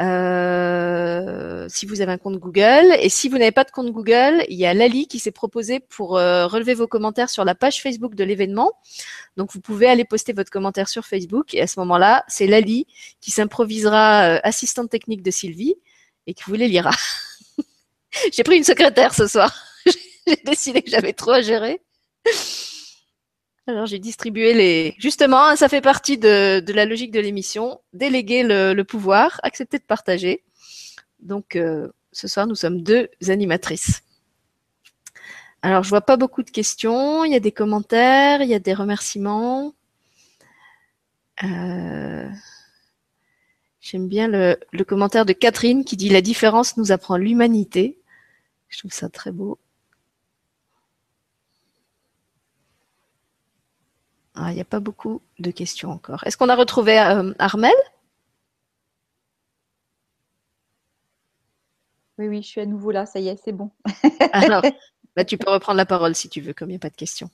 euh, 0.00 1.66
si 1.68 1.86
vous 1.86 2.00
avez 2.00 2.10
un 2.10 2.18
compte 2.18 2.38
Google. 2.38 2.96
Et 3.00 3.08
si 3.08 3.28
vous 3.28 3.38
n'avez 3.38 3.52
pas 3.52 3.62
de 3.62 3.70
compte 3.70 3.92
Google, 3.92 4.44
il 4.48 4.58
y 4.58 4.66
a 4.66 4.74
Lali 4.74 5.06
qui 5.06 5.20
s'est 5.20 5.30
proposé 5.30 5.78
pour 5.78 6.10
relever 6.10 6.74
vos 6.74 6.88
commentaires 6.88 7.30
sur 7.30 7.44
la 7.44 7.54
page 7.54 7.80
Facebook 7.80 8.16
de 8.16 8.24
l'événement. 8.24 8.72
Donc 9.36 9.52
vous 9.52 9.60
pouvez 9.60 9.86
aller 9.86 10.04
poster 10.04 10.32
votre 10.32 10.50
commentaire 10.50 10.88
sur 10.88 11.06
Facebook 11.06 11.54
et 11.54 11.60
à 11.62 11.68
ce 11.68 11.78
moment-là, 11.80 12.24
c'est 12.26 12.48
Lali 12.48 12.86
qui 13.20 13.30
s'improvisera 13.30 14.40
assistante 14.42 14.90
technique 14.90 15.22
de 15.22 15.30
Sylvie 15.30 15.76
et 16.26 16.34
qui 16.34 16.42
vous 16.46 16.54
les 16.54 16.68
lira. 16.68 16.92
J'ai 18.32 18.42
pris 18.42 18.56
une 18.56 18.64
secrétaire 18.64 19.14
ce 19.14 19.28
soir. 19.28 19.54
J'ai 20.26 20.40
décidé 20.44 20.82
que 20.82 20.90
j'avais 20.90 21.12
trop 21.12 21.30
à 21.30 21.42
gérer. 21.42 21.80
Alors 23.66 23.86
j'ai 23.86 23.98
distribué 23.98 24.52
les. 24.54 24.94
Justement, 24.98 25.54
ça 25.56 25.68
fait 25.68 25.80
partie 25.80 26.18
de, 26.18 26.62
la 26.72 26.84
logique 26.86 27.12
de 27.12 27.20
l'émission. 27.20 27.80
Déléguer 27.92 28.42
le, 28.42 28.82
pouvoir, 28.82 29.40
accepter 29.42 29.78
de 29.78 29.84
partager. 29.84 30.42
Donc 31.20 31.56
euh, 31.56 31.88
ce 32.12 32.26
soir, 32.26 32.46
nous 32.46 32.54
sommes 32.54 32.82
deux 32.82 33.08
animatrices. 33.28 34.02
Alors 35.62 35.82
je 35.82 35.90
vois 35.90 36.00
pas 36.00 36.16
beaucoup 36.16 36.42
de 36.42 36.50
questions. 36.50 37.24
Il 37.24 37.32
y 37.32 37.36
a 37.36 37.40
des 37.40 37.52
commentaires, 37.52 38.42
il 38.42 38.48
y 38.48 38.54
a 38.54 38.58
des 38.58 38.74
remerciements. 38.74 39.74
Euh, 41.44 42.28
j'aime 43.80 44.08
bien 44.08 44.26
le, 44.26 44.58
le 44.72 44.84
commentaire 44.84 45.26
de 45.26 45.32
Catherine 45.32 45.84
qui 45.84 45.96
dit 45.96 46.08
la 46.08 46.22
différence 46.22 46.76
nous 46.76 46.92
apprend 46.92 47.16
l'humanité. 47.16 48.00
Je 48.68 48.78
trouve 48.78 48.92
ça 48.92 49.08
très 49.08 49.32
beau. 49.32 49.58
Il 54.50 54.54
n'y 54.54 54.60
a 54.60 54.64
pas 54.64 54.80
beaucoup 54.80 55.22
de 55.38 55.50
questions 55.50 55.90
encore. 55.90 56.24
Est-ce 56.26 56.36
qu'on 56.36 56.48
a 56.48 56.54
retrouvé 56.54 56.98
euh, 56.98 57.32
Armel? 57.38 57.72
Oui, 62.18 62.28
oui, 62.28 62.42
je 62.42 62.48
suis 62.48 62.60
à 62.60 62.66
nouveau 62.66 62.90
là, 62.90 63.06
ça 63.06 63.18
y 63.18 63.28
est, 63.28 63.38
c'est 63.42 63.52
bon. 63.52 63.70
Alors, 64.32 64.62
bah, 65.16 65.24
tu 65.24 65.38
peux 65.38 65.50
reprendre 65.50 65.78
la 65.78 65.86
parole 65.86 66.14
si 66.14 66.28
tu 66.28 66.40
veux, 66.40 66.52
comme 66.52 66.68
il 66.68 66.74
n'y 66.74 66.76
a 66.76 66.80
pas 66.80 66.90
de 66.90 66.96
questions. 66.96 67.30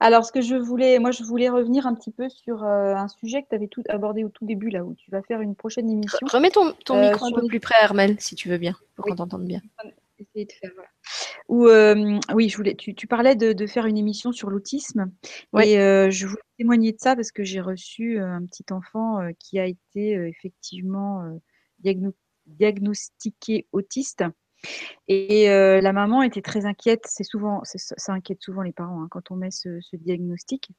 Alors, 0.00 0.24
ce 0.24 0.32
que 0.32 0.40
je 0.40 0.56
voulais, 0.56 0.98
moi, 0.98 1.10
je 1.10 1.22
voulais 1.22 1.48
revenir 1.48 1.86
un 1.86 1.94
petit 1.94 2.10
peu 2.10 2.28
sur 2.28 2.64
euh, 2.64 2.94
un 2.94 3.08
sujet 3.08 3.42
que 3.42 3.48
tu 3.48 3.54
avais 3.54 3.68
tout 3.68 3.82
abordé 3.88 4.24
au 4.24 4.28
tout 4.28 4.44
début, 4.44 4.68
là 4.68 4.84
où 4.84 4.94
tu 4.94 5.10
vas 5.10 5.22
faire 5.22 5.40
une 5.40 5.54
prochaine 5.54 5.88
émission. 5.88 6.18
Remets 6.30 6.50
ton, 6.50 6.72
ton 6.84 6.96
euh, 6.96 7.08
micro 7.08 7.26
un 7.26 7.32
peu 7.32 7.46
plus 7.46 7.60
près, 7.60 7.76
Armel, 7.80 8.16
si 8.20 8.34
tu 8.34 8.48
veux 8.48 8.58
bien, 8.58 8.74
pour 8.96 9.06
qu'on 9.06 9.14
t'entende 9.14 9.44
bien. 9.44 9.60
Essayer 10.18 10.44
de 10.44 10.52
faire, 10.52 10.70
voilà. 10.74 10.88
Euh, 11.50 12.18
oui, 12.32 12.48
je 12.48 12.56
voulais, 12.56 12.74
tu, 12.74 13.06
parlais 13.06 13.34
de, 13.34 13.66
faire 13.66 13.86
une 13.86 13.98
émission 13.98 14.32
sur 14.32 14.50
l'autisme. 14.50 15.10
Et 15.60 15.78
euh, 15.78 16.10
je 16.10 16.26
voulais 16.26 16.42
témoigner 16.58 16.92
de 16.92 16.98
ça 16.98 17.16
parce 17.16 17.32
que 17.32 17.42
j'ai 17.42 17.60
reçu 17.60 18.20
euh, 18.20 18.26
un 18.26 18.44
petit 18.46 18.64
enfant 18.70 19.20
qui 19.38 19.58
a 19.58 19.66
été 19.66 20.12
effectivement 20.12 21.38
diagnostiqué 22.46 23.66
autiste. 23.72 24.24
Et 25.08 25.46
la 25.48 25.92
maman 25.92 26.22
était 26.22 26.42
très 26.42 26.64
inquiète. 26.64 27.04
C'est 27.06 27.24
souvent, 27.24 27.62
ça 27.64 28.12
inquiète 28.12 28.40
souvent 28.40 28.62
les 28.62 28.72
parents 28.72 29.02
hein, 29.02 29.08
quand 29.10 29.30
on 29.30 29.36
met 29.36 29.50
ce, 29.50 29.80
ce 29.80 29.96
diagnostic. 29.96 30.70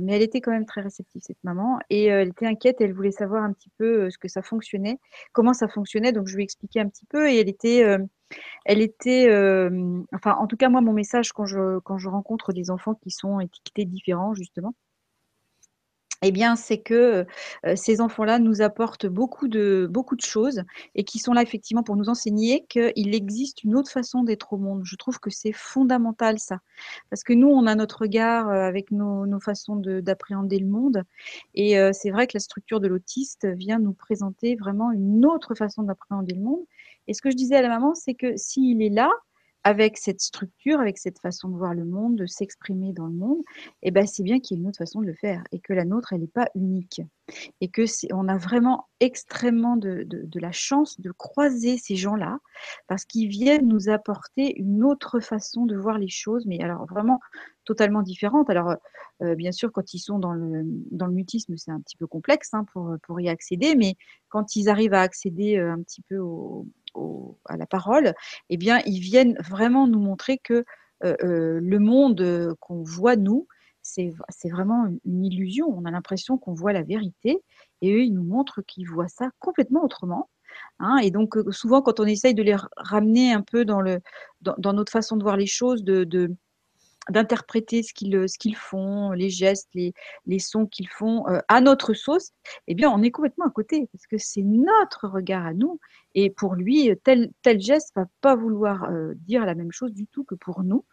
Mais 0.00 0.16
elle 0.16 0.22
était 0.22 0.40
quand 0.40 0.52
même 0.52 0.66
très 0.66 0.80
réceptive, 0.82 1.22
cette 1.22 1.42
maman. 1.44 1.78
Et 1.90 2.06
elle 2.06 2.28
était 2.28 2.46
inquiète, 2.46 2.80
elle 2.80 2.92
voulait 2.92 3.10
savoir 3.10 3.42
un 3.42 3.52
petit 3.52 3.70
peu 3.78 4.10
ce 4.10 4.18
que 4.18 4.28
ça 4.28 4.42
fonctionnait, 4.42 4.98
comment 5.32 5.54
ça 5.54 5.68
fonctionnait. 5.68 6.12
Donc, 6.12 6.28
je 6.28 6.36
lui 6.36 6.42
ai 6.42 6.44
expliqué 6.44 6.80
un 6.80 6.88
petit 6.88 7.06
peu. 7.06 7.30
Et 7.30 7.40
elle 7.40 7.48
était 7.48 7.84
elle 8.64 8.80
était, 8.80 9.28
euh, 9.28 10.02
enfin, 10.12 10.34
en 10.34 10.46
tout 10.46 10.56
cas, 10.56 10.68
moi, 10.68 10.80
mon 10.80 10.92
message 10.92 11.32
quand 11.32 11.46
je, 11.46 11.78
quand 11.80 11.98
je 11.98 12.08
rencontre 12.08 12.52
des 12.52 12.70
enfants 12.70 12.94
qui 12.94 13.10
sont 13.10 13.40
étiquetés 13.40 13.84
différents, 13.84 14.34
justement, 14.34 14.74
eh 16.22 16.32
bien, 16.32 16.54
c'est 16.54 16.78
que 16.78 17.26
euh, 17.64 17.76
ces 17.76 18.00
enfants-là 18.00 18.38
nous 18.38 18.60
apportent 18.60 19.06
beaucoup 19.06 19.48
de, 19.48 19.88
beaucoup 19.90 20.16
de 20.16 20.20
choses 20.20 20.62
et 20.94 21.04
qui 21.04 21.18
sont 21.18 21.32
là 21.32 21.42
effectivement 21.42 21.82
pour 21.82 21.96
nous 21.96 22.10
enseigner 22.10 22.66
qu'il 22.68 23.14
existe 23.14 23.64
une 23.64 23.74
autre 23.74 23.90
façon 23.90 24.22
d'être 24.22 24.52
au 24.52 24.58
monde. 24.58 24.82
Je 24.84 24.96
trouve 24.96 25.18
que 25.18 25.30
c'est 25.30 25.52
fondamental 25.52 26.38
ça. 26.38 26.58
Parce 27.08 27.24
que 27.24 27.32
nous, 27.32 27.48
on 27.48 27.66
a 27.66 27.74
notre 27.74 28.02
regard 28.02 28.50
euh, 28.50 28.62
avec 28.62 28.90
nos, 28.90 29.26
nos 29.26 29.40
façons 29.40 29.76
d'appréhender 29.76 30.58
le 30.58 30.66
monde. 30.66 31.04
Et 31.54 31.76
c'est 31.92 32.10
vrai 32.10 32.26
que 32.26 32.32
la 32.34 32.40
structure 32.40 32.80
de 32.80 32.88
l'autiste 32.88 33.46
vient 33.46 33.78
nous 33.78 33.92
présenter 33.92 34.56
vraiment 34.56 34.92
une 34.92 35.24
autre 35.26 35.54
façon 35.54 35.82
d'appréhender 35.82 36.34
le 36.34 36.42
monde. 36.42 36.60
Et 37.08 37.14
ce 37.14 37.22
que 37.22 37.30
je 37.30 37.36
disais 37.36 37.56
à 37.56 37.62
la 37.62 37.68
maman, 37.68 37.94
c'est 37.94 38.14
que 38.14 38.36
s'il 38.36 38.82
est 38.82 38.90
là, 38.90 39.10
avec 39.64 39.98
cette 39.98 40.20
structure, 40.20 40.80
avec 40.80 40.98
cette 40.98 41.18
façon 41.18 41.48
de 41.48 41.56
voir 41.56 41.74
le 41.74 41.84
monde, 41.84 42.16
de 42.16 42.26
s'exprimer 42.26 42.92
dans 42.92 43.06
le 43.06 43.12
monde, 43.12 43.42
eh 43.82 43.90
ben 43.90 44.06
c'est 44.06 44.22
bien 44.22 44.40
qu'il 44.40 44.56
y 44.56 44.60
ait 44.60 44.62
une 44.62 44.68
autre 44.68 44.78
façon 44.78 45.00
de 45.00 45.06
le 45.06 45.14
faire 45.14 45.44
et 45.52 45.60
que 45.60 45.72
la 45.72 45.84
nôtre, 45.84 46.12
elle 46.12 46.20
n'est 46.20 46.26
pas 46.26 46.48
unique. 46.54 47.02
Et 47.60 47.68
que 47.68 47.84
on 48.12 48.28
a 48.28 48.36
vraiment 48.36 48.88
extrêmement 48.98 49.76
de, 49.76 50.06
la 50.34 50.52
chance 50.52 51.00
de 51.00 51.12
croiser 51.12 51.78
ces 51.78 51.94
gens-là 51.94 52.38
parce 52.88 53.04
qu'ils 53.04 53.28
viennent 53.28 53.68
nous 53.68 53.88
apporter 53.88 54.58
une 54.58 54.82
autre 54.82 55.20
façon 55.20 55.66
de 55.66 55.76
voir 55.76 55.98
les 55.98 56.08
choses, 56.08 56.46
mais 56.46 56.60
alors 56.62 56.86
vraiment 56.86 57.20
totalement 57.64 58.02
différente. 58.02 58.50
Alors, 58.50 58.74
euh, 59.22 59.34
bien 59.34 59.52
sûr, 59.52 59.70
quand 59.70 59.94
ils 59.94 59.98
sont 59.98 60.18
dans 60.18 60.32
le, 60.32 60.62
dans 60.90 61.06
le 61.06 61.12
mutisme, 61.12 61.56
c'est 61.56 61.70
un 61.70 61.80
petit 61.80 61.96
peu 61.96 62.06
complexe 62.06 62.52
hein, 62.52 62.64
pour, 62.72 62.96
pour 63.02 63.20
y 63.20 63.28
accéder, 63.28 63.76
mais 63.76 63.94
quand 64.28 64.56
ils 64.56 64.68
arrivent 64.68 64.94
à 64.94 65.02
accéder 65.02 65.56
euh, 65.56 65.72
un 65.72 65.82
petit 65.82 66.02
peu 66.02 66.18
au, 66.18 66.66
à 67.46 67.56
la 67.56 67.66
parole, 67.66 68.14
eh 68.48 68.56
bien, 68.56 68.80
ils 68.86 69.00
viennent 69.00 69.36
vraiment 69.40 69.86
nous 69.86 70.00
montrer 70.00 70.38
que 70.38 70.64
euh, 71.04 71.16
euh, 71.22 71.60
le 71.62 71.78
monde 71.78 72.54
qu'on 72.60 72.82
voit 72.82 73.16
nous, 73.16 73.46
c'est 73.82 74.12
vraiment 74.50 74.86
une 75.04 75.24
illusion. 75.24 75.66
On 75.68 75.84
a 75.84 75.90
l'impression 75.90 76.38
qu'on 76.38 76.54
voit 76.54 76.72
la 76.72 76.82
vérité 76.82 77.42
et 77.80 77.94
eux, 77.94 78.02
ils 78.02 78.12
nous 78.12 78.24
montrent 78.24 78.62
qu'ils 78.62 78.88
voient 78.88 79.08
ça 79.08 79.30
complètement 79.38 79.84
autrement. 79.84 80.28
Hein. 80.80 80.98
et 80.98 81.10
donc, 81.10 81.36
euh, 81.36 81.50
souvent, 81.52 81.80
quand 81.80 82.00
on 82.00 82.06
essaye 82.06 82.34
de 82.34 82.42
les 82.42 82.56
ramener 82.76 83.32
un 83.32 83.42
peu 83.42 83.64
dans, 83.64 83.82
notre 83.82 84.92
façon 84.92 85.16
de 85.16 85.22
voir 85.22 85.36
les 85.36 85.46
choses, 85.46 85.84
de, 85.84 86.34
d'interpréter 87.10 87.82
ce 87.82 87.92
qu'ils 87.92 88.28
ce 88.28 88.38
qu'ils 88.38 88.56
font, 88.56 89.12
les 89.12 89.30
gestes, 89.30 89.70
les, 89.74 90.38
sons 90.38 90.66
qu'ils 90.66 90.88
font 90.88 91.26
euh, 91.28 91.40
à 91.48 91.60
notre 91.60 91.94
sauce, 91.94 92.32
eh 92.66 92.74
bien, 92.74 92.90
on 92.90 93.02
est 93.02 93.10
complètement 93.10 93.46
à 93.46 93.50
côté 93.50 93.88
parce 93.92 94.06
que 94.06 94.18
c'est 94.18 94.42
notre 94.42 95.08
regard 95.08 95.46
à 95.46 95.54
nous. 95.54 95.78
Et 96.14 96.30
pour 96.30 96.54
lui, 96.54 96.90
tel, 97.04 97.30
tel 97.42 97.60
geste 97.60 97.92
va 97.94 98.06
pas 98.20 98.34
vouloir 98.34 98.84
euh, 98.84 99.14
dire 99.16 99.44
la 99.44 99.54
même 99.54 99.72
chose 99.72 99.92
du 99.92 100.06
tout 100.06 100.24
que 100.24 100.34
pour 100.34 100.62
nous. 100.62 100.84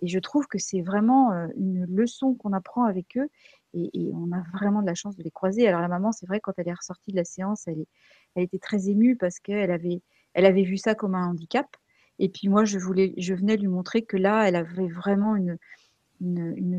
Et 0.00 0.08
je 0.08 0.18
trouve 0.18 0.46
que 0.46 0.58
c'est 0.58 0.82
vraiment 0.82 1.32
euh, 1.32 1.46
une 1.56 1.84
leçon 1.86 2.34
qu'on 2.34 2.52
apprend 2.52 2.84
avec 2.84 3.16
eux 3.16 3.28
et, 3.74 4.10
on 4.12 4.30
a 4.32 4.40
vraiment 4.52 4.82
de 4.82 4.86
la 4.86 4.94
chance 4.94 5.16
de 5.16 5.22
les 5.22 5.30
croiser. 5.30 5.66
Alors 5.66 5.80
la 5.80 5.88
maman, 5.88 6.12
c'est 6.12 6.26
vrai, 6.26 6.40
quand 6.40 6.52
elle 6.58 6.68
est 6.68 6.74
ressortie 6.74 7.10
de 7.10 7.16
la 7.16 7.24
séance, 7.24 7.66
elle 7.66 7.86
était 8.36 8.58
très 8.58 8.88
émue 8.88 9.16
parce 9.16 9.40
qu'elle 9.40 9.70
avait, 9.70 10.00
elle 10.32 10.46
avait 10.46 10.62
vu 10.62 10.76
ça 10.76 10.94
comme 10.94 11.14
un 11.14 11.28
handicap. 11.28 11.66
Et 12.18 12.28
puis 12.28 12.48
moi, 12.48 12.64
je, 12.64 12.78
voulais, 12.78 13.14
je 13.16 13.34
venais 13.34 13.56
lui 13.56 13.68
montrer 13.68 14.02
que 14.02 14.16
là, 14.16 14.46
elle 14.48 14.56
avait 14.56 14.88
vraiment 14.88 15.36
une, 15.36 15.58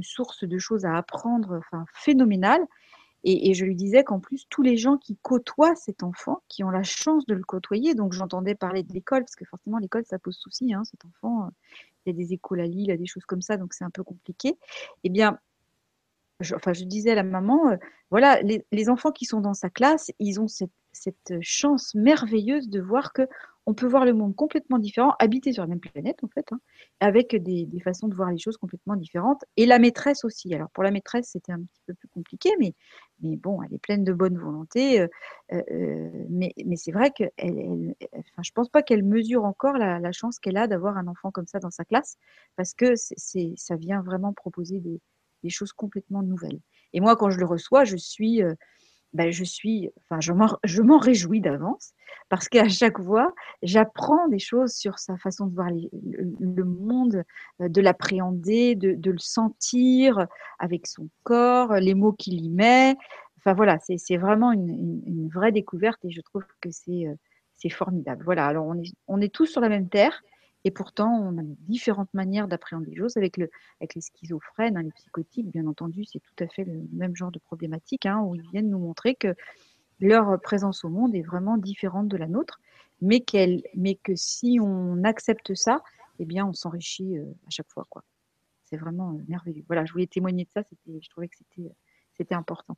source 0.01 0.43
de 0.43 0.57
choses 0.57 0.85
à 0.85 0.95
apprendre 0.95 1.57
enfin, 1.57 1.85
phénoménale. 1.93 2.61
Et, 3.27 3.55
je 3.55 3.65
lui 3.65 3.75
disais 3.75 4.03
qu'en 4.03 4.19
plus, 4.19 4.45
tous 4.49 4.61
les 4.61 4.77
gens 4.77 4.97
qui 4.97 5.17
côtoient 5.17 5.75
cet 5.75 6.03
enfant, 6.03 6.43
qui 6.47 6.63
ont 6.63 6.69
la 6.69 6.83
chance 6.83 7.25
de 7.25 7.33
le 7.33 7.43
côtoyer, 7.43 7.95
donc 7.95 8.13
j'entendais 8.13 8.53
parler 8.53 8.83
de 8.83 8.93
l'école, 8.93 9.21
parce 9.21 9.35
que 9.35 9.45
forcément 9.45 9.79
l'école, 9.79 10.05
ça 10.05 10.19
pose 10.19 10.37
souci, 10.37 10.75
hein, 10.75 10.83
cet 10.83 11.05
enfant, 11.05 11.49
il 12.05 12.11
y 12.11 12.15
a 12.15 12.17
des 12.23 12.33
écoles 12.33 12.59
à 12.59 12.67
Lille, 12.67 12.81
il 12.81 12.87
y 12.89 12.91
a 12.91 12.97
des 12.97 13.07
choses 13.07 13.25
comme 13.25 13.41
ça, 13.41 13.57
donc 13.57 13.73
c'est 13.73 13.83
un 13.83 13.89
peu 13.89 14.03
compliqué. 14.03 14.59
Eh 15.03 15.09
bien, 15.09 15.39
je, 16.39 16.55
enfin, 16.55 16.73
je 16.73 16.83
disais 16.83 17.11
à 17.11 17.15
la 17.15 17.23
maman, 17.23 17.69
euh, 17.69 17.77
voilà, 18.11 18.41
les, 18.41 18.89
enfants 18.89 19.11
qui 19.11 19.25
sont 19.25 19.41
dans 19.41 19.53
sa 19.53 19.69
classe, 19.69 20.11
ils 20.19 20.39
ont 20.39 20.47
cette, 20.47 20.71
cette 20.95 21.33
chance 21.41 21.93
merveilleuse 21.95 22.69
de 22.69 22.79
voir 22.81 23.13
que 23.13 23.27
on 23.67 23.73
peut 23.73 23.87
voir 23.87 24.05
le 24.05 24.13
monde 24.13 24.35
complètement 24.35 24.77
différent, 24.77 25.15
habiter 25.19 25.51
sur 25.51 25.63
la 25.63 25.67
même 25.67 25.79
planète 25.79 26.23
en 26.23 26.27
fait, 26.27 26.45
hein, 26.51 26.59
avec 26.99 27.35
des, 27.35 27.67
façons 27.83 28.07
de 28.07 28.15
voir 28.15 28.29
les 28.29 28.37
choses 28.37 28.57
complètement 28.57 28.95
différentes. 28.95 29.43
Et 29.57 29.65
la 29.65 29.79
maîtresse 29.79 30.23
aussi. 30.23 30.53
Alors 30.53 30.69
pour 30.69 30.83
la 30.83 30.91
maîtresse, 30.91 31.29
c'était 31.31 31.51
un 31.51 31.61
petit 31.61 31.81
peu 31.87 31.93
plus 31.95 32.07
compliqué, 32.07 32.51
mais, 32.59 32.73
mais 33.21 33.37
bon, 33.37 33.61
elle 33.63 33.73
est 33.73 33.79
pleine 33.79 34.03
de 34.03 34.13
bonne 34.13 34.37
volonté. 34.37 35.01
Euh, 35.01 35.07
euh, 35.53 36.25
mais, 36.29 36.53
mais 36.63 36.75
c'est 36.75 36.91
vrai 36.91 37.11
que 37.11 37.23
elle, 37.37 37.95
je 38.43 38.51
pense 38.51 38.69
pas 38.69 38.83
qu'elle 38.83 39.03
mesure 39.03 39.45
encore 39.45 39.77
la, 39.77 40.11
chance 40.11 40.39
qu'elle 40.39 40.57
a 40.57 40.67
d'avoir 40.67 40.97
un 40.97 41.07
enfant 41.07 41.31
comme 41.31 41.47
ça 41.47 41.59
dans 41.59 41.71
sa 41.71 41.85
classe, 41.85 42.17
parce 42.55 42.73
que 42.73 42.93
ça 42.95 43.75
vient 43.75 44.01
vraiment 44.01 44.33
proposer 44.33 44.79
des, 44.79 45.01
choses 45.47 45.73
complètement 45.73 46.23
nouvelles. 46.23 46.59
Et 46.93 46.99
moi, 46.99 47.15
quand 47.15 47.29
je 47.29 47.37
le 47.37 47.45
reçois, 47.45 47.83
je 47.83 47.97
suis 47.97 48.41
euh, 48.41 48.55
ben, 49.15 49.31
je 49.31 49.43
suis, 49.43 49.89
enfin, 50.01 50.19
je 50.21 50.81
m'en 50.81 50.97
réjouis 50.97 51.41
d'avance 51.41 51.93
parce 52.29 52.49
qu'à 52.49 52.67
chaque 52.67 53.01
fois, 53.01 53.33
j'apprends 53.61 54.27
des 54.27 54.39
choses 54.39 54.73
sur 54.73 54.99
sa 54.99 55.15
façon 55.17 55.45
de 55.47 55.55
voir 55.55 55.69
le, 55.69 56.63
monde, 56.63 57.23
euh, 57.61 57.69
de 57.69 57.81
l'appréhender, 57.81 58.75
de, 58.75 59.11
le 59.11 59.17
sentir 59.17 60.27
avec 60.59 60.87
son 60.87 61.09
corps, 61.23 61.75
les 61.75 61.93
mots 61.93 62.13
qu'il 62.13 62.43
y 62.43 62.49
met. 62.49 62.95
Enfin 63.37 63.53
voilà, 63.53 63.77
c'est 63.79 64.17
vraiment 64.17 64.51
une, 64.51 65.29
vraie 65.33 65.51
découverte 65.51 66.03
et 66.03 66.11
je 66.11 66.21
trouve 66.21 66.43
que 66.61 66.69
c'est 66.71 67.07
euh, 67.07 67.69
formidable. 67.69 68.23
Voilà, 68.25 68.45
alors 68.45 68.65
on 68.65 68.75
est, 68.75 68.91
on 69.07 69.21
est 69.21 69.33
tous 69.33 69.45
sur 69.45 69.61
la 69.61 69.69
même 69.69 69.89
terre 69.89 70.21
et 70.65 70.71
pourtant, 70.71 71.11
on 71.11 71.37
a 71.37 71.43
différentes 71.43 72.11
manières 72.15 72.47
d'appréhender 72.47 72.89
les 72.89 72.97
choses. 72.97 73.17
Avec, 73.17 73.37
le, 73.37 73.51
avec 73.79 73.93
les 73.93 74.01
schizophrènes, 74.01 74.75
hein, 74.75 74.81
les 74.81 74.91
psychotiques, 74.91 75.51
bien 75.51 75.67
entendu, 75.67 76.05
c'est 76.05 76.19
tout 76.19 76.43
à 76.43 76.47
fait 76.47 76.63
le 76.63 76.87
même 76.91 77.15
genre 77.15 77.31
de 77.31 77.37
problématique, 77.37 78.07
hein, 78.07 78.19
où 78.21 78.33
ils 78.33 78.41
viennent 78.49 78.71
nous 78.71 78.79
montrer 78.79 79.13
que 79.13 79.35
leur 79.99 80.41
présence 80.41 80.83
au 80.83 80.89
monde 80.89 81.13
est 81.13 81.21
vraiment 81.21 81.57
différente 81.57 82.07
de 82.07 82.17
la 82.17 82.27
nôtre, 82.27 82.59
mais, 82.99 83.23
mais 83.75 83.95
que 83.95 84.15
si 84.15 84.57
on 84.59 85.03
accepte 85.03 85.53
ça, 85.53 85.83
eh 86.17 86.25
bien, 86.25 86.47
on 86.47 86.53
s'enrichit 86.53 87.19
euh, 87.19 87.25
à 87.45 87.51
chaque 87.51 87.69
fois. 87.69 87.85
C'est 88.63 88.77
vraiment 88.77 89.13
euh, 89.13 89.23
merveilleux. 89.27 89.63
Voilà, 89.67 89.85
je 89.85 89.91
voulais 89.91 90.07
témoigner 90.07 90.45
de 90.45 90.49
ça, 90.49 90.63
je 90.87 91.09
trouvais 91.09 91.27
que 91.27 91.35
c'était 92.17 92.35
important. 92.35 92.75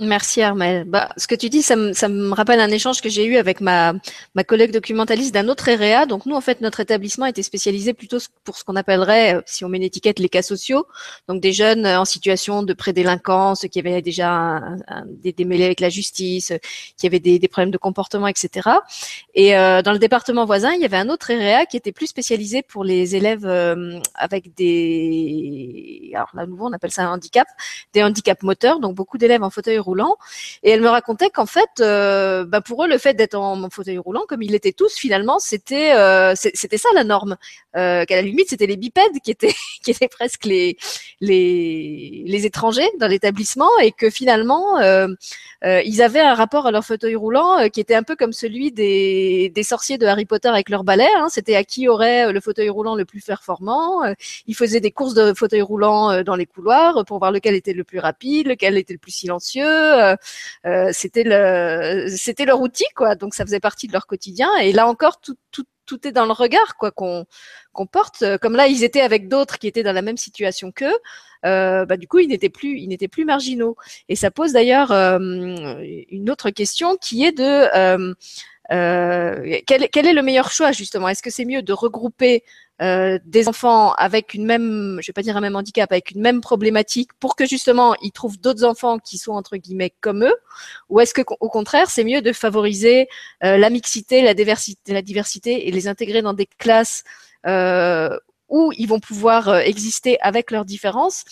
Merci 0.00 0.42
Armel. 0.42 0.84
Bah, 0.84 1.10
ce 1.16 1.28
que 1.28 1.34
tu 1.34 1.48
dis, 1.48 1.62
ça 1.62 1.76
me, 1.76 1.92
ça 1.92 2.08
me 2.08 2.32
rappelle 2.32 2.58
un 2.58 2.70
échange 2.70 3.00
que 3.00 3.08
j'ai 3.08 3.24
eu 3.24 3.36
avec 3.36 3.60
ma, 3.60 3.92
ma 4.34 4.42
collègue 4.42 4.72
documentaliste 4.72 5.32
d'un 5.32 5.48
autre 5.48 5.70
REA. 5.70 6.06
Donc 6.06 6.26
nous, 6.26 6.34
en 6.34 6.40
fait, 6.40 6.60
notre 6.60 6.80
établissement 6.80 7.26
était 7.26 7.44
spécialisé 7.44 7.92
plutôt 7.92 8.18
pour 8.42 8.56
ce 8.56 8.64
qu'on 8.64 8.74
appellerait, 8.74 9.36
euh, 9.36 9.42
si 9.46 9.64
on 9.64 9.68
met 9.68 9.76
une 9.76 9.84
étiquette, 9.84 10.18
les 10.18 10.28
cas 10.28 10.42
sociaux. 10.42 10.86
Donc 11.28 11.40
des 11.40 11.52
jeunes 11.52 11.86
en 11.86 12.04
situation 12.04 12.64
de 12.64 12.72
prédélinquance, 12.72 13.66
qui 13.70 13.78
avaient 13.78 14.02
déjà 14.02 14.60
des 15.06 15.32
démêlés 15.32 15.66
avec 15.66 15.80
la 15.80 15.88
justice, 15.88 16.52
qui 16.96 17.06
avaient 17.06 17.20
des, 17.20 17.38
des 17.38 17.48
problèmes 17.48 17.70
de 17.70 17.78
comportement, 17.78 18.26
etc. 18.26 18.70
Et 19.34 19.56
euh, 19.56 19.82
dans 19.82 19.92
le 19.92 19.98
département 19.98 20.46
voisin, 20.46 20.72
il 20.72 20.80
y 20.80 20.84
avait 20.84 20.96
un 20.96 21.10
autre 21.10 21.32
REA 21.32 21.66
qui 21.66 21.76
était 21.76 21.92
plus 21.92 22.06
spécialisé 22.08 22.62
pour 22.62 22.82
les 22.82 23.14
élèves 23.14 23.46
euh, 23.46 24.00
avec 24.14 24.54
des, 24.54 26.10
alors 26.14 26.30
là, 26.34 26.46
nouveau, 26.46 26.66
on 26.66 26.72
appelle 26.72 26.90
ça 26.90 27.04
un 27.04 27.12
handicap, 27.12 27.46
des 27.92 28.02
handicaps 28.02 28.42
moteurs. 28.42 28.80
Donc 28.80 28.96
beaucoup 28.96 29.18
d'élèves 29.18 29.44
en 29.44 29.50
fauteuil 29.50 29.78
roulant. 29.82 30.16
Et 30.62 30.70
elle 30.70 30.80
me 30.80 30.88
racontait 30.88 31.30
qu'en 31.30 31.46
fait, 31.46 31.68
euh, 31.80 32.44
bah 32.44 32.60
pour 32.60 32.84
eux, 32.84 32.88
le 32.88 32.98
fait 32.98 33.14
d'être 33.14 33.34
en, 33.34 33.68
fauteuil 33.70 33.98
roulant, 33.98 34.22
comme 34.28 34.42
ils 34.42 34.52
l'étaient 34.52 34.72
tous, 34.72 34.94
finalement, 34.94 35.38
c'était 35.38 35.92
euh, 35.94 36.34
c'était 36.36 36.78
ça 36.78 36.88
la 36.94 37.04
norme. 37.04 37.36
Euh, 37.76 38.04
qu'à 38.04 38.16
la 38.16 38.22
limite, 38.22 38.48
c'était 38.50 38.66
les 38.66 38.76
bipèdes 38.76 39.18
qui 39.24 39.30
étaient 39.30 39.54
qui 39.84 39.90
étaient 39.90 40.08
presque 40.08 40.44
les 40.44 40.76
les, 41.20 42.24
les 42.26 42.46
étrangers 42.46 42.88
dans 42.98 43.06
l'établissement, 43.06 43.70
et 43.82 43.92
que 43.92 44.10
finalement, 44.10 44.78
ils 45.62 46.02
avaient 46.02 46.20
un 46.20 46.34
rapport 46.34 46.66
à 46.66 46.70
leur 46.70 46.84
fauteuil 46.84 47.16
roulant 47.16 47.68
qui 47.70 47.80
était 47.80 47.94
un 47.94 48.02
peu 48.02 48.16
comme 48.16 48.32
celui 48.32 48.72
des, 48.72 49.50
des 49.54 49.62
sorciers 49.62 49.98
de 49.98 50.06
Harry 50.06 50.24
Potter 50.24 50.48
avec 50.48 50.68
leur 50.68 50.84
balai. 50.84 51.08
Hein. 51.16 51.28
C'était 51.30 51.56
à 51.56 51.64
qui 51.64 51.88
aurait 51.88 52.32
le 52.32 52.40
fauteuil 52.40 52.68
roulant 52.68 52.94
le 52.94 53.04
plus 53.04 53.22
performant. 53.22 54.02
ils 54.46 54.54
faisaient 54.54 54.80
des 54.80 54.90
courses 54.90 55.14
de 55.14 55.32
fauteuil 55.34 55.62
roulant 55.62 56.22
dans 56.22 56.36
les 56.36 56.46
couloirs 56.46 57.04
pour 57.06 57.18
voir 57.18 57.32
lequel 57.32 57.54
était 57.54 57.72
le 57.72 57.84
plus 57.84 57.98
rapide, 57.98 58.48
lequel 58.48 58.76
était 58.76 58.94
le 58.94 58.98
plus 58.98 59.12
silencieux. 59.12 59.71
Euh, 59.72 60.16
euh, 60.66 60.90
c'était 60.92 61.24
le, 61.24 62.06
c'était 62.08 62.44
leur 62.44 62.60
outil. 62.60 62.84
Donc 63.18 63.34
ça 63.34 63.44
faisait 63.44 63.60
partie 63.60 63.86
de 63.86 63.92
leur 63.92 64.06
quotidien. 64.06 64.48
Et 64.62 64.72
là 64.72 64.86
encore, 64.86 65.20
tout, 65.20 65.36
est 66.04 66.12
dans 66.12 66.24
le 66.24 66.32
regard, 66.32 66.76
quoi, 66.78 66.90
qu'on 66.90 67.26
porte. 67.86 68.24
Comme 68.40 68.56
là, 68.56 68.66
ils 68.66 68.82
étaient 68.82 69.02
avec 69.02 69.28
d'autres 69.28 69.58
qui 69.58 69.66
étaient 69.66 69.82
dans 69.82 69.92
la 69.92 70.00
même 70.02 70.16
situation 70.16 70.72
qu'eux. 70.72 70.96
Euh, 71.44 71.84
bah, 71.84 71.96
du 71.98 72.08
coup, 72.08 72.18
ils 72.18 72.28
n'étaient 72.28 72.48
plus, 72.48 72.78
ils 72.78 72.88
n'étaient 72.88 73.08
plus 73.08 73.26
marginaux. 73.26 73.76
Et 74.08 74.16
ça 74.16 74.30
pose 74.30 74.52
d'ailleurs 74.52 74.92
une 74.92 76.30
autre 76.30 76.50
question 76.50 76.96
qui 76.96 77.24
est 77.24 77.32
de 77.32 78.14
quel, 78.68 80.06
est 80.06 80.14
le 80.14 80.22
meilleur 80.22 80.50
choix 80.50 80.72
justement? 80.72 81.08
Est-ce 81.08 81.22
que 81.22 81.30
c'est 81.30 81.44
mieux 81.44 81.62
de 81.62 81.72
regrouper 81.72 82.42
euh, 82.82 83.18
des 83.24 83.48
enfants 83.48 83.92
avec 83.92 84.34
une 84.34 84.44
même, 84.44 84.98
je 85.00 85.06
vais 85.06 85.12
pas 85.12 85.22
dire 85.22 85.36
un 85.36 85.40
même 85.40 85.54
handicap, 85.54 85.90
avec 85.92 86.10
une 86.10 86.20
même 86.20 86.40
problématique 86.40 87.10
pour 87.20 87.36
que 87.36 87.46
justement 87.46 87.94
ils 88.02 88.10
trouvent 88.10 88.40
d'autres 88.40 88.64
enfants 88.64 88.98
qui 88.98 89.18
sont 89.18 89.32
entre 89.32 89.56
guillemets 89.56 89.94
comme 90.00 90.24
eux, 90.24 90.34
ou 90.88 90.98
est-ce 90.98 91.14
que 91.14 91.22
au 91.40 91.48
contraire 91.48 91.88
c'est 91.90 92.04
mieux 92.04 92.22
de 92.22 92.32
favoriser 92.32 93.08
euh, 93.44 93.56
la 93.56 93.70
mixité, 93.70 94.22
la 94.22 94.34
diversité, 94.34 94.92
la 94.92 95.02
diversité 95.02 95.68
et 95.68 95.70
les 95.70 95.86
intégrer 95.86 96.22
dans 96.22 96.34
des 96.34 96.46
classes 96.46 97.04
euh, 97.46 98.18
où 98.48 98.72
ils 98.76 98.88
vont 98.88 99.00
pouvoir 99.00 99.58
exister 99.58 100.18
avec 100.20 100.50
leurs 100.50 100.64
différences? 100.64 101.24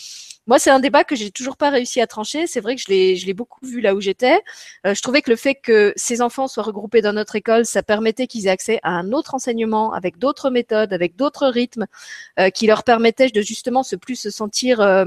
Moi, 0.50 0.58
c'est 0.58 0.70
un 0.70 0.80
débat 0.80 1.04
que 1.04 1.14
j'ai 1.14 1.30
toujours 1.30 1.56
pas 1.56 1.70
réussi 1.70 2.00
à 2.00 2.08
trancher. 2.08 2.48
C'est 2.48 2.58
vrai 2.58 2.74
que 2.74 2.82
je 2.82 2.88
l'ai, 2.88 3.14
je 3.14 3.24
l'ai 3.24 3.34
beaucoup 3.34 3.64
vu 3.64 3.80
là 3.80 3.94
où 3.94 4.00
j'étais. 4.00 4.40
Euh, 4.84 4.94
je 4.94 5.00
trouvais 5.00 5.22
que 5.22 5.30
le 5.30 5.36
fait 5.36 5.54
que 5.54 5.92
ces 5.94 6.20
enfants 6.20 6.48
soient 6.48 6.64
regroupés 6.64 7.02
dans 7.02 7.12
notre 7.12 7.36
école, 7.36 7.64
ça 7.64 7.84
permettait 7.84 8.26
qu'ils 8.26 8.48
aient 8.48 8.50
accès 8.50 8.80
à 8.82 8.90
un 8.90 9.12
autre 9.12 9.34
enseignement, 9.34 9.92
avec 9.92 10.18
d'autres 10.18 10.50
méthodes, 10.50 10.92
avec 10.92 11.14
d'autres 11.14 11.46
rythmes, 11.46 11.86
euh, 12.40 12.50
qui 12.50 12.66
leur 12.66 12.82
permettaient 12.82 13.28
de 13.28 13.40
justement 13.42 13.84
se 13.84 13.94
plus 13.94 14.16
se 14.16 14.30
sentir 14.30 14.80
euh, 14.80 15.04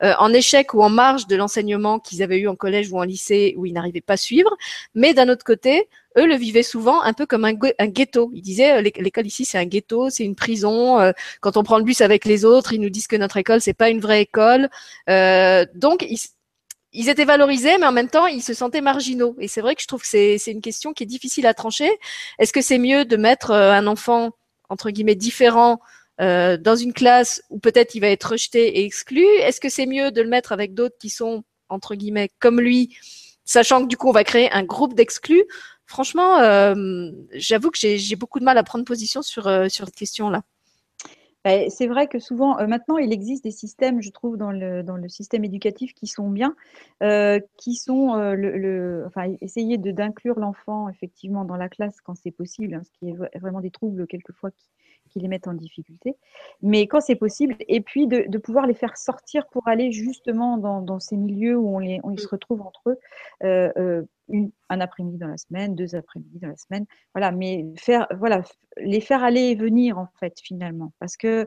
en 0.00 0.30
échec 0.34 0.74
ou 0.74 0.82
en 0.82 0.90
marge 0.90 1.26
de 1.26 1.36
l'enseignement 1.36 1.98
qu'ils 1.98 2.22
avaient 2.22 2.40
eu 2.40 2.48
en 2.48 2.54
collège 2.54 2.92
ou 2.92 2.98
en 2.98 3.04
lycée 3.04 3.54
où 3.56 3.64
ils 3.64 3.72
n'arrivaient 3.72 4.02
pas 4.02 4.14
à 4.14 4.18
suivre. 4.18 4.54
Mais 4.94 5.14
d'un 5.14 5.30
autre 5.30 5.44
côté, 5.44 5.88
eux 6.16 6.26
le 6.26 6.36
vivaient 6.36 6.62
souvent 6.62 7.02
un 7.02 7.12
peu 7.12 7.26
comme 7.26 7.44
un, 7.44 7.54
ghetto. 7.54 8.30
Ils 8.34 8.42
disaient 8.42 8.78
euh, 8.78 8.82
l'école 8.82 9.26
ici 9.26 9.44
c'est 9.44 9.58
un 9.58 9.64
ghetto, 9.64 10.10
c'est 10.10 10.24
une 10.24 10.34
prison. 10.34 11.00
Euh, 11.00 11.12
quand 11.40 11.56
on 11.56 11.62
prend 11.62 11.78
le 11.78 11.84
bus 11.84 12.00
avec 12.00 12.24
les 12.24 12.44
autres, 12.44 12.72
ils 12.72 12.80
nous 12.80 12.90
disent 12.90 13.06
que 13.06 13.16
notre 13.16 13.36
école 13.36 13.60
c'est 13.60 13.74
pas 13.74 13.90
une 13.90 14.00
vraie 14.00 14.22
école. 14.22 14.68
Euh, 15.08 15.64
donc 15.74 16.06
ils, 16.92 17.08
étaient 17.08 17.24
valorisés, 17.24 17.78
mais 17.78 17.86
en 17.86 17.92
même 17.92 18.08
temps, 18.08 18.26
ils 18.26 18.42
se 18.42 18.52
sentaient 18.52 18.82
marginaux. 18.82 19.34
Et 19.38 19.48
c'est 19.48 19.62
vrai 19.62 19.74
que 19.74 19.82
je 19.82 19.86
trouve 19.86 20.02
que 20.02 20.06
c'est 20.06 20.38
une 20.46 20.60
question 20.60 20.92
qui 20.92 21.04
est 21.04 21.06
difficile 21.06 21.46
à 21.46 21.54
trancher. 21.54 21.90
Est-ce 22.38 22.52
que 22.52 22.60
c'est 22.60 22.78
mieux 22.78 23.06
de 23.06 23.16
mettre 23.16 23.50
un 23.52 23.86
enfant, 23.86 24.32
entre 24.68 24.90
guillemets, 24.90 25.14
différent 25.14 25.80
dans 26.18 26.76
une 26.78 26.92
classe 26.92 27.42
où 27.48 27.58
peut-être 27.58 27.94
il 27.94 28.00
va 28.00 28.08
être 28.08 28.32
rejeté 28.32 28.80
et 28.80 28.84
exclu? 28.84 29.24
Est-ce 29.40 29.58
que 29.58 29.70
c'est 29.70 29.86
mieux 29.86 30.10
de 30.10 30.20
le 30.20 30.28
mettre 30.28 30.52
avec 30.52 30.74
d'autres 30.74 30.96
qui 31.00 31.08
sont, 31.08 31.44
entre 31.70 31.94
guillemets, 31.94 32.28
comme 32.40 32.60
lui, 32.60 32.94
sachant 33.44 33.82
que 33.82 33.88
du 33.88 33.96
coup, 33.96 34.08
on 34.08 34.12
va 34.12 34.24
créer 34.24 34.50
un 34.52 34.62
groupe 34.62 34.94
d'exclus 34.94 35.44
franchement, 35.86 36.38
euh, 36.38 37.10
j'avoue 37.32 37.70
que 37.70 37.78
j'ai 37.78 38.16
beaucoup 38.16 38.40
de 38.40 38.44
mal 38.44 38.58
à 38.58 38.62
prendre 38.62 38.84
position 38.84 39.22
sur, 39.22 39.46
euh, 39.46 39.68
sur 39.68 39.86
cette 39.86 39.94
question-là. 39.94 40.42
Ben, 41.44 41.68
c'est 41.70 41.88
vrai 41.88 42.06
que 42.06 42.20
souvent, 42.20 42.56
euh, 42.60 42.68
maintenant, 42.68 42.98
il 42.98 43.12
existe 43.12 43.42
des 43.42 43.50
systèmes, 43.50 44.00
je 44.00 44.10
trouve, 44.10 44.36
dans 44.36 44.52
le, 44.52 44.84
dans 44.84 44.96
le 44.96 45.08
système 45.08 45.44
éducatif 45.44 45.92
qui 45.92 46.06
sont 46.06 46.30
bien, 46.30 46.54
qui 47.58 47.74
sont 47.74 48.14
le, 48.14 49.04
enfin, 49.08 49.34
essayer 49.40 49.76
d'inclure 49.76 50.38
l'enfant 50.38 50.88
effectivement 50.88 51.44
dans 51.44 51.56
la 51.56 51.68
classe 51.68 52.00
quand 52.00 52.14
c'est 52.14 52.30
possible, 52.30 52.74
hein, 52.74 52.82
ce 52.84 52.90
qui 52.92 53.10
est 53.10 53.38
vraiment 53.40 53.60
des 53.60 53.72
troubles 53.72 54.06
quelquefois 54.06 54.52
qui, 54.52 54.68
qui 55.10 55.18
les 55.18 55.26
mettent 55.26 55.48
en 55.48 55.54
difficulté. 55.54 56.14
Mais 56.62 56.86
quand 56.86 57.00
c'est 57.00 57.16
possible, 57.16 57.56
et 57.66 57.80
puis 57.80 58.06
de, 58.06 58.24
de, 58.28 58.38
pouvoir 58.38 58.68
les 58.68 58.74
faire 58.74 58.96
sortir 58.96 59.48
pour 59.48 59.66
aller 59.66 59.90
justement 59.90 60.58
dans, 60.58 60.80
dans 60.80 61.00
ces 61.00 61.16
milieux 61.16 61.56
où, 61.56 61.74
on 61.74 61.80
les, 61.80 62.00
ils 62.12 62.20
se 62.20 62.28
retrouvent 62.28 62.62
entre 62.62 62.90
eux, 63.42 64.06
une, 64.32 64.50
un 64.68 64.80
après-midi 64.80 65.18
dans 65.18 65.28
la 65.28 65.36
semaine, 65.38 65.76
deux 65.76 65.94
après-midi 65.94 66.40
dans 66.40 66.48
la 66.48 66.56
semaine. 66.56 66.86
Voilà, 67.14 67.30
mais 67.30 67.64
faire, 67.76 68.06
voilà, 68.18 68.42
les 68.78 69.00
faire 69.00 69.22
aller 69.22 69.42
et 69.50 69.54
venir 69.54 69.98
en 69.98 70.08
fait 70.18 70.40
finalement, 70.40 70.92
parce 70.98 71.16
que 71.16 71.46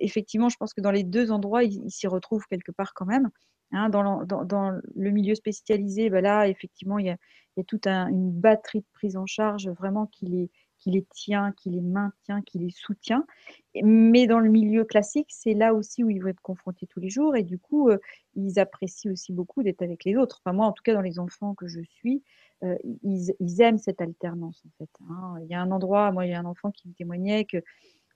effectivement, 0.00 0.48
je 0.48 0.56
pense 0.56 0.72
que 0.74 0.80
dans 0.80 0.90
les 0.90 1.04
deux 1.04 1.32
endroits, 1.32 1.64
ils 1.64 1.90
s'y 1.90 2.06
retrouvent 2.06 2.46
quelque 2.48 2.72
part 2.72 2.94
quand 2.94 3.06
même. 3.06 3.28
Hein, 3.72 3.88
dans, 3.88 4.02
le, 4.02 4.26
dans, 4.26 4.70
le 4.94 5.10
milieu 5.10 5.34
spécialisé, 5.34 6.10
ben 6.10 6.22
là, 6.22 6.46
effectivement, 6.46 6.98
il 6.98 7.06
y 7.06 7.10
a, 7.10 7.16
il 7.56 7.60
y 7.60 7.62
a 7.62 7.64
toute 7.64 7.86
un, 7.86 8.08
une 8.08 8.30
batterie 8.30 8.80
de 8.80 8.86
prise 8.92 9.16
en 9.16 9.26
charge 9.26 9.68
vraiment 9.70 10.06
qui 10.06 10.26
les, 10.26 10.50
qui 10.82 10.90
les 10.90 11.04
tient, 11.04 11.52
qui 11.52 11.70
les 11.70 11.80
maintient, 11.80 12.42
qui 12.42 12.58
les 12.58 12.70
soutient. 12.70 13.24
Mais 13.82 14.26
dans 14.26 14.40
le 14.40 14.50
milieu 14.50 14.84
classique, 14.84 15.28
c'est 15.30 15.54
là 15.54 15.74
aussi 15.74 16.02
où 16.02 16.10
ils 16.10 16.20
vont 16.20 16.28
être 16.28 16.40
confrontés 16.40 16.86
tous 16.86 16.98
les 16.98 17.08
jours 17.08 17.36
et 17.36 17.44
du 17.44 17.58
coup, 17.58 17.88
euh, 17.88 17.98
ils 18.34 18.58
apprécient 18.58 19.12
aussi 19.12 19.32
beaucoup 19.32 19.62
d'être 19.62 19.82
avec 19.82 20.04
les 20.04 20.16
autres. 20.16 20.40
Enfin, 20.44 20.54
moi, 20.54 20.66
en 20.66 20.72
tout 20.72 20.82
cas, 20.82 20.94
dans 20.94 21.00
les 21.00 21.20
enfants 21.20 21.54
que 21.54 21.68
je 21.68 21.80
suis, 21.82 22.22
euh, 22.64 22.76
ils, 23.02 23.60
aiment 23.60 23.78
cette 23.78 24.00
alternance 24.00 24.62
en 24.66 24.70
fait. 24.78 24.90
Hein. 25.08 25.36
Il 25.42 25.48
y 25.48 25.54
a 25.54 25.60
un 25.60 25.70
endroit, 25.70 26.10
moi, 26.10 26.26
il 26.26 26.30
y 26.30 26.34
a 26.34 26.40
un 26.40 26.44
enfant 26.44 26.70
qui 26.72 26.88
me 26.88 26.94
témoignait 26.94 27.44
que 27.44 27.58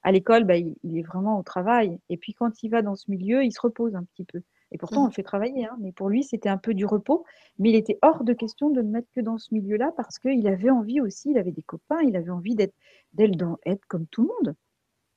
à 0.03 0.13
l'école, 0.13 0.45
bah, 0.45 0.57
il, 0.57 0.77
est 0.99 1.03
vraiment 1.03 1.39
au 1.39 1.43
travail. 1.43 1.99
Et 2.09 2.17
puis 2.17 2.33
quand 2.35 2.63
il 2.63 2.71
va 2.71 2.83
dans 2.83 2.97
ce 2.97 3.11
milieu, 3.11 3.45
il 3.45 3.53
se 3.53 3.61
repose 3.61 3.95
un 3.95 4.05
petit 4.05 4.25
peu. 4.25 4.43
Et 4.73 4.79
pourtant, 4.79 5.03
on 5.03 5.05
mmh. 5.05 5.09
le 5.09 5.13
fait 5.13 5.23
travailler, 5.23 5.67
hein, 5.67 5.77
mais 5.81 5.93
pour 5.93 6.09
lui, 6.09 6.25
c'était 6.25 6.49
un 6.49 6.59
peu 6.59 6.75
du 6.75 6.87
repos. 6.87 7.25
Mais 7.59 7.71
il 7.71 7.77
était 7.77 7.99
hors 8.03 8.25
de 8.25 8.33
question 8.33 8.71
de 8.71 8.83
ne 8.83 8.91
mettre 8.91 9.09
que 9.15 9.21
dans 9.21 9.39
ce 9.39 9.55
milieu-là 9.55 9.93
parce 9.97 10.19
qu'il 10.19 10.47
avait 10.49 10.71
envie 10.71 11.01
aussi, 11.01 11.31
il 11.31 11.39
avait 11.39 11.53
des 11.53 11.63
copains, 11.63 12.01
il 12.03 12.17
avait 12.17 12.31
envie 12.31 12.55
d'être, 12.55 12.75
d'être 13.13 13.87
comme 13.89 14.07
tout 14.07 14.23
le 14.23 14.29
monde. 14.29 14.57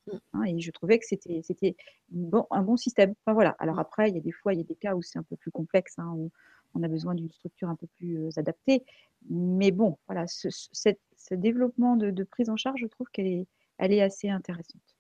Mmh. 0.08 0.18
Hein, 0.34 0.44
et 0.44 0.60
je 0.60 0.72
trouvais 0.72 1.00
que 1.00 1.06
c'était, 1.06 1.42
c'était 1.44 1.76
bon, 2.10 2.46
un 2.52 2.62
bon 2.62 2.78
système. 2.78 3.14
Enfin, 3.26 3.34
voilà. 3.34 3.56
Alors 3.60 3.78
mmh. 3.78 3.80
après, 3.80 4.10
il 4.10 4.16
y 4.16 4.20
a 4.20 4.22
des 4.22 4.32
fois, 4.32 4.54
il 4.54 4.58
y 4.58 4.62
a 4.62 4.66
des 4.66 4.76
cas 4.76 4.96
où 4.96 5.02
c'est 5.02 5.20
un 5.20 5.24
peu 5.24 5.36
plus 5.36 5.52
complexe, 5.52 5.98
hein, 5.98 6.14
où 6.16 6.32
on 6.76 6.84
a 6.84 6.88
besoin 6.88 7.16
d'une 7.16 7.32
structure 7.32 7.70
un 7.70 7.76
peu 7.76 7.88
plus 7.98 8.18
euh, 8.18 8.30
adaptée. 8.38 8.84
Mais 9.30 9.72
bon, 9.72 9.98
voilà, 10.08 10.26
ce, 10.28 10.48
développement 11.32 11.96
de, 11.98 12.12
de, 12.12 12.24
prise 12.24 12.50
en 12.50 12.56
charge, 12.56 12.80
je 12.82 12.88
trouve 12.88 13.08
qu'elle 13.12 13.28
est, 13.28 13.48
elle 13.78 13.92
est 13.92 14.02
assez 14.02 14.30
intéressante. 14.30 14.99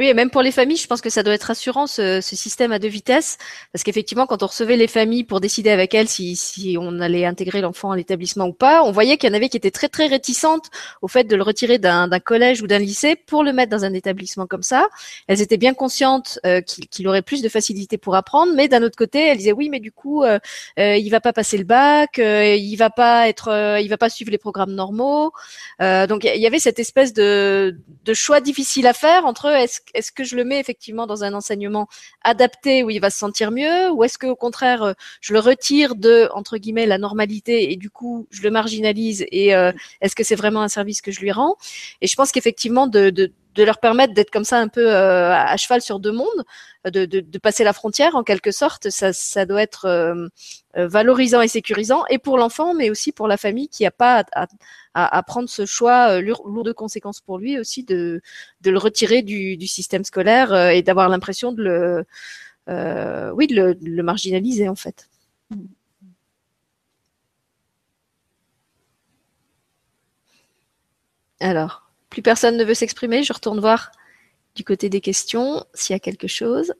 Oui, 0.00 0.08
et 0.08 0.14
même 0.14 0.30
pour 0.30 0.40
les 0.40 0.50
familles, 0.50 0.78
je 0.78 0.86
pense 0.86 1.02
que 1.02 1.10
ça 1.10 1.22
doit 1.22 1.34
être 1.34 1.42
rassurant 1.42 1.86
ce, 1.86 2.22
ce 2.22 2.34
système 2.34 2.72
à 2.72 2.78
deux 2.78 2.88
vitesses, 2.88 3.36
parce 3.70 3.82
qu'effectivement, 3.82 4.24
quand 4.24 4.42
on 4.42 4.46
recevait 4.46 4.78
les 4.78 4.86
familles 4.86 5.24
pour 5.24 5.40
décider 5.40 5.68
avec 5.68 5.92
elles 5.92 6.08
si, 6.08 6.36
si 6.36 6.78
on 6.80 7.00
allait 7.00 7.26
intégrer 7.26 7.60
l'enfant 7.60 7.90
à 7.90 7.98
l'établissement 7.98 8.46
ou 8.46 8.54
pas, 8.54 8.82
on 8.82 8.92
voyait 8.92 9.18
qu'il 9.18 9.28
y 9.28 9.32
en 9.32 9.36
avait 9.36 9.50
qui 9.50 9.58
étaient 9.58 9.70
très 9.70 9.90
très 9.90 10.06
réticentes 10.06 10.70
au 11.02 11.08
fait 11.08 11.24
de 11.24 11.36
le 11.36 11.42
retirer 11.42 11.76
d'un 11.76 12.08
collège 12.18 12.62
ou 12.62 12.66
d'un 12.66 12.78
lycée 12.78 13.14
pour 13.14 13.44
le 13.44 13.52
mettre 13.52 13.70
dans 13.70 13.84
un 13.84 13.92
établissement 13.92 14.46
comme 14.46 14.62
ça. 14.62 14.88
Elles 15.26 15.42
étaient 15.42 15.58
bien 15.58 15.74
conscientes 15.74 16.38
euh, 16.46 16.62
qu'il 16.62 17.06
aurait 17.06 17.20
plus 17.20 17.42
de 17.42 17.50
facilité 17.50 17.98
pour 17.98 18.14
apprendre, 18.16 18.54
mais 18.56 18.68
d'un 18.68 18.82
autre 18.82 18.96
côté, 18.96 19.18
elles 19.18 19.36
disaient 19.36 19.52
oui, 19.52 19.68
mais 19.68 19.80
du 19.80 19.92
coup, 19.92 20.24
euh, 20.24 20.38
euh, 20.78 20.96
il 20.96 21.10
va 21.10 21.20
pas 21.20 21.34
passer 21.34 21.58
le 21.58 21.64
bac, 21.64 22.18
euh, 22.18 22.54
il 22.54 22.76
va 22.76 22.88
pas 22.88 23.28
être, 23.28 23.48
euh, 23.48 23.78
il 23.80 23.88
va 23.88 23.98
pas 23.98 24.08
suivre 24.08 24.30
les 24.30 24.38
programmes 24.38 24.72
normaux. 24.72 25.32
donc 25.78 26.24
il 26.24 26.40
y 26.40 26.46
avait 26.46 26.58
cette 26.58 26.78
espèce 26.78 27.12
de, 27.12 27.76
de 28.06 28.14
choix 28.14 28.40
difficile 28.40 28.86
à 28.86 28.94
faire 28.94 29.26
entre 29.26 29.44
est-ce 29.50 29.80
est-ce 29.94 30.12
que 30.12 30.24
je 30.24 30.36
le 30.36 30.44
mets 30.44 30.60
effectivement 30.60 31.06
dans 31.06 31.24
un 31.24 31.34
enseignement 31.34 31.88
adapté 32.22 32.82
où 32.82 32.90
il 32.90 33.00
va 33.00 33.10
se 33.10 33.18
sentir 33.18 33.50
mieux 33.50 33.90
ou 33.90 34.04
est-ce 34.04 34.18
que 34.18 34.26
au 34.26 34.36
contraire 34.36 34.82
euh, 34.82 34.92
je 35.20 35.32
le 35.32 35.40
retire 35.40 35.94
de 35.94 36.28
entre 36.34 36.56
guillemets 36.58 36.86
la 36.86 36.98
normalité 36.98 37.72
et 37.72 37.76
du 37.76 37.90
coup 37.90 38.26
je 38.30 38.42
le 38.42 38.50
marginalise 38.50 39.24
et 39.30 39.54
euh, 39.54 39.72
est-ce 40.00 40.14
que 40.14 40.24
c'est 40.24 40.36
vraiment 40.36 40.62
un 40.62 40.68
service 40.68 41.00
que 41.02 41.10
je 41.10 41.20
lui 41.20 41.32
rends? 41.32 41.56
Et 42.00 42.06
je 42.06 42.16
pense 42.16 42.32
qu'effectivement 42.32 42.86
de, 42.86 43.10
de 43.10 43.32
de 43.60 43.64
leur 43.66 43.78
permettre 43.78 44.14
d'être 44.14 44.30
comme 44.30 44.44
ça 44.44 44.58
un 44.58 44.68
peu 44.68 44.90
euh, 44.90 45.34
à 45.34 45.54
cheval 45.58 45.82
sur 45.82 46.00
deux 46.00 46.12
mondes, 46.12 46.44
de, 46.86 47.04
de, 47.04 47.20
de, 47.20 47.38
passer 47.38 47.62
la 47.62 47.74
frontière 47.74 48.16
en 48.16 48.22
quelque 48.22 48.52
sorte, 48.52 48.88
ça, 48.88 49.12
ça 49.12 49.44
doit 49.44 49.60
être 49.60 49.84
euh, 49.84 50.28
euh, 50.78 50.88
valorisant 50.88 51.42
et 51.42 51.48
sécurisant, 51.48 52.04
et 52.08 52.18
pour 52.18 52.38
l'enfant, 52.38 52.72
mais 52.72 52.88
aussi 52.88 53.12
pour 53.12 53.28
la 53.28 53.36
famille 53.36 53.68
qui 53.68 53.82
n'a 53.82 53.90
pas 53.90 54.24
à, 54.32 54.46
à, 54.94 55.22
prendre 55.24 55.50
ce 55.50 55.66
choix 55.66 56.22
lourd, 56.22 56.64
de 56.64 56.72
conséquences 56.72 57.20
pour 57.20 57.36
lui 57.38 57.58
aussi 57.58 57.84
de, 57.84 58.22
de 58.62 58.70
le 58.70 58.78
retirer 58.78 59.20
du, 59.20 59.58
du 59.58 59.66
système 59.66 60.04
scolaire 60.04 60.54
et 60.70 60.80
d'avoir 60.82 61.10
l'impression 61.10 61.52
de 61.52 61.62
le, 61.62 63.32
oui, 63.34 63.46
de 63.46 63.76
le 63.82 64.02
marginaliser 64.02 64.68
en 64.70 64.74
fait. 64.74 65.10
Alors. 71.40 71.89
Plus 72.10 72.22
personne 72.22 72.56
ne 72.56 72.64
veut 72.64 72.74
s'exprimer. 72.74 73.22
Je 73.22 73.32
retourne 73.32 73.60
voir 73.60 73.92
du 74.54 74.64
côté 74.64 74.88
des 74.88 75.00
questions 75.00 75.64
s'il 75.74 75.94
y 75.94 75.96
a 75.96 76.00
quelque 76.00 76.26
chose. 76.26 76.74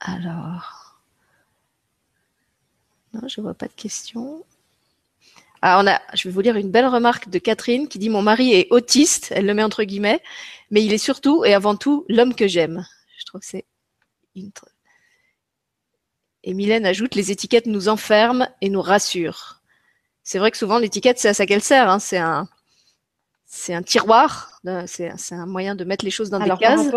Alors. 0.00 1.00
Non, 3.14 3.26
je 3.26 3.40
ne 3.40 3.44
vois 3.44 3.54
pas 3.54 3.66
de 3.66 3.72
questions. 3.72 4.44
Ah, 5.62 5.80
on 5.82 5.86
a, 5.88 6.00
je 6.14 6.28
vais 6.28 6.32
vous 6.32 6.40
lire 6.40 6.56
une 6.56 6.70
belle 6.70 6.86
remarque 6.86 7.30
de 7.30 7.38
Catherine 7.38 7.88
qui 7.88 7.98
dit 7.98 8.10
Mon 8.10 8.22
mari 8.22 8.52
est 8.52 8.68
autiste, 8.70 9.32
elle 9.34 9.46
le 9.46 9.54
met 9.54 9.64
entre 9.64 9.82
guillemets, 9.82 10.22
mais 10.70 10.84
il 10.84 10.92
est 10.92 10.98
surtout 10.98 11.44
et 11.44 11.54
avant 11.54 11.74
tout 11.74 12.04
l'homme 12.08 12.34
que 12.34 12.46
j'aime. 12.46 12.86
Je 13.18 13.24
trouve 13.24 13.40
que 13.40 13.46
c'est 13.46 13.66
une. 14.36 14.52
Et 16.44 16.54
Mylène 16.54 16.86
ajoute 16.86 17.16
Les 17.16 17.32
étiquettes 17.32 17.66
nous 17.66 17.88
enferment 17.88 18.48
et 18.60 18.68
nous 18.68 18.82
rassurent 18.82 19.57
c'est 20.28 20.38
vrai 20.38 20.50
que 20.50 20.58
souvent 20.58 20.78
l'étiquette, 20.78 21.18
c'est 21.18 21.28
à 21.28 21.32
ça 21.32 21.46
qu'elle 21.46 21.62
sert. 21.62 21.88
Hein. 21.88 21.98
C'est 21.98 22.18
un, 22.18 22.46
c'est 23.46 23.72
un 23.72 23.80
tiroir, 23.80 24.60
c'est, 24.84 25.10
un 25.32 25.46
moyen 25.46 25.74
de 25.74 25.84
mettre 25.84 26.04
les 26.04 26.10
choses 26.10 26.28
dans 26.28 26.38
des 26.38 26.50
cases. 26.60 26.90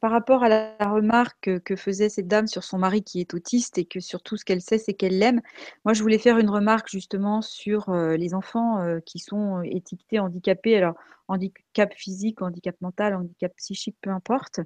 Par 0.00 0.10
rapport, 0.10 0.42
à, 0.42 0.48
la 0.48 0.74
remarque 0.80 1.60
que 1.60 1.76
faisait 1.76 2.08
cette 2.08 2.26
dame 2.26 2.48
sur 2.48 2.64
son 2.64 2.78
mari 2.78 3.04
qui 3.04 3.20
est 3.20 3.32
autiste 3.32 3.78
et 3.78 3.84
que 3.84 4.00
surtout 4.00 4.36
ce 4.36 4.44
qu'elle 4.44 4.60
sait, 4.60 4.78
c'est 4.78 4.92
qu'elle 4.92 5.20
l'aime, 5.20 5.40
moi 5.84 5.94
je 5.94 6.02
voulais 6.02 6.18
faire 6.18 6.38
une 6.38 6.50
remarque 6.50 6.88
justement 6.88 7.42
sur 7.42 7.90
euh, 7.90 8.16
les 8.16 8.34
enfants 8.34 8.80
euh, 8.80 8.98
qui 8.98 9.20
sont 9.20 9.62
étiquetés 9.62 10.18
handicapés. 10.18 10.76
Alors, 10.76 10.94
handicap 11.28 11.92
physique, 11.94 12.42
handicap 12.42 12.76
mental, 12.80 13.14
handicap 13.14 13.54
psychique, 13.56 13.96
peu 14.00 14.10
importe, 14.10 14.60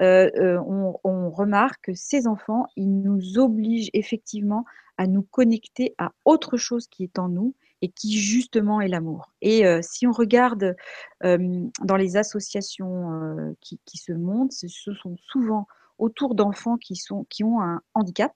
euh, 0.00 0.58
on, 0.66 0.98
on, 1.04 1.30
remarque 1.30 1.86
que 1.86 1.94
ces 1.94 2.26
enfants, 2.26 2.66
ils 2.76 3.02
nous 3.02 3.38
obligent 3.38 3.90
effectivement 3.92 4.64
à 4.96 5.06
nous 5.06 5.22
connecter 5.22 5.94
à 5.98 6.12
autre 6.24 6.56
chose 6.56 6.86
qui 6.86 7.04
est 7.04 7.18
en 7.18 7.28
nous 7.28 7.54
et 7.82 7.88
qui 7.90 8.18
justement 8.18 8.80
est 8.80 8.88
l'amour. 8.88 9.34
Et 9.42 9.66
euh, 9.66 9.80
si 9.82 10.06
on 10.06 10.12
regarde 10.12 10.74
euh, 11.24 11.66
dans 11.82 11.96
les 11.96 12.16
associations 12.16 13.12
euh, 13.12 13.52
qui, 13.60 13.78
se 13.98 14.12
montent, 14.12 14.52
ce 14.52 14.68
sont 14.68 15.16
souvent 15.18 15.66
autour 15.98 16.34
d'enfants 16.34 16.78
qui, 16.78 16.98
qui 17.28 17.44
ont 17.44 17.60
un 17.60 17.82
handicap 17.92 18.32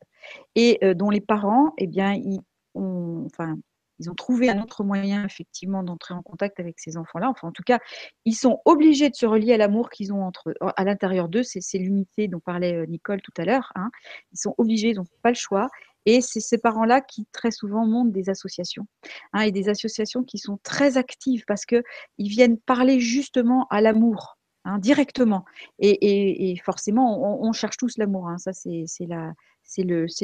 et 0.54 0.78
dont 0.94 1.10
les 1.10 1.20
parents, 1.20 1.72
eh 1.78 1.86
bien, 1.86 2.12
ils 2.12 2.40
ont, 2.74 3.24
enfin, 3.26 3.56
ils 3.98 4.10
ont 4.10 4.14
trouvé 4.14 4.48
un 4.50 4.62
autre 4.62 4.84
moyen 4.84 5.24
effectivement 5.24 5.82
d'entrer 5.82 6.14
en 6.14 6.22
contact 6.22 6.60
avec 6.60 6.78
ces 6.78 6.96
enfants-là. 6.96 7.28
Enfin, 7.30 7.48
en 7.48 7.52
tout 7.52 7.62
cas, 7.62 7.78
ils 8.24 8.34
sont 8.34 8.60
obligés 8.64 9.10
de 9.10 9.14
se 9.14 9.26
relier 9.26 9.54
à 9.54 9.56
l'amour 9.56 9.90
qu'ils 9.90 10.12
ont 10.12 10.24
entre 10.24 10.54
à 10.60 10.84
l'intérieur 10.84 11.28
d'eux. 11.28 11.42
C'est 11.42 11.78
l'unité 11.78 12.28
dont 12.28 12.40
parlait 12.40 12.86
Nicole 12.86 13.20
tout 13.22 13.32
à 13.36 13.44
l'heure. 13.44 13.72
Hein. 13.74 13.90
Ils 14.32 14.38
sont 14.38 14.54
obligés, 14.58 14.90
ils 14.90 14.96
n'ont 14.96 15.06
pas 15.22 15.30
le 15.30 15.36
choix. 15.36 15.68
Et 16.06 16.20
c'est 16.20 16.40
ces 16.40 16.58
parents-là 16.58 17.00
qui 17.00 17.26
très 17.32 17.50
souvent 17.50 17.86
montent 17.86 18.12
des 18.12 18.30
associations, 18.30 18.86
hein, 19.34 19.42
et 19.42 19.52
des 19.52 19.68
associations 19.68 20.22
qui 20.22 20.38
sont 20.38 20.58
très 20.62 20.96
actives 20.96 21.44
parce 21.46 21.66
qu'ils 21.66 21.82
viennent 22.16 22.58
parler 22.58 22.98
justement 22.98 23.66
à 23.68 23.80
l'amour. 23.82 24.38
Hein, 24.64 24.78
directement. 24.78 25.44
Et, 25.78 26.56
forcément, 26.62 27.42
on, 27.42 27.52
cherche 27.52 27.76
tous 27.76 27.96
l'amour. 27.96 28.30
Ça, 28.38 28.52
c'est 28.52 28.84
c'est 28.86 29.06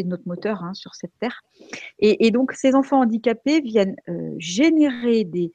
notre 0.04 0.26
moteur 0.26 0.62
sur 0.74 0.94
cette 0.94 1.12
terre. 1.20 1.42
Et, 1.98 2.30
donc, 2.30 2.52
ces 2.52 2.74
enfants 2.74 3.00
handicapés 3.00 3.60
viennent 3.60 3.96
euh, 4.08 4.34
générer 4.38 5.24
des, 5.24 5.52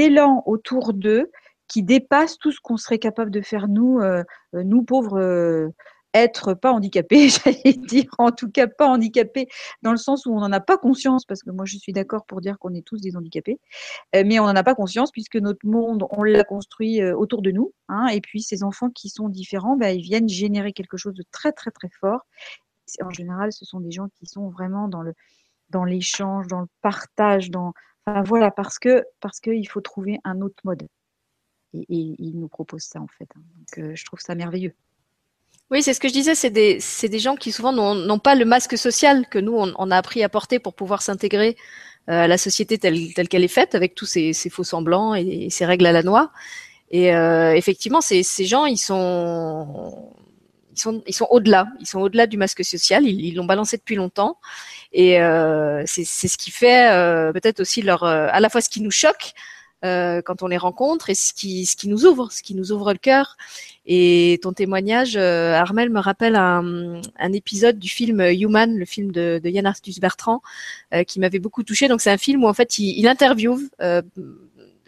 élans 0.00 0.42
autour 0.46 0.92
d'eux 0.92 1.30
qui 1.68 1.82
dépassent 1.82 2.38
tout 2.38 2.50
ce 2.50 2.60
qu'on 2.60 2.76
serait 2.76 2.98
capable 2.98 3.30
de 3.30 3.40
faire 3.40 3.68
nous, 3.68 4.00
euh, 4.00 4.22
nous 4.54 4.82
pauvres 4.82 5.18
euh, 5.18 5.68
être 6.22 6.54
pas 6.54 6.72
handicapé, 6.72 7.28
j'allais 7.28 7.74
dire, 7.74 8.10
en 8.18 8.30
tout 8.30 8.50
cas 8.50 8.66
pas 8.66 8.86
handicapé 8.86 9.48
dans 9.82 9.90
le 9.90 9.96
sens 9.96 10.26
où 10.26 10.32
on 10.32 10.40
n'en 10.40 10.52
a 10.52 10.60
pas 10.60 10.78
conscience, 10.78 11.24
parce 11.24 11.42
que 11.42 11.50
moi 11.50 11.64
je 11.64 11.76
suis 11.76 11.92
d'accord 11.92 12.26
pour 12.26 12.40
dire 12.40 12.58
qu'on 12.58 12.74
est 12.74 12.86
tous 12.86 13.00
des 13.00 13.16
handicapés, 13.16 13.60
euh, 14.14 14.22
mais 14.26 14.38
on 14.38 14.44
n'en 14.44 14.56
a 14.56 14.62
pas 14.62 14.74
conscience 14.74 15.10
puisque 15.10 15.36
notre 15.36 15.66
monde, 15.66 16.06
on 16.10 16.22
l'a 16.22 16.44
construit 16.44 17.02
euh, 17.02 17.16
autour 17.16 17.42
de 17.42 17.50
nous, 17.50 17.72
hein, 17.88 18.08
et 18.08 18.20
puis 18.20 18.42
ces 18.42 18.62
enfants 18.62 18.90
qui 18.90 19.08
sont 19.08 19.28
différents, 19.28 19.76
ben, 19.76 19.96
ils 19.96 20.02
viennent 20.02 20.28
générer 20.28 20.72
quelque 20.72 20.96
chose 20.96 21.14
de 21.14 21.24
très 21.30 21.52
très 21.52 21.70
très 21.70 21.90
fort. 22.00 22.26
En 23.02 23.10
général, 23.10 23.52
ce 23.52 23.64
sont 23.64 23.80
des 23.80 23.90
gens 23.90 24.08
qui 24.18 24.26
sont 24.26 24.48
vraiment 24.48 24.88
dans 24.88 25.02
le 25.02 25.14
dans 25.70 25.84
l'échange, 25.84 26.46
dans 26.46 26.62
le 26.62 26.68
partage, 26.80 27.50
dans 27.50 27.74
enfin 28.06 28.22
voilà, 28.22 28.50
parce 28.50 28.78
que 28.78 29.04
parce 29.20 29.40
qu'il 29.40 29.68
faut 29.68 29.80
trouver 29.80 30.18
un 30.24 30.40
autre 30.40 30.60
mode. 30.64 30.88
Et, 31.74 31.80
et, 31.80 32.16
ils 32.18 32.38
nous 32.38 32.48
proposent 32.48 32.84
ça 32.84 33.00
en 33.00 33.08
fait. 33.08 33.28
Hein. 33.36 33.42
Euh, 33.78 33.94
je 33.94 34.04
trouve 34.04 34.20
ça 34.20 34.34
merveilleux. 34.34 34.74
Oui, 35.70 35.82
c'est 35.82 35.92
ce 35.92 36.00
que 36.00 36.08
je 36.08 36.14
disais, 36.14 36.34
c'est 36.34 36.50
des, 36.50 36.80
c'est 36.80 37.10
des 37.10 37.18
gens 37.18 37.36
qui 37.36 37.52
souvent 37.52 37.72
n'ont 37.72 38.18
pas 38.18 38.34
le 38.34 38.46
masque 38.46 38.78
social 38.78 39.26
que 39.28 39.38
nous, 39.38 39.52
on, 39.54 39.90
a 39.90 39.96
appris 39.96 40.22
à 40.22 40.30
porter 40.30 40.58
pour 40.58 40.72
pouvoir 40.72 41.02
s'intégrer 41.02 41.56
euh, 42.08 42.24
à 42.24 42.26
la 42.26 42.38
société 42.38 42.78
telle, 42.78 43.12
telle 43.12 43.28
qu'elle 43.28 43.44
est 43.44 43.48
faite, 43.48 43.74
avec 43.74 43.94
tous 43.94 44.06
ces, 44.06 44.32
ces 44.32 44.48
faux 44.48 44.64
semblants 44.64 45.14
et, 45.14 45.48
ces 45.50 45.66
règles 45.66 45.84
à 45.84 45.92
la 45.92 46.02
noix. 46.02 46.32
Et 46.90 47.14
euh, 47.14 47.52
effectivement, 47.54 48.00
ces, 48.00 48.22
ces 48.22 48.46
gens, 48.46 48.64
ils 48.64 48.78
sont, 48.78 50.10
ils 50.74 50.80
sont, 50.80 51.02
ils 51.06 51.14
sont 51.14 51.26
au-delà. 51.30 51.66
Ils 51.80 51.86
sont 51.86 52.00
au-delà 52.00 52.26
du 52.26 52.38
masque 52.38 52.64
social. 52.64 53.06
Ils 53.06 53.34
l'ont 53.34 53.44
balancé 53.44 53.76
depuis 53.76 53.96
longtemps. 53.96 54.38
Et 54.94 55.20
euh, 55.20 55.82
c'est 55.86 56.04
ce 56.04 56.38
qui 56.38 56.50
fait 56.50 56.90
euh, 56.90 57.30
peut-être 57.32 57.60
aussi 57.60 57.82
leur, 57.82 58.04
à 58.04 58.40
la 58.40 58.48
fois 58.48 58.62
ce 58.62 58.70
qui 58.70 58.80
nous 58.80 58.90
choque, 58.90 59.34
euh, 59.84 60.22
quand 60.22 60.42
on 60.42 60.48
les 60.48 60.56
rencontre 60.56 61.10
et 61.10 61.14
ce 61.14 61.32
qui, 61.32 61.64
ce 61.66 61.76
qui 61.76 61.88
nous 61.88 62.04
ouvre, 62.04 62.32
ce 62.32 62.42
qui 62.42 62.54
nous 62.54 62.72
ouvre 62.72 62.92
le 62.92 62.98
cœur. 62.98 63.36
Et 63.86 64.40
ton 64.42 64.52
témoignage, 64.52 65.16
euh, 65.16 65.54
Armel, 65.54 65.90
me 65.90 66.00
rappelle 66.00 66.36
un, 66.36 67.00
un, 67.18 67.32
épisode 67.32 67.78
du 67.78 67.88
film 67.88 68.20
Human, 68.20 68.76
le 68.76 68.84
film 68.84 69.12
de, 69.12 69.40
de 69.42 69.48
Yann 69.48 69.66
Arthus 69.66 70.00
Bertrand, 70.00 70.42
euh, 70.92 71.04
qui 71.04 71.20
m'avait 71.20 71.38
beaucoup 71.38 71.62
touché. 71.62 71.88
Donc 71.88 72.00
c'est 72.00 72.10
un 72.10 72.18
film 72.18 72.44
où 72.44 72.48
en 72.48 72.54
fait 72.54 72.78
il, 72.78 72.98
il 72.98 73.06
interviewe 73.06 73.58
euh, 73.80 74.02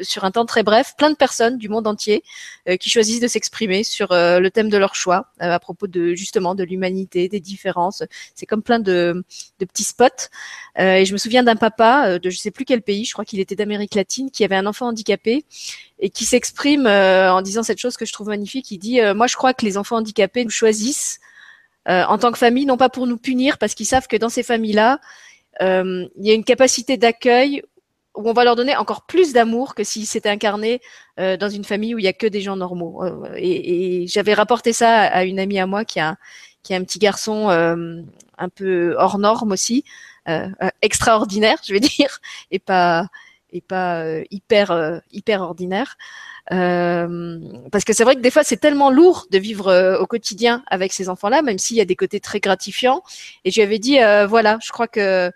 sur 0.02 0.24
un 0.24 0.30
temps 0.30 0.46
très 0.46 0.62
bref 0.62 0.94
plein 0.96 1.10
de 1.10 1.16
personnes 1.16 1.58
du 1.58 1.68
monde 1.68 1.86
entier 1.86 2.22
euh, 2.68 2.76
qui 2.76 2.90
choisissent 2.90 3.20
de 3.20 3.28
s'exprimer 3.28 3.84
sur 3.84 4.12
euh, 4.12 4.40
le 4.40 4.50
thème 4.50 4.68
de 4.68 4.76
leur 4.76 4.94
choix 4.94 5.26
euh, 5.42 5.52
à 5.52 5.58
propos 5.58 5.86
de 5.86 6.14
justement 6.14 6.54
de 6.54 6.64
l'humanité, 6.64 7.28
des 7.28 7.40
différences. 7.40 8.02
C'est 8.34 8.46
comme 8.46 8.62
plein 8.62 8.78
de, 8.78 9.24
de 9.58 9.64
petits 9.64 9.84
spots. 9.84 10.06
et 10.76 11.04
je 11.04 11.12
me 11.12 11.18
souviens 11.18 11.42
d'un 11.42 11.56
papa 11.56 12.18
de 12.18 12.30
je 12.30 12.38
sais 12.38 12.50
plus 12.50 12.64
quel 12.64 12.82
pays, 12.82 13.04
je 13.04 13.12
crois 13.12 13.24
qu'il 13.24 13.40
était 13.40 13.56
d'Amérique 13.56 13.94
latine, 13.94 14.30
qui 14.30 14.44
avait 14.44 14.56
un 14.56 14.66
enfant 14.66 14.88
handicapé 14.88 15.44
et 15.98 16.10
qui 16.10 16.24
s'exprime 16.24 16.86
en 16.86 17.42
disant 17.42 17.62
cette 17.62 17.78
chose 17.78 17.96
que 17.96 18.06
je 18.06 18.12
trouve 18.12 18.28
magnifique. 18.28 18.70
Il 18.70 18.78
dit 18.78 19.00
moi 19.14 19.26
je 19.26 19.36
crois 19.36 19.54
que 19.54 19.64
les 19.64 19.76
enfants 19.76 19.96
handicapés 19.96 20.44
nous 20.44 20.50
choisissent 20.50 21.20
en 21.86 22.18
tant 22.18 22.32
que 22.32 22.38
famille, 22.38 22.66
non 22.66 22.76
pas 22.76 22.88
pour 22.88 23.06
nous 23.06 23.16
punir, 23.16 23.58
parce 23.58 23.74
qu'ils 23.74 23.86
savent 23.86 24.06
que 24.06 24.16
dans 24.16 24.28
ces 24.28 24.42
familles-là, 24.42 25.00
il 25.60 26.08
y 26.16 26.30
a 26.30 26.34
une 26.34 26.44
capacité 26.44 26.96
d'accueil 26.96 27.62
où 28.20 28.28
on 28.28 28.32
va 28.32 28.44
leur 28.44 28.56
donner 28.56 28.76
encore 28.76 29.02
plus 29.02 29.32
d'amour 29.32 29.74
que 29.74 29.84
s'ils 29.84 30.06
s'étaient 30.06 30.28
incarnés 30.28 30.80
euh, 31.18 31.36
dans 31.36 31.48
une 31.48 31.64
famille 31.64 31.94
où 31.94 31.98
il 31.98 32.04
y 32.04 32.08
a 32.08 32.12
que 32.12 32.26
des 32.26 32.40
gens 32.40 32.56
normaux. 32.56 33.04
Euh, 33.04 33.32
et, 33.36 34.06
j'avais 34.06 34.34
rapporté 34.34 34.72
ça 34.72 35.02
à 35.02 35.24
une 35.24 35.38
amie 35.38 35.58
à 35.58 35.66
moi 35.66 35.84
qui 35.84 36.00
a 36.00 36.16
qui 36.62 36.74
a 36.74 36.76
un 36.76 36.84
petit 36.84 36.98
garçon 36.98 37.48
euh, 37.48 38.02
un 38.36 38.48
peu 38.50 38.94
hors 38.98 39.18
norme 39.18 39.52
aussi, 39.52 39.84
extraordinaire, 40.82 41.58
je 41.66 41.72
vais 41.72 41.80
dire, 41.98 42.20
et 42.50 42.58
pas 42.58 43.08
et 43.52 43.62
pas 43.62 44.04
hyper 44.30 45.00
hyper 45.10 45.40
ordinaire. 45.40 45.96
parce 46.48 47.84
que 47.84 47.92
c'est 47.92 48.04
vrai 48.04 48.16
que 48.16 48.20
des 48.20 48.30
fois 48.30 48.44
c'est 48.44 48.58
tellement 48.58 48.90
lourd 48.90 49.26
de 49.30 49.38
vivre 49.38 49.96
au 50.00 50.06
quotidien 50.06 50.62
avec 50.66 50.92
ces 50.92 51.08
enfants-là, 51.08 51.42
même 51.42 51.58
s'il 51.58 51.76
y 51.78 51.80
a 51.80 51.86
des 51.86 51.96
côtés 51.96 52.20
très 52.20 52.40
gratifiants. 52.40 53.02
Et 53.44 53.50
je 53.50 53.56
lui 53.56 53.62
avais 53.62 53.78
dit 53.78 53.98
voilà, 54.28 54.58
je 54.62 54.70
crois 54.70 54.88
que 54.88 55.32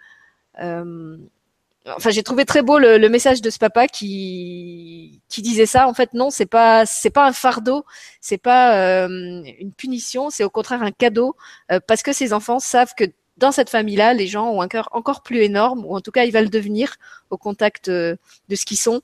enfin 1.87 2.11
j'ai 2.11 2.23
trouvé 2.23 2.45
très 2.45 2.63
beau 2.63 2.79
le, 2.79 2.99
le, 2.99 3.09
message 3.09 3.43
de 3.43 3.51
ce 3.51 3.59
papa 3.59 3.89
qui 3.89 5.21
qui 5.29 5.43
disait 5.43 5.67
ça 5.67 5.87
en 5.87 5.95
fait 5.95 6.15
non 6.15 6.31
c'est 6.31 6.47
pas 6.47 6.87
c'est 6.87 7.11
pas 7.11 7.27
un 7.27 7.33
fardeau 7.33 7.85
c'est 8.21 8.39
pas 8.39 8.77
euh, 8.79 9.43
une 9.59 9.73
punition 9.73 10.31
c'est 10.31 10.45
au 10.45 10.51
contraire 10.51 10.83
un 10.83 10.93
cadeau 10.93 11.37
euh, 11.71 11.81
parce 11.87 12.03
que 12.03 12.13
ces 12.13 12.33
enfants 12.33 12.59
savent 12.59 12.95
que 12.97 13.05
dans 13.37 13.53
cette 13.53 13.71
famille-là, 13.71 14.15
les 14.15 14.27
gens 14.27 14.49
ont 14.49 14.61
un 14.61 14.69
cœur 14.69 14.89
encore 14.93 15.23
plus 15.23 15.39
énorme, 15.39 15.85
ou 15.85 15.97
en 15.97 16.01
tout 16.01 16.13
cas, 16.13 16.25
ils 16.25 16.31
va 16.31 16.43
le 16.43 16.49
devenir 16.49 16.95
au 17.31 17.37
contact 17.37 17.89
euh, 17.89 18.17
de 18.49 18.55
ce 18.55 18.65
qu'ils 18.65 18.79
sont. 18.79 19.01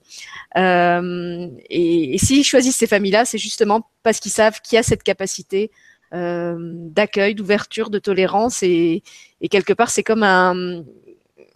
Euh, 0.56 1.48
et, 1.68 2.14
et 2.14 2.18
s'ils 2.18 2.44
choisissent 2.44 2.76
ces 2.76 2.86
familles-là, 2.86 3.24
c'est 3.24 3.38
justement 3.38 3.90
parce 4.02 4.20
qu'ils 4.20 4.32
savent 4.32 4.60
qu'il 4.60 4.76
y 4.76 4.78
a 4.78 4.82
cette 4.82 5.02
capacité 5.02 5.70
euh, 6.12 6.56
d'accueil, 6.58 7.34
d'ouverture, 7.34 7.90
de 7.90 7.98
tolérance, 7.98 8.62
et, 8.62 9.02
et 9.40 9.48
quelque 9.48 9.72
part, 9.72 9.90
c'est 9.90 10.04
comme 10.04 10.22
un, 10.22 10.84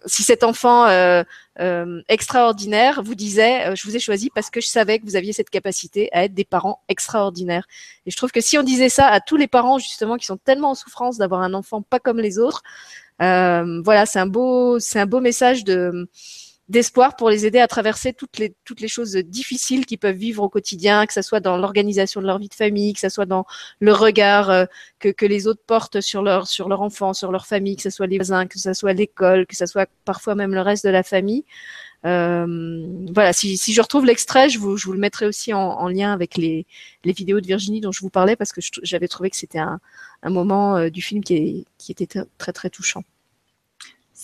si 0.06 0.22
cet 0.22 0.44
enfant 0.44 0.86
euh, 0.86 1.22
euh, 1.60 2.02
extraordinaire 2.08 3.02
vous 3.02 3.14
disait 3.14 3.68
euh, 3.68 3.74
je 3.74 3.86
vous 3.86 3.96
ai 3.96 4.00
choisi 4.00 4.30
parce 4.34 4.50
que 4.50 4.60
je 4.60 4.66
savais 4.66 4.98
que 4.98 5.04
vous 5.04 5.16
aviez 5.16 5.32
cette 5.32 5.50
capacité 5.50 6.08
à 6.12 6.24
être 6.24 6.34
des 6.34 6.44
parents 6.44 6.80
extraordinaires. 6.88 7.66
Et 8.06 8.10
je 8.10 8.16
trouve 8.16 8.32
que 8.32 8.40
si 8.40 8.58
on 8.58 8.62
disait 8.62 8.88
ça 8.88 9.06
à 9.06 9.20
tous 9.20 9.36
les 9.36 9.46
parents 9.46 9.78
justement 9.78 10.16
qui 10.16 10.26
sont 10.26 10.36
tellement 10.36 10.70
en 10.70 10.74
souffrance 10.74 11.18
d'avoir 11.18 11.42
un 11.42 11.54
enfant 11.54 11.82
pas 11.82 11.98
comme 11.98 12.18
les 12.18 12.38
autres, 12.38 12.62
voilà, 13.18 14.06
c'est 14.06 14.18
un 14.18 14.26
beau, 14.26 14.78
c'est 14.78 15.00
un 15.00 15.06
beau 15.06 15.20
message 15.20 15.64
de 15.64 16.08
d'espoir 16.68 17.16
pour 17.16 17.28
les 17.28 17.44
aider 17.46 17.58
à 17.58 17.68
traverser 17.68 18.14
toutes 18.14 18.38
les 18.38 18.54
toutes 18.64 18.80
les 18.80 18.88
choses 18.88 19.12
difficiles 19.12 19.84
qu'ils 19.84 19.98
peuvent 19.98 20.16
vivre 20.16 20.42
au 20.42 20.48
quotidien, 20.48 21.06
que 21.06 21.12
ce 21.12 21.22
soit 21.22 21.40
dans 21.40 21.58
l'organisation 21.58 22.22
de 22.22 22.26
leur 22.26 22.38
vie 22.38 22.48
de 22.48 22.54
famille, 22.54 22.94
que 22.94 23.00
ce 23.00 23.10
soit 23.10 23.26
dans 23.26 23.44
le 23.80 23.92
regard 23.92 24.50
euh, 24.50 24.64
que, 24.98 25.26
les 25.26 25.46
autres 25.46 25.62
portent 25.66 26.00
sur 26.00 26.22
leur 26.22 26.46
sur 26.46 26.68
leur 26.68 26.80
enfant, 26.80 27.12
sur 27.12 27.32
leur 27.32 27.46
famille, 27.46 27.76
que 27.76 27.82
ce 27.82 27.90
soit 27.90 28.06
les 28.06 28.16
voisins, 28.16 28.46
que 28.46 28.58
ce 28.58 28.72
soit 28.72 28.94
l'école, 28.94 29.46
que 29.46 29.56
ce 29.56 29.66
soit 29.66 29.88
parfois 30.04 30.34
même 30.34 30.54
le 30.54 30.60
reste 30.62 30.84
de 30.84 30.90
la 30.90 31.02
famille. 31.02 31.44
Euh, 32.06 32.86
voilà, 33.14 33.32
si, 33.32 33.56
je 33.56 33.80
retrouve 33.80 34.04
l'extrait, 34.04 34.50
je 34.50 34.58
vous, 34.58 34.76
je 34.76 34.84
vous 34.86 34.92
le 34.92 34.98
mettrai 34.98 35.26
aussi 35.26 35.54
en, 35.54 35.60
en, 35.60 35.88
lien 35.88 36.12
avec 36.12 36.36
les, 36.36 36.66
les 37.04 37.12
vidéos 37.12 37.40
de 37.40 37.46
Virginie 37.46 37.80
dont 37.80 37.92
je 37.92 38.00
vous 38.00 38.10
parlais 38.10 38.36
parce 38.36 38.52
que 38.52 38.60
j'avais 38.82 39.08
trouvé 39.08 39.30
que 39.30 39.36
c'était 39.36 39.58
un, 39.58 39.80
un 40.22 40.30
moment 40.30 40.76
euh, 40.76 40.90
du 40.90 41.00
film 41.00 41.24
qui, 41.24 41.66
qui 41.78 41.92
était 41.92 42.24
très 42.38 42.52
très 42.52 42.68
touchant 42.70 43.04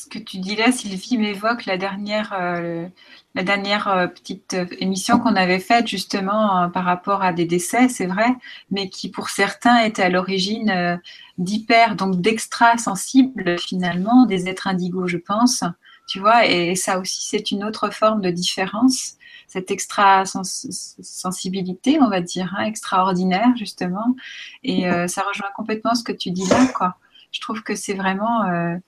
ce 0.00 0.06
que 0.06 0.18
tu 0.18 0.38
dis 0.38 0.56
là, 0.56 0.72
Sylvie, 0.72 1.18
m'évoque 1.18 1.66
la 1.66 1.76
dernière, 1.76 2.32
euh, 2.32 2.88
la 3.34 3.42
dernière 3.42 3.88
euh, 3.88 4.06
petite 4.06 4.54
euh, 4.54 4.64
émission 4.78 5.18
qu'on 5.18 5.36
avait 5.36 5.58
faite 5.58 5.86
justement 5.86 6.70
par 6.70 6.84
rapport 6.84 7.22
à 7.22 7.34
des 7.34 7.44
décès, 7.44 7.88
c'est 7.88 8.06
vrai, 8.06 8.34
mais 8.70 8.88
qui 8.88 9.10
pour 9.10 9.28
certains 9.28 9.80
étaient 9.80 10.02
à 10.02 10.08
l'origine 10.08 11.00
d'hyper, 11.36 11.96
donc 11.96 12.20
d'extra 12.20 12.78
sensibles 12.78 13.58
finalement, 13.58 14.24
des 14.24 14.48
êtres 14.48 14.68
indigos, 14.68 15.06
je 15.06 15.18
pense. 15.18 15.64
Tu 16.08 16.18
vois, 16.18 16.46
et 16.46 16.74
ça 16.76 16.98
aussi, 16.98 17.22
c'est 17.22 17.50
une 17.50 17.62
autre 17.62 17.92
forme 17.92 18.20
de 18.20 18.30
différence, 18.30 19.16
cette 19.46 19.70
extra 19.70 20.24
sens 20.24 20.66
sensibilité, 21.02 21.98
on 22.00 22.08
va 22.08 22.20
dire, 22.20 22.54
hein, 22.56 22.64
extraordinaire 22.64 23.54
justement. 23.56 24.16
Et 24.64 24.84
ça 25.08 25.22
rejoint 25.28 25.50
complètement 25.54 25.94
ce 25.94 26.02
que 26.02 26.12
tu 26.12 26.30
dis 26.30 26.48
là, 26.48 26.66
quoi. 26.74 26.96
Je 27.32 27.40
trouve 27.40 27.62
que 27.62 27.76
c'est 27.76 27.94
vraiment 27.94 28.80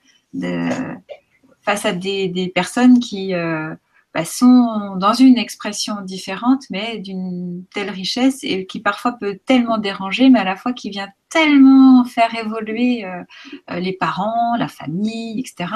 face 1.63 1.85
à 1.85 1.93
des, 1.93 2.51
personnes 2.53 2.99
qui 2.99 3.33
euh, 3.33 3.73
bah, 4.13 4.25
sont 4.25 4.95
dans 4.97 5.13
une 5.13 5.37
expression 5.37 6.01
différente, 6.01 6.63
mais 6.69 6.99
d'une 6.99 7.63
telle 7.73 7.89
richesse 7.89 8.39
et 8.43 8.65
qui 8.65 8.79
parfois 8.79 9.13
peut 9.13 9.39
tellement 9.45 9.77
déranger, 9.77 10.29
mais 10.29 10.39
à 10.39 10.43
la 10.43 10.55
fois 10.55 10.73
qui 10.73 10.89
vient 10.89 11.09
tellement 11.29 12.05
faire 12.05 12.35
évoluer 12.35 13.05
euh, 13.05 13.23
euh 13.71 13.79
les 13.79 13.93
parents, 13.93 14.55
la 14.57 14.67
famille, 14.67 15.39
etc. 15.39 15.71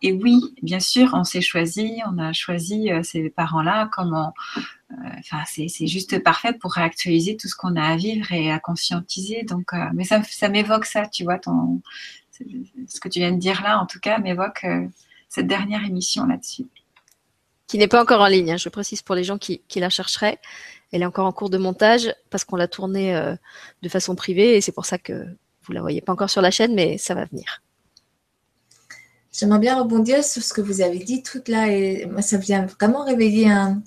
Et 0.00 0.12
oui, 0.12 0.40
bien 0.62 0.78
sûr, 0.78 1.10
on 1.12 1.24
s'est 1.24 1.40
choisi, 1.40 2.00
on 2.06 2.18
a 2.18 2.32
choisi 2.32 2.88
ces 3.02 3.30
parents-là 3.30 3.90
comme 3.92 4.14
euh, 4.14 4.94
enfin, 5.18 5.42
c'est 5.46 5.88
juste 5.88 6.22
parfait 6.22 6.52
pour 6.52 6.72
réactualiser 6.72 7.36
tout 7.36 7.48
ce 7.48 7.56
qu'on 7.56 7.74
a 7.74 7.82
à 7.82 7.96
vivre 7.96 8.30
et 8.30 8.52
à 8.52 8.60
conscientiser. 8.60 9.42
Donc, 9.42 9.72
mais 9.94 10.04
ça, 10.04 10.22
ça 10.22 10.48
m'évoque 10.48 10.84
ça, 10.84 11.06
tu 11.06 11.24
vois, 11.24 11.40
ton, 11.40 11.82
ce 12.86 13.00
que 13.00 13.08
tu 13.08 13.18
viens 13.18 13.32
de 13.32 13.38
dire 13.38 13.62
là, 13.62 13.80
en 13.80 13.86
tout 13.86 14.00
cas, 14.00 14.18
m'évoque 14.18 14.64
euh, 14.64 14.86
cette 15.28 15.46
dernière 15.46 15.84
émission 15.84 16.26
là-dessus. 16.26 16.66
Qui 17.66 17.78
n'est 17.78 17.88
pas 17.88 18.00
encore 18.00 18.20
en 18.20 18.26
ligne, 18.26 18.52
hein, 18.52 18.56
je 18.56 18.68
précise 18.68 19.02
pour 19.02 19.14
les 19.14 19.24
gens 19.24 19.38
qui, 19.38 19.60
qui, 19.68 19.78
la 19.78 19.90
chercheraient. 19.90 20.38
Elle 20.90 21.02
est 21.02 21.06
encore 21.06 21.26
en 21.26 21.32
cours 21.32 21.50
de 21.50 21.58
montage 21.58 22.14
parce 22.30 22.44
qu'on 22.44 22.56
l'a 22.56 22.68
tournée 22.68 23.14
euh, 23.14 23.34
de 23.82 23.88
façon 23.88 24.14
privée 24.14 24.56
et 24.56 24.60
c'est 24.62 24.72
pour 24.72 24.86
ça 24.86 24.96
que 24.96 25.12
vous 25.12 25.72
ne 25.72 25.74
la 25.74 25.82
voyez 25.82 26.00
pas 26.00 26.12
encore 26.12 26.30
sur 26.30 26.40
la 26.40 26.50
chaîne, 26.50 26.74
mais 26.74 26.96
ça 26.96 27.14
va 27.14 27.26
venir. 27.26 27.62
J'aimerais 29.32 29.58
bien 29.58 29.78
rebondir 29.78 30.24
sur 30.24 30.42
ce 30.42 30.54
que 30.54 30.62
vous 30.62 30.80
avez 30.80 30.98
dit 30.98 31.22
toute 31.22 31.48
là 31.48 31.68
et 31.68 32.06
moi 32.06 32.22
ça 32.22 32.38
vient 32.38 32.64
vraiment 32.64 33.04
réveiller 33.04 33.50
un, 33.50 33.82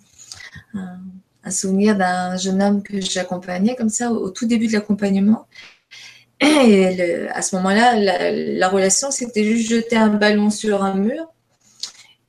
un, 0.76 1.00
un 1.44 1.52
souvenir 1.52 1.98
d'un 1.98 2.38
jeune 2.38 2.62
homme 2.62 2.84
que 2.84 3.02
j'accompagnais 3.02 3.76
comme 3.76 3.90
ça 3.90 4.12
au, 4.12 4.26
au 4.26 4.30
tout 4.30 4.46
début 4.46 4.68
de 4.68 4.74
l'accompagnement 4.74 5.48
et 6.42 7.28
à 7.30 7.42
ce 7.42 7.56
moment-là, 7.58 7.96
la, 7.96 8.32
la, 8.32 8.70
relation, 8.70 9.12
c'était 9.12 9.44
juste 9.44 9.70
jeter 9.70 9.96
un 9.96 10.10
ballon 10.10 10.50
sur 10.50 10.84
un 10.84 10.96
mur 10.96 11.28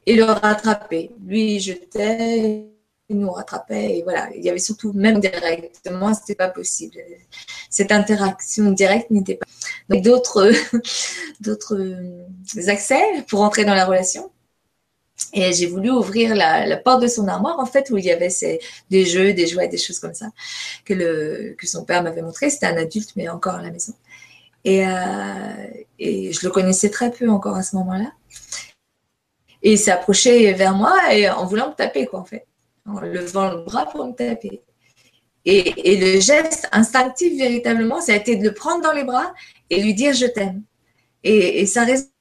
et 0.06 0.16
le 0.16 0.24
rattraper. 0.24 1.10
Lui, 1.24 1.56
il 1.56 1.60
jetait, 1.60 2.66
il 3.08 3.18
nous 3.18 3.30
rattrapait. 3.30 3.98
Et 3.98 4.02
voilà, 4.02 4.28
il 4.34 4.42
y 4.42 4.50
avait 4.50 4.58
surtout, 4.58 4.92
même 4.92 5.20
directement, 5.20 6.12
c'était 6.14 6.34
pas 6.34 6.48
possible. 6.48 6.98
Cette 7.70 7.92
interaction 7.92 8.70
directe 8.72 9.10
n'était 9.10 9.36
pas. 9.36 9.46
Donc, 9.88 10.02
d'autres, 10.02 10.50
d'autres 11.40 11.78
accès 12.68 13.02
pour 13.28 13.42
entrer 13.42 13.64
dans 13.64 13.74
la 13.74 13.84
relation. 13.84 14.30
Et 15.34 15.52
j'ai 15.52 15.66
voulu 15.66 15.90
ouvrir 15.90 16.34
la, 16.34 16.76
porte 16.76 17.02
de 17.02 17.06
son 17.06 17.26
armoire, 17.28 17.58
en 17.58 17.66
fait, 17.66 17.90
où 17.90 17.96
il 17.96 18.04
y 18.04 18.10
avait 18.10 18.30
des 18.90 19.04
jeux, 19.06 19.32
des 19.32 19.46
jouets, 19.46 19.68
des 19.68 19.78
choses 19.78 19.98
comme 19.98 20.14
ça, 20.14 20.30
que, 20.84 21.54
son 21.64 21.84
père 21.84 22.02
m'avait 22.02 22.22
montré. 22.22 22.50
C'était 22.50 22.66
un 22.66 22.76
adulte, 22.76 23.10
mais 23.16 23.28
encore 23.28 23.54
à 23.54 23.62
la 23.62 23.70
maison. 23.70 23.94
Et, 24.64 24.86
euh, 24.86 24.92
et, 25.98 26.32
je 26.32 26.46
le 26.46 26.50
connaissais 26.50 26.90
très 26.90 27.10
peu 27.10 27.28
encore 27.30 27.56
à 27.56 27.62
ce 27.62 27.76
moment-là. 27.76 28.12
Et 29.62 29.72
il 29.72 29.78
s'est 29.78 29.90
approché 29.90 30.52
vers 30.52 30.74
moi 30.74 31.14
et 31.14 31.30
en 31.30 31.46
voulant 31.46 31.70
me 31.70 31.74
taper, 31.74 32.06
quoi, 32.06 32.20
en 32.20 32.24
fait. 32.24 32.46
En 32.86 33.00
levant 33.00 33.50
le 33.50 33.62
bras 33.64 33.86
pour 33.86 34.06
me 34.06 34.12
taper. 34.12 34.62
Et, 35.44 35.96
le 35.96 36.20
geste 36.20 36.68
instinctif, 36.72 37.38
véritablement, 37.38 38.00
ça 38.00 38.12
a 38.12 38.16
été 38.16 38.36
de 38.36 38.44
le 38.44 38.54
prendre 38.54 38.82
dans 38.82 38.92
les 38.92 39.04
bras 39.04 39.34
et 39.70 39.82
lui 39.82 39.94
dire 39.94 40.14
je 40.14 40.26
t'aime. 40.26 40.62
Et 41.24 41.66
ça 41.66 41.84
résonne 41.84 42.11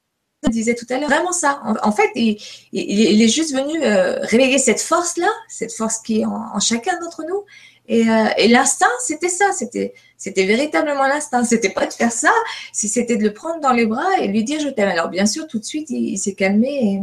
disait 0.50 0.76
tout 0.76 0.86
à 0.90 0.98
l'heure, 0.98 1.10
vraiment 1.10 1.32
ça. 1.32 1.62
En, 1.84 1.92
fait, 1.92 2.10
il, 2.16 3.22
est 3.22 3.28
juste 3.28 3.54
venu 3.54 3.84
euh, 3.84 4.20
réveiller 4.22 4.58
cette 4.58 4.82
force-là, 4.82 5.30
cette 5.48 5.74
force 5.74 6.00
qui 6.00 6.22
est 6.22 6.26
en, 6.26 6.60
chacun 6.60 7.00
d'entre 7.00 7.24
nous. 7.28 7.44
Et, 7.88 8.10
euh, 8.10 8.26
l'instinct, 8.48 8.88
c'était 9.06 9.30
ça, 9.30 9.52
c'était, 9.52 9.94
véritablement 10.36 11.08
l'instinct. 11.08 11.44
C'était 11.44 11.70
pas 11.70 11.86
de 11.86 11.94
faire 11.94 12.12
ça, 12.12 12.32
c'était 12.74 13.18
de 13.18 13.24
le 13.24 13.34
prendre 13.34 13.62
dans 13.62 13.74
les 13.74 13.86
bras 13.86 14.20
et 14.20 14.28
lui 14.28 14.44
dire 14.44 14.60
je 14.60 14.70
t'aime. 14.70 14.90
Alors 14.90 15.10
bien 15.10 15.26
sûr, 15.26 15.48
tout 15.48 15.60
de 15.60 15.66
suite, 15.66 15.90
il, 15.90 16.18
s'est 16.18 16.34
calmé 16.34 16.70
et 16.70 17.02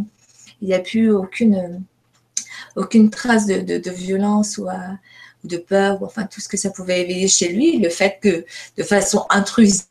il 0.60 0.68
n'y 0.68 0.74
a 0.74 0.80
plus 0.80 1.10
aucune, 1.12 1.82
trace 3.10 3.46
de, 3.46 3.90
violence 3.90 4.58
ou, 4.58 4.66
de 5.44 5.56
peur, 5.58 6.02
ou 6.02 6.06
enfin 6.06 6.24
tout 6.24 6.40
ce 6.40 6.48
que 6.48 6.56
ça 6.56 6.70
pouvait 6.70 7.02
éveiller 7.02 7.28
chez 7.28 7.48
lui. 7.48 7.78
Le 7.78 7.88
fait 7.88 8.18
que 8.20 8.44
de 8.76 8.82
façon 8.82 9.26
intrusive, 9.30 9.86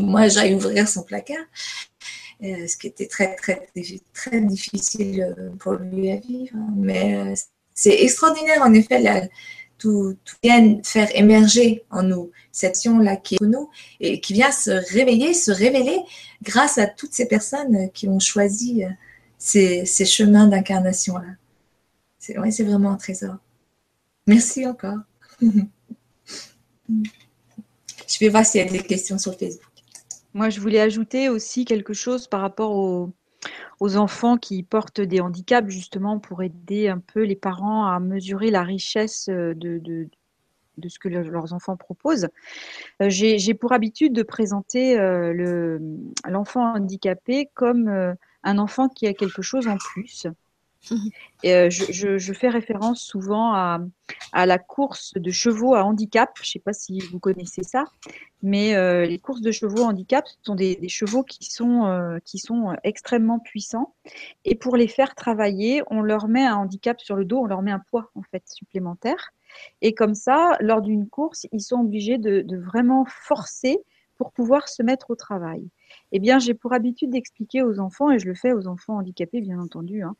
moi 0.00 0.28
j'aille 0.28 0.54
ouvrir 0.54 0.88
son 0.88 1.02
placard, 1.02 1.36
euh, 1.36 1.89
ce 2.42 2.76
qui 2.76 2.86
était 2.86 3.06
très, 3.06 3.34
très, 3.36 3.68
très 4.12 4.40
difficile 4.40 5.34
euh, 5.38 5.50
pour 5.58 5.74
lui 5.74 6.10
à 6.10 6.16
vivre. 6.16 6.56
Mais 6.76 7.16
euh, 7.16 7.34
c'est 7.74 8.02
extraordinaire, 8.02 8.62
en 8.62 8.72
effet, 8.72 9.30
tout, 9.78 10.16
vient 10.42 10.80
faire 10.82 11.08
émerger 11.14 11.84
en 11.90 12.02
nous 12.02 12.30
cette 12.52 12.70
action-là 12.70 13.16
qui 13.16 13.36
est 13.36 13.42
en 13.42 13.46
nous 13.46 13.70
et 14.00 14.20
qui 14.20 14.32
vient 14.34 14.52
se 14.52 14.70
réveiller, 14.92 15.34
se 15.34 15.50
révéler 15.50 15.98
grâce 16.42 16.78
à 16.78 16.86
toutes 16.86 17.14
ces 17.14 17.26
personnes 17.26 17.90
qui 17.92 18.08
ont 18.08 18.20
choisi 18.20 18.84
ces, 19.38 19.86
ces 19.86 20.04
chemins 20.04 20.46
d'incarnation-là. 20.46 21.34
C'est 22.18 22.34
vraiment 22.62 22.90
un 22.92 22.96
trésor. 22.96 23.36
Merci 24.26 24.66
encore. 24.66 24.98
Je 28.10 28.18
vais 28.18 28.28
voir 28.28 28.44
s'il 28.44 28.60
y 28.60 28.68
a 28.68 28.70
des 28.70 28.82
questions 28.82 29.18
sur 29.18 29.38
Facebook. 29.38 29.69
Moi, 30.34 30.48
je 30.48 30.60
voulais 30.60 30.80
ajouter 30.80 31.28
aussi 31.28 31.64
quelque 31.64 31.92
chose 31.92 32.28
par 32.28 32.40
rapport 32.40 32.72
aux, 32.76 33.12
enfants 33.96 34.36
qui 34.36 34.62
portent 34.62 35.00
des 35.00 35.20
handicaps, 35.20 35.68
justement 35.70 36.18
pour 36.18 36.42
aider 36.42 36.88
un 36.88 36.98
peu 36.98 37.24
les 37.24 37.34
parents 37.36 37.86
à 37.86 37.98
mesurer 37.98 38.50
la 38.50 38.62
richesse 38.62 39.28
de, 39.28 39.54
de, 39.54 40.88
ce 40.88 40.98
que 40.98 41.08
leurs 41.08 41.52
enfants 41.52 41.76
proposent. 41.76 42.28
Euh, 43.02 43.08
j'ai 43.08 43.54
pour 43.54 43.72
habitude 43.72 44.12
de 44.12 44.22
présenter 44.22 44.98
euh, 44.98 45.78
l'enfant 46.28 46.74
handicapé 46.74 47.48
comme 47.54 47.88
euh, 47.88 48.14
un 48.44 48.58
enfant 48.58 48.88
qui 48.88 49.06
a 49.06 49.14
quelque 49.14 49.42
chose 49.42 49.66
en 49.66 49.76
plus. 49.78 50.26
Euh, 51.44 51.70
je, 51.70 52.32
fais 52.32 52.48
référence 52.48 53.02
souvent 53.02 53.54
à, 53.54 53.80
la 54.34 54.58
course 54.58 55.14
de 55.14 55.30
chevaux 55.30 55.74
à 55.74 55.84
handicap. 55.84 56.30
Je 56.36 56.42
ne 56.42 56.46
sais 56.46 56.58
pas 56.58 56.72
si 56.72 57.00
vous 57.00 57.18
connaissez 57.18 57.62
ça, 57.62 57.84
mais 58.42 58.74
euh, 58.74 59.06
les 59.06 59.18
courses 59.18 59.40
de 59.40 59.52
chevaux 59.52 59.82
à 59.82 59.86
handicap 59.86 60.26
ce 60.26 60.34
sont 60.42 60.54
des, 60.54 60.88
chevaux 60.88 61.22
qui 61.22 61.44
sont, 61.44 61.86
euh, 61.86 62.18
qui 62.24 62.38
sont 62.38 62.76
extrêmement 62.84 63.38
puissants. 63.38 63.94
Et 64.44 64.54
pour 64.54 64.76
les 64.76 64.88
faire 64.88 65.14
travailler, 65.14 65.82
on 65.90 66.02
leur 66.02 66.28
met 66.28 66.44
un 66.44 66.56
handicap 66.56 67.00
sur 67.00 67.16
le 67.16 67.24
dos, 67.24 67.38
on 67.38 67.46
leur 67.46 67.62
met 67.62 67.72
un 67.72 67.82
poids 67.90 68.10
en 68.14 68.22
fait 68.22 68.42
supplémentaire. 68.46 69.32
Et 69.82 69.94
comme 69.94 70.14
ça, 70.14 70.56
lors 70.60 70.82
d'une 70.82 71.08
course, 71.08 71.46
ils 71.52 71.62
sont 71.62 71.80
obligés 71.80 72.18
de, 72.18 72.56
vraiment 72.56 73.04
forcer 73.06 73.78
pour 74.16 74.32
pouvoir 74.32 74.68
se 74.68 74.82
mettre 74.82 75.10
au 75.10 75.16
travail. 75.16 75.66
Eh 76.12 76.18
bien, 76.18 76.38
j'ai 76.38 76.54
pour 76.54 76.72
habitude 76.72 77.10
d'expliquer 77.10 77.62
aux 77.62 77.80
enfants, 77.80 78.10
et 78.10 78.18
je 78.18 78.26
le 78.26 78.34
fais 78.34 78.52
aux 78.52 78.68
enfants 78.68 78.98
handicapés, 78.98 79.40
bien 79.40 79.58
entendu, 79.58 80.02
hein, 80.02 80.14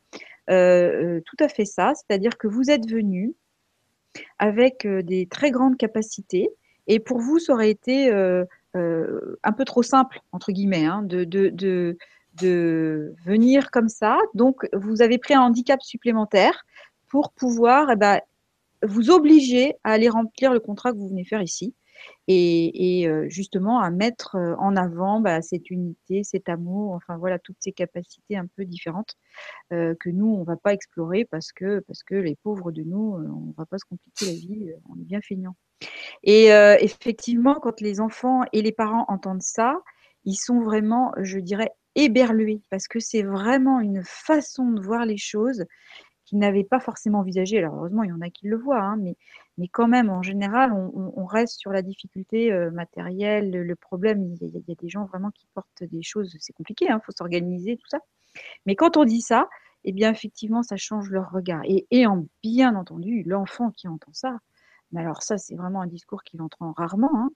euh, 0.51 0.55
euh, 0.55 1.20
tout 1.24 1.36
à 1.43 1.48
fait 1.48 1.64
ça, 1.64 1.93
c'est-à-dire 1.94 2.36
que 2.36 2.48
vous 2.48 2.70
êtes 2.70 2.89
venus 2.89 3.35
avec 4.39 4.85
euh, 4.85 5.02
des 5.02 5.27
très 5.27 5.51
grandes 5.51 5.77
capacités, 5.77 6.48
et 6.86 6.98
pour 6.98 7.20
vous, 7.20 7.39
ça 7.39 7.52
aurait 7.52 7.70
été 7.70 8.10
un 8.12 9.52
peu 9.56 9.64
trop 9.64 9.82
simple, 9.82 10.20
entre 10.32 10.51
guillemets, 10.51 10.86
hein, 10.86 11.02
de, 11.05 11.97
venir 13.24 13.70
comme 13.70 13.89
ça. 13.89 14.18
Donc, 14.35 14.66
vous 14.72 15.02
avez 15.02 15.18
pris 15.18 15.35
un 15.35 15.43
handicap 15.43 15.81
supplémentaire 15.82 16.64
pour 17.09 17.32
pouvoir 17.32 17.90
eh 17.93 17.97
ben, 17.97 18.20
vous 18.82 19.10
obliger 19.10 19.74
à 19.85 19.93
aller 19.93 20.09
remplir 20.09 20.52
le 20.52 20.59
contrat 20.59 20.90
que 20.90 20.97
vous 20.97 21.09
venez 21.09 21.24
faire 21.24 21.43
ici 21.43 21.74
et, 22.28 23.09
euh, 23.09 23.28
justement 23.28 23.81
à 23.81 23.90
mettre 23.90 24.36
euh, 24.36 24.55
en 24.59 24.77
avant 24.77 25.20
bah, 25.20 25.43
cette 25.43 25.70
unité, 25.70 26.22
cet 26.22 26.48
amour, 26.48 26.93
enfin 26.93 27.16
voilà, 27.16 27.39
toutes 27.39 27.56
ces 27.60 27.72
capacités 27.72 28.36
un 28.36 28.47
peu 28.47 28.64
différentes 28.64 29.16
euh, 29.72 29.94
que 29.98 30.10
nous, 30.10 30.27
on 30.27 30.40
ne 30.40 30.44
va 30.44 30.56
pas 30.56 30.72
explorer 30.72 31.24
parce 31.24 31.52
que, 31.52 31.81
parce 31.81 32.02
que 32.02 32.14
les 32.14 32.36
pauvres 32.36 32.72
de 32.72 32.82
nous, 32.82 33.16
on 33.16 33.48
ne 33.48 33.52
va 33.56 33.66
pas 33.66 33.78
se 33.78 33.85
compliquer 33.85 34.27
la 34.27 34.32
vie, 34.32 34.72
on 34.89 35.01
est 35.01 35.05
bien 35.05 35.20
feignants. 35.20 35.56
Et 36.22 36.48
effectivement, 36.81 37.55
quand 37.55 37.81
les 37.81 38.01
enfants 38.01 38.43
et 38.52 38.60
les 38.60 38.72
parents 38.72 39.06
entendent 39.09 39.43
ça, 39.43 39.81
ils 40.27 40.35
sont 40.35 40.60
vraiment, 40.60 41.12
je 41.22 41.39
dirais, 41.39 41.70
éberlués 41.94 42.60
parce 42.70 42.86
que 42.86 43.01
c'est 43.01 43.22
vraiment 43.22 43.81
une 43.81 44.02
façon 44.05 44.70
de 44.70 44.81
voir 44.81 45.06
les 45.06 45.16
choses 45.16 45.64
qu'ils 46.31 46.39
n'avaient 46.39 46.65
pas 46.65 46.78
forcément 46.78 47.19
envisagé. 47.19 47.59
Alors 47.59 47.74
heureusement, 47.74 48.05
il 48.05 48.11
y 48.11 48.12
en 48.12 48.20
a 48.20 48.31
qui 48.31 48.47
le 48.47 48.57
voient, 48.57 48.81
hein, 48.81 48.97
mais, 48.97 49.16
quand 49.73 49.89
même, 49.89 50.09
en 50.09 50.23
général, 50.23 50.73
on, 50.73 51.24
reste 51.27 51.59
sur 51.59 51.70
la 51.70 51.82
difficulté 51.82 52.51
euh, 52.51 52.70
matérielle, 52.70 53.51
le, 53.51 53.77
problème. 53.77 54.35
Il 54.40 54.48
y, 54.48 54.73
a, 54.73 54.74
des 54.74 54.89
gens 54.89 55.05
vraiment 55.05 55.31
qui 55.31 55.47
portent 55.52 55.82
des 55.82 56.02
choses, 56.02 56.35
c'est 56.40 56.55
compliqué, 56.55 56.86
il 56.86 56.93
hein, 56.93 57.01
faut 57.05 57.12
s'organiser, 57.12 57.77
tout 57.77 57.89
ça. 57.89 57.98
Mais 58.65 58.74
quand 58.74 58.97
on 58.97 59.05
dit 59.05 59.20
ça, 59.20 59.48
eh 59.85 59.93
bien, 59.93 60.11
effectivement, 60.11 60.62
ça 60.62 60.77
change 60.77 61.11
leur 61.11 61.31
regard. 61.31 61.62
Et, 61.65 61.86
et 61.90 62.07
en, 62.07 62.27
bien 62.43 62.74
entendu, 62.74 63.23
l'enfant 63.27 63.70
qui 63.70 63.86
entend 63.89 64.12
ça, 64.12 64.39
mais 64.93 65.01
alors 65.01 65.23
ça, 65.23 65.36
c'est 65.36 65.57
vraiment 65.57 65.82
un 65.82 65.86
discours 65.86 66.23
qu'il 66.23 66.40
entend 66.40 66.73
rarement. 66.73 67.11
Hein, 67.15 67.31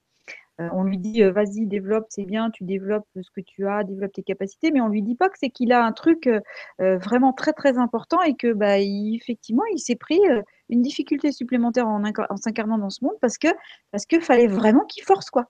on 0.59 0.85
lui 0.85 0.99
dit, 0.99 1.23
euh, 1.23 1.33
vas-y, 1.33 1.67
développe, 1.67 2.07
c'est 2.09 2.25
bien, 2.25 2.51
tu 2.51 2.65
développes 2.65 3.09
ce 3.21 3.31
que 3.31 3.41
tu 3.41 3.67
as, 3.67 3.83
développe 3.85 4.13
tes 4.13 4.23
capacités, 4.23 4.71
mais 4.71 4.81
on 4.81 4.89
lui 4.89 5.03
dit 5.03 5.17
pas 5.17 5.29
que 5.29 5.39
c'est 5.39 5.51
qu'il 5.51 5.73
a 5.73 5.85
un 5.85 5.93
truc 5.93 6.29
euh, 6.29 6.99
vraiment 6.99 7.33
très 7.33 7.53
très 7.53 7.77
important 7.79 8.23
et 8.23 8.35
que 8.35 8.53
bah, 8.53 8.79
effectivement, 8.79 9.65
il 9.73 9.79
s'est 9.79 9.97
pris 9.97 10.21
une 10.69 10.83
difficulté 10.83 11.33
supplémentaire 11.33 11.89
en, 11.89 12.03
s'incarnant 12.37 12.79
dans 12.79 12.91
ce 12.91 13.05
monde 13.05 13.17
parce 13.21 13.39
que 13.39 13.49
parce 13.91 14.07
que 14.07 14.21
fallait 14.21 14.47
vraiment 14.47 14.85
qu'il 14.85 15.05
force 15.05 15.31
quoi. 15.31 15.47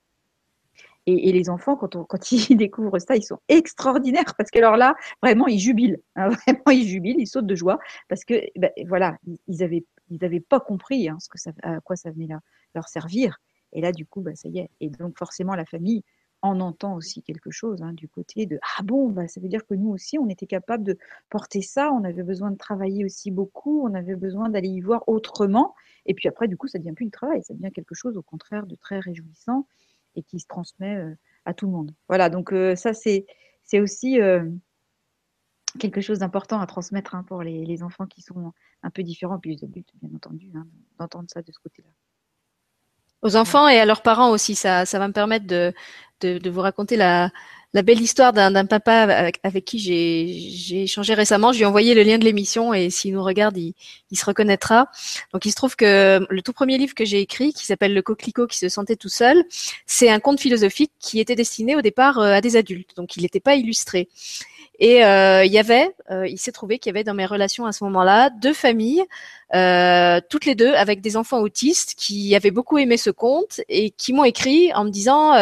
Et, 1.07 1.31
les 1.31 1.51
enfants, 1.51 1.75
quand, 1.75 2.03
quand, 2.05 2.31
ils 2.49 2.57
découvrent 2.57 2.97
ça, 2.97 3.15
ils 3.15 3.23
sont 3.23 3.37
extraordinaires 3.47 4.33
parce 4.37 4.49
que 4.49 4.57
alors 4.57 4.75
là, 4.75 4.95
vraiment, 5.21 5.45
ils 5.45 5.59
jubilent. 5.59 5.99
Hein, 6.15 6.29
vraiment, 6.47 6.71
ils 6.71 6.87
jubilent, 6.87 7.19
ils 7.19 7.27
sautent 7.27 7.45
de 7.45 7.55
joie 7.55 7.77
parce 8.09 8.25
que, 8.25 8.33
bah, 8.57 8.69
voilà, 8.87 9.15
ils 9.47 9.83
n'avaient 10.09 10.39
pas 10.39 10.59
compris 10.59 11.07
hein, 11.07 11.17
à 11.61 11.79
quoi 11.81 11.95
ça 11.95 12.09
venait 12.09 12.25
là, 12.25 12.39
leur 12.73 12.87
servir. 12.87 13.37
Et 13.75 13.81
là, 13.81 13.91
du 13.91 14.05
coup, 14.05 14.21
bah, 14.21 14.35
ça 14.35 14.49
y 14.49 14.59
est. 14.59 14.69
Et 14.79 14.89
donc, 14.89 15.17
forcément, 15.17 15.53
la 15.53 15.65
famille 15.65 16.01
en 16.41 16.59
entend 16.59 16.95
aussi 16.95 17.21
quelque 17.21 17.51
chose 17.51 17.81
hein, 17.81 17.93
du 17.93 18.07
côté 18.07 18.45
de 18.45 18.57
Ah 18.77 18.83
bon, 18.83 19.09
bah, 19.09 19.27
ça 19.27 19.41
veut 19.41 19.49
dire 19.49 19.65
que 19.65 19.73
nous 19.73 19.89
aussi, 19.89 20.17
on 20.17 20.29
était 20.29 20.47
capable 20.47 20.83
de 20.83 20.97
porter 21.29 21.61
ça, 21.61 21.91
on 21.91 22.03
avait 22.03 22.23
besoin 22.23 22.51
de 22.51 22.57
travailler 22.57 23.03
aussi 23.03 23.31
beaucoup, 23.31 23.85
on 23.85 23.93
avait 23.93 24.15
besoin 24.15 24.49
d'aller 24.49 24.69
y 24.69 24.81
voir 24.81 25.07
autrement. 25.07 25.75
Et 26.05 26.13
puis 26.13 26.29
après, 26.29 26.47
du 26.47 26.55
coup, 26.57 26.67
ça 26.67 26.79
devient 26.79 26.93
plus 26.93 27.05
du 27.05 27.11
travail, 27.11 27.43
ça 27.43 27.53
devient 27.53 27.71
quelque 27.71 27.95
chose 27.95 28.15
au 28.17 28.21
contraire 28.21 28.65
de 28.65 28.75
très 28.75 28.99
réjouissant 28.99 29.67
et 30.15 30.23
qui 30.23 30.39
se 30.39 30.47
transmet 30.47 30.97
à 31.43 31.53
tout 31.53 31.65
le 31.65 31.73
monde. 31.73 31.91
Voilà, 32.07 32.29
donc 32.29 32.53
ça, 32.75 32.93
c'est, 32.93 33.25
aussi 33.73 34.19
quelque 35.79 35.99
chose 35.99 36.19
d'important 36.19 36.59
à 36.61 36.67
transmettre 36.67 37.15
hein, 37.15 37.23
pour 37.23 37.41
les, 37.41 37.83
enfants 37.83 38.05
qui 38.05 38.21
sont 38.21 38.53
un 38.83 38.89
peu 38.91 39.03
différents, 39.03 39.39
puis 39.39 39.55
les 39.55 39.63
adultes, 39.63 39.91
bien 40.01 40.15
entendu, 40.15 40.51
hein, 40.55 40.65
d'entendre 40.99 41.27
ça 41.29 41.41
de 41.41 41.51
ce 41.51 41.59
côté-là. 41.59 41.89
Aux 43.25 43.35
enfants 43.35 43.67
et 43.67 43.79
à 43.79 43.85
leurs 43.85 44.03
parents 44.03 44.29
aussi. 44.29 44.53
Ça, 44.53 44.85
ça 44.85 44.99
va 44.99 45.07
me 45.07 45.13
permettre 45.13 45.47
de, 45.47 45.73
de, 46.21 46.37
de 46.37 46.49
vous 46.51 46.61
raconter 46.61 46.95
la, 46.95 47.31
la 47.75 47.81
belle 47.81 47.99
histoire 47.99 48.31
d'un 48.31 48.65
papa 48.65 48.93
avec, 48.93 49.39
avec 49.43 49.65
qui 49.65 49.79
j'ai 49.79 50.83
échangé 50.83 51.13
récemment. 51.13 51.51
Je 51.51 51.57
lui 51.57 51.63
ai 51.63 51.65
envoyé 51.65 51.93
le 51.93 52.03
lien 52.03 52.17
de 52.17 52.23
l'émission 52.23 52.73
et 52.73 52.89
s'il 52.89 53.13
nous 53.13 53.23
regarde, 53.23 53.57
il, 53.57 53.73
il, 54.11 54.17
se 54.17 54.23
reconnaîtra. 54.23 54.87
Donc 55.33 55.45
il 55.45 55.49
se 55.49 55.57
trouve 55.57 55.75
que 55.75 56.25
le 56.29 56.41
tout 56.41 56.53
premier 56.53 56.77
livre 56.77 56.95
que 56.95 57.03
j'ai 57.03 57.19
écrit, 57.19 57.51
qui 57.51 57.65
s'appelle 57.65 57.93
Le 57.93 58.01
coquelicot 58.01 58.47
qui 58.47 58.57
se 58.59 58.69
sentait 58.69 58.95
tout 58.95 59.09
seul, 59.09 59.43
c'est 59.85 60.09
un 60.09 60.21
conte 60.21 60.39
philosophique 60.39 60.93
qui 60.99 61.19
était 61.19 61.35
destiné 61.35 61.75
au 61.75 61.81
départ 61.81 62.19
euh, 62.19 62.31
à 62.31 62.39
des 62.39 62.55
adultes. 62.55 62.95
Donc 62.95 63.17
il 63.17 63.23
n'était 63.23 63.41
pas 63.41 63.55
illustré. 63.55 64.07
Et 64.79 65.05
euh, 65.05 65.45
euh, 66.11 66.27
il 66.27 66.37
s'est 66.37 66.51
trouvé 66.51 66.79
qu'il 66.79 66.89
y 66.89 66.93
avait 66.95 67.03
dans 67.03 67.13
mes 67.13 67.25
relations 67.25 67.65
à 67.65 67.71
ce 67.71 67.83
moment-là 67.85 68.29
deux 68.29 68.53
familles, 68.53 69.03
euh, 69.53 70.19
toutes 70.29 70.45
les 70.45 70.55
deux 70.55 70.73
avec 70.73 71.01
des 71.01 71.17
enfants 71.17 71.39
autistes 71.39 71.95
qui 71.95 72.35
avaient 72.35 72.51
beaucoup 72.51 72.77
aimé 72.77 72.97
ce 72.97 73.09
conte 73.09 73.61
et 73.69 73.91
qui 73.91 74.13
m'ont 74.13 74.23
écrit 74.23 74.73
en 74.73 74.83
me 74.83 74.89
disant 74.89 75.33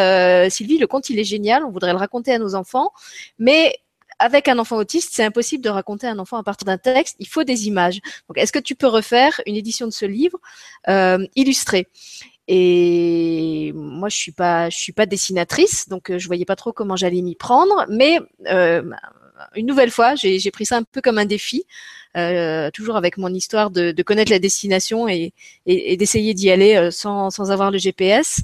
Sylvie, 0.50 0.78
le 0.78 0.86
conte 0.86 1.10
il 1.10 1.18
est 1.18 1.24
génial, 1.24 1.64
on 1.64 1.70
voudrait 1.70 1.92
le 1.92 1.98
raconter 1.98 2.32
à 2.32 2.38
nos 2.38 2.54
enfants, 2.54 2.92
mais 3.38 3.76
avec 4.18 4.48
un 4.48 4.58
enfant 4.58 4.76
autiste, 4.76 5.10
c'est 5.12 5.24
impossible 5.24 5.62
de 5.62 5.68
raconter 5.68 6.06
un 6.06 6.18
enfant 6.18 6.36
à 6.36 6.42
partir 6.42 6.66
d'un 6.66 6.78
texte. 6.78 7.16
Il 7.18 7.28
faut 7.28 7.44
des 7.44 7.66
images. 7.66 8.00
Donc, 8.28 8.38
est-ce 8.38 8.52
que 8.52 8.58
tu 8.58 8.74
peux 8.74 8.86
refaire 8.86 9.40
une 9.46 9.56
édition 9.56 9.86
de 9.86 9.92
ce 9.92 10.06
livre 10.06 10.38
euh, 10.88 11.26
illustré 11.34 11.88
et 12.46 13.72
moi, 13.74 14.10
je 14.10 14.16
suis 14.16 14.32
pas, 14.32 14.70
suis 14.70 14.92
pas 14.92 15.06
dessinatrice, 15.06 15.88
donc 15.88 16.14
je 16.14 16.26
voyais 16.26 16.44
pas 16.44 16.56
trop 16.56 16.74
comment 16.74 16.94
j'allais 16.94 17.22
m'y 17.22 17.36
prendre. 17.36 17.86
Mais 17.88 18.18
une 19.54 19.66
nouvelle 19.66 19.90
fois, 19.90 20.14
j'ai 20.14 20.50
pris 20.50 20.66
ça 20.66 20.76
un 20.76 20.82
peu 20.82 21.00
comme 21.00 21.18
un 21.18 21.24
défi, 21.24 21.64
euh, 22.16 22.70
toujours 22.70 22.96
avec 22.96 23.16
mon 23.16 23.32
histoire 23.32 23.70
de, 23.70 23.90
de 23.90 24.02
connaître 24.02 24.30
la 24.30 24.38
destination 24.38 25.08
et, 25.08 25.32
et, 25.66 25.96
d'essayer 25.96 26.32
d'y 26.32 26.50
aller 26.50 26.76
euh, 26.76 26.90
sans, 26.90 27.30
sans, 27.30 27.50
avoir 27.50 27.70
le 27.72 27.78
GPS. 27.78 28.40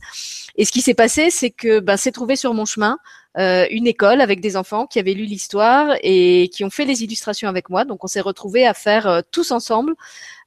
Et 0.56 0.64
ce 0.64 0.72
qui 0.72 0.80
s'est 0.80 0.94
passé, 0.94 1.30
c'est 1.30 1.50
que 1.50 1.78
ben, 1.78 1.96
c'est 1.96 2.10
trouvé 2.10 2.34
sur 2.34 2.52
mon 2.52 2.64
chemin 2.64 2.98
euh, 3.38 3.66
une 3.70 3.86
école 3.86 4.20
avec 4.20 4.40
des 4.40 4.56
enfants 4.56 4.86
qui 4.86 4.98
avaient 4.98 5.14
lu 5.14 5.24
l'histoire 5.24 5.94
et 6.02 6.48
qui 6.52 6.64
ont 6.64 6.70
fait 6.70 6.84
les 6.84 7.04
illustrations 7.04 7.48
avec 7.48 7.70
moi. 7.70 7.84
Donc 7.84 8.02
on 8.02 8.08
s'est 8.08 8.20
retrouvés 8.20 8.66
à 8.66 8.74
faire 8.74 9.06
euh, 9.06 9.20
tous 9.30 9.52
ensemble 9.52 9.94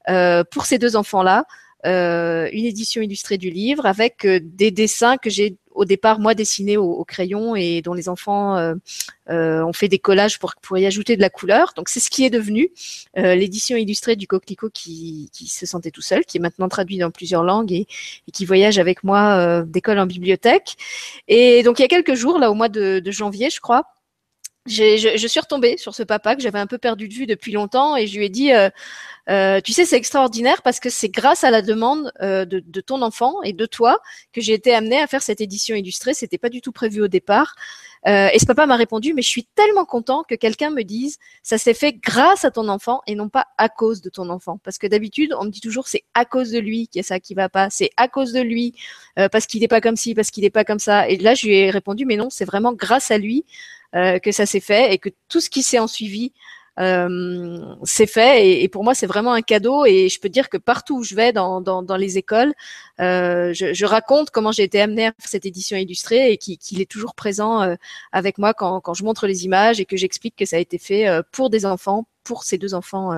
euh, 0.10 0.44
pour 0.44 0.66
ces 0.66 0.78
deux 0.78 0.96
enfants-là. 0.96 1.46
Euh, 1.86 2.50
une 2.54 2.66
édition 2.66 3.02
illustrée 3.02 3.38
du 3.38 3.50
livre 3.50 3.86
avec 3.86 4.26
des 4.26 4.72
dessins 4.72 5.18
que 5.18 5.30
j'ai 5.30 5.58
au 5.76 5.86
départ 5.86 6.20
moi 6.20 6.34
dessiné 6.36 6.78
au, 6.78 7.04
crayon 7.04 7.56
et 7.56 7.82
dont 7.82 7.94
les 7.94 8.10
enfants 8.10 8.58
euh, 8.58 9.64
ont 9.64 9.74
fait 9.74 9.88
des 9.88 10.00
collages 10.00 10.40
pour, 10.40 10.56
pour 10.62 10.78
y 10.78 10.86
ajouter 10.86 11.16
de 11.16 11.22
la 11.22 11.30
couleur. 11.30 11.74
Donc 11.76 11.90
c'est 11.90 12.00
ce 12.00 12.10
qui 12.10 12.26
est 12.26 12.30
devenu 12.30 12.70
l'édition 13.16 13.78
illustrée 13.78 14.16
du 14.16 14.28
Coquelicot 14.28 14.70
qui, 14.70 15.30
qui 15.34 15.48
se 15.48 15.66
sentait 15.66 15.92
tout 15.92 16.02
seul, 16.02 16.26
qui 16.26 16.38
est 16.38 16.42
maintenant 16.42 16.70
traduit 16.70 16.98
dans 16.98 17.12
plusieurs 17.12 17.44
langues 17.44 17.72
et, 17.72 17.88
et 18.28 18.32
qui 18.32 18.46
voyage 18.46 18.80
avec 18.80 19.04
moi 19.04 19.64
d'école 19.64 20.00
en 20.00 20.06
bibliothèque. 20.06 20.76
Et 21.28 21.64
donc 21.64 21.80
il 21.80 21.84
y 21.84 21.86
a 21.86 21.90
quelques 21.90 22.16
jours, 22.16 22.40
là 22.40 22.52
au 22.52 22.54
mois 22.54 22.70
de, 22.70 23.00
de 23.00 23.12
janvier, 23.12 23.50
je 23.50 23.60
crois, 23.60 23.84
je, 24.66 25.28
suis 25.28 25.40
retombée 25.40 25.78
sur 25.78 25.94
ce 25.94 26.04
papa 26.04 26.36
que 26.36 26.42
j'avais 26.42 26.60
un 26.60 26.68
peu 26.68 26.78
perdu 26.78 27.10
de 27.10 27.14
vue 27.14 27.26
depuis 27.26 27.52
longtemps 27.52 27.98
et 27.98 28.08
je 28.08 28.18
lui 28.18 28.26
ai 28.26 28.30
dit, 28.30 28.54
euh, 28.54 28.70
euh, 29.30 29.60
tu 29.60 29.74
sais, 29.74 29.84
c'est 29.84 29.98
extraordinaire 29.98 30.62
parce 30.62 30.80
que 30.80 30.90
c'est 30.90 31.10
grâce 31.10 31.44
à 31.44 31.52
la 31.52 31.62
demande 31.62 32.14
euh, 32.22 32.46
de, 32.46 32.82
ton 32.82 33.02
enfant 33.02 33.42
et 33.44 33.52
de 33.52 33.66
toi 33.66 34.00
que 34.32 34.40
j'ai 34.40 34.54
été 34.54 34.74
amenée 34.74 35.02
à 35.02 35.08
faire 35.08 35.22
cette 35.22 35.42
édition 35.42 35.76
illustrée. 35.76 36.14
C'était 36.14 36.38
pas 36.38 36.50
du 36.50 36.62
tout 36.62 36.72
prévu 36.72 37.02
au 37.02 37.08
départ. 37.08 37.56
Et 38.06 38.38
ce 38.38 38.46
papa 38.46 38.66
m'a 38.66 38.76
répondu, 38.76 39.14
mais 39.14 39.22
je 39.22 39.30
suis 39.30 39.46
tellement 39.46 39.86
content 39.86 40.26
que 40.28 40.36
quelqu'un 40.36 40.72
me 40.72 40.82
dise, 40.82 41.20
ça 41.42 41.58
s'est 41.58 41.74
fait 41.74 41.94
grâce 41.94 42.44
à 42.44 42.52
ton 42.52 42.68
enfant 42.68 43.02
et 43.08 43.16
non 43.16 43.30
pas 43.30 43.46
à 43.58 43.70
cause 43.70 44.02
de 44.02 44.10
ton 44.10 44.30
enfant. 44.30 44.60
Parce 44.62 44.78
que 44.78 44.88
d'habitude, 44.88 45.34
on 45.40 45.46
me 45.46 45.50
dit 45.50 45.62
toujours, 45.62 45.88
c'est 45.88 46.04
à 46.14 46.26
cause 46.26 46.52
de 46.52 46.60
lui 46.60 46.90
qu'il 46.90 47.00
y 47.00 47.06
a 47.06 47.08
ça 47.08 47.22
qui 47.22 47.34
va 47.34 47.48
pas, 47.48 47.70
c'est 47.70 47.92
à 47.96 48.10
cause 48.10 48.34
de 48.34 48.42
lui 48.42 48.76
parce 49.16 49.46
qu'il 49.46 49.62
n'est 49.62 49.70
pas 49.70 49.80
comme 49.80 49.96
ci, 49.96 50.16
parce 50.16 50.32
qu'il 50.32 50.44
n'est 50.44 50.50
pas 50.50 50.66
comme 50.66 50.80
ça. 50.80 51.08
Et 51.08 51.16
là, 51.16 51.34
je 51.34 51.48
lui 51.48 51.56
ai 51.56 51.70
répondu, 51.70 52.06
mais 52.06 52.18
non, 52.18 52.30
c'est 52.30 52.44
vraiment 52.44 52.74
grâce 52.74 53.10
à 53.10 53.18
lui. 53.18 53.46
Euh, 53.96 54.18
que 54.18 54.32
ça 54.32 54.48
s'est 54.48 54.60
fait 54.60 54.92
et 54.92 54.98
que 54.98 55.10
tout 55.30 55.40
ce 55.40 55.52
qui 55.52 55.62
s'est 55.62 55.78
en 55.78 55.86
suivi 55.86 56.34
euh, 56.80 57.76
fait. 57.86 58.48
Et, 58.48 58.64
et, 58.64 58.68
pour 58.70 58.84
moi 58.84 58.96
c'est 58.96 59.06
vraiment 59.06 59.34
un 59.34 59.42
cadeau. 59.42 59.86
Et 59.86 60.10
je 60.10 60.20
peux 60.20 60.30
dire 60.30 60.50
que 60.50 60.58
partout 60.58 60.98
où 60.98 61.04
je 61.04 61.16
vais 61.16 61.32
dans, 61.34 61.62
dans, 61.62 61.84
dans 61.84 61.98
les 61.98 62.18
écoles, 62.18 62.54
euh, 63.00 63.54
je, 63.54 63.74
je, 63.74 63.86
raconte 63.86 64.32
comment 64.32 64.52
j'ai 64.52 64.64
été 64.64 64.82
amenée 64.82 65.08
à 65.08 65.12
faire 65.12 65.30
cette 65.30 65.46
édition 65.46 65.78
illustrée 65.78 66.32
et 66.32 66.38
qu'il 66.38 66.82
est 66.82 66.90
toujours 66.90 67.16
présent 67.16 67.62
euh, 67.62 67.76
avec 68.12 68.38
moi 68.38 68.54
quand, 68.54 68.82
quand 68.82 68.94
je 68.94 69.04
montre 69.04 69.28
les 69.28 69.46
images 69.46 69.80
et 69.80 69.86
que 69.86 69.98
j'explique 69.98 70.36
que 70.36 70.46
ça 70.46 70.56
a 70.58 70.60
été 70.60 70.78
fait 70.78 71.08
euh, 71.08 71.22
pour 71.32 71.50
des 71.50 71.66
enfants, 71.66 72.08
pour 72.24 72.44
ces 72.44 72.58
deux 72.58 72.74
enfants 72.74 73.12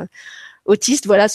autiste, 0.66 1.06
voilà, 1.06 1.28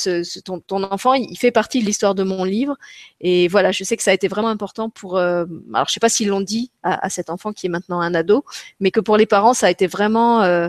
ton, 0.44 0.82
enfant, 0.82 1.14
il 1.14 1.36
fait 1.38 1.50
partie 1.52 1.80
de 1.80 1.86
l'histoire 1.86 2.14
de 2.14 2.22
mon 2.24 2.44
livre. 2.44 2.76
Et 3.20 3.48
voilà, 3.48 3.72
je 3.72 3.84
sais 3.84 3.96
que 3.96 4.02
ça 4.02 4.10
a 4.10 4.14
été 4.14 4.28
vraiment 4.28 4.48
important 4.48 4.90
pour. 4.90 5.16
Euh, 5.16 5.46
alors, 5.72 5.88
je 5.88 5.92
sais 5.92 6.00
pas 6.00 6.08
s'ils 6.08 6.28
l'ont 6.28 6.40
dit 6.40 6.70
à, 6.82 7.08
cet 7.10 7.30
enfant 7.30 7.52
qui 7.52 7.66
est 7.66 7.70
maintenant 7.70 8.00
un 8.00 8.14
ado, 8.14 8.44
mais 8.80 8.90
que 8.90 9.00
pour 9.00 9.16
les 9.16 9.26
parents, 9.26 9.54
ça 9.54 9.66
a 9.68 9.70
été 9.70 9.86
vraiment 9.86 10.42
euh, 10.42 10.68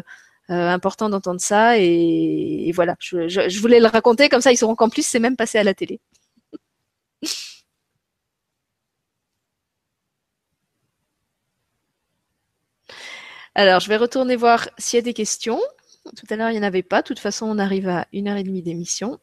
euh, 0.50 0.70
important 0.70 1.10
d'entendre 1.10 1.42
ça. 1.42 1.78
Et, 1.78 2.72
voilà, 2.76 2.96
je, 3.00 3.28
je, 3.28 3.50
je, 3.50 3.60
voulais 3.60 3.80
le 3.80 3.88
raconter 3.88 4.30
comme 4.30 4.42
ça, 4.42 4.52
ils 4.52 4.58
sauront 4.58 4.76
qu'en 4.76 4.90
plus, 4.90 5.06
c'est 5.06 5.20
même 5.20 5.36
passé 5.36 5.58
à 5.58 5.64
la 5.64 5.74
télé. 5.74 6.00
Alors, 13.56 13.80
je 13.82 13.90
vais 13.90 13.98
retourner 13.98 14.36
voir 14.36 14.70
s'il 14.78 14.98
y 14.98 15.00
a 15.00 15.04
des 15.04 15.14
questions. 15.14 15.60
Tout 16.16 16.26
à 16.30 16.36
l'heure, 16.36 16.50
il 16.50 16.54
n'y 16.54 16.60
en 16.60 16.64
avait 16.64 16.84
pas. 16.84 17.02
De 17.02 17.08
toute 17.08 17.20
façon, 17.20 17.46
on 17.48 17.58
arrive 17.58 17.88
à 17.88 18.08
une 18.12 18.28
heure 18.28 18.38
et 18.38 18.44
demie 18.44 18.62
d'émission. 18.62 19.20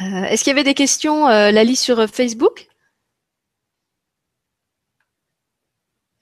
Euh, 0.00 0.24
Est-ce 0.24 0.44
qu'il 0.44 0.50
y 0.50 0.54
avait 0.54 0.64
des 0.64 0.74
questions, 0.74 1.28
euh, 1.28 1.50
Lali, 1.50 1.76
sur 1.76 2.08
Facebook? 2.08 2.68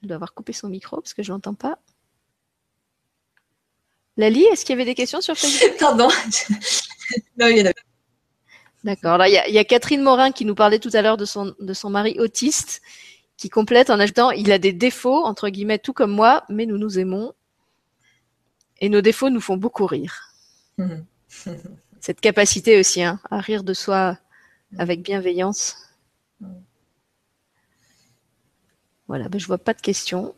Elle 0.01 0.07
doit 0.07 0.15
avoir 0.15 0.33
coupé 0.33 0.53
son 0.53 0.69
micro 0.69 1.01
parce 1.01 1.13
que 1.13 1.23
je 1.23 1.31
l'entends 1.31 1.53
pas. 1.53 1.77
Lali, 4.17 4.43
est-ce 4.43 4.65
qu'il 4.65 4.73
y 4.73 4.77
avait 4.77 4.85
des 4.85 4.95
questions 4.95 5.21
sur 5.21 5.37
Facebook? 5.37 5.77
Pardon. 5.79 6.09
non, 7.37 7.47
il 7.47 7.57
y 7.57 7.61
en 7.61 7.65
avait. 7.65 7.73
D'accord. 8.83 9.17
Là, 9.17 9.27
il 9.27 9.33
y, 9.33 9.37
a, 9.37 9.47
il 9.47 9.53
y, 9.53 9.57
a 9.57 9.65
Catherine 9.65 10.01
Morin 10.01 10.31
qui 10.31 10.45
nous 10.45 10.55
parlait 10.55 10.79
tout 10.79 10.89
à 10.93 11.01
l'heure 11.01 11.17
de 11.17 11.25
son, 11.25 11.53
de 11.59 11.73
son 11.73 11.89
mari 11.89 12.17
autiste, 12.19 12.81
qui 13.35 13.49
complète 13.49 13.89
en 13.89 13.99
ajoutant 13.99 14.31
il 14.31 14.51
a 14.51 14.57
des 14.59 14.73
défauts, 14.73 15.25
entre 15.25 15.49
guillemets, 15.49 15.79
tout 15.79 15.93
comme 15.93 16.11
moi, 16.11 16.43
mais 16.49 16.65
nous 16.65 16.77
nous 16.77 16.97
aimons. 16.97 17.33
Et 18.79 18.89
nos 18.89 19.01
défauts 19.01 19.29
nous 19.29 19.41
font 19.41 19.57
beaucoup 19.57 19.85
rire. 19.85 20.33
Cette 21.99 22.21
capacité 22.21 22.79
aussi 22.79 23.03
hein, 23.03 23.19
à 23.29 23.39
rire 23.39 23.63
de 23.63 23.73
soi 23.73 24.17
avec 24.77 25.01
bienveillance. 25.01 25.77
Voilà, 29.07 29.27
ben, 29.27 29.39
je 29.39 29.47
vois 29.47 29.57
pas 29.57 29.73
de 29.73 29.81
questions. 29.81 30.35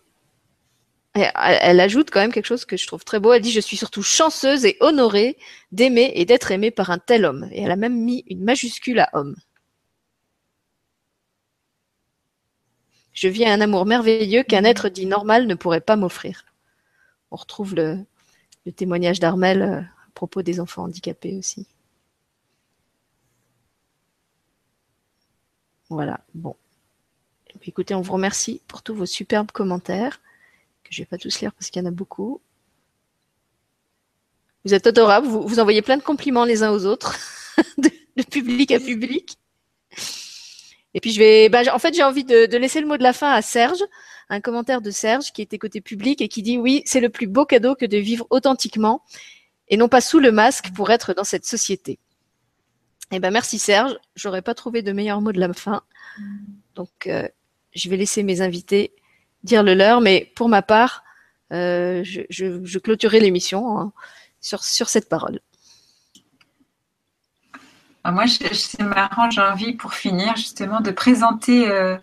Et 1.16 1.26
elle 1.36 1.82
ajoute 1.82 2.10
quand 2.10 2.22
même 2.22 2.32
quelque 2.32 2.46
chose 2.46 2.64
que 2.64 2.78
je 2.78 2.88
trouve 2.88 3.04
très 3.04 3.20
beau. 3.20 3.34
Elle 3.34 3.42
dit 3.42 3.52
Je 3.52 3.60
suis 3.60 3.76
surtout 3.76 4.02
chanceuse 4.02 4.64
et 4.64 4.78
honorée 4.80 5.38
d'aimer 5.74 6.14
et 6.16 6.26
d'être 6.26 6.52
aimée 6.52 6.72
par 6.72 6.90
un 6.90 7.00
tel 7.00 7.26
homme. 7.26 7.50
Et 7.52 7.62
elle 7.62 7.72
a 7.72 7.76
même 7.76 8.00
mis 8.02 8.24
une 8.28 8.44
majuscule 8.44 9.00
à 9.02 9.10
homme. 9.14 9.36
Je 13.12 13.28
vis 13.28 13.46
un 13.46 13.60
amour 13.60 13.86
merveilleux 13.86 14.44
qu'un 14.44 14.64
être 14.64 14.88
dit 14.88 15.06
normal 15.06 15.48
ne 15.48 15.56
pourrait 15.56 15.82
pas 15.82 15.98
m'offrir. 15.98 16.46
On 17.30 17.36
retrouve 17.36 17.76
le, 17.76 17.98
le 18.66 18.72
témoignage 18.72 19.20
d'Armel 19.20 19.62
euh, 19.62 19.80
à 19.80 20.12
propos 20.14 20.42
des 20.42 20.60
enfants 20.60 20.84
handicapés 20.84 21.36
aussi. 21.38 21.68
Voilà, 25.90 26.22
bon. 26.34 26.56
écoutez, 27.64 27.94
on 27.94 28.02
vous 28.02 28.14
remercie 28.14 28.62
pour 28.70 28.82
tous 28.82 28.96
vos 28.96 29.06
superbes 29.06 29.52
commentaires, 29.52 30.22
que 30.84 30.94
je 30.94 31.02
ne 31.02 31.06
vais 31.06 31.10
pas 31.10 31.18
tous 31.18 31.42
lire 31.42 31.52
parce 31.54 31.70
qu'il 31.70 31.82
y 31.82 31.86
en 31.86 31.90
a 31.90 31.92
beaucoup. 31.92 32.40
Vous 34.64 34.74
êtes 34.74 34.88
adorables, 34.88 35.28
vous, 35.28 35.60
envoyez 35.60 35.82
plein 35.82 35.98
de 35.98 36.04
compliments 36.04 36.46
les 36.46 36.64
uns 36.64 36.72
aux 36.72 36.86
autres, 36.86 37.18
de, 37.78 38.24
public 38.24 38.72
à 38.72 38.80
public. 38.80 39.38
Et 40.94 41.02
puis 41.02 41.12
je 41.12 41.20
vais, 41.20 41.50
bah, 41.50 41.62
en 41.74 41.80
fait, 41.80 41.94
j'ai 41.94 42.04
envie 42.04 42.24
de, 42.24 42.46
laisser 42.56 42.80
le 42.80 42.88
mot 42.88 42.96
de 42.96 43.04
la 43.04 43.12
fin 43.14 43.32
à 43.32 43.42
Serge, 43.42 43.84
un 44.32 44.40
commentaire 44.40 44.82
de 44.82 44.92
Serge 44.92 45.34
qui 45.34 45.42
était 45.42 45.58
côté 45.58 45.82
public 45.82 46.22
et 46.22 46.30
qui 46.30 46.42
dit 46.42 46.58
oui, 46.58 46.82
c'est 46.86 47.02
le 47.02 47.10
plus 47.10 47.28
beau 47.28 47.46
cadeau 47.46 47.76
que 47.76 47.86
de 47.86 47.98
vivre 47.98 48.26
authentiquement 48.30 49.04
et 49.68 49.76
non 49.76 49.90
pas 49.90 50.02
sous 50.02 50.20
le 50.20 50.32
masque 50.32 50.72
pour 50.74 50.90
être 50.90 51.14
dans 51.14 51.26
cette 51.26 51.46
société. 51.46 52.00
Eh 53.12 53.20
ben 53.20 53.30
merci 53.30 53.60
Serge, 53.60 53.98
j'aurais 54.16 54.42
pas 54.42 54.54
trouvé 54.54 54.82
de 54.82 54.94
meilleur 54.94 55.20
mot 55.20 55.34
de 55.34 55.40
la 55.40 55.52
fin. 55.52 55.84
Donc 56.76 57.08
euh, 57.08 57.28
je 57.76 57.90
vais 57.90 57.98
laisser 57.98 58.24
mes 58.24 58.42
invités 58.42 58.94
dire 59.44 59.64
le 59.64 59.74
leur, 59.74 60.00
mais 60.00 60.32
pour 60.36 60.48
ma 60.48 60.62
part, 60.62 61.04
euh, 61.52 62.02
je, 62.06 62.80
clôturerai 62.80 63.20
l'émission 63.20 63.78
hein, 63.78 63.92
sur, 64.40 64.64
sur 64.64 64.88
cette 64.88 65.10
parole. 65.10 65.42
Ah, 68.04 68.12
moi, 68.12 68.26
c'est 68.28 68.82
marrant, 68.82 69.30
j'ai 69.30 69.42
envie 69.42 69.74
pour 69.74 69.94
finir 69.94 70.36
justement 70.38 70.80
de 70.80 70.90
présenter 70.90 71.70
euh, 71.70 71.98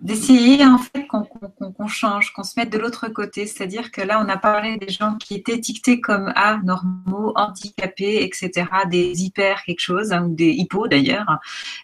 d'essayer 0.00 0.64
en 0.64 0.78
fait 0.78 1.06
qu'on 1.06 1.22
qu 1.22 1.38
qu 1.58 1.88
change, 1.88 2.32
qu'on 2.32 2.42
se 2.42 2.54
mette 2.56 2.70
de 2.70 2.78
l'autre 2.78 3.08
côté. 3.08 3.46
C'est-à-dire 3.46 3.90
que 3.90 4.00
là, 4.00 4.22
on 4.24 4.28
a 4.28 4.36
parlé 4.36 4.76
des 4.76 4.88
gens 4.88 5.14
qui 5.16 5.34
étaient 5.34 5.54
étiquetés 5.54 6.00
comme 6.00 6.32
anormaux, 6.36 7.32
handicapés, 7.36 8.22
etc., 8.22 8.66
des 8.90 9.22
hyper 9.22 9.62
quelque 9.64 9.80
chose, 9.80 10.12
hein, 10.12 10.24
ou 10.24 10.34
des 10.34 10.50
hypo 10.50 10.88
d'ailleurs, 10.88 11.38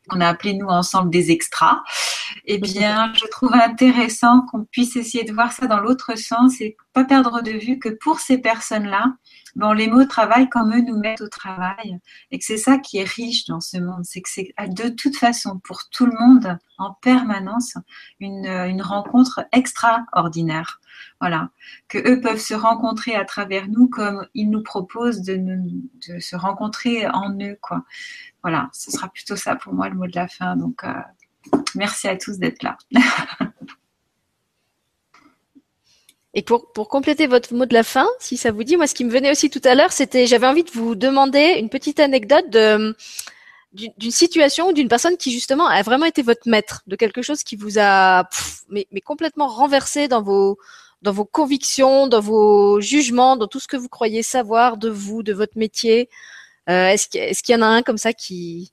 qu'on 0.08 0.20
a 0.20 0.28
appelé 0.28 0.54
nous 0.54 0.68
ensemble 0.68 1.10
des 1.10 1.30
extras. 1.30 1.82
Eh 2.46 2.58
bien, 2.58 3.12
je 3.14 3.26
trouve 3.26 3.54
intéressant 3.54 4.42
qu'on 4.42 4.64
puisse 4.64 4.96
essayer 4.96 5.24
de 5.24 5.32
voir 5.32 5.52
ça 5.52 5.66
dans 5.66 5.80
l'autre 5.80 6.16
sens 6.16 6.60
et 6.60 6.76
pas 6.92 7.04
perdre 7.04 7.42
de 7.42 7.52
vue 7.52 7.78
que 7.78 7.88
pour 7.88 8.20
ces 8.20 8.38
personnes-là, 8.38 9.14
bon, 9.56 9.72
les 9.72 9.88
mots 9.88 10.04
travail 10.04 10.48
comme 10.48 10.74
eux 10.74 10.80
nous 10.80 10.98
mettent 10.98 11.20
au 11.20 11.28
travail 11.28 11.98
et 12.30 12.38
que 12.38 12.44
c'est 12.44 12.56
ça 12.56 12.78
qui 12.78 12.98
est 12.98 13.08
riche 13.08 13.46
dans 13.46 13.60
ce 13.60 13.78
monde, 13.78 14.04
c'est 14.04 14.20
que 14.20 14.30
c'est 14.30 14.54
de 14.68 14.88
toute 14.88 15.16
façon 15.16 15.58
pour 15.58 15.88
tout 15.90 16.06
le 16.06 16.12
monde 16.18 16.58
en 16.78 16.94
permanence 16.94 17.74
une, 18.20 18.46
une 18.46 18.82
rencontre 18.82 19.44
extraordinaire. 19.52 20.80
Voilà, 21.20 21.50
que 21.88 21.98
eux 21.98 22.20
peuvent 22.20 22.40
se 22.40 22.54
rencontrer 22.54 23.14
à 23.14 23.24
travers 23.24 23.68
nous 23.68 23.88
comme 23.88 24.26
ils 24.34 24.50
nous 24.50 24.62
proposent 24.62 25.22
de, 25.22 25.36
nous, 25.36 25.88
de 26.08 26.18
se 26.18 26.34
rencontrer 26.34 27.06
en 27.08 27.38
eux, 27.40 27.56
quoi. 27.60 27.84
Voilà, 28.42 28.68
ce 28.72 28.90
sera 28.90 29.08
plutôt 29.08 29.36
ça 29.36 29.54
pour 29.54 29.72
moi 29.72 29.88
le 29.88 29.94
mot 29.94 30.06
de 30.06 30.16
la 30.16 30.26
fin. 30.26 30.56
Donc, 30.56 30.82
euh, 30.82 30.92
merci 31.76 32.08
à 32.08 32.16
tous 32.16 32.38
d'être 32.38 32.62
là. 32.62 32.76
Et 36.34 36.42
pour, 36.42 36.72
pour 36.72 36.88
compléter 36.88 37.26
votre 37.26 37.52
mot 37.54 37.66
de 37.66 37.74
la 37.74 37.82
fin, 37.82 38.08
si 38.18 38.36
ça 38.36 38.52
vous 38.52 38.64
dit, 38.64 38.76
moi, 38.76 38.86
ce 38.86 38.94
qui 38.94 39.04
me 39.04 39.10
venait 39.10 39.30
aussi 39.30 39.50
tout 39.50 39.60
à 39.64 39.74
l'heure, 39.74 39.92
c'était, 39.92 40.26
j'avais 40.26 40.46
envie 40.46 40.64
de 40.64 40.70
vous 40.70 40.94
demander 40.94 41.56
une 41.58 41.68
petite 41.68 42.00
anecdote 42.00 42.48
de, 42.48 42.96
d'une 43.72 44.10
situation 44.10 44.68
ou 44.68 44.72
d'une 44.72 44.88
personne 44.88 45.16
qui 45.16 45.32
justement 45.32 45.66
a 45.66 45.82
vraiment 45.82 46.06
été 46.06 46.22
votre 46.22 46.48
maître, 46.48 46.82
de 46.86 46.96
quelque 46.96 47.22
chose 47.22 47.42
qui 47.42 47.56
vous 47.56 47.78
a 47.78 48.28
mais, 48.68 48.86
mais, 48.92 49.00
complètement 49.00 49.48
renversé 49.48 50.08
dans 50.08 50.22
vos 50.22 50.58
dans 51.00 51.12
vos 51.12 51.24
convictions, 51.24 52.06
dans 52.06 52.20
vos 52.20 52.80
jugements, 52.80 53.36
dans 53.36 53.48
tout 53.48 53.58
ce 53.58 53.66
que 53.66 53.76
vous 53.76 53.88
croyez 53.88 54.22
savoir 54.22 54.76
de 54.76 54.88
vous, 54.88 55.24
de 55.24 55.32
votre 55.32 55.58
métier. 55.58 56.08
Euh, 56.70 56.88
est-ce 56.88 57.08
qu'il 57.08 57.20
est 57.20 57.42
qu'il 57.42 57.54
y 57.54 57.58
en 57.58 57.62
a 57.62 57.66
un 57.66 57.82
comme 57.82 57.98
ça 57.98 58.12
qui 58.12 58.72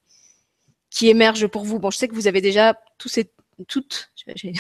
qui 0.92 1.10
émerge 1.10 1.48
pour 1.48 1.64
vous? 1.66 1.80
Bon, 1.80 1.92
je 1.92 1.98
sais 1.98 2.08
que 2.08 2.16
vous 2.16 2.28
avez 2.28 2.42
déjà 2.42 2.76
tous 2.98 3.18
et 3.18 3.32
toutes, 3.68 4.12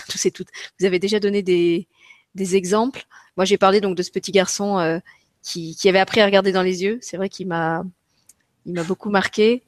tous 0.09 0.25
et 0.25 0.31
toutes, 0.31 0.49
vous 0.79 0.85
avez 0.85 0.99
déjà 0.99 1.19
donné 1.19 1.41
des 1.43 1.87
des 2.35 2.55
exemples. 2.55 3.05
Moi, 3.37 3.45
j'ai 3.45 3.57
parlé 3.57 3.81
donc 3.81 3.95
de 3.95 4.03
ce 4.03 4.11
petit 4.11 4.31
garçon 4.31 4.79
euh, 4.79 4.99
qui, 5.41 5.75
avait 5.85 5.99
appris 5.99 6.21
à 6.21 6.25
regarder 6.25 6.51
dans 6.51 6.61
les 6.61 6.83
yeux. 6.83 6.99
C'est 7.01 7.17
vrai 7.17 7.29
qu'il 7.29 7.47
m'a, 7.47 7.83
il 8.65 8.73
m'a 8.73 8.83
beaucoup 8.83 9.09
marqué. 9.09 9.63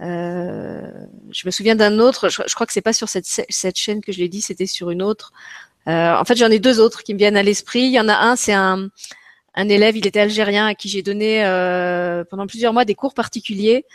je 0.00 1.46
me 1.46 1.50
souviens 1.50 1.76
d'un 1.76 1.98
autre, 1.98 2.28
je, 2.28 2.54
crois 2.54 2.66
que 2.66 2.72
c'est 2.72 2.82
pas 2.82 2.92
sur 2.92 3.08
cette, 3.08 3.26
cette 3.26 3.76
chaîne 3.76 4.00
que 4.00 4.12
je 4.12 4.18
l'ai 4.18 4.28
dit, 4.28 4.42
c'était 4.42 4.66
sur 4.66 4.90
une 4.90 5.02
autre. 5.02 5.32
en 5.86 6.24
fait, 6.24 6.36
j'en 6.36 6.50
ai 6.50 6.58
deux 6.58 6.80
autres 6.80 7.02
qui 7.02 7.14
me 7.14 7.18
viennent 7.18 7.36
à 7.36 7.42
l'esprit. 7.42 7.82
Il 7.82 7.92
y 7.92 8.00
en 8.00 8.08
a 8.08 8.16
un, 8.16 8.36
c'est 8.36 8.52
un, 8.52 8.90
un 9.56 9.68
élève, 9.70 9.96
il 9.96 10.06
était 10.06 10.20
algérien, 10.20 10.66
à 10.66 10.74
qui 10.74 10.88
j'ai 10.88 11.02
donné 11.02 11.44
euh, 11.44 12.24
pendant 12.24 12.46
plusieurs 12.46 12.74
mois 12.74 12.84
des 12.84 12.94
cours 12.94 13.14
particuliers 13.14 13.86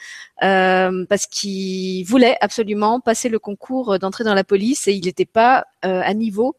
euh, 0.43 1.05
parce 1.07 1.27
qu'il 1.27 2.03
voulait 2.05 2.35
absolument 2.41 2.99
passer 2.99 3.29
le 3.29 3.37
concours 3.37 3.99
d'entrée 3.99 4.23
dans 4.23 4.33
la 4.33 4.43
police 4.43 4.87
et 4.87 4.93
il 4.93 5.05
n'était 5.05 5.25
pas 5.25 5.65
euh, 5.85 6.01
à 6.03 6.13
niveau 6.15 6.55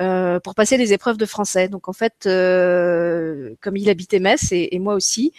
euh, 0.00 0.38
pour 0.38 0.54
passer 0.54 0.76
les 0.76 0.92
épreuves 0.92 1.16
de 1.16 1.26
français. 1.26 1.68
Donc 1.68 1.88
en 1.88 1.92
fait, 1.92 2.26
euh, 2.26 3.54
comme 3.60 3.76
il 3.76 3.90
habitait 3.90 4.20
Metz 4.20 4.52
et, 4.52 4.78
moi 4.78 4.94
aussi, 4.94 5.32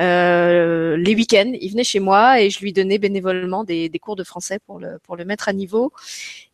euh, 0.00 0.96
les 0.96 1.14
week-ends, 1.14 1.52
il 1.60 1.70
venait 1.70 1.84
chez 1.84 2.00
moi 2.00 2.40
et 2.40 2.48
je 2.48 2.60
lui 2.60 2.72
donnais 2.72 2.98
bénévolement 2.98 3.62
des, 3.62 3.90
cours 4.00 4.16
de 4.16 4.24
français 4.24 4.58
pour 4.66 4.78
le 4.78 4.98
pour 5.02 5.16
le 5.16 5.24
mettre 5.24 5.48
à 5.48 5.52
niveau. 5.52 5.92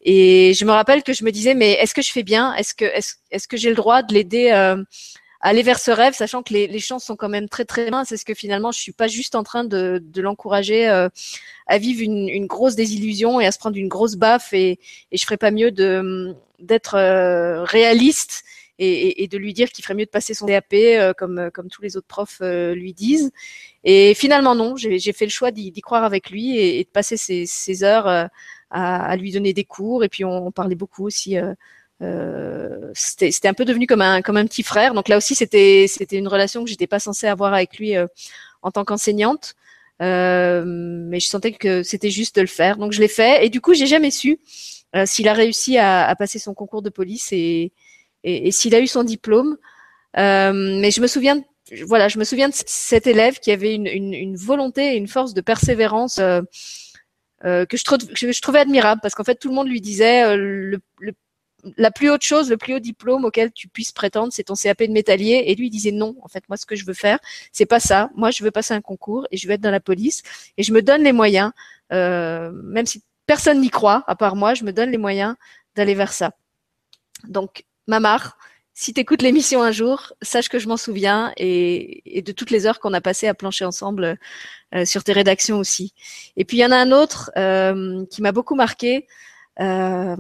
Et 0.03 0.55
je 0.55 0.65
me 0.65 0.73
rappelle 0.73 1.03
que 1.05 1.13
je 1.13 1.25
me 1.25 1.31
disais 1.31 1.55
mais 1.55 1.73
est-ce 1.73 1.95
que 1.95 2.03
je 2.03 2.11
fais 2.11 2.25
bien? 2.25 2.53
Est-ce 2.55 2.75
que 2.75 2.85
est-ce, 2.85 3.15
est-ce 3.31 3.47
que 3.47 3.57
j'ai 3.57 3.69
le 3.69 3.77
droit 3.77 4.03
de 4.03 4.13
l'aider 4.13 4.51
aller 5.43 5.63
vers 5.63 5.81
ce 5.81 5.91
rêve, 5.91 6.15
sachant 6.15 6.43
que 6.43 6.55
les, 6.55 6.69
les, 6.69 6.79
chances 6.79 7.05
sont 7.05 7.17
quand 7.17 7.29
même 7.29 7.49
très 7.49 7.65
très 7.65 7.91
minces. 7.91 8.13
Est-ce 8.13 8.25
que 8.25 8.35
finalement, 8.35 8.71
je 8.71 8.79
suis 8.79 8.93
pas 8.93 9.09
juste 9.09 9.35
en 9.35 9.43
train 9.43 9.65
de, 9.65 10.01
de 10.03 10.23
l'encourager 10.23 10.89
euh, 10.89 11.09
à 11.67 11.79
vivre 11.79 12.01
une, 12.01 12.29
une, 12.29 12.47
grosse 12.47 12.77
désillusion 12.77 13.41
et 13.41 13.47
à 13.47 13.53
se 13.53 13.59
prendre 13.59 13.77
une 13.77 13.89
grosse 13.89 14.15
baffe 14.15 14.53
et, 14.53 14.79
et 15.11 15.17
je 15.17 15.25
ferais 15.25 15.37
pas 15.37 15.51
mieux 15.51 15.73
de 15.73 16.35
d'être 16.61 16.95
euh, 16.95 17.65
réaliste 17.65 18.45
et, 18.79 19.25
et, 19.25 19.29
de 19.29 19.37
lui 19.37 19.53
dire 19.53 19.71
qu'il 19.71 19.85
ferait 19.85 19.95
mieux 19.95 20.05
de 20.05 20.11
passer 20.11 20.33
son 20.33 20.47
DAP 20.47 20.75
euh, 20.75 21.13
comme 21.13 21.51
comme 21.53 21.69
tous 21.69 21.83
les 21.83 21.97
autres 21.97 22.07
profs 22.07 22.41
lui 22.41 22.95
disent. 22.95 23.33
Et 23.83 24.15
finalement 24.15 24.55
non, 24.55 24.77
j'ai 24.77 25.13
fait 25.13 25.27
le 25.27 25.31
choix 25.31 25.51
d'y 25.51 25.73
croire 25.81 26.05
avec 26.05 26.31
lui 26.31 26.57
et, 26.57 26.79
et, 26.79 26.85
de 26.85 26.89
passer 26.89 27.17
ces, 27.17 27.47
ces 27.47 27.83
heures 27.83 28.07
à, 28.07 28.31
à, 28.71 29.17
lui 29.17 29.33
donner 29.33 29.53
des 29.53 29.65
cours. 29.65 30.05
Et 30.05 30.09
puis 30.09 30.25
on, 30.25 30.47
on 30.47 30.53
parlait 30.53 30.77
beaucoup 30.77 31.05
aussi 31.05 31.37
euh, 32.03 32.91
c'était 32.95 33.49
un 33.49 33.55
peu 33.55 33.65
devenu 33.65 33.87
comme 33.87 34.03
un 34.03 34.23
comme 34.23 34.37
un 34.37 34.47
petit 34.47 34.63
frère. 34.63 34.95
Donc 34.95 35.09
là 35.09 35.17
aussi, 35.17 35.35
c'était 35.35 35.87
une 36.13 36.29
relation 36.29 36.65
que 36.65 36.71
j'étais 36.71 36.87
pas 36.87 36.99
censée 36.99 37.27
avoir 37.27 37.55
avec 37.55 37.79
lui 37.79 37.97
euh, 37.97 38.07
en 38.63 38.71
tant 38.71 38.85
qu'enseignante, 38.85 39.55
euh, 40.03 40.65
mais 40.67 41.21
je 41.21 41.29
sentais 41.29 41.53
que 41.53 41.83
c'était 41.83 42.11
juste 42.11 42.37
de 42.37 42.41
le 42.43 42.47
faire. 42.47 42.77
Donc 42.77 42.93
je 42.93 43.01
l'ai 43.01 43.09
fait 43.09 43.45
et 43.47 43.51
du 43.51 43.61
coup, 43.61 43.75
j'ai 43.75 43.87
jamais 43.87 44.11
su 44.11 44.39
s'il 45.07 45.27
a 45.27 45.33
réussi 45.33 45.79
à, 45.79 46.07
à, 46.07 46.15
passer 46.17 46.39
son 46.39 46.53
concours 46.53 46.83
de 46.83 46.91
police 46.91 47.33
et 47.33 47.73
et, 48.25 48.53
s'il 48.53 48.75
a 48.75 48.81
eu 48.81 48.87
son 48.87 49.05
diplôme. 49.05 49.57
mais 50.15 50.91
je 50.91 51.01
me 51.01 51.07
souviens 51.07 51.43
voilà, 51.87 52.09
je 52.09 52.19
me 52.19 52.25
souviens 52.25 52.49
de 52.49 52.55
cet 52.55 53.07
élève 53.07 53.39
qui 53.39 53.51
avait 53.51 53.75
une, 53.75 53.87
une, 53.87 54.15
une 54.15 54.37
volonté 54.37 54.95
et 54.95 54.97
une 54.97 55.09
force 55.09 55.33
de 55.33 55.41
persévérance 55.41 56.19
euh, 56.19 56.43
euh, 57.45 57.65
que, 57.67 57.77
je 57.77 57.83
je 57.85 58.41
trouvais 58.41 58.61
admirable 58.61 59.01
parce 59.03 59.15
qu'en 59.15 59.25
fait 59.25 59.37
tout 59.37 59.49
le 59.49 59.55
monde 59.55 59.69
lui 59.69 59.81
disait 59.81 60.25
euh, 60.25 60.37
le, 60.37 60.81
le, 60.99 61.13
la 61.77 61.91
plus 61.91 62.11
haute 62.11 62.23
chose, 62.23 62.51
le 62.51 62.57
plus 62.57 62.75
haut 62.75 62.81
diplôme 62.81 63.25
auquel 63.25 63.53
tu 63.53 63.69
puisses 63.69 63.93
prétendre, 63.93 64.33
c'est 64.33 64.45
ton 64.45 64.55
CAP 64.55 64.85
de 64.85 64.93
métallier. 64.93 65.45
Et 65.47 65.55
lui, 65.55 65.67
il 65.67 65.71
disait 65.71 65.93
non. 65.93 66.17
En 66.23 66.29
fait, 66.29 66.45
moi, 66.49 66.57
ce 66.57 66.67
que 66.67 66.77
je 66.77 66.85
veux 66.85 66.95
faire, 66.95 67.19
c'est 67.53 67.67
pas 67.67 67.81
ça. 67.81 68.11
Moi, 68.17 68.31
je 68.31 68.43
veux 68.43 68.51
passer 68.51 68.75
un 68.75 68.81
concours 68.81 69.27
et 69.31 69.37
je 69.37 69.47
veux 69.47 69.55
être 69.55 69.61
dans 69.61 69.71
la 69.71 69.81
police 69.81 70.23
et 70.57 70.63
je 70.63 70.73
me 70.73 70.83
donne 70.83 71.03
les 71.03 71.13
moyens, 71.13 71.53
euh, 71.93 72.51
même 72.53 72.87
si 72.87 73.03
personne 73.27 73.61
n'y 73.61 73.71
croit 73.71 74.05
à 74.07 74.17
part 74.17 74.37
moi, 74.37 74.55
je 74.55 74.65
me 74.65 74.73
donne 74.73 74.91
les 74.91 74.99
moyens 74.99 75.37
d'aller 75.77 75.95
vers 75.95 76.13
ça. 76.13 76.33
Donc, 77.29 77.65
Mamar, 77.87 78.37
si 78.75 78.95
tu 78.95 79.01
écoutes 79.01 79.23
l'émission 79.23 79.63
un 79.63 79.71
jour, 79.71 80.13
sache 80.23 80.49
que 80.49 80.59
je 80.59 80.67
m'en 80.67 80.77
souviens 80.77 81.33
et, 81.37 82.23
de 82.25 82.33
toutes 82.33 82.51
les 82.51 82.67
heures 82.67 82.81
qu'on 82.81 82.95
a 82.95 83.01
passées 83.01 83.29
à 83.29 83.35
plancher 83.35 83.65
ensemble 83.65 84.19
euh, 84.75 84.85
sur 84.85 85.05
tes 85.05 85.13
rédactions 85.13 85.59
aussi. 85.59 85.93
Et 86.37 86.45
puis 86.45 86.57
il 86.59 86.61
y 86.61 86.65
en 86.65 86.71
a 86.71 86.77
un 86.77 86.91
autre 86.91 87.31
euh, 87.37 88.05
qui 88.07 88.23
m'a 88.23 88.33
beaucoup 88.33 88.55
marqué. 88.55 89.07
Euh, 89.61 90.17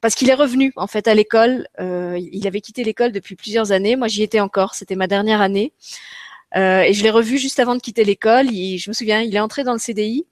parce 0.00 0.14
qu'il 0.14 0.28
est 0.28 0.34
revenu 0.34 0.72
en 0.76 0.86
fait 0.86 1.08
à 1.08 1.14
l'école. 1.14 1.68
Euh, 1.80 2.18
il 2.18 2.46
avait 2.46 2.60
quitté 2.60 2.84
l'école 2.84 3.12
depuis 3.12 3.36
plusieurs 3.36 3.72
années. 3.72 3.96
Moi, 3.96 4.08
j'y 4.08 4.22
étais 4.22 4.40
encore. 4.40 4.74
C'était 4.74 4.96
ma 4.96 5.06
dernière 5.06 5.40
année. 5.40 5.72
Euh, 6.56 6.80
et 6.80 6.92
je 6.92 7.02
l'ai 7.02 7.10
revu 7.10 7.38
juste 7.38 7.60
avant 7.60 7.74
de 7.74 7.80
quitter 7.80 8.04
l'école. 8.04 8.48
Je 8.48 8.90
me 8.90 8.94
souviens, 8.94 9.20
il 9.20 9.34
est 9.34 9.40
entré 9.40 9.64
dans 9.64 9.72
le 9.72 9.78
CDI. 9.78 10.26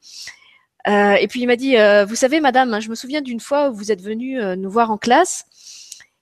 Et 0.87 1.27
puis 1.29 1.41
il 1.41 1.47
m'a 1.47 1.57
dit, 1.57 1.77
vous 2.07 2.15
savez, 2.15 2.41
madame, 2.41 2.75
hein, 2.75 2.81
je 2.81 2.91
me 2.91 2.95
souviens 2.95 3.23
d'une 3.23 3.41
fois 3.41 3.71
où 3.71 3.75
vous 3.75 3.91
êtes 3.91 4.03
venue 4.03 4.39
nous 4.57 4.71
voir 4.71 4.91
en 4.91 4.99
classe. 4.99 5.47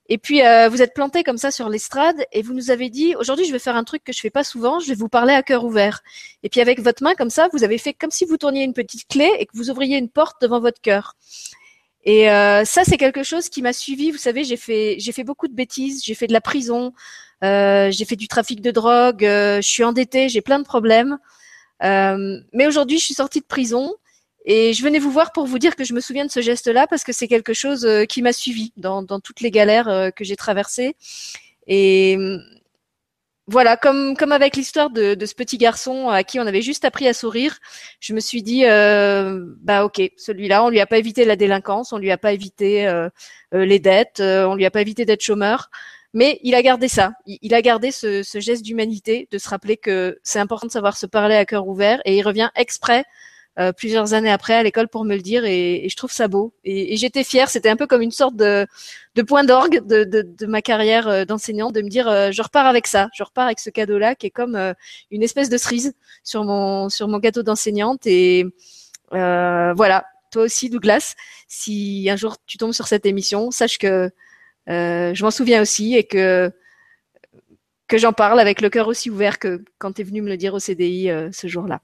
Et 0.09 0.17
puis 0.17 0.41
vous 0.69 0.81
êtes 0.81 0.93
planté 0.93 1.23
comme 1.23 1.37
ça 1.37 1.51
sur 1.51 1.67
l'estrade 1.67 2.25
et 2.31 2.41
vous 2.41 2.53
nous 2.53 2.71
avez 2.71 2.89
dit 2.89 3.15
aujourd'hui 3.15 3.45
je 3.45 3.51
vais 3.51 3.59
faire 3.59 3.75
un 3.75 3.83
truc 3.83 4.03
que 4.03 4.13
je 4.13 4.19
fais 4.19 4.29
pas 4.29 4.43
souvent, 4.43 4.79
je 4.79 4.87
vais 4.87 4.95
vous 4.95 5.09
parler 5.09 5.33
à 5.33 5.43
cœur 5.43 5.65
ouvert. 5.65 6.01
Et 6.43 6.49
puis 6.49 6.61
avec 6.61 6.79
votre 6.79 7.03
main 7.03 7.13
comme 7.13 7.29
ça, 7.29 7.49
vous 7.51 7.63
avez 7.65 7.77
fait 7.77 7.93
comme 7.93 8.11
si 8.11 8.25
vous 8.25 8.37
tourniez 8.37 8.63
une 8.63 8.73
petite 8.73 9.07
clé 9.09 9.29
et 9.39 9.45
que 9.45 9.51
vous 9.53 9.69
ouvriez 9.69 9.97
une 9.97 10.09
porte 10.09 10.41
devant 10.41 10.61
votre 10.61 10.79
cœur. 10.79 11.15
Et 12.05 12.29
euh, 12.29 12.65
ça, 12.65 12.83
c'est 12.83 12.97
quelque 12.97 13.23
chose 13.23 13.49
qui 13.49 13.61
m'a 13.61 13.73
suivi. 13.73 14.11
Vous 14.11 14.17
savez, 14.17 14.43
j'ai 14.43 14.57
fait, 14.57 14.97
j'ai 14.99 15.11
fait 15.11 15.23
beaucoup 15.23 15.47
de 15.47 15.53
bêtises. 15.53 16.03
J'ai 16.03 16.15
fait 16.15 16.27
de 16.27 16.33
la 16.33 16.41
prison. 16.41 16.93
Euh, 17.43 17.91
j'ai 17.91 18.05
fait 18.05 18.15
du 18.15 18.27
trafic 18.27 18.61
de 18.61 18.71
drogue. 18.71 19.25
Euh, 19.25 19.61
je 19.61 19.67
suis 19.67 19.83
endettée. 19.83 20.29
J'ai 20.29 20.41
plein 20.41 20.59
de 20.59 20.65
problèmes. 20.65 21.17
Euh, 21.83 22.39
mais 22.53 22.67
aujourd'hui, 22.67 22.99
je 22.99 23.05
suis 23.05 23.13
sortie 23.13 23.41
de 23.41 23.45
prison 23.45 23.93
et 24.45 24.73
je 24.73 24.83
venais 24.83 24.99
vous 24.99 25.11
voir 25.11 25.31
pour 25.31 25.45
vous 25.45 25.59
dire 25.59 25.75
que 25.75 25.83
je 25.83 25.93
me 25.93 25.99
souviens 25.99 26.25
de 26.25 26.31
ce 26.31 26.41
geste-là 26.41 26.87
parce 26.87 27.03
que 27.03 27.13
c'est 27.13 27.27
quelque 27.27 27.53
chose 27.53 27.85
euh, 27.85 28.05
qui 28.05 28.21
m'a 28.21 28.33
suivi 28.33 28.73
dans, 28.77 29.01
dans, 29.01 29.19
toutes 29.19 29.41
les 29.41 29.51
galères 29.51 29.87
euh, 29.87 30.09
que 30.09 30.23
j'ai 30.23 30.35
traversées. 30.35 30.95
Et 31.67 32.17
voilà, 33.47 33.75
comme 33.75 34.15
comme 34.15 34.31
avec 34.31 34.55
l'histoire 34.55 34.89
de, 34.89 35.15
de, 35.15 35.25
ce 35.25 35.35
petit 35.35 35.57
garçon 35.57 36.07
à 36.07 36.23
qui 36.23 36.39
on 36.39 36.47
avait 36.47 36.61
juste 36.61 36.85
appris 36.85 37.07
à 37.09 37.13
sourire, 37.13 37.59
je 37.99 38.13
me 38.13 38.21
suis 38.21 38.41
dit 38.41 38.65
euh, 38.65 39.45
bah 39.61 39.83
ok, 39.83 40.01
celui-là, 40.17 40.63
on 40.63 40.69
lui 40.69 40.79
a 40.79 40.85
pas 40.87 40.97
évité 40.97 41.25
la 41.25 41.35
délinquance, 41.35 41.91
on 41.91 41.97
lui 41.97 42.11
a 42.11 42.17
pas 42.17 42.31
évité 42.31 42.87
euh, 42.87 43.09
euh 43.53 43.65
les 43.65 43.79
dettes, 43.79 44.21
euh, 44.21 44.45
on 44.45 44.55
lui 44.55 44.65
a 44.65 44.71
pas 44.71 44.81
évité 44.81 45.03
d'être 45.03 45.21
chômeur, 45.21 45.69
mais 46.13 46.39
il 46.43 46.55
a 46.55 46.61
gardé 46.61 46.87
ça, 46.87 47.13
il, 47.25 47.37
il 47.41 47.53
a 47.53 47.61
gardé 47.61 47.91
ce, 47.91 48.23
ce 48.23 48.39
geste 48.39 48.63
d'humanité, 48.63 49.27
de 49.29 49.37
se 49.37 49.49
rappeler 49.49 49.75
que 49.75 50.19
c'est 50.23 50.39
important 50.39 50.67
de 50.67 50.71
savoir 50.71 50.95
se 50.95 51.05
parler 51.05 51.35
à 51.35 51.45
cœur 51.45 51.67
ouvert, 51.67 52.01
et 52.05 52.15
il 52.17 52.23
revient 52.23 52.49
exprès 52.55 53.03
euh, 53.59 53.71
plusieurs 53.71 54.15
années 54.15 54.31
après 54.31 54.55
à 54.55 54.63
l'école 54.63 54.87
pour 54.87 55.05
me 55.05 55.15
le 55.15 55.21
dire 55.21 55.45
et, 55.45 55.85
et 55.85 55.89
je 55.89 55.95
trouve 55.95 56.11
ça 56.11 56.27
beau. 56.27 56.55
Et, 56.63 56.97
j'étais 56.97 57.23
fière, 57.23 57.49
c'était 57.51 57.69
un 57.69 57.75
peu 57.75 57.85
comme 57.85 58.01
une 58.01 58.09
sorte 58.09 58.35
de, 58.35 58.65
point 59.27 59.43
d'orgue 59.43 59.85
de, 59.85 60.45
ma 60.47 60.63
carrière 60.63 61.07
euh, 61.07 61.23
d'enseignant, 61.23 61.71
de 61.71 61.83
me 61.83 61.87
dire 61.87 62.07
euh, 62.07 62.31
je 62.31 62.41
repars 62.41 62.65
avec 62.65 62.87
ça, 62.87 63.09
je 63.13 63.23
repars 63.23 63.45
avec 63.45 63.59
ce 63.59 63.69
cadeau-là 63.69 64.15
qui 64.15 64.25
est 64.25 64.31
comme 64.31 64.55
une 65.11 65.21
espèce 65.21 65.49
de 65.49 65.57
cerise 65.57 65.93
sur 66.23 66.43
mon, 66.45 66.89
sur 66.89 67.07
gâteau 67.19 67.43
d'enseignante. 67.43 68.07
Et 68.07 68.47
voilà, 69.11 70.05
toi 70.31 70.43
aussi 70.43 70.71
Douglas, 70.71 71.13
si 71.47 72.07
un 72.09 72.15
jour 72.15 72.37
tu 72.47 72.57
tombes 72.57 72.73
sur 72.73 72.87
cette 72.87 73.05
émission, 73.05 73.51
sache 73.51 73.77
que 73.77 74.09
je 74.67 75.23
m'en 75.23 75.31
souviens 75.31 75.61
aussi 75.61 75.95
et 75.95 76.05
que 76.05 76.51
que 77.87 77.99
j'en 77.99 78.13
parle 78.13 78.39
avec 78.39 78.61
le 78.61 78.69
cœur 78.71 78.87
aussi 78.87 79.11
ouvert 79.11 79.37
que 79.37 79.63
quand 79.77 79.93
tu 79.93 80.01
es 80.01 80.03
venu 80.05 80.23
me 80.23 80.29
le 80.29 80.37
dire 80.37 80.55
au 80.55 80.59
CDI 80.59 81.11
ce 81.31 81.47
jour-là. 81.47 81.81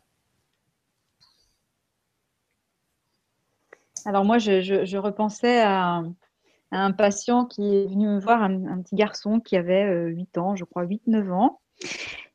Alors 4.06 4.26
moi, 4.26 4.38
je, 4.38 4.98
repensais 4.98 5.62
à, 5.62 6.04
un 6.72 6.92
patient 6.92 7.46
qui 7.46 7.62
est 7.62 7.88
venu 7.88 8.08
me 8.08 8.20
voir, 8.20 8.44
un, 8.44 8.82
petit 8.82 8.96
garçon 8.96 9.40
qui 9.40 9.58
avait 9.58 9.86
8 10.08 10.38
euh, 10.38 10.42
ans, 10.42 10.56
je 10.56 10.64
crois 10.64 10.86
8-9 10.86 11.32
ans. 11.32 11.60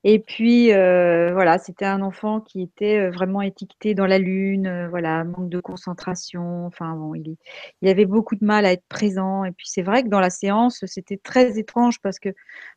Et 0.06 0.18
puis 0.18 0.72
euh, 0.72 1.32
voilà, 1.32 1.58
c'était 1.58 1.86
un 1.86 2.02
enfant 2.02 2.40
qui 2.40 2.60
était 2.60 2.98
euh, 2.98 3.10
vraiment 3.10 3.40
étiqueté 3.40 3.94
dans 3.94 4.06
la 4.06 4.18
lune, 4.18 4.86
voilà, 4.90 5.24
manque 5.24 5.48
de 5.48 5.60
concentration. 5.60 6.66
Enfin 6.66 6.94
bon, 6.94 7.14
il, 7.14 7.36
il, 7.80 7.88
avait 7.88 8.04
beaucoup 8.04 8.36
de 8.36 8.44
mal 8.44 8.66
à 8.66 8.72
être 8.72 8.84
présent. 8.88 9.44
Et 9.44 9.52
puis 9.52 9.66
c'est 9.68 9.82
vrai 9.82 10.02
que 10.02 10.08
dans 10.08 10.20
la 10.20 10.30
séance, 10.30 10.84
c'était 10.86 11.16
très 11.16 11.58
étrange 11.58 12.00
parce 12.02 12.18
que 12.18 12.30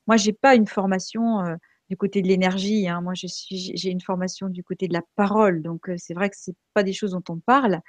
moi, 0.07 0.15
j'ai 0.15 0.33
pas 0.33 0.55
une 0.55 0.67
formation 0.67 1.57
du 1.89 1.97
côté 1.97 2.21
de 2.21 2.27
l'énergie. 2.27 2.87
Hein. 2.87 3.01
Moi, 3.01 3.13
je 3.15 3.27
suis, 3.27 3.71
j'ai 3.75 3.89
une 3.89 4.01
formation 4.01 4.49
du 4.49 4.63
côté 4.63 4.87
de 4.87 4.93
la 4.93 5.01
parole, 5.15 5.61
donc 5.61 5.89
c'est 5.97 6.13
vrai 6.13 6.29
que 6.29 6.35
c'est 6.37 6.55
pas 6.73 6.83
des 6.83 6.93
choses 6.93 7.11
dont 7.11 7.23
on 7.29 7.39
parle, 7.39 7.81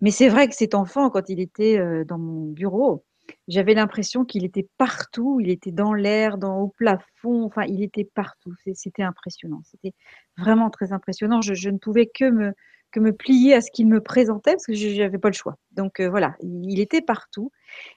mais 0.00 0.10
c'est 0.10 0.28
vrai 0.28 0.48
que 0.48 0.54
cet 0.54 0.74
enfant, 0.74 1.10
quand 1.10 1.28
il 1.28 1.40
était 1.40 2.04
dans 2.04 2.18
mon 2.18 2.50
bureau, 2.50 3.04
j'avais 3.48 3.74
l'impression 3.74 4.24
qu'il 4.24 4.44
était 4.44 4.68
partout. 4.78 5.40
Il 5.40 5.50
était 5.50 5.70
dans 5.70 5.94
l'air, 5.94 6.38
dans 6.38 6.60
au 6.60 6.68
plafond. 6.68 7.44
Enfin, 7.44 7.64
il 7.64 7.82
était 7.82 8.04
partout. 8.04 8.54
C'était 8.74 9.02
impressionnant. 9.02 9.62
C'était 9.64 9.94
vraiment 10.36 10.70
très 10.70 10.92
impressionnant. 10.92 11.40
Je, 11.40 11.54
je, 11.54 11.70
ne 11.70 11.78
pouvais 11.78 12.06
que 12.06 12.30
me 12.30 12.52
que 12.92 13.00
me 13.00 13.12
plier 13.12 13.54
à 13.54 13.60
ce 13.60 13.70
qu'il 13.70 13.88
me 13.88 14.00
présentait 14.00 14.52
parce 14.52 14.66
que 14.66 14.74
je 14.74 15.02
n'avais 15.02 15.18
pas 15.18 15.28
le 15.28 15.34
choix. 15.34 15.56
Donc 15.72 16.00
euh, 16.00 16.08
voilà, 16.08 16.36
il, 16.40 16.70
il, 16.70 16.80
était 16.80 17.02
partout. 17.02 17.50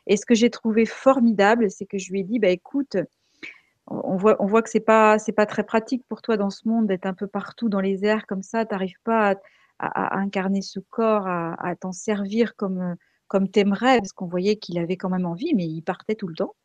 Et 0.08 0.18
ce 0.18 0.26
que 0.26 0.34
j'ai 0.34 0.50
trouvé 0.50 0.86
formidable, 0.86 1.70
c'est 1.70 1.86
que 1.86 1.98
je 1.98 2.12
lui 2.12 2.22
ai 2.22 2.24
dit, 2.24 2.40
bah 2.40 2.50
écoute, 2.50 2.98
on 3.90 4.16
voit, 4.18 4.62
que 4.62 4.70
c'est 4.70 4.80
pas, 4.80 5.18
c'est 5.20 5.32
pas 5.32 5.46
très 5.46 5.64
pratique 5.64 6.04
pour 6.08 6.22
toi 6.22 6.38
dans 6.38 6.50
ce 6.50 6.68
monde 6.68 6.88
d'être 6.88 7.06
un 7.06 7.14
peu 7.14 7.28
partout 7.28 7.70
dans 7.70 7.82
les 7.82 8.06
airs 8.06 8.28
comme 8.28 8.44
ça. 8.44 8.66
T'arrives 8.66 9.00
pas 9.04 9.36
à, 9.80 10.18
incarner 10.20 10.62
ce 10.62 10.80
corps, 10.80 11.28
à, 11.28 11.76
t'en 11.80 11.92
servir 11.92 12.56
comme, 12.56 12.96
comme 13.28 13.50
t'aimerais, 13.50 13.98
parce 13.98 14.14
qu'on 14.14 14.28
voyait 14.28 14.58
qu'il 14.58 14.78
avait 14.78 14.98
quand 14.98 15.10
même 15.10 15.26
envie, 15.26 15.54
mais 15.56 15.66
il 15.66 15.82
partait 15.82 16.16
tout 16.16 16.28
le 16.28 16.36
temps. 16.36 16.56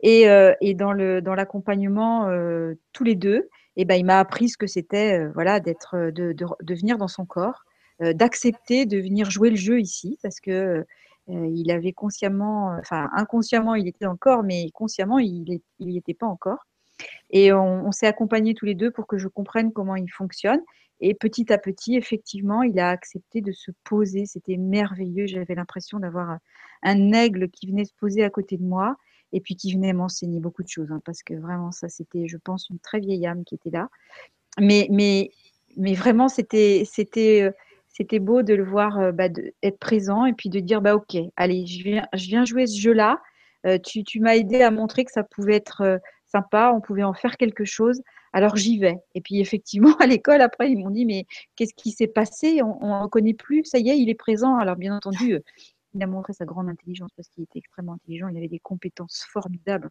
Et, 0.00 0.28
euh, 0.28 0.54
dans 0.74 0.92
le, 0.92 1.22
dans 1.22 1.34
l'accompagnement, 1.34 2.28
euh, 2.28 2.74
tous 2.92 3.04
les 3.04 3.14
deux, 3.14 3.48
et 3.76 3.82
eh 3.82 3.84
ben, 3.84 3.94
il 3.94 4.04
m'a 4.04 4.18
appris 4.18 4.48
ce 4.48 4.58
que 4.58 4.66
c'était, 4.66 5.20
euh, 5.20 5.30
voilà, 5.34 5.60
d'être, 5.60 6.10
de, 6.10 6.32
de, 6.32 6.46
de, 6.60 6.74
venir 6.74 6.98
dans 6.98 7.08
son 7.08 7.24
corps, 7.24 7.64
d'accepter 8.00 8.86
de 8.86 8.98
venir 8.98 9.30
jouer 9.30 9.50
le 9.50 9.56
jeu 9.56 9.80
ici 9.80 10.18
parce 10.22 10.38
que 10.38 10.84
il 11.28 11.70
avait 11.70 11.92
consciemment, 11.92 12.76
enfin 12.80 13.08
inconsciemment, 13.12 13.74
il 13.74 13.86
était 13.86 14.06
encore, 14.06 14.42
mais 14.42 14.70
consciemment, 14.72 15.18
il 15.18 15.60
n'y 15.80 15.96
était 15.96 16.14
pas 16.14 16.26
encore. 16.26 16.66
Et 17.30 17.52
on, 17.52 17.86
on 17.86 17.92
s'est 17.92 18.06
accompagnés 18.06 18.54
tous 18.54 18.64
les 18.64 18.74
deux 18.74 18.90
pour 18.90 19.06
que 19.06 19.18
je 19.18 19.28
comprenne 19.28 19.72
comment 19.72 19.96
il 19.96 20.10
fonctionne. 20.10 20.60
Et 21.00 21.14
petit 21.14 21.52
à 21.52 21.58
petit, 21.58 21.96
effectivement, 21.96 22.62
il 22.62 22.78
a 22.80 22.90
accepté 22.90 23.40
de 23.40 23.52
se 23.52 23.70
poser. 23.84 24.26
C'était 24.26 24.56
merveilleux. 24.56 25.26
J'avais 25.26 25.54
l'impression 25.54 25.98
d'avoir 26.00 26.38
un 26.82 27.12
aigle 27.12 27.48
qui 27.50 27.68
venait 27.68 27.84
se 27.84 27.94
poser 27.94 28.24
à 28.24 28.30
côté 28.30 28.56
de 28.56 28.64
moi 28.64 28.96
et 29.32 29.40
puis 29.40 29.56
qui 29.56 29.72
venait 29.72 29.92
m'enseigner 29.92 30.40
beaucoup 30.40 30.62
de 30.62 30.68
choses. 30.68 30.90
Hein, 30.90 31.00
parce 31.04 31.22
que 31.22 31.34
vraiment, 31.34 31.70
ça, 31.70 31.88
c'était, 31.88 32.26
je 32.26 32.36
pense, 32.36 32.68
une 32.70 32.78
très 32.78 32.98
vieille 33.00 33.26
âme 33.26 33.44
qui 33.44 33.54
était 33.54 33.70
là. 33.70 33.88
Mais, 34.58 34.88
mais, 34.90 35.30
mais 35.76 35.94
vraiment, 35.94 36.28
c'était, 36.28 36.82
c'était, 36.84 37.42
euh, 37.42 37.52
c'était 37.98 38.20
beau 38.20 38.42
de 38.42 38.54
le 38.54 38.64
voir 38.64 38.98
euh, 38.98 39.12
bah, 39.12 39.28
être 39.62 39.78
présent 39.78 40.24
et 40.24 40.32
puis 40.32 40.48
de 40.48 40.60
dire 40.60 40.80
bah, 40.80 40.94
Ok, 40.94 41.16
allez, 41.36 41.66
je 41.66 41.82
viens, 41.82 42.44
jouer 42.44 42.66
ce 42.66 42.80
jeu-là. 42.80 43.20
Euh, 43.66 43.76
tu, 43.84 44.20
m'as 44.20 44.36
aidé 44.36 44.62
à 44.62 44.70
montrer 44.70 45.04
que 45.04 45.10
ça 45.10 45.24
pouvait 45.24 45.56
être 45.56 46.00
sympa, 46.26 46.72
on 46.74 46.80
pouvait 46.80 47.02
en 47.02 47.12
faire 47.12 47.36
quelque 47.36 47.64
chose. 47.64 48.00
Alors 48.32 48.56
j'y 48.56 48.78
vais. 48.78 48.98
Et 49.16 49.20
puis 49.20 49.40
effectivement, 49.40 49.96
à 49.96 50.06
l'école, 50.06 50.40
après, 50.40 50.70
ils 50.70 50.78
m'ont 50.78 50.90
dit, 50.90 51.04
mais 51.04 51.26
qu'est-ce 51.56 51.74
qui 51.74 51.90
s'est 51.90 52.06
passé? 52.06 52.62
On 52.62 52.86
ne 52.86 53.02
reconnaît 53.02 53.34
plus, 53.34 53.64
ça 53.64 53.78
y 53.78 53.90
est, 53.90 53.98
il 53.98 54.08
est 54.08 54.14
présent. 54.14 54.56
Alors 54.58 54.76
bien 54.76 54.96
entendu, 54.96 55.34
euh, 55.34 55.40
il 55.94 56.02
a 56.02 56.06
montré 56.06 56.34
sa 56.34 56.44
grande 56.44 56.68
intelligence 56.68 57.10
parce 57.16 57.28
qu'il 57.28 57.42
était 57.42 57.58
extrêmement 57.58 57.94
intelligent, 57.94 58.28
il 58.28 58.36
avait 58.36 58.48
des 58.48 58.60
compétences 58.60 59.26
formidables. 59.28 59.90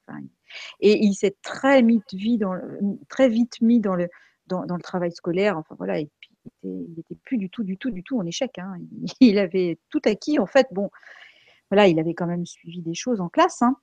et 0.80 0.98
il 1.04 1.14
s'est 1.14 1.36
très 1.42 1.82
vite, 1.82 2.14
mis 2.14 2.38
dans 2.38 2.54
le, 2.54 4.08
le 4.50 4.82
travail 4.82 5.12
scolaire. 5.12 5.58
Enfin 5.58 5.76
voilà, 5.78 6.00
et 6.00 6.10
puis 6.22 6.37
il 6.64 6.94
n'était 6.96 7.16
plus 7.24 7.38
du 7.38 7.50
tout, 7.50 7.64
du 7.64 7.78
tout, 7.78 7.92
du 7.92 8.04
tout 8.04 8.20
en 8.20 8.26
échec. 8.26 8.58
Hein. 8.58 8.78
Il, 9.20 9.38
avait 9.40 9.80
tout 9.90 10.02
acquis. 10.06 10.40
En 10.40 10.46
fait, 10.46 10.68
bon, 10.72 10.90
voilà, 11.70 11.88
il 11.88 12.00
avait 12.00 12.14
quand 12.14 12.28
même 12.28 12.46
suivi 12.46 12.82
des 12.82 12.94
choses 12.94 13.22
en 13.22 13.30
classe. 13.30 13.62
Hein. 13.62 13.76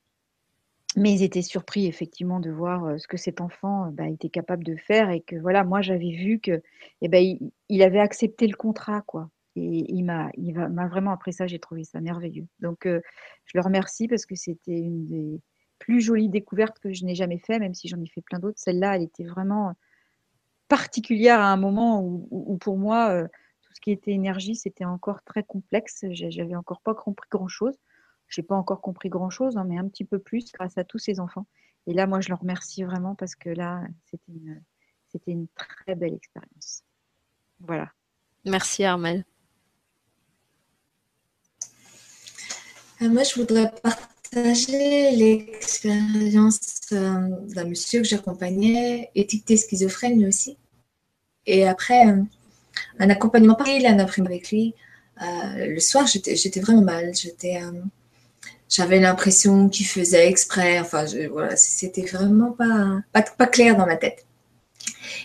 Mais 0.97 1.11
ils 1.11 1.23
étaient 1.23 1.41
surpris 1.41 1.87
effectivement 1.87 2.39
de 2.39 2.49
voir 2.49 2.99
ce 2.99 3.07
que 3.07 3.17
cet 3.17 3.41
enfant 3.41 3.91
bah, 3.91 4.07
était 4.07 4.29
capable 4.29 4.63
de 4.63 4.75
faire 4.75 5.09
et 5.09 5.21
que 5.21 5.35
voilà, 5.35 5.65
moi 5.65 5.81
j'avais 5.81 6.11
vu 6.11 6.39
que 6.39 6.61
eh 7.01 7.09
ben, 7.09 7.37
il, 7.69 7.83
avait 7.83 7.99
accepté 7.99 8.47
le 8.47 8.55
contrat 8.55 9.01
quoi. 9.01 9.29
Et 9.57 9.85
il 9.89 10.03
m'a, 10.03 10.29
il 10.37 10.53
m'a 10.53 10.87
vraiment 10.87 11.11
après 11.11 11.33
ça, 11.33 11.47
j'ai 11.47 11.59
trouvé 11.59 11.83
ça 11.83 11.99
merveilleux. 11.99 12.47
Donc 12.61 12.83
je 12.85 13.01
le 13.53 13.61
remercie 13.61 14.07
parce 14.07 14.25
que 14.25 14.35
c'était 14.35 14.79
une 14.79 15.05
des 15.07 15.41
plus 15.79 16.01
jolies 16.01 16.29
découvertes 16.29 16.79
que 16.79 16.93
je 16.93 17.05
n'ai 17.05 17.15
jamais 17.15 17.39
fait, 17.39 17.59
même 17.59 17.73
si 17.73 17.87
j'en 17.87 18.01
ai 18.01 18.07
fait 18.07 18.21
plein 18.21 18.39
d'autres. 18.39 18.59
Celle-là, 18.59 18.95
elle 18.95 19.03
était 19.03 19.25
vraiment 19.25 19.73
particulière 20.67 21.39
à 21.39 21.51
un 21.51 21.57
moment 21.57 22.01
où, 22.01 22.27
où 22.31 22.57
pour 22.57 22.77
moi 22.77 23.27
tout 23.61 23.73
ce 23.73 23.81
qui 23.81 23.91
était 23.91 24.11
énergie, 24.11 24.55
c'était 24.55 24.85
encore 24.85 25.23
très 25.23 25.43
complexe. 25.43 26.05
J'avais 26.11 26.55
encore 26.55 26.81
pas 26.81 26.93
compris 26.93 27.27
grand 27.29 27.47
chose. 27.47 27.75
Je 28.27 28.41
n'ai 28.41 28.47
pas 28.47 28.55
encore 28.55 28.81
compris 28.81 29.09
grand-chose, 29.09 29.57
hein, 29.57 29.65
mais 29.65 29.77
un 29.77 29.87
petit 29.87 30.05
peu 30.05 30.19
plus 30.19 30.51
grâce 30.51 30.77
à 30.77 30.83
tous 30.83 30.99
ces 30.99 31.19
enfants. 31.19 31.45
Et 31.87 31.93
là, 31.93 32.07
moi, 32.07 32.21
je 32.21 32.29
leur 32.29 32.39
remercie 32.39 32.83
vraiment 32.83 33.15
parce 33.15 33.35
que 33.35 33.49
là, 33.49 33.83
c'était 34.05 34.31
une, 34.31 34.61
c'était 35.11 35.31
une 35.31 35.47
très 35.49 35.95
belle 35.95 36.13
expérience. 36.13 36.83
Voilà. 37.59 37.91
Merci 38.43 38.83
Armel. 38.83 39.25
Euh, 43.01 43.09
moi, 43.09 43.23
je 43.23 43.35
voudrais 43.35 43.71
partager 43.83 44.14
l'expérience 44.33 46.59
euh, 46.91 47.29
d'un 47.53 47.65
monsieur 47.65 48.01
que 48.01 48.07
j'accompagnais, 48.07 49.09
étiqueté 49.15 49.57
schizophrène 49.57 50.19
lui 50.19 50.27
aussi. 50.27 50.57
Et 51.45 51.67
après, 51.67 52.07
euh, 52.07 52.21
un 52.99 53.09
accompagnement 53.09 53.55
pareil, 53.55 53.85
un 53.87 53.99
après 53.99 54.21
avec 54.25 54.51
lui. 54.51 54.73
le 55.21 55.79
soir, 55.79 56.07
j'étais, 56.07 56.59
vraiment 56.59 56.81
mal. 56.81 57.13
J'avais 58.67 58.99
l'impression 58.99 59.69
qu'il 59.69 59.85
faisait 59.85 60.27
exprès. 60.27 60.79
Enfin, 60.79 61.05
voilà, 61.31 61.55
c'était 61.55 62.05
vraiment 62.05 62.51
pas, 62.51 63.47
clair 63.47 63.77
dans 63.77 63.85
ma 63.85 63.95
tête. 63.95 64.25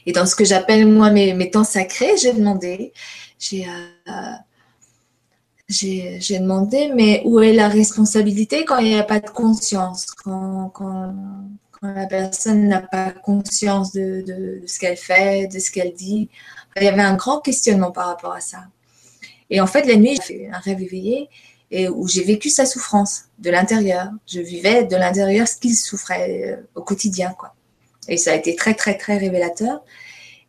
Et 0.07 0.13
dans 0.13 0.27
ce 0.27 0.37
que 0.37 0.45
j'appelle 0.45 0.87
moi 0.87 1.11
mes, 1.11 1.51
temps 1.51 1.65
sacrés, 1.65 2.17
j'ai 2.17 2.33
demandé, 2.33 2.93
j'ai 3.39 3.67
euh, 3.67 4.11
demandé, 5.71 6.91
mais 6.95 7.23
où 7.25 7.41
est 7.41 7.53
la 7.53 7.69
responsabilité 7.69 8.65
quand 8.65 8.79
il 8.79 8.89
n'y 8.89 8.99
a 8.99 9.05
pas 9.05 9.21
de 9.21 9.31
conscience, 9.31 10.07
quand, 10.25 10.73
la 11.83 12.07
personne 12.07 12.69
n'a 12.69 12.83
pas 12.83 13.11
conscience 13.11 13.93
de, 13.93 14.63
ce 14.67 14.79
qu'elle 14.79 14.97
fait, 14.97 15.47
de 15.47 15.59
ce 15.59 15.71
qu'elle 15.71 15.95
dit? 15.95 16.29
Il 16.77 16.85
y 16.85 16.89
avait 16.89 17.03
un 17.03 17.15
grand 17.15 17.41
questionnement 17.41 17.91
par 17.91 18.07
rapport 18.07 18.33
à 18.33 18.41
ça. 18.41 18.65
Et 19.49 19.61
en 19.61 19.67
fait, 19.67 19.87
la 19.87 19.97
nuit, 19.97 20.17
j'ai 20.17 20.23
fait 20.23 20.51
un 20.53 20.59
rêve 20.59 20.83
éveillé 20.83 21.29
et 21.71 21.89
où 21.89 22.07
j'ai 22.07 22.23
vécu 22.23 22.51
sa 22.51 22.67
souffrance 22.67 23.25
de 23.39 23.51
l'intérieur. 23.51 24.11
Je 24.27 24.41
vivais 24.41 24.85
de 24.85 24.97
l'intérieur 24.97 25.49
ce 25.49 25.57
qu'il 25.57 25.75
souffrait 25.75 26.45
euh, 26.47 26.57
au 26.75 26.83
quotidien, 26.83 27.35
quoi. 27.39 27.55
Et 28.09 28.17
ça 28.17 28.33
a 28.33 28.35
été 28.35 28.57
très, 28.57 28.75
très, 28.75 28.97
très 28.97 29.19
révélateur. 29.19 29.83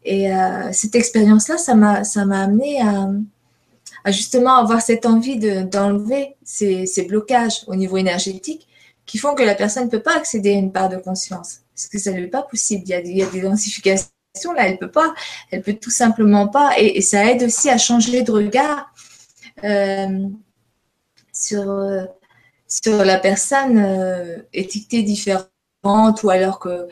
Et 0.03 0.33
euh, 0.33 0.71
cette 0.71 0.95
expérience-là, 0.95 1.57
ça 1.57 1.75
m'a 1.75 2.41
amené 2.41 2.81
à, 2.81 3.07
à, 4.03 4.11
justement 4.11 4.55
avoir 4.55 4.81
cette 4.81 5.05
envie 5.05 5.37
de, 5.37 5.61
d'enlever 5.61 6.35
ces, 6.43 6.85
ces, 6.85 7.03
blocages 7.03 7.63
au 7.67 7.75
niveau 7.75 7.97
énergétique 7.97 8.67
qui 9.05 9.17
font 9.17 9.35
que 9.35 9.43
la 9.43 9.55
personne 9.55 9.85
ne 9.85 9.89
peut 9.89 10.01
pas 10.01 10.15
accéder 10.15 10.51
à 10.51 10.57
une 10.57 10.71
part 10.71 10.89
de 10.89 10.97
conscience. 10.97 11.61
Parce 11.75 11.87
que 11.87 11.99
ça 11.99 12.11
n'est 12.11 12.27
pas 12.27 12.43
possible. 12.43 12.83
Il 12.85 12.89
y 12.89 12.93
a, 12.93 12.99
il 12.99 13.17
y 13.17 13.23
a 13.23 13.25
des 13.27 13.41
densifications 13.41 14.07
là, 14.55 14.67
elle 14.67 14.77
peut 14.77 14.91
pas. 14.91 15.13
Elle 15.51 15.61
peut 15.61 15.73
tout 15.73 15.91
simplement 15.91 16.47
pas. 16.47 16.73
Et, 16.77 17.01
ça 17.01 17.25
aide 17.25 17.43
aussi 17.43 17.69
à 17.69 17.77
changer 17.77 18.23
de 18.23 18.31
regard. 18.31 18.93
Euh, 19.63 20.27
sur, 21.33 21.69
euh, 21.69 22.05
sur 22.67 23.03
la 23.03 23.17
personne 23.17 23.77
euh, 23.77 24.37
étiquetée 24.53 25.03
différente 25.03 26.23
ou 26.23 26.29
alors 26.29 26.59
que 26.59 26.87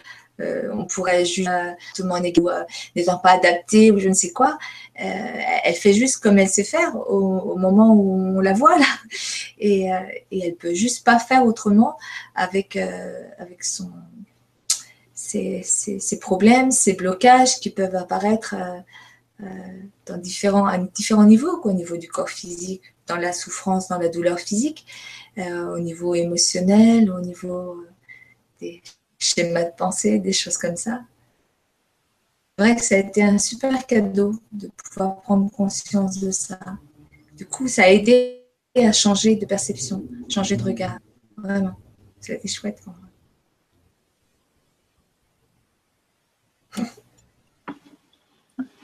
on 0.71 0.85
pourrait 0.85 1.25
juger 1.25 1.73
tout 1.95 2.03
le 2.03 2.07
monde 2.07 2.23
n'étant 2.23 3.17
pas 3.17 3.31
adapté 3.31 3.91
ou 3.91 3.99
je 3.99 4.07
ne 4.07 4.13
sais 4.13 4.31
quoi. 4.31 4.57
Elle 5.01 5.75
fait 5.75 5.93
juste 5.93 6.17
comme 6.17 6.37
elle 6.39 6.49
sait 6.49 6.63
faire 6.63 6.95
au, 7.09 7.57
moment 7.57 7.93
où 7.93 8.37
on 8.37 8.39
la 8.41 8.53
voit 8.53 8.77
là. 8.77 8.85
Et, 9.59 9.89
et, 10.31 10.45
elle 10.45 10.55
peut 10.55 10.73
juste 10.73 11.05
pas 11.05 11.19
faire 11.19 11.45
autrement 11.45 11.97
avec, 12.35 12.77
son, 13.61 13.91
ses, 15.13 16.19
problèmes, 16.19 16.71
ses 16.71 16.93
blocages 16.93 17.59
qui 17.59 17.69
peuvent 17.69 17.95
apparaître 17.95 18.55
à 19.39 20.17
différents 20.17 21.25
niveaux, 21.25 21.61
au 21.63 21.71
niveau 21.71 21.97
du 21.97 22.09
corps 22.09 22.29
physique, 22.29 22.83
dans 23.09 23.17
la 23.17 23.33
souffrance, 23.33 23.89
dans 23.89 23.97
la 23.97 24.07
douleur 24.07 24.39
physique, 24.39 24.85
euh, 25.37 25.75
au 25.75 25.79
niveau 25.79 26.15
émotionnel, 26.15 27.11
au 27.11 27.19
niveau 27.19 27.73
euh, 27.73 27.89
des 28.61 28.81
schémas 29.17 29.65
de 29.65 29.75
pensée, 29.75 30.19
des 30.19 30.31
choses 30.31 30.57
comme 30.57 30.77
ça. 30.77 31.01
C'est 32.59 32.65
vrai 32.65 32.75
que 32.75 32.83
ça 32.83 32.95
a 32.95 32.97
été 32.97 33.23
un 33.23 33.37
super 33.37 33.87
cadeau 33.87 34.33
de 34.51 34.67
pouvoir 34.67 35.21
prendre 35.21 35.49
conscience 35.49 36.19
de 36.19 36.29
ça. 36.29 36.59
Du 37.37 37.45
coup, 37.45 37.69
ça 37.69 37.83
a 37.83 37.87
aidé 37.87 38.43
à 38.75 38.91
changer 38.91 39.37
de 39.37 39.45
perception, 39.45 40.03
changer 40.27 40.57
de 40.57 40.63
regard. 40.63 40.99
Vraiment, 41.37 41.79
ça 42.19 42.33
chouette 42.45 42.81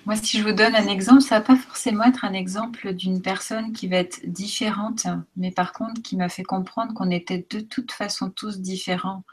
moi. 0.05 0.15
Si 0.23 0.37
je 0.39 0.43
vous 0.43 0.53
donne 0.53 0.73
un 0.73 0.87
exemple, 0.87 1.21
ça 1.21 1.39
va 1.39 1.45
pas 1.45 1.57
forcément 1.57 2.05
être 2.05 2.23
un 2.23 2.31
exemple 2.31 2.93
d'une 2.93 3.21
personne 3.21 3.73
qui 3.73 3.89
va 3.89 3.97
être 3.97 4.21
différente, 4.25 5.05
mais 5.35 5.51
par 5.51 5.73
contre 5.73 6.01
qui 6.01 6.15
m'a 6.15 6.29
fait 6.29 6.43
comprendre 6.43 6.93
qu'on 6.93 7.11
était 7.11 7.45
de 7.49 7.59
toute 7.59 7.91
façon 7.91 8.29
tous 8.29 8.61
différents. 8.61 9.25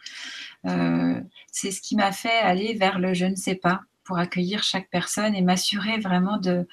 Euh, 0.67 1.21
c'est 1.53 1.71
ce 1.71 1.81
qui 1.81 1.95
m'a 1.95 2.11
fait 2.11 2.41
aller 2.41 2.75
vers 2.75 2.99
le 2.99 3.15
je 3.15 3.27
ne 3.27 3.37
sais 3.37 3.55
pas 3.55 3.83
accueillir 4.19 4.63
chaque 4.63 4.91
personne 4.91 5.35
et 5.35 5.43
m'assurer 5.43 5.99
vraiment 5.99 6.39
de, 6.39 6.67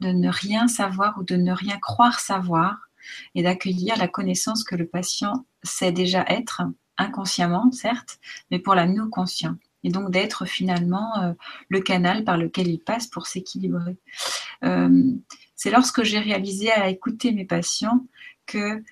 ne 0.00 0.28
rien 0.28 0.68
savoir 0.68 1.18
ou 1.18 1.22
de 1.22 1.36
ne 1.36 1.52
rien 1.52 1.78
croire 1.78 2.20
savoir 2.20 2.88
et 3.34 3.42
d'accueillir 3.42 3.96
la 3.96 4.08
connaissance 4.08 4.64
que 4.64 4.76
le 4.76 4.86
patient 4.86 5.46
sait 5.62 5.92
déjà 5.92 6.24
être, 6.28 6.62
inconsciemment 6.98 7.70
certes, 7.72 8.18
mais 8.50 8.58
pour 8.58 8.74
la 8.74 8.86
nous 8.86 9.08
conscient 9.08 9.56
et 9.84 9.90
donc 9.90 10.10
d'être 10.10 10.44
finalement 10.44 11.18
euh, 11.22 11.32
le 11.68 11.80
canal 11.80 12.24
par 12.24 12.36
lequel 12.36 12.68
il 12.68 12.78
passe 12.78 13.06
pour 13.06 13.26
s'équilibrer. 13.26 13.96
Euh, 14.64 15.12
c'est 15.56 15.70
lorsque 15.70 16.02
j'ai 16.02 16.18
réalisé 16.18 16.70
à 16.70 16.88
écouter 16.88 17.32
mes 17.32 17.44
patients 17.44 18.06
que 18.46 18.82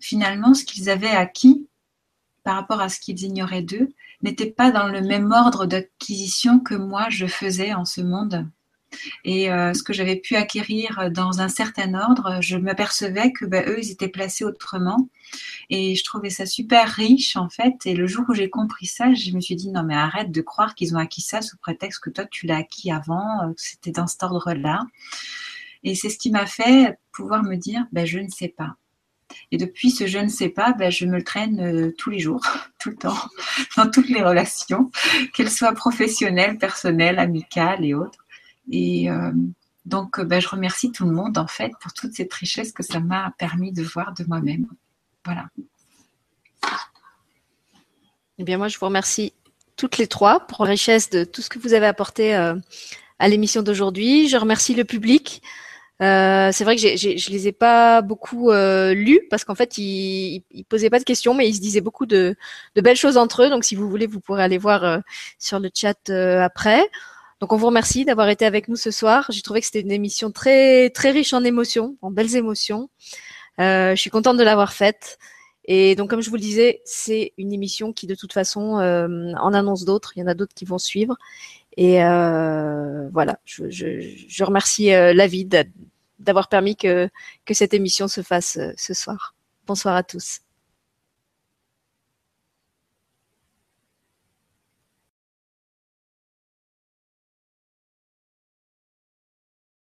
finalement 0.00 0.54
ce 0.54 0.64
qu'ils 0.64 0.90
avaient 0.90 1.08
acquis 1.08 1.66
par 2.44 2.56
rapport 2.56 2.80
à 2.80 2.88
ce 2.88 3.00
qu'ils 3.00 3.22
ignoraient 3.22 3.62
d'eux 3.62 3.88
n'était 4.22 4.50
pas 4.50 4.70
dans 4.70 4.88
le 4.88 5.00
même 5.00 5.32
ordre 5.32 5.66
d'acquisition 5.66 6.60
que 6.60 6.74
moi 6.74 7.06
je 7.10 7.26
faisais 7.26 7.74
en 7.74 7.84
ce 7.84 8.00
monde 8.00 8.48
et 9.24 9.50
euh, 9.50 9.74
ce 9.74 9.82
que 9.82 9.92
j'avais 9.92 10.16
pu 10.16 10.36
acquérir 10.36 11.10
dans 11.10 11.40
un 11.40 11.48
certain 11.48 11.94
ordre, 11.94 12.38
je 12.40 12.56
m'apercevais 12.56 13.32
que 13.32 13.44
ben, 13.44 13.68
eux, 13.68 13.78
ils 13.78 13.90
étaient 13.90 14.08
placés 14.08 14.44
autrement. 14.44 15.08
Et 15.70 15.94
je 15.94 16.04
trouvais 16.04 16.30
ça 16.30 16.46
super 16.46 16.88
riche, 16.88 17.36
en 17.36 17.48
fait. 17.48 17.74
Et 17.84 17.94
le 17.94 18.06
jour 18.06 18.24
où 18.28 18.34
j'ai 18.34 18.50
compris 18.50 18.86
ça, 18.86 19.12
je 19.14 19.32
me 19.32 19.40
suis 19.40 19.56
dit, 19.56 19.70
non, 19.70 19.82
mais 19.82 19.94
arrête 19.94 20.30
de 20.30 20.40
croire 20.40 20.74
qu'ils 20.74 20.94
ont 20.94 20.98
acquis 20.98 21.20
ça 21.20 21.42
sous 21.42 21.58
prétexte 21.58 22.02
que 22.02 22.10
toi, 22.10 22.24
tu 22.24 22.46
l'as 22.46 22.58
acquis 22.58 22.90
avant, 22.90 23.42
euh, 23.42 23.52
c'était 23.56 23.92
dans 23.92 24.06
cet 24.06 24.22
ordre-là. 24.22 24.86
Et 25.84 25.94
c'est 25.94 26.10
ce 26.10 26.18
qui 26.18 26.30
m'a 26.30 26.46
fait 26.46 26.98
pouvoir 27.12 27.42
me 27.42 27.56
dire, 27.56 27.86
ben, 27.92 28.06
je 28.06 28.18
ne 28.18 28.28
sais 28.28 28.48
pas. 28.48 28.76
Et 29.50 29.56
depuis 29.56 29.90
ce 29.90 30.06
je 30.06 30.18
ne 30.18 30.28
sais 30.28 30.48
pas, 30.48 30.72
ben, 30.72 30.90
je 30.90 31.06
me 31.06 31.16
le 31.16 31.24
traîne 31.24 31.60
euh, 31.60 31.94
tous 31.96 32.10
les 32.10 32.18
jours, 32.18 32.42
tout 32.80 32.90
le 32.90 32.96
temps, 32.96 33.18
dans 33.76 33.90
toutes 33.90 34.08
les 34.08 34.22
relations, 34.22 34.90
qu'elles 35.34 35.50
soient 35.50 35.72
professionnelles, 35.72 36.58
personnelles, 36.58 37.18
amicales 37.18 37.84
et 37.84 37.94
autres. 37.94 38.24
Et 38.70 39.10
euh, 39.10 39.32
donc, 39.84 40.20
ben, 40.20 40.40
je 40.40 40.48
remercie 40.48 40.92
tout 40.92 41.04
le 41.04 41.12
monde, 41.12 41.38
en 41.38 41.46
fait, 41.46 41.72
pour 41.80 41.92
toute 41.92 42.12
cette 42.12 42.32
richesse 42.34 42.72
que 42.72 42.82
ça 42.82 43.00
m'a 43.00 43.32
permis 43.38 43.72
de 43.72 43.82
voir 43.82 44.12
de 44.12 44.24
moi-même. 44.24 44.66
Voilà. 45.24 45.48
Eh 48.38 48.44
bien, 48.44 48.58
moi, 48.58 48.68
je 48.68 48.78
vous 48.78 48.86
remercie 48.86 49.32
toutes 49.76 49.96
les 49.98 50.06
trois 50.06 50.46
pour 50.46 50.64
la 50.64 50.72
richesse 50.72 51.10
de 51.10 51.24
tout 51.24 51.40
ce 51.40 51.48
que 51.48 51.58
vous 51.58 51.72
avez 51.72 51.86
apporté 51.86 52.36
euh, 52.36 52.54
à 53.18 53.28
l'émission 53.28 53.62
d'aujourd'hui. 53.62 54.28
Je 54.28 54.36
remercie 54.36 54.74
le 54.74 54.84
public. 54.84 55.42
Euh, 56.00 56.50
c'est 56.52 56.64
vrai 56.64 56.76
que 56.76 56.80
je 56.80 57.30
les 57.30 57.48
ai 57.48 57.52
pas 57.52 58.02
beaucoup 58.02 58.50
euh, 58.50 58.94
lus 58.94 59.20
parce 59.30 59.44
qu'en 59.44 59.56
fait 59.56 59.78
ils, 59.78 60.44
ils 60.52 60.64
posaient 60.64 60.90
pas 60.90 61.00
de 61.00 61.04
questions 61.04 61.34
mais 61.34 61.48
ils 61.48 61.54
se 61.56 61.60
disaient 61.60 61.80
beaucoup 61.80 62.06
de, 62.06 62.36
belles 62.76 62.96
choses 62.96 63.16
entre 63.16 63.44
eux. 63.44 63.50
Donc 63.50 63.64
si 63.64 63.74
vous 63.74 63.88
voulez, 63.88 64.06
vous 64.06 64.20
pourrez 64.20 64.42
aller 64.42 64.58
voir 64.58 65.00
sur 65.38 65.58
le 65.60 65.70
chat 65.74 66.10
après. 66.10 66.88
Donc 67.40 67.52
on 67.52 67.56
vous 67.56 67.66
remercie 67.66 68.04
d'avoir 68.04 68.28
été 68.28 68.46
avec 68.46 68.68
nous 68.68 68.76
ce 68.76 68.90
soir. 68.90 69.26
J'ai 69.30 69.42
trouvé 69.42 69.60
que 69.60 69.66
c'était 69.66 69.80
une 69.80 69.92
émission 69.92 70.30
très 70.30 70.90
très 70.90 71.10
riche 71.10 71.32
en 71.32 71.44
émotions, 71.44 71.96
en 72.02 72.10
belles 72.10 72.36
émotions. 72.36 72.90
je 73.58 73.94
suis 73.96 74.10
contente 74.10 74.36
de 74.36 74.44
l'avoir 74.44 74.72
faite. 74.72 75.18
Et 75.70 75.94
donc, 75.96 76.08
comme 76.08 76.22
je 76.22 76.30
vous 76.30 76.36
le 76.36 76.40
disais, 76.40 76.80
c'est 76.86 77.34
une 77.36 77.52
émission 77.52 77.92
qui, 77.92 78.06
de 78.06 78.14
toute 78.14 78.32
façon, 78.32 78.78
euh, 78.78 79.34
en 79.38 79.52
annonce 79.52 79.84
d'autres. 79.84 80.14
Il 80.16 80.20
y 80.20 80.22
en 80.22 80.26
a 80.26 80.32
d'autres 80.32 80.54
qui 80.54 80.64
vont 80.64 80.78
suivre. 80.78 81.14
Et 81.80 82.02
euh, 82.02 83.08
voilà, 83.10 83.38
je, 83.44 83.70
je, 83.70 84.00
je 84.28 84.44
remercie 84.44 84.92
euh, 84.92 85.14
David 85.14 85.70
d'avoir 86.18 86.48
permis 86.48 86.74
que, 86.74 87.08
que 87.44 87.54
cette 87.54 87.72
émission 87.72 88.08
se 88.08 88.20
fasse 88.20 88.56
euh, 88.56 88.72
ce 88.76 88.94
soir. 88.94 89.36
Bonsoir 89.64 89.94
à 89.94 90.02
tous. 90.02 90.40